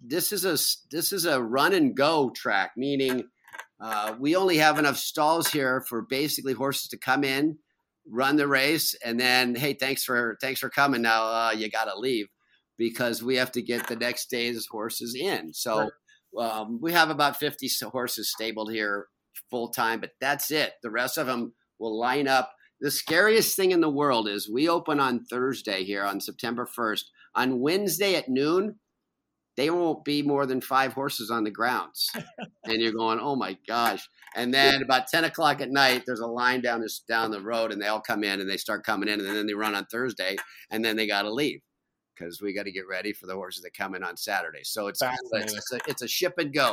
this 0.00 0.32
is 0.32 0.44
a 0.44 0.58
this 0.90 1.12
is 1.12 1.26
a 1.26 1.42
run 1.42 1.74
and 1.74 1.96
go 1.96 2.30
track, 2.30 2.72
meaning 2.76 3.24
uh, 3.84 4.14
we 4.18 4.34
only 4.34 4.56
have 4.56 4.78
enough 4.78 4.96
stalls 4.96 5.48
here 5.48 5.84
for 5.86 6.00
basically 6.00 6.54
horses 6.54 6.88
to 6.88 6.96
come 6.96 7.22
in, 7.22 7.58
run 8.10 8.36
the 8.36 8.48
race, 8.48 8.94
and 9.04 9.20
then 9.20 9.54
hey, 9.54 9.74
thanks 9.74 10.02
for 10.02 10.38
thanks 10.40 10.58
for 10.58 10.70
coming. 10.70 11.02
Now 11.02 11.24
uh, 11.24 11.52
you 11.54 11.70
got 11.70 11.84
to 11.84 11.98
leave 11.98 12.28
because 12.78 13.22
we 13.22 13.36
have 13.36 13.52
to 13.52 13.60
get 13.60 13.86
the 13.86 13.96
next 13.96 14.30
day's 14.30 14.66
horses 14.70 15.14
in. 15.14 15.52
So 15.52 15.90
um, 16.38 16.78
we 16.80 16.92
have 16.92 17.10
about 17.10 17.36
50 17.36 17.68
horses 17.92 18.30
stabled 18.30 18.72
here 18.72 19.08
full 19.50 19.68
time, 19.68 20.00
but 20.00 20.12
that's 20.18 20.50
it. 20.50 20.72
The 20.82 20.90
rest 20.90 21.18
of 21.18 21.26
them 21.26 21.52
will 21.78 21.98
line 21.98 22.26
up. 22.26 22.52
The 22.80 22.90
scariest 22.90 23.54
thing 23.54 23.70
in 23.70 23.82
the 23.82 23.90
world 23.90 24.28
is 24.28 24.50
we 24.50 24.66
open 24.66 24.98
on 24.98 25.26
Thursday 25.26 25.84
here 25.84 26.04
on 26.04 26.22
September 26.22 26.66
1st. 26.66 27.02
On 27.34 27.60
Wednesday 27.60 28.14
at 28.14 28.30
noon, 28.30 28.76
they 29.56 29.70
won't 29.70 30.04
be 30.04 30.22
more 30.22 30.46
than 30.46 30.60
five 30.60 30.92
horses 30.92 31.30
on 31.30 31.44
the 31.44 31.50
grounds. 31.50 32.10
and 32.64 32.80
you're 32.80 32.92
going, 32.92 33.18
oh 33.20 33.36
my 33.36 33.56
gosh. 33.66 34.08
And 34.36 34.52
then 34.52 34.82
about 34.82 35.06
10 35.06 35.24
o'clock 35.24 35.60
at 35.60 35.70
night, 35.70 36.02
there's 36.06 36.20
a 36.20 36.26
line 36.26 36.60
down 36.60 36.80
this 36.80 37.00
down 37.00 37.30
the 37.30 37.40
road 37.40 37.72
and 37.72 37.80
they 37.80 37.86
all 37.86 38.00
come 38.00 38.24
in 38.24 38.40
and 38.40 38.50
they 38.50 38.56
start 38.56 38.84
coming 38.84 39.08
in 39.08 39.20
and 39.20 39.36
then 39.36 39.46
they 39.46 39.54
run 39.54 39.74
on 39.74 39.86
Thursday 39.86 40.36
and 40.70 40.84
then 40.84 40.96
they 40.96 41.06
got 41.06 41.22
to 41.22 41.32
leave 41.32 41.60
because 42.16 42.40
we 42.40 42.54
got 42.54 42.64
to 42.64 42.72
get 42.72 42.88
ready 42.88 43.12
for 43.12 43.26
the 43.26 43.34
horses 43.34 43.62
that 43.62 43.76
come 43.76 43.94
in 43.94 44.02
on 44.02 44.16
Saturday. 44.16 44.62
So 44.64 44.88
it's 44.88 45.00
it's 45.32 45.72
a, 45.72 45.78
it's 45.86 46.02
a 46.02 46.08
ship 46.08 46.34
and 46.38 46.52
go. 46.52 46.72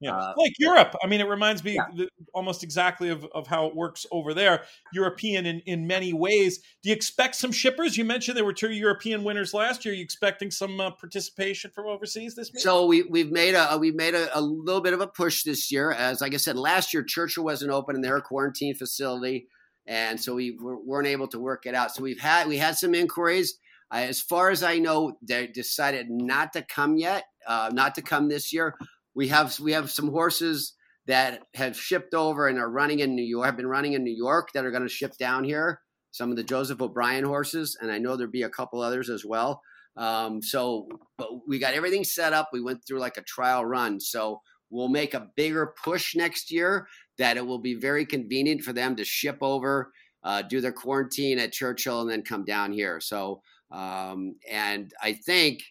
Yeah, 0.00 0.16
uh, 0.16 0.32
like 0.36 0.52
Europe. 0.58 0.94
I 1.02 1.08
mean, 1.08 1.20
it 1.20 1.26
reminds 1.26 1.64
me 1.64 1.74
yeah. 1.74 2.06
almost 2.32 2.62
exactly 2.62 3.08
of, 3.08 3.24
of 3.34 3.48
how 3.48 3.66
it 3.66 3.74
works 3.74 4.06
over 4.12 4.32
there. 4.32 4.62
European 4.92 5.44
in, 5.44 5.60
in 5.60 5.88
many 5.88 6.12
ways. 6.12 6.58
Do 6.82 6.90
you 6.90 6.94
expect 6.94 7.34
some 7.34 7.50
shippers? 7.50 7.96
You 7.96 8.04
mentioned 8.04 8.36
there 8.36 8.44
were 8.44 8.52
two 8.52 8.70
European 8.70 9.24
winners 9.24 9.52
last 9.52 9.84
year. 9.84 9.92
Are 9.92 9.96
you 9.96 10.04
expecting 10.04 10.52
some 10.52 10.78
uh, 10.78 10.92
participation 10.92 11.72
from 11.74 11.86
overseas 11.86 12.36
this 12.36 12.50
year? 12.54 12.60
So 12.60 12.86
we 12.86 13.02
we've 13.02 13.32
made 13.32 13.54
a 13.54 13.76
we've 13.76 13.96
made 13.96 14.14
a, 14.14 14.38
a, 14.38 14.40
little 14.40 14.80
bit 14.80 14.92
of 14.92 15.00
a 15.00 15.08
push 15.08 15.42
this 15.42 15.72
year. 15.72 15.90
As 15.90 16.20
like 16.20 16.32
I 16.32 16.38
said, 16.38 16.56
last 16.56 16.94
year 16.94 17.02
Churchill 17.02 17.44
wasn't 17.44 17.72
open 17.72 17.96
in 17.96 18.02
their 18.02 18.20
quarantine 18.20 18.76
facility, 18.76 19.48
and 19.84 20.20
so 20.20 20.36
we 20.36 20.56
weren't 20.60 21.08
able 21.08 21.26
to 21.28 21.40
work 21.40 21.66
it 21.66 21.74
out. 21.74 21.92
So 21.92 22.04
we've 22.04 22.20
had 22.20 22.46
we 22.46 22.58
had 22.58 22.78
some 22.78 22.94
inquiries 22.94 23.58
as 23.90 24.20
far 24.20 24.50
as 24.50 24.62
I 24.62 24.78
know, 24.78 25.16
they 25.22 25.46
decided 25.46 26.10
not 26.10 26.52
to 26.52 26.62
come 26.62 26.98
yet, 26.98 27.24
uh, 27.46 27.70
not 27.72 27.94
to 27.94 28.02
come 28.02 28.28
this 28.28 28.52
year. 28.52 28.74
We 29.18 29.26
have 29.28 29.58
we 29.58 29.72
have 29.72 29.90
some 29.90 30.12
horses 30.12 30.74
that 31.08 31.42
have 31.54 31.76
shipped 31.76 32.14
over 32.14 32.46
and 32.46 32.56
are 32.56 32.70
running 32.70 33.00
in 33.00 33.16
New 33.16 33.24
York. 33.24 33.46
Have 33.46 33.56
been 33.56 33.66
running 33.66 33.94
in 33.94 34.04
New 34.04 34.14
York 34.16 34.52
that 34.54 34.64
are 34.64 34.70
going 34.70 34.84
to 34.84 34.88
ship 34.88 35.18
down 35.18 35.42
here. 35.42 35.80
Some 36.12 36.30
of 36.30 36.36
the 36.36 36.44
Joseph 36.44 36.80
O'Brien 36.80 37.24
horses, 37.24 37.76
and 37.80 37.90
I 37.90 37.98
know 37.98 38.16
there'll 38.16 38.30
be 38.30 38.44
a 38.44 38.48
couple 38.48 38.80
others 38.80 39.10
as 39.10 39.24
well. 39.24 39.60
Um, 39.96 40.40
so, 40.40 40.86
but 41.16 41.30
we 41.48 41.58
got 41.58 41.74
everything 41.74 42.04
set 42.04 42.32
up. 42.32 42.50
We 42.52 42.62
went 42.62 42.86
through 42.86 43.00
like 43.00 43.16
a 43.16 43.22
trial 43.22 43.64
run. 43.64 43.98
So 43.98 44.40
we'll 44.70 44.86
make 44.86 45.14
a 45.14 45.26
bigger 45.34 45.74
push 45.82 46.14
next 46.14 46.52
year. 46.52 46.86
That 47.18 47.36
it 47.36 47.44
will 47.44 47.58
be 47.58 47.74
very 47.74 48.06
convenient 48.06 48.62
for 48.62 48.72
them 48.72 48.94
to 48.94 49.04
ship 49.04 49.38
over, 49.40 49.90
uh, 50.22 50.42
do 50.42 50.60
their 50.60 50.70
quarantine 50.70 51.40
at 51.40 51.50
Churchill, 51.50 52.02
and 52.02 52.08
then 52.10 52.22
come 52.22 52.44
down 52.44 52.72
here. 52.72 53.00
So 53.00 53.42
um, 53.72 54.36
and 54.48 54.92
I 55.02 55.14
think 55.14 55.64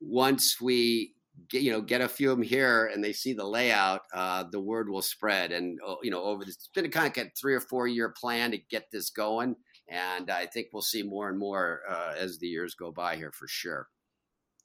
once 0.00 0.58
we 0.58 1.12
get, 1.48 1.62
you 1.62 1.72
know 1.72 1.80
get 1.80 2.00
a 2.00 2.08
few 2.08 2.30
of 2.30 2.38
them 2.38 2.46
here 2.46 2.90
and 2.92 3.02
they 3.02 3.12
see 3.12 3.32
the 3.32 3.44
layout, 3.44 4.02
uh, 4.12 4.44
the 4.50 4.60
word 4.60 4.88
will 4.88 5.02
spread. 5.02 5.52
And 5.52 5.78
uh, 5.86 5.96
you 6.02 6.10
know, 6.10 6.22
over 6.22 6.44
this, 6.44 6.54
it's 6.54 6.70
been 6.74 6.84
a 6.84 6.90
kind 6.90 7.06
of 7.06 7.26
a 7.26 7.30
three 7.38 7.54
or 7.54 7.60
four 7.60 7.86
year 7.86 8.10
plan 8.10 8.50
to 8.52 8.58
get 8.58 8.90
this 8.90 9.10
going, 9.10 9.56
and 9.88 10.30
I 10.30 10.46
think 10.46 10.68
we'll 10.72 10.82
see 10.82 11.02
more 11.02 11.28
and 11.28 11.38
more 11.38 11.82
uh, 11.88 12.14
as 12.18 12.38
the 12.38 12.48
years 12.48 12.74
go 12.74 12.90
by 12.90 13.16
here 13.16 13.32
for 13.32 13.46
sure. 13.48 13.88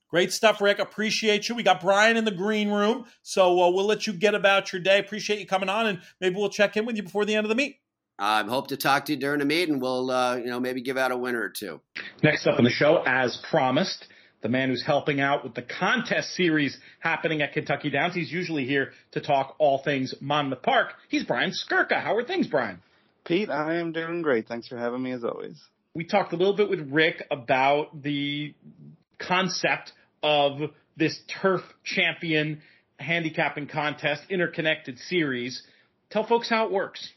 Great 0.09 0.31
stuff, 0.31 0.61
Rick. 0.61 0.77
Appreciate 0.77 1.49
you. 1.49 1.55
We 1.55 1.63
got 1.63 1.81
Brian 1.81 2.17
in 2.17 2.23
the 2.23 2.29
green 2.29 2.69
room, 2.69 3.05
so 3.23 3.63
uh, 3.63 3.71
we'll 3.71 3.87
let 3.87 4.05
you 4.05 4.13
get 4.13 4.35
about 4.35 4.71
your 4.71 4.79
day. 4.79 4.99
Appreciate 4.99 5.39
you 5.39 5.47
coming 5.47 5.69
on, 5.69 5.87
and 5.87 6.01
maybe 6.21 6.35
we'll 6.35 6.49
check 6.49 6.77
in 6.77 6.85
with 6.85 6.95
you 6.95 7.01
before 7.01 7.25
the 7.25 7.35
end 7.35 7.45
of 7.45 7.49
the 7.49 7.55
meet. 7.55 7.79
I 8.19 8.41
um, 8.41 8.47
hope 8.47 8.67
to 8.67 8.77
talk 8.77 9.05
to 9.05 9.13
you 9.13 9.19
during 9.19 9.39
the 9.39 9.45
meet, 9.45 9.69
and 9.69 9.81
we'll 9.81 10.11
uh, 10.11 10.35
you 10.35 10.45
know 10.45 10.59
maybe 10.59 10.81
give 10.81 10.97
out 10.97 11.11
a 11.11 11.17
winner 11.17 11.41
or 11.41 11.49
two. 11.49 11.81
Next 12.21 12.45
up 12.45 12.59
on 12.59 12.63
the 12.63 12.69
show, 12.69 13.01
as 13.07 13.37
promised, 13.49 14.07
the 14.43 14.49
man 14.49 14.69
who's 14.69 14.83
helping 14.85 15.19
out 15.19 15.43
with 15.43 15.55
the 15.55 15.63
contest 15.63 16.35
series 16.35 16.77
happening 16.99 17.41
at 17.41 17.53
Kentucky 17.53 17.89
Downs. 17.89 18.13
He's 18.13 18.31
usually 18.31 18.65
here 18.65 18.91
to 19.13 19.21
talk 19.21 19.55
all 19.57 19.81
things 19.81 20.13
Monmouth 20.21 20.61
Park. 20.61 20.89
He's 21.09 21.23
Brian 21.23 21.51
Skirka. 21.51 21.99
How 21.99 22.15
are 22.17 22.23
things, 22.23 22.47
Brian? 22.47 22.81
Pete, 23.25 23.49
I 23.49 23.75
am 23.75 23.93
doing 23.93 24.21
great. 24.21 24.47
Thanks 24.47 24.67
for 24.67 24.77
having 24.77 25.01
me 25.01 25.13
as 25.13 25.23
always. 25.23 25.59
We 25.95 26.03
talked 26.03 26.33
a 26.33 26.35
little 26.35 26.55
bit 26.55 26.69
with 26.69 26.91
Rick 26.91 27.23
about 27.31 28.03
the 28.03 28.53
concept 29.17 29.93
of 30.21 30.59
this 30.97 31.17
turf 31.41 31.61
champion 31.83 32.61
handicapping 32.99 33.67
contest 33.67 34.23
interconnected 34.29 34.99
series. 34.99 35.63
Tell 36.09 36.25
folks 36.25 36.49
how 36.49 36.65
it 36.65 36.71
works. 36.71 37.09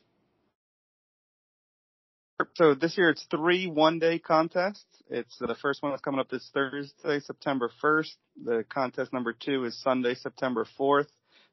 So 2.54 2.74
this 2.74 2.96
year 2.96 3.10
it's 3.10 3.26
three 3.30 3.66
one-day 3.66 4.20
contests. 4.20 4.84
It's 5.08 5.38
the 5.38 5.54
first 5.54 5.82
one 5.82 5.92
that's 5.92 6.02
coming 6.02 6.18
up 6.18 6.28
this 6.28 6.50
Thursday, 6.52 7.20
September 7.20 7.70
1st. 7.82 8.16
The 8.44 8.64
contest 8.68 9.12
number 9.12 9.32
two 9.32 9.64
is 9.64 9.80
Sunday, 9.80 10.14
September 10.14 10.66
4th. 10.78 11.06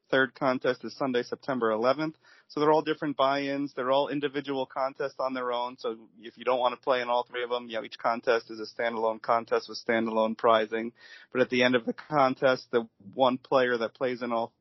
Third 0.09 0.33
contest 0.33 0.83
is 0.83 0.95
Sunday, 0.97 1.21
September 1.21 1.69
11th. 1.69 2.15
So 2.47 2.59
they're 2.59 2.71
all 2.71 2.81
different 2.81 3.15
buy-ins. 3.15 3.73
They're 3.75 3.91
all 3.91 4.09
individual 4.09 4.65
contests 4.65 5.15
on 5.19 5.35
their 5.35 5.51
own. 5.51 5.77
So 5.77 5.97
if 6.19 6.35
you 6.35 6.45
don't 6.45 6.59
want 6.59 6.73
to 6.73 6.83
play 6.83 7.01
in 7.01 7.09
all 7.09 7.25
three 7.29 7.43
of 7.43 7.51
them, 7.51 7.67
you 7.69 7.77
know, 7.77 7.83
each 7.83 7.97
contest 7.99 8.49
is 8.49 8.59
a 8.59 8.81
standalone 8.81 9.21
contest 9.21 9.69
with 9.69 9.79
standalone 9.87 10.35
prizing. 10.35 10.91
But 11.31 11.41
at 11.41 11.49
the 11.51 11.61
end 11.61 11.75
of 11.75 11.85
the 11.85 11.93
contest, 11.93 12.67
the 12.71 12.87
one 13.13 13.37
player 13.37 13.77
that 13.77 13.93
plays 13.93 14.23
in 14.23 14.31
all 14.31 14.51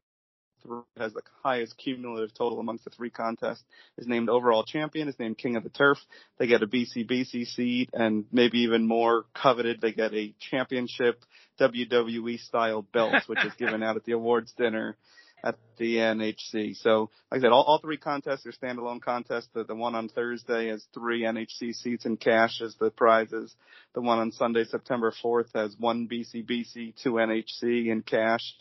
three, 0.62 0.80
has 0.96 1.12
the 1.12 1.22
highest 1.42 1.76
cumulative 1.76 2.34
total 2.34 2.60
amongst 2.60 2.84
the 2.84 2.90
three 2.90 3.10
contests 3.10 3.62
is 3.98 4.06
named 4.06 4.28
overall 4.28 4.64
champion. 4.64 5.08
Is 5.08 5.18
named 5.18 5.38
King 5.38 5.56
of 5.56 5.62
the 5.62 5.70
Turf. 5.70 5.98
They 6.38 6.46
get 6.46 6.62
a 6.62 6.66
BCBC 6.66 7.46
seat, 7.46 7.90
and 7.92 8.24
maybe 8.32 8.60
even 8.60 8.86
more 8.86 9.24
coveted, 9.34 9.80
they 9.80 9.92
get 9.92 10.14
a 10.14 10.34
championship 10.50 11.24
WWE 11.60 12.38
style 12.40 12.82
belt, 12.92 13.14
which 13.26 13.44
is 13.44 13.52
given 13.54 13.82
out 13.82 13.96
at 13.96 14.04
the 14.04 14.12
awards 14.12 14.52
dinner 14.56 14.96
at 15.44 15.56
the 15.76 15.96
NHC. 15.96 16.76
So, 16.76 17.10
like 17.30 17.40
I 17.40 17.42
said, 17.42 17.52
all, 17.52 17.64
all 17.64 17.78
three 17.78 17.96
contests 17.96 18.46
are 18.46 18.52
standalone 18.52 19.02
contests. 19.02 19.48
The, 19.52 19.64
the 19.64 19.74
one 19.74 19.94
on 19.94 20.08
Thursday 20.08 20.68
has 20.68 20.84
three 20.94 21.22
NHC 21.22 21.74
seats 21.74 22.04
and 22.04 22.18
cash 22.18 22.60
as 22.62 22.76
the 22.76 22.90
prizes. 22.90 23.54
The 23.94 24.00
one 24.00 24.18
on 24.18 24.32
Sunday, 24.32 24.64
September 24.64 25.12
4th 25.22 25.48
has 25.54 25.74
one 25.78 26.08
BCBC, 26.08 26.94
two 27.02 27.12
NHC 27.12 27.90
and 27.90 28.06
cash. 28.06 28.54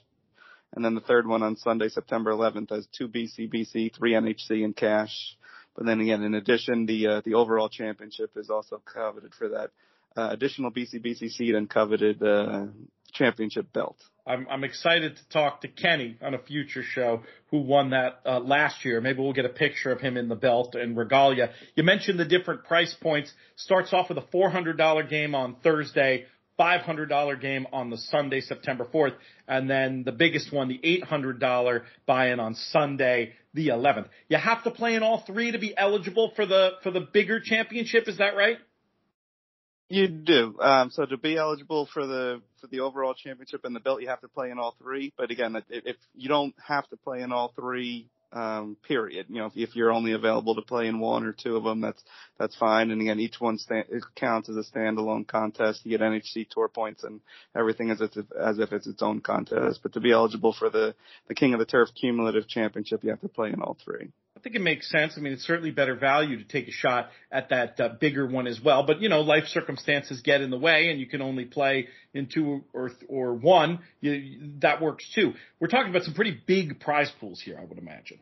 And 0.74 0.86
then 0.86 0.96
the 0.96 1.02
third 1.02 1.28
one 1.28 1.44
on 1.44 1.58
Sunday, 1.58 1.90
September 1.90 2.32
11th 2.32 2.70
has 2.70 2.88
two 2.98 3.08
BCBC, 3.08 3.96
three 3.96 4.14
NHC 4.14 4.64
and 4.64 4.76
cash. 4.76 5.38
But 5.76 5.86
then 5.86 6.00
again, 6.00 6.24
in 6.24 6.34
addition, 6.34 6.86
the, 6.86 7.08
uh, 7.08 7.22
the 7.24 7.34
overall 7.34 7.70
championship 7.70 8.32
is 8.36 8.50
also 8.50 8.82
coveted 8.86 9.34
for 9.34 9.50
that 9.50 9.72
uh, 10.16 10.30
additional 10.32 10.72
BCBC 10.72 11.32
seat 11.32 11.56
and 11.56 11.70
coveted, 11.70 12.22
uh, 12.22 12.66
championship 13.14 13.72
belt. 13.74 13.98
I'm, 14.26 14.48
I'm 14.50 14.64
excited 14.64 15.18
to 15.18 15.30
talk 15.30 15.62
to 15.62 15.68
Kenny 15.68 16.18
on 16.22 16.34
a 16.34 16.40
future 16.40 16.84
show 16.84 17.24
who 17.50 17.62
won 17.62 17.90
that 17.90 18.22
uh, 18.26 18.40
last 18.40 18.86
year. 18.86 19.02
Maybe 19.02 19.20
we'll 19.20 19.34
get 19.34 19.46
a 19.46 19.50
picture 19.50 19.92
of 19.92 20.00
him 20.00 20.18
in 20.18 20.30
the 20.30 20.36
belt 20.36 20.76
and 20.76 20.96
regalia. 20.96 21.52
You 21.76 21.84
mentioned 21.84 22.20
the 22.20 22.26
different 22.26 22.64
price 22.66 22.94
points. 22.94 23.34
Starts 23.56 23.94
off 23.94 24.10
with 24.10 24.18
a 24.18 24.28
$400 24.34 25.10
game 25.10 25.36
on 25.36 25.56
Thursday, 25.64 26.26
$500 26.62 27.42
game 27.42 27.66
on 27.74 27.90
the 27.90 27.98
Sunday, 27.98 28.42
September 28.42 28.86
4th, 28.94 29.16
and 29.48 29.70
then 29.70 30.04
the 30.04 30.12
biggest 30.12 30.54
one, 30.54 30.68
the 30.68 30.80
$800 31.04 31.84
buy-in 32.06 32.40
on 32.40 32.56
Sunday, 32.56 33.34
the 33.54 33.70
11th. 33.70 34.08
You 34.30 34.38
have 34.38 34.64
to 34.64 34.72
play 34.72 34.96
in 34.96 35.02
all 35.02 35.24
three 35.26 35.52
to 35.52 35.60
be 35.60 35.76
eligible 35.76 36.32
for 36.36 36.46
the 36.46 36.72
for 36.84 36.92
the 36.92 37.02
bigger 37.02 37.40
championship. 37.40 38.08
Is 38.08 38.20
that 38.20 38.36
right? 38.36 38.58
You 39.90 40.08
do. 40.08 40.58
Um, 40.62 40.90
so 40.92 41.06
to 41.06 41.18
be 41.18 41.36
eligible 41.36 41.90
for 41.94 42.06
the 42.06 42.42
for 42.62 42.68
the 42.68 42.80
overall 42.80 43.14
championship 43.14 43.66
and 43.66 43.76
the 43.76 43.80
belt, 43.80 44.02
you 44.02 44.08
have 44.08 44.22
to 44.22 44.30
play 44.30 44.52
in 44.52 44.60
all 44.60 44.76
three. 44.82 45.12
But 45.18 45.32
again, 45.32 45.62
if, 45.70 45.98
you 46.16 46.30
don't 46.30 46.56
have 46.66 46.88
to 46.90 46.98
play 46.98 47.22
in 47.22 47.34
all 47.34 47.52
three, 47.56 48.08
um, 48.34 48.78
period. 48.88 49.28
You 49.30 49.40
know, 49.40 49.46
if, 49.48 49.54
if 49.56 49.76
you're 49.76 49.92
only 49.92 50.14
available 50.14 50.56
to 50.56 50.62
play 50.62 50.88
in 50.88 51.00
one 51.00 51.26
or 51.26 51.34
two 51.34 51.56
of 51.56 51.64
them, 51.64 51.82
that's 51.82 52.02
that's 52.38 52.56
fine. 52.56 52.92
And 52.92 53.02
again, 53.02 53.20
each 53.20 53.40
one 53.40 53.58
stand, 53.58 53.86
counts 54.16 54.50
as 54.50 54.56
a 54.56 54.64
standalone 54.64 55.28
contest. 55.28 55.82
You 55.84 55.98
get 55.98 56.02
NHC 56.02 56.50
tour 56.50 56.68
points 56.68 57.04
and 57.04 57.22
everything 57.56 57.92
as 57.92 58.02
if 58.02 58.12
as 58.40 58.60
if 58.60 58.72
it's 58.72 58.88
its 58.88 59.02
own 59.02 59.22
contest. 59.22 59.80
But 59.84 59.94
to 59.94 60.00
be 60.00 60.12
eligible 60.12 60.54
for 60.54 60.70
the 60.70 60.96
the 61.28 61.36
King 61.36 61.54
of 61.54 61.60
the 61.60 61.66
Turf 61.66 61.90
cumulative 62.00 62.48
championship, 62.48 63.04
you 63.04 63.10
have 63.10 63.22
to 63.22 63.30
play 63.30 63.50
in 63.50 63.62
all 63.62 63.78
three. 63.84 64.12
I 64.42 64.44
think 64.44 64.56
it 64.56 64.62
makes 64.64 64.90
sense. 64.90 65.14
I 65.18 65.22
mean, 65.22 65.34
it's 65.34 65.46
certainly 65.46 65.70
better 65.70 65.94
value 65.94 66.36
to 66.36 66.44
take 66.44 66.68
a 66.68 66.72
shot 66.72 67.12
at 67.32 67.50
that 67.50 67.80
uh, 67.80 67.90
bigger 68.00 68.26
one 68.26 68.48
as 68.48 68.60
well. 68.60 68.82
But 68.82 69.00
you 69.00 69.08
know, 69.08 69.22
life 69.22 69.44
circumstances 69.46 70.22
get 70.22 70.42
in 70.42 70.50
the 70.50 70.58
way, 70.58 70.90
and 70.90 71.00
you 71.00 71.06
can 71.06 71.22
only 71.22 71.46
play 71.46 71.90
in 72.16 72.26
two 72.26 72.64
or 72.74 72.90
or 73.08 73.36
one. 73.36 73.82
You, 74.00 74.54
that 74.62 74.82
works 74.82 75.08
too. 75.14 75.34
We're 75.60 75.68
talking 75.68 75.92
about 75.92 76.06
some 76.06 76.16
pretty 76.16 76.36
big 76.48 76.80
prize 76.80 77.12
pools 77.20 77.40
here, 77.40 77.60
I 77.62 77.66
would 77.66 77.78
imagine. 77.78 78.18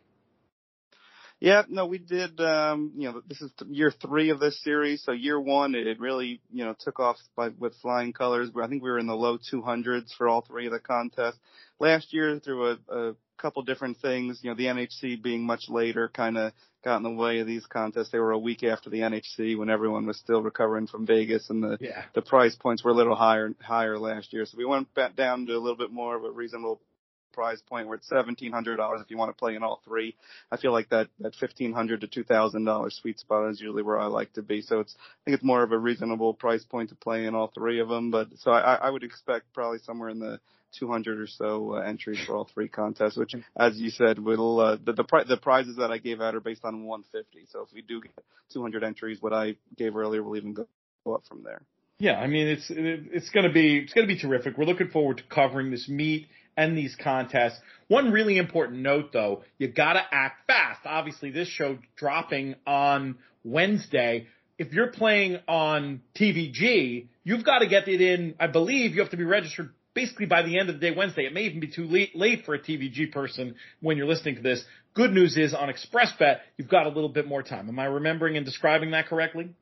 Yeah, 1.40 1.62
no, 1.70 1.86
we 1.86 2.00
did. 2.00 2.38
Um, 2.42 2.92
you 2.98 3.10
know, 3.10 3.22
this 3.26 3.42
is 3.42 3.54
year 3.70 3.94
three 4.02 4.30
of 4.32 4.42
this 4.42 4.62
series. 4.62 5.02
So 5.06 5.14
year 5.14 5.40
one, 5.40 5.74
it, 5.74 6.02
really, 6.02 6.42
you 6.52 6.66
know, 6.66 6.76
took 6.78 7.00
off 7.00 7.16
by 7.38 7.48
with 7.58 7.76
flying 7.82 8.12
colors. 8.12 8.50
I 8.62 8.68
think 8.68 8.84
we 8.84 8.90
were 8.92 9.00
in 9.00 9.08
the 9.08 9.16
low 9.16 9.38
200s 9.38 10.14
for 10.18 10.28
all 10.28 10.42
three 10.42 10.66
of 10.66 10.74
the 10.74 10.80
contests. 10.80 11.40
Last 11.80 12.12
year, 12.12 12.38
through 12.40 12.72
a, 12.72 12.78
a 12.90 13.16
couple 13.40 13.62
different 13.64 13.98
things, 13.98 14.40
you 14.42 14.50
know, 14.50 14.56
the 14.56 14.66
NHC 14.66 15.22
being 15.22 15.44
much 15.44 15.70
later, 15.70 16.10
kind 16.14 16.38
of 16.38 16.54
got 16.84 16.98
in 16.98 17.04
the 17.04 17.10
way 17.10 17.40
of 17.40 17.48
these 17.48 17.66
contests. 17.66 18.10
They 18.10 18.20
were 18.20 18.32
a 18.32 18.38
week 18.38 18.64
after 18.64 18.90
the 18.90 19.00
NHC 19.00 19.58
when 19.58 19.70
everyone 19.70 20.06
was 20.06 20.18
still 20.18 20.42
recovering 20.42 20.88
from 20.88 21.06
Vegas, 21.06 21.50
and 21.50 21.64
the 21.64 21.78
yeah. 21.80 22.04
the 22.14 22.22
price 22.22 22.56
points 22.56 22.84
were 22.84 22.92
a 22.92 22.96
little 22.96 23.16
higher 23.16 23.54
higher 23.62 23.98
last 23.98 24.34
year. 24.34 24.46
So 24.46 24.58
we 24.58 24.66
went 24.66 24.94
back 24.94 25.16
down 25.16 25.46
to 25.48 25.54
a 25.54 25.60
little 25.60 25.78
bit 25.78 25.92
more 25.92 26.16
of 26.16 26.24
a 26.24 26.32
reasonable 26.32 26.82
prize 27.32 27.62
point 27.62 27.88
where 27.88 27.98
it's 27.98 28.08
seventeen 28.08 28.52
hundred 28.52 28.78
dollars 28.78 29.02
if 29.02 29.10
you 29.10 29.18
want 29.18 29.30
to 29.30 29.40
play 29.40 29.56
in 29.56 29.64
all 29.64 29.82
three. 29.86 30.16
I 30.52 30.58
feel 30.58 30.72
like 30.72 30.90
that 30.90 31.08
that 31.20 31.36
fifteen 31.36 31.74
hundred 31.74 32.02
to 32.02 32.08
two 32.08 32.24
thousand 32.24 32.66
dollars 32.66 32.98
sweet 33.02 33.20
spot 33.20 33.50
is 33.50 33.62
usually 33.62 33.84
where 33.84 34.00
I 34.00 34.06
like 34.06 34.34
to 34.34 34.42
be. 34.42 34.62
So 34.62 34.80
it's 34.80 34.96
I 34.98 35.18
think 35.26 35.36
it's 35.36 35.44
more 35.44 35.64
of 35.64 35.72
a 35.72 35.78
reasonable 35.78 36.34
price 36.34 36.64
point 36.64 36.90
to 36.90 36.96
play 36.96 37.26
in 37.26 37.36
all 37.36 37.52
three 37.54 37.80
of 37.80 37.90
them. 37.90 38.12
But 38.12 38.28
so 38.38 38.52
I, 38.52 38.76
I 38.76 38.90
would 38.90 39.04
expect 39.04 39.54
probably 39.54 39.80
somewhere 39.80 40.10
in 40.10 40.20
the 40.20 40.40
200 40.78 41.20
or 41.20 41.28
so 41.28 41.76
uh, 41.76 41.80
entries 41.80 42.20
for 42.26 42.36
all 42.36 42.50
three 42.54 42.68
contests, 42.68 43.18
which, 43.18 43.34
as 43.58 43.78
you 43.78 43.90
said, 43.90 44.20
will 44.20 44.60
uh, 44.60 44.78
the 44.84 44.94
the, 44.94 45.04
pri- 45.04 45.24
the 45.24 45.38
prizes 45.38 45.78
that 45.78 45.92
I 45.92 45.98
gave 45.98 46.22
out 46.22 46.36
are 46.36 46.40
based 46.40 46.64
on 46.64 46.86
150. 46.86 47.48
So 47.52 47.62
if 47.62 47.74
we 47.74 47.82
do 47.82 48.02
get 48.02 48.12
200 48.54 48.84
entries, 48.84 49.22
what 49.22 49.34
I 49.34 49.56
gave 49.78 49.96
earlier 49.96 50.22
will 50.22 50.38
even 50.38 50.54
go, 50.54 50.68
go 51.06 51.16
up 51.16 51.24
from 51.28 51.44
there. 51.44 51.62
Yeah, 52.00 52.18
I 52.18 52.28
mean 52.28 52.48
it's 52.48 52.68
it's 52.70 53.30
to 53.32 53.50
be 53.52 53.80
it's 53.80 53.94
going 53.94 54.08
to 54.08 54.14
be 54.14 54.20
terrific. 54.20 54.58
We're 54.58 54.66
looking 54.66 54.88
forward 54.88 55.18
to 55.18 55.24
covering 55.24 55.70
this 55.70 55.90
meet 55.90 56.28
and 56.60 56.78
these 56.78 56.94
contests. 57.02 57.58
One 57.88 58.12
really 58.12 58.38
important 58.38 58.82
note 58.82 59.14
though, 59.14 59.44
you 59.58 59.70
got 59.70 59.94
to 59.94 60.04
act 60.12 60.46
fast. 60.46 60.82
Obviously, 60.86 61.32
this 61.32 61.48
show 61.48 61.80
dropping 61.96 62.56
on 62.68 63.18
Wednesday. 63.46 64.28
If 64.58 64.74
you're 64.74 64.92
playing 64.92 65.38
on 65.48 66.02
TVG, 66.20 67.08
you've 67.24 67.46
got 67.46 67.60
to 67.60 67.68
get 67.68 67.88
it 67.88 68.02
in. 68.02 68.36
I 68.42 68.48
believe 68.48 68.94
you 68.94 69.00
have 69.00 69.12
to 69.12 69.18
be 69.18 69.24
registered 69.24 69.70
basically 69.94 70.26
by 70.26 70.42
the 70.42 70.60
end 70.60 70.70
of 70.70 70.76
the 70.76 70.82
day 70.82 70.94
Wednesday. 70.94 71.24
It 71.24 71.34
may 71.34 71.44
even 71.44 71.62
be 71.62 71.72
too 71.72 71.86
late, 71.86 72.14
late 72.14 72.44
for 72.46 72.56
a 72.56 72.60
TVG 72.60 73.14
person 73.14 73.56
when 73.80 73.96
you're 73.96 74.06
listening 74.06 74.36
to 74.36 74.42
this. 74.42 74.66
Good 74.96 75.14
news 75.14 75.38
is 75.38 75.54
on 75.54 75.70
ExpressBet, 75.70 76.40
you've 76.58 76.68
got 76.68 76.88
a 76.88 76.90
little 76.90 77.10
bit 77.10 77.26
more 77.26 77.42
time. 77.42 77.70
Am 77.70 77.80
I 77.80 77.86
remembering 77.86 78.36
and 78.36 78.46
describing 78.46 78.92
that 78.92 79.08
correctly? 79.08 79.56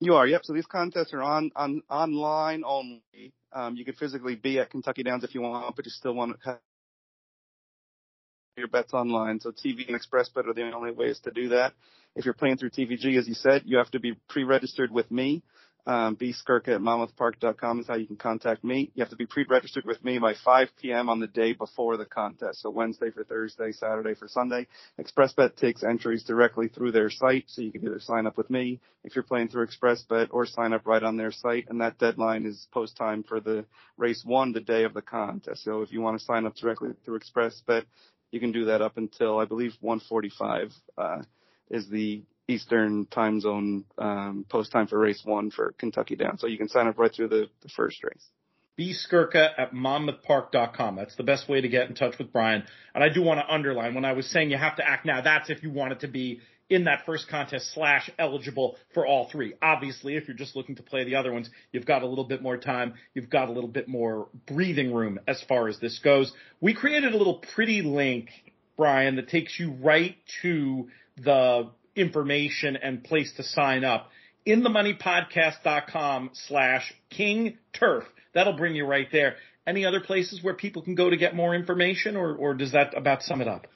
You 0.00 0.14
are, 0.14 0.26
yep. 0.26 0.40
So 0.42 0.52
these 0.52 0.66
contests 0.66 1.14
are 1.14 1.22
on, 1.22 1.52
on 1.54 1.82
online 1.88 2.64
only. 2.66 3.32
Um, 3.54 3.76
you 3.76 3.84
can 3.84 3.94
physically 3.94 4.34
be 4.34 4.58
at 4.58 4.70
Kentucky 4.70 5.02
Downs 5.02 5.24
if 5.24 5.34
you 5.34 5.42
want, 5.42 5.76
but 5.76 5.84
you 5.84 5.90
still 5.90 6.14
want 6.14 6.40
to 6.40 6.48
have 6.48 6.58
your 8.56 8.68
bets 8.68 8.92
online. 8.92 9.40
So 9.40 9.50
TV 9.50 9.88
and 9.88 9.98
ExpressBet 9.98 10.46
are 10.46 10.54
the 10.54 10.70
only 10.72 10.92
ways 10.92 11.20
to 11.24 11.30
do 11.30 11.48
that. 11.50 11.72
If 12.14 12.24
you're 12.24 12.34
playing 12.34 12.58
through 12.58 12.70
TVG, 12.70 13.18
as 13.18 13.26
you 13.26 13.34
said, 13.34 13.62
you 13.64 13.78
have 13.78 13.90
to 13.92 14.00
be 14.00 14.14
pre-registered 14.28 14.90
with 14.90 15.10
me. 15.10 15.42
Um, 15.84 16.16
bskirka 16.16 16.68
at 16.68 16.80
monmouthpark.com 16.80 17.80
is 17.80 17.88
how 17.88 17.96
you 17.96 18.06
can 18.06 18.16
contact 18.16 18.62
me. 18.62 18.92
You 18.94 19.02
have 19.02 19.10
to 19.10 19.16
be 19.16 19.26
pre-registered 19.26 19.84
with 19.84 20.02
me 20.04 20.20
by 20.20 20.34
5 20.44 20.68
p.m. 20.80 21.08
on 21.08 21.18
the 21.18 21.26
day 21.26 21.54
before 21.54 21.96
the 21.96 22.04
contest. 22.04 22.62
So 22.62 22.70
Wednesday 22.70 23.10
for 23.10 23.24
Thursday, 23.24 23.72
Saturday 23.72 24.14
for 24.14 24.28
Sunday. 24.28 24.68
ExpressBet 25.00 25.56
takes 25.56 25.82
entries 25.82 26.22
directly 26.22 26.68
through 26.68 26.92
their 26.92 27.10
site, 27.10 27.46
so 27.48 27.62
you 27.62 27.72
can 27.72 27.84
either 27.84 27.98
sign 27.98 28.26
up 28.26 28.38
with 28.38 28.48
me 28.48 28.80
if 29.02 29.16
you're 29.16 29.24
playing 29.24 29.48
through 29.48 29.66
ExpressBet 29.66 30.28
or 30.30 30.46
sign 30.46 30.72
up 30.72 30.86
right 30.86 31.02
on 31.02 31.16
their 31.16 31.32
site. 31.32 31.66
And 31.68 31.80
that 31.80 31.98
deadline 31.98 32.46
is 32.46 32.68
post 32.70 32.96
time 32.96 33.24
for 33.24 33.40
the 33.40 33.64
race 33.96 34.22
one, 34.24 34.52
the 34.52 34.60
day 34.60 34.84
of 34.84 34.94
the 34.94 35.02
contest. 35.02 35.64
So 35.64 35.82
if 35.82 35.90
you 35.90 36.00
want 36.00 36.16
to 36.16 36.24
sign 36.24 36.46
up 36.46 36.54
directly 36.54 36.90
through 37.04 37.18
ExpressBet, 37.18 37.86
you 38.30 38.38
can 38.38 38.52
do 38.52 38.66
that 38.66 38.82
up 38.82 38.98
until 38.98 39.38
I 39.40 39.46
believe 39.46 39.72
145 39.80 40.72
uh, 40.96 41.22
is 41.70 41.88
the 41.88 42.22
Eastern 42.48 43.06
time 43.06 43.40
zone 43.40 43.84
um, 43.98 44.44
post 44.48 44.72
time 44.72 44.86
for 44.86 44.98
race 44.98 45.22
one 45.24 45.50
for 45.50 45.74
Kentucky 45.78 46.16
Down. 46.16 46.38
So 46.38 46.46
you 46.46 46.58
can 46.58 46.68
sign 46.68 46.86
up 46.86 46.98
right 46.98 47.12
through 47.14 47.28
the, 47.28 47.48
the 47.62 47.68
first 47.68 48.02
race. 48.02 48.26
B 48.76 48.94
Skirka 48.94 49.50
at 49.58 49.72
monmouthpark.com. 49.72 50.96
That's 50.96 51.14
the 51.16 51.22
best 51.22 51.48
way 51.48 51.60
to 51.60 51.68
get 51.68 51.88
in 51.88 51.94
touch 51.94 52.18
with 52.18 52.32
Brian. 52.32 52.64
And 52.94 53.04
I 53.04 53.10
do 53.10 53.22
want 53.22 53.40
to 53.40 53.52
underline 53.52 53.94
when 53.94 54.04
I 54.04 54.12
was 54.12 54.26
saying 54.30 54.50
you 54.50 54.56
have 54.56 54.76
to 54.76 54.88
act 54.88 55.04
now, 55.04 55.20
that's 55.20 55.50
if 55.50 55.62
you 55.62 55.70
want 55.70 55.92
it 55.92 56.00
to 56.00 56.08
be 56.08 56.40
in 56.70 56.84
that 56.84 57.04
first 57.04 57.28
contest 57.28 57.74
slash 57.74 58.10
eligible 58.18 58.76
for 58.94 59.06
all 59.06 59.28
three. 59.30 59.52
Obviously, 59.60 60.16
if 60.16 60.26
you're 60.26 60.36
just 60.36 60.56
looking 60.56 60.76
to 60.76 60.82
play 60.82 61.04
the 61.04 61.16
other 61.16 61.30
ones, 61.32 61.50
you've 61.70 61.84
got 61.84 62.02
a 62.02 62.06
little 62.06 62.24
bit 62.24 62.40
more 62.40 62.56
time. 62.56 62.94
You've 63.14 63.28
got 63.28 63.48
a 63.48 63.52
little 63.52 63.68
bit 63.68 63.88
more 63.88 64.28
breathing 64.46 64.92
room 64.92 65.18
as 65.28 65.42
far 65.46 65.68
as 65.68 65.78
this 65.78 65.98
goes. 65.98 66.32
We 66.60 66.72
created 66.72 67.12
a 67.12 67.16
little 67.18 67.42
pretty 67.54 67.82
link, 67.82 68.30
Brian, 68.78 69.16
that 69.16 69.28
takes 69.28 69.60
you 69.60 69.72
right 69.82 70.16
to 70.40 70.88
the 71.18 71.70
information 71.96 72.76
and 72.76 73.04
place 73.04 73.32
to 73.36 73.42
sign 73.42 73.84
up 73.84 74.08
in 74.44 74.62
the 74.62 74.70
moneypodcast.com 74.70 76.30
slash 76.32 76.92
king 77.10 77.58
turf. 77.72 78.04
That'll 78.34 78.56
bring 78.56 78.74
you 78.74 78.86
right 78.86 79.08
there. 79.12 79.36
Any 79.66 79.84
other 79.84 80.00
places 80.00 80.42
where 80.42 80.54
people 80.54 80.82
can 80.82 80.94
go 80.94 81.10
to 81.10 81.16
get 81.16 81.36
more 81.36 81.54
information 81.54 82.16
or, 82.16 82.34
or 82.34 82.54
does 82.54 82.72
that 82.72 82.96
about 82.96 83.22
sum 83.22 83.40
it 83.40 83.48
up? 83.48 83.66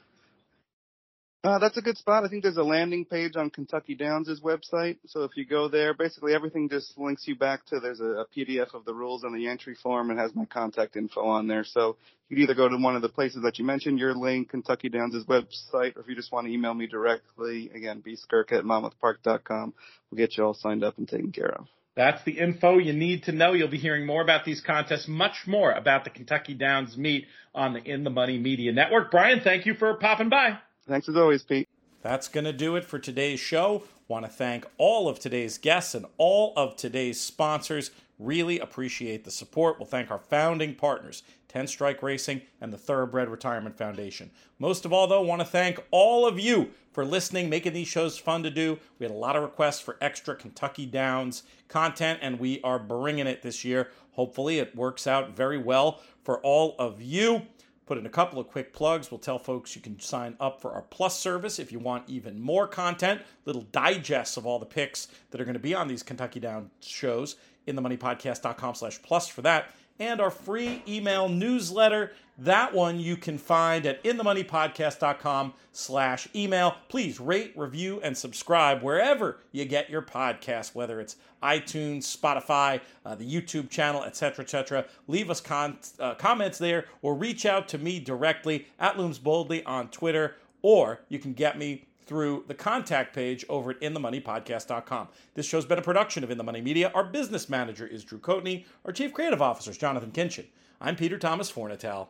Uh, 1.47 1.59
that's 1.59 1.77
a 1.77 1.81
good 1.81 1.97
spot. 1.97 2.25
I 2.25 2.27
think 2.27 2.43
there's 2.43 2.57
a 2.57 2.61
landing 2.61 3.05
page 3.05 3.37
on 3.37 3.49
Kentucky 3.49 3.95
Downs' 3.95 4.41
website. 4.41 4.97
So 5.05 5.23
if 5.23 5.31
you 5.37 5.45
go 5.45 5.69
there, 5.69 5.93
basically 5.93 6.33
everything 6.33 6.67
just 6.67 6.97
links 6.97 7.25
you 7.25 7.37
back 7.37 7.65
to 7.67 7.79
there's 7.79 8.01
a, 8.01 8.03
a 8.03 8.25
PDF 8.35 8.73
of 8.73 8.83
the 8.83 8.93
rules 8.93 9.23
and 9.23 9.33
the 9.33 9.47
entry 9.47 9.73
form 9.81 10.09
and 10.09 10.19
has 10.19 10.35
my 10.35 10.43
contact 10.43 10.97
info 10.97 11.21
on 11.21 11.47
there. 11.47 11.63
So 11.63 11.95
you 12.27 12.35
can 12.35 12.43
either 12.43 12.53
go 12.53 12.67
to 12.67 12.75
one 12.75 12.97
of 12.97 13.01
the 13.01 13.07
places 13.07 13.43
that 13.43 13.59
you 13.59 13.63
mentioned, 13.63 13.97
your 13.97 14.13
link, 14.13 14.49
Kentucky 14.49 14.89
Downs' 14.89 15.23
website, 15.25 15.95
or 15.95 16.01
if 16.01 16.09
you 16.09 16.15
just 16.15 16.33
want 16.33 16.47
to 16.47 16.53
email 16.53 16.73
me 16.73 16.85
directly, 16.85 17.71
again, 17.73 18.03
bskirk 18.05 18.51
at 18.51 18.65
monmouthpark.com. 18.65 19.73
We'll 20.11 20.17
get 20.17 20.35
you 20.35 20.43
all 20.43 20.53
signed 20.53 20.83
up 20.83 20.97
and 20.97 21.07
taken 21.07 21.31
care 21.31 21.53
of. 21.57 21.67
That's 21.95 22.21
the 22.25 22.39
info 22.39 22.77
you 22.77 22.91
need 22.91 23.23
to 23.23 23.31
know. 23.31 23.53
You'll 23.53 23.69
be 23.69 23.77
hearing 23.77 24.05
more 24.05 24.21
about 24.21 24.43
these 24.43 24.59
contests, 24.59 25.07
much 25.07 25.47
more 25.47 25.71
about 25.71 26.03
the 26.03 26.09
Kentucky 26.09 26.55
Downs 26.55 26.97
meet 26.97 27.25
on 27.55 27.71
the 27.71 27.81
In 27.81 28.03
the 28.03 28.09
Money 28.09 28.37
Media 28.37 28.73
Network. 28.73 29.11
Brian, 29.11 29.39
thank 29.39 29.65
you 29.65 29.75
for 29.75 29.93
popping 29.93 30.27
by. 30.27 30.57
Thanks 30.87 31.09
as 31.09 31.15
always, 31.17 31.43
Pete. 31.43 31.67
That's 32.01 32.27
going 32.27 32.45
to 32.45 32.53
do 32.53 32.75
it 32.75 32.85
for 32.85 32.99
today's 32.99 33.39
show. 33.39 33.83
Want 34.07 34.25
to 34.25 34.31
thank 34.31 34.65
all 34.77 35.09
of 35.09 35.19
today's 35.19 35.57
guests 35.57 35.93
and 35.93 36.05
all 36.17 36.53
of 36.55 36.77
today's 36.77 37.19
sponsors. 37.19 37.91
Really 38.17 38.57
appreciate 38.59 39.25
the 39.25 39.31
support. 39.31 39.77
We'll 39.77 39.87
thank 39.87 40.09
our 40.09 40.17
founding 40.17 40.75
partners, 40.75 41.23
10 41.49 41.67
Strike 41.67 42.01
Racing 42.01 42.41
and 42.61 42.71
the 42.71 42.77
Thoroughbred 42.77 43.27
Retirement 43.27 43.77
Foundation. 43.77 44.31
Most 44.59 44.85
of 44.85 44.93
all, 44.93 45.07
though, 45.07 45.21
want 45.21 45.41
to 45.41 45.45
thank 45.45 45.83
all 45.91 46.25
of 46.25 46.39
you 46.39 46.71
for 46.93 47.03
listening, 47.05 47.49
making 47.49 47.73
these 47.73 47.87
shows 47.87 48.17
fun 48.17 48.41
to 48.43 48.49
do. 48.49 48.79
We 48.97 49.03
had 49.03 49.13
a 49.13 49.17
lot 49.17 49.35
of 49.35 49.43
requests 49.43 49.81
for 49.81 49.97
extra 49.99 50.35
Kentucky 50.35 50.85
Downs 50.85 51.43
content, 51.67 52.19
and 52.21 52.39
we 52.39 52.61
are 52.61 52.79
bringing 52.79 53.27
it 53.27 53.41
this 53.41 53.65
year. 53.65 53.89
Hopefully, 54.13 54.59
it 54.59 54.75
works 54.75 55.05
out 55.05 55.35
very 55.35 55.57
well 55.57 55.99
for 56.23 56.39
all 56.39 56.75
of 56.79 57.01
you. 57.01 57.43
Put 57.87 57.97
in 57.97 58.05
a 58.05 58.09
couple 58.09 58.37
of 58.37 58.49
quick 58.49 58.73
plugs. 58.73 59.09
We'll 59.09 59.17
tell 59.17 59.39
folks 59.39 59.75
you 59.75 59.81
can 59.81 59.99
sign 59.99 60.35
up 60.39 60.61
for 60.61 60.73
our 60.73 60.81
Plus 60.81 61.17
service 61.17 61.57
if 61.57 61.71
you 61.71 61.79
want 61.79 62.03
even 62.07 62.39
more 62.39 62.67
content, 62.67 63.21
little 63.45 63.63
digests 63.71 64.35
of 64.35 64.45
all 64.45 64.59
the 64.59 64.65
picks 64.65 65.07
that 65.31 65.39
are 65.39 65.45
going 65.45 65.53
to 65.53 65.59
be 65.59 65.73
on 65.73 65.87
these 65.87 66.03
Kentucky 66.03 66.41
Down 66.41 66.69
shows 66.81 67.37
in 67.65 67.75
the 67.75 67.81
moneypodcast.com 67.81 68.75
slash 68.75 69.01
plus 69.01 69.27
for 69.27 69.41
that 69.43 69.71
and 69.99 70.21
our 70.21 70.29
free 70.29 70.83
email 70.87 71.29
newsletter. 71.29 72.11
That 72.39 72.71
one 72.71 72.99
you 72.99 73.17
can 73.17 73.39
find 73.39 73.87
at 73.87 74.03
inthemoneypodcast.com 74.03 75.53
slash 75.71 76.27
email. 76.35 76.75
Please 76.87 77.19
rate, 77.19 77.51
review, 77.55 77.99
and 78.03 78.15
subscribe 78.15 78.83
wherever 78.83 79.39
you 79.51 79.65
get 79.65 79.89
your 79.89 80.03
podcast, 80.03 80.75
whether 80.75 80.99
it's 80.99 81.15
iTunes, 81.41 82.03
Spotify, 82.03 82.79
uh, 83.03 83.15
the 83.15 83.25
YouTube 83.25 83.71
channel, 83.71 84.03
etc., 84.03 84.43
etc. 84.43 84.85
Leave 85.07 85.31
us 85.31 85.41
con- 85.41 85.79
uh, 85.99 86.13
comments 86.13 86.59
there 86.59 86.85
or 87.01 87.15
reach 87.15 87.47
out 87.47 87.67
to 87.69 87.79
me 87.79 87.99
directly 87.99 88.67
at 88.79 88.99
Looms 88.99 89.17
Boldly 89.17 89.63
on 89.63 89.89
Twitter, 89.89 90.35
or 90.61 91.01
you 91.09 91.17
can 91.17 91.33
get 91.33 91.57
me 91.57 91.87
through 92.05 92.45
the 92.47 92.53
contact 92.53 93.15
page 93.15 93.45
over 93.49 93.71
at 93.71 93.81
inthemoneypodcast.com. 93.81 95.07
This 95.33 95.47
show's 95.47 95.65
been 95.65 95.79
a 95.79 95.81
production 95.81 96.23
of 96.23 96.29
In 96.29 96.37
the 96.37 96.43
Money 96.43 96.61
Media. 96.61 96.91
Our 96.93 97.03
business 97.03 97.49
manager 97.49 97.87
is 97.87 98.03
Drew 98.03 98.19
Coatney. 98.19 98.65
Our 98.85 98.91
chief 98.93 99.11
creative 99.11 99.41
officer 99.41 99.71
is 99.71 99.77
Jonathan 99.77 100.11
Kinchin. 100.11 100.45
I'm 100.79 100.95
Peter 100.95 101.17
Thomas 101.17 101.51
Fornatale. 101.51 102.07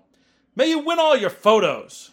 May 0.57 0.69
you 0.69 0.79
win 0.79 0.97
all 0.97 1.15
your 1.15 1.29
photos. 1.29 2.09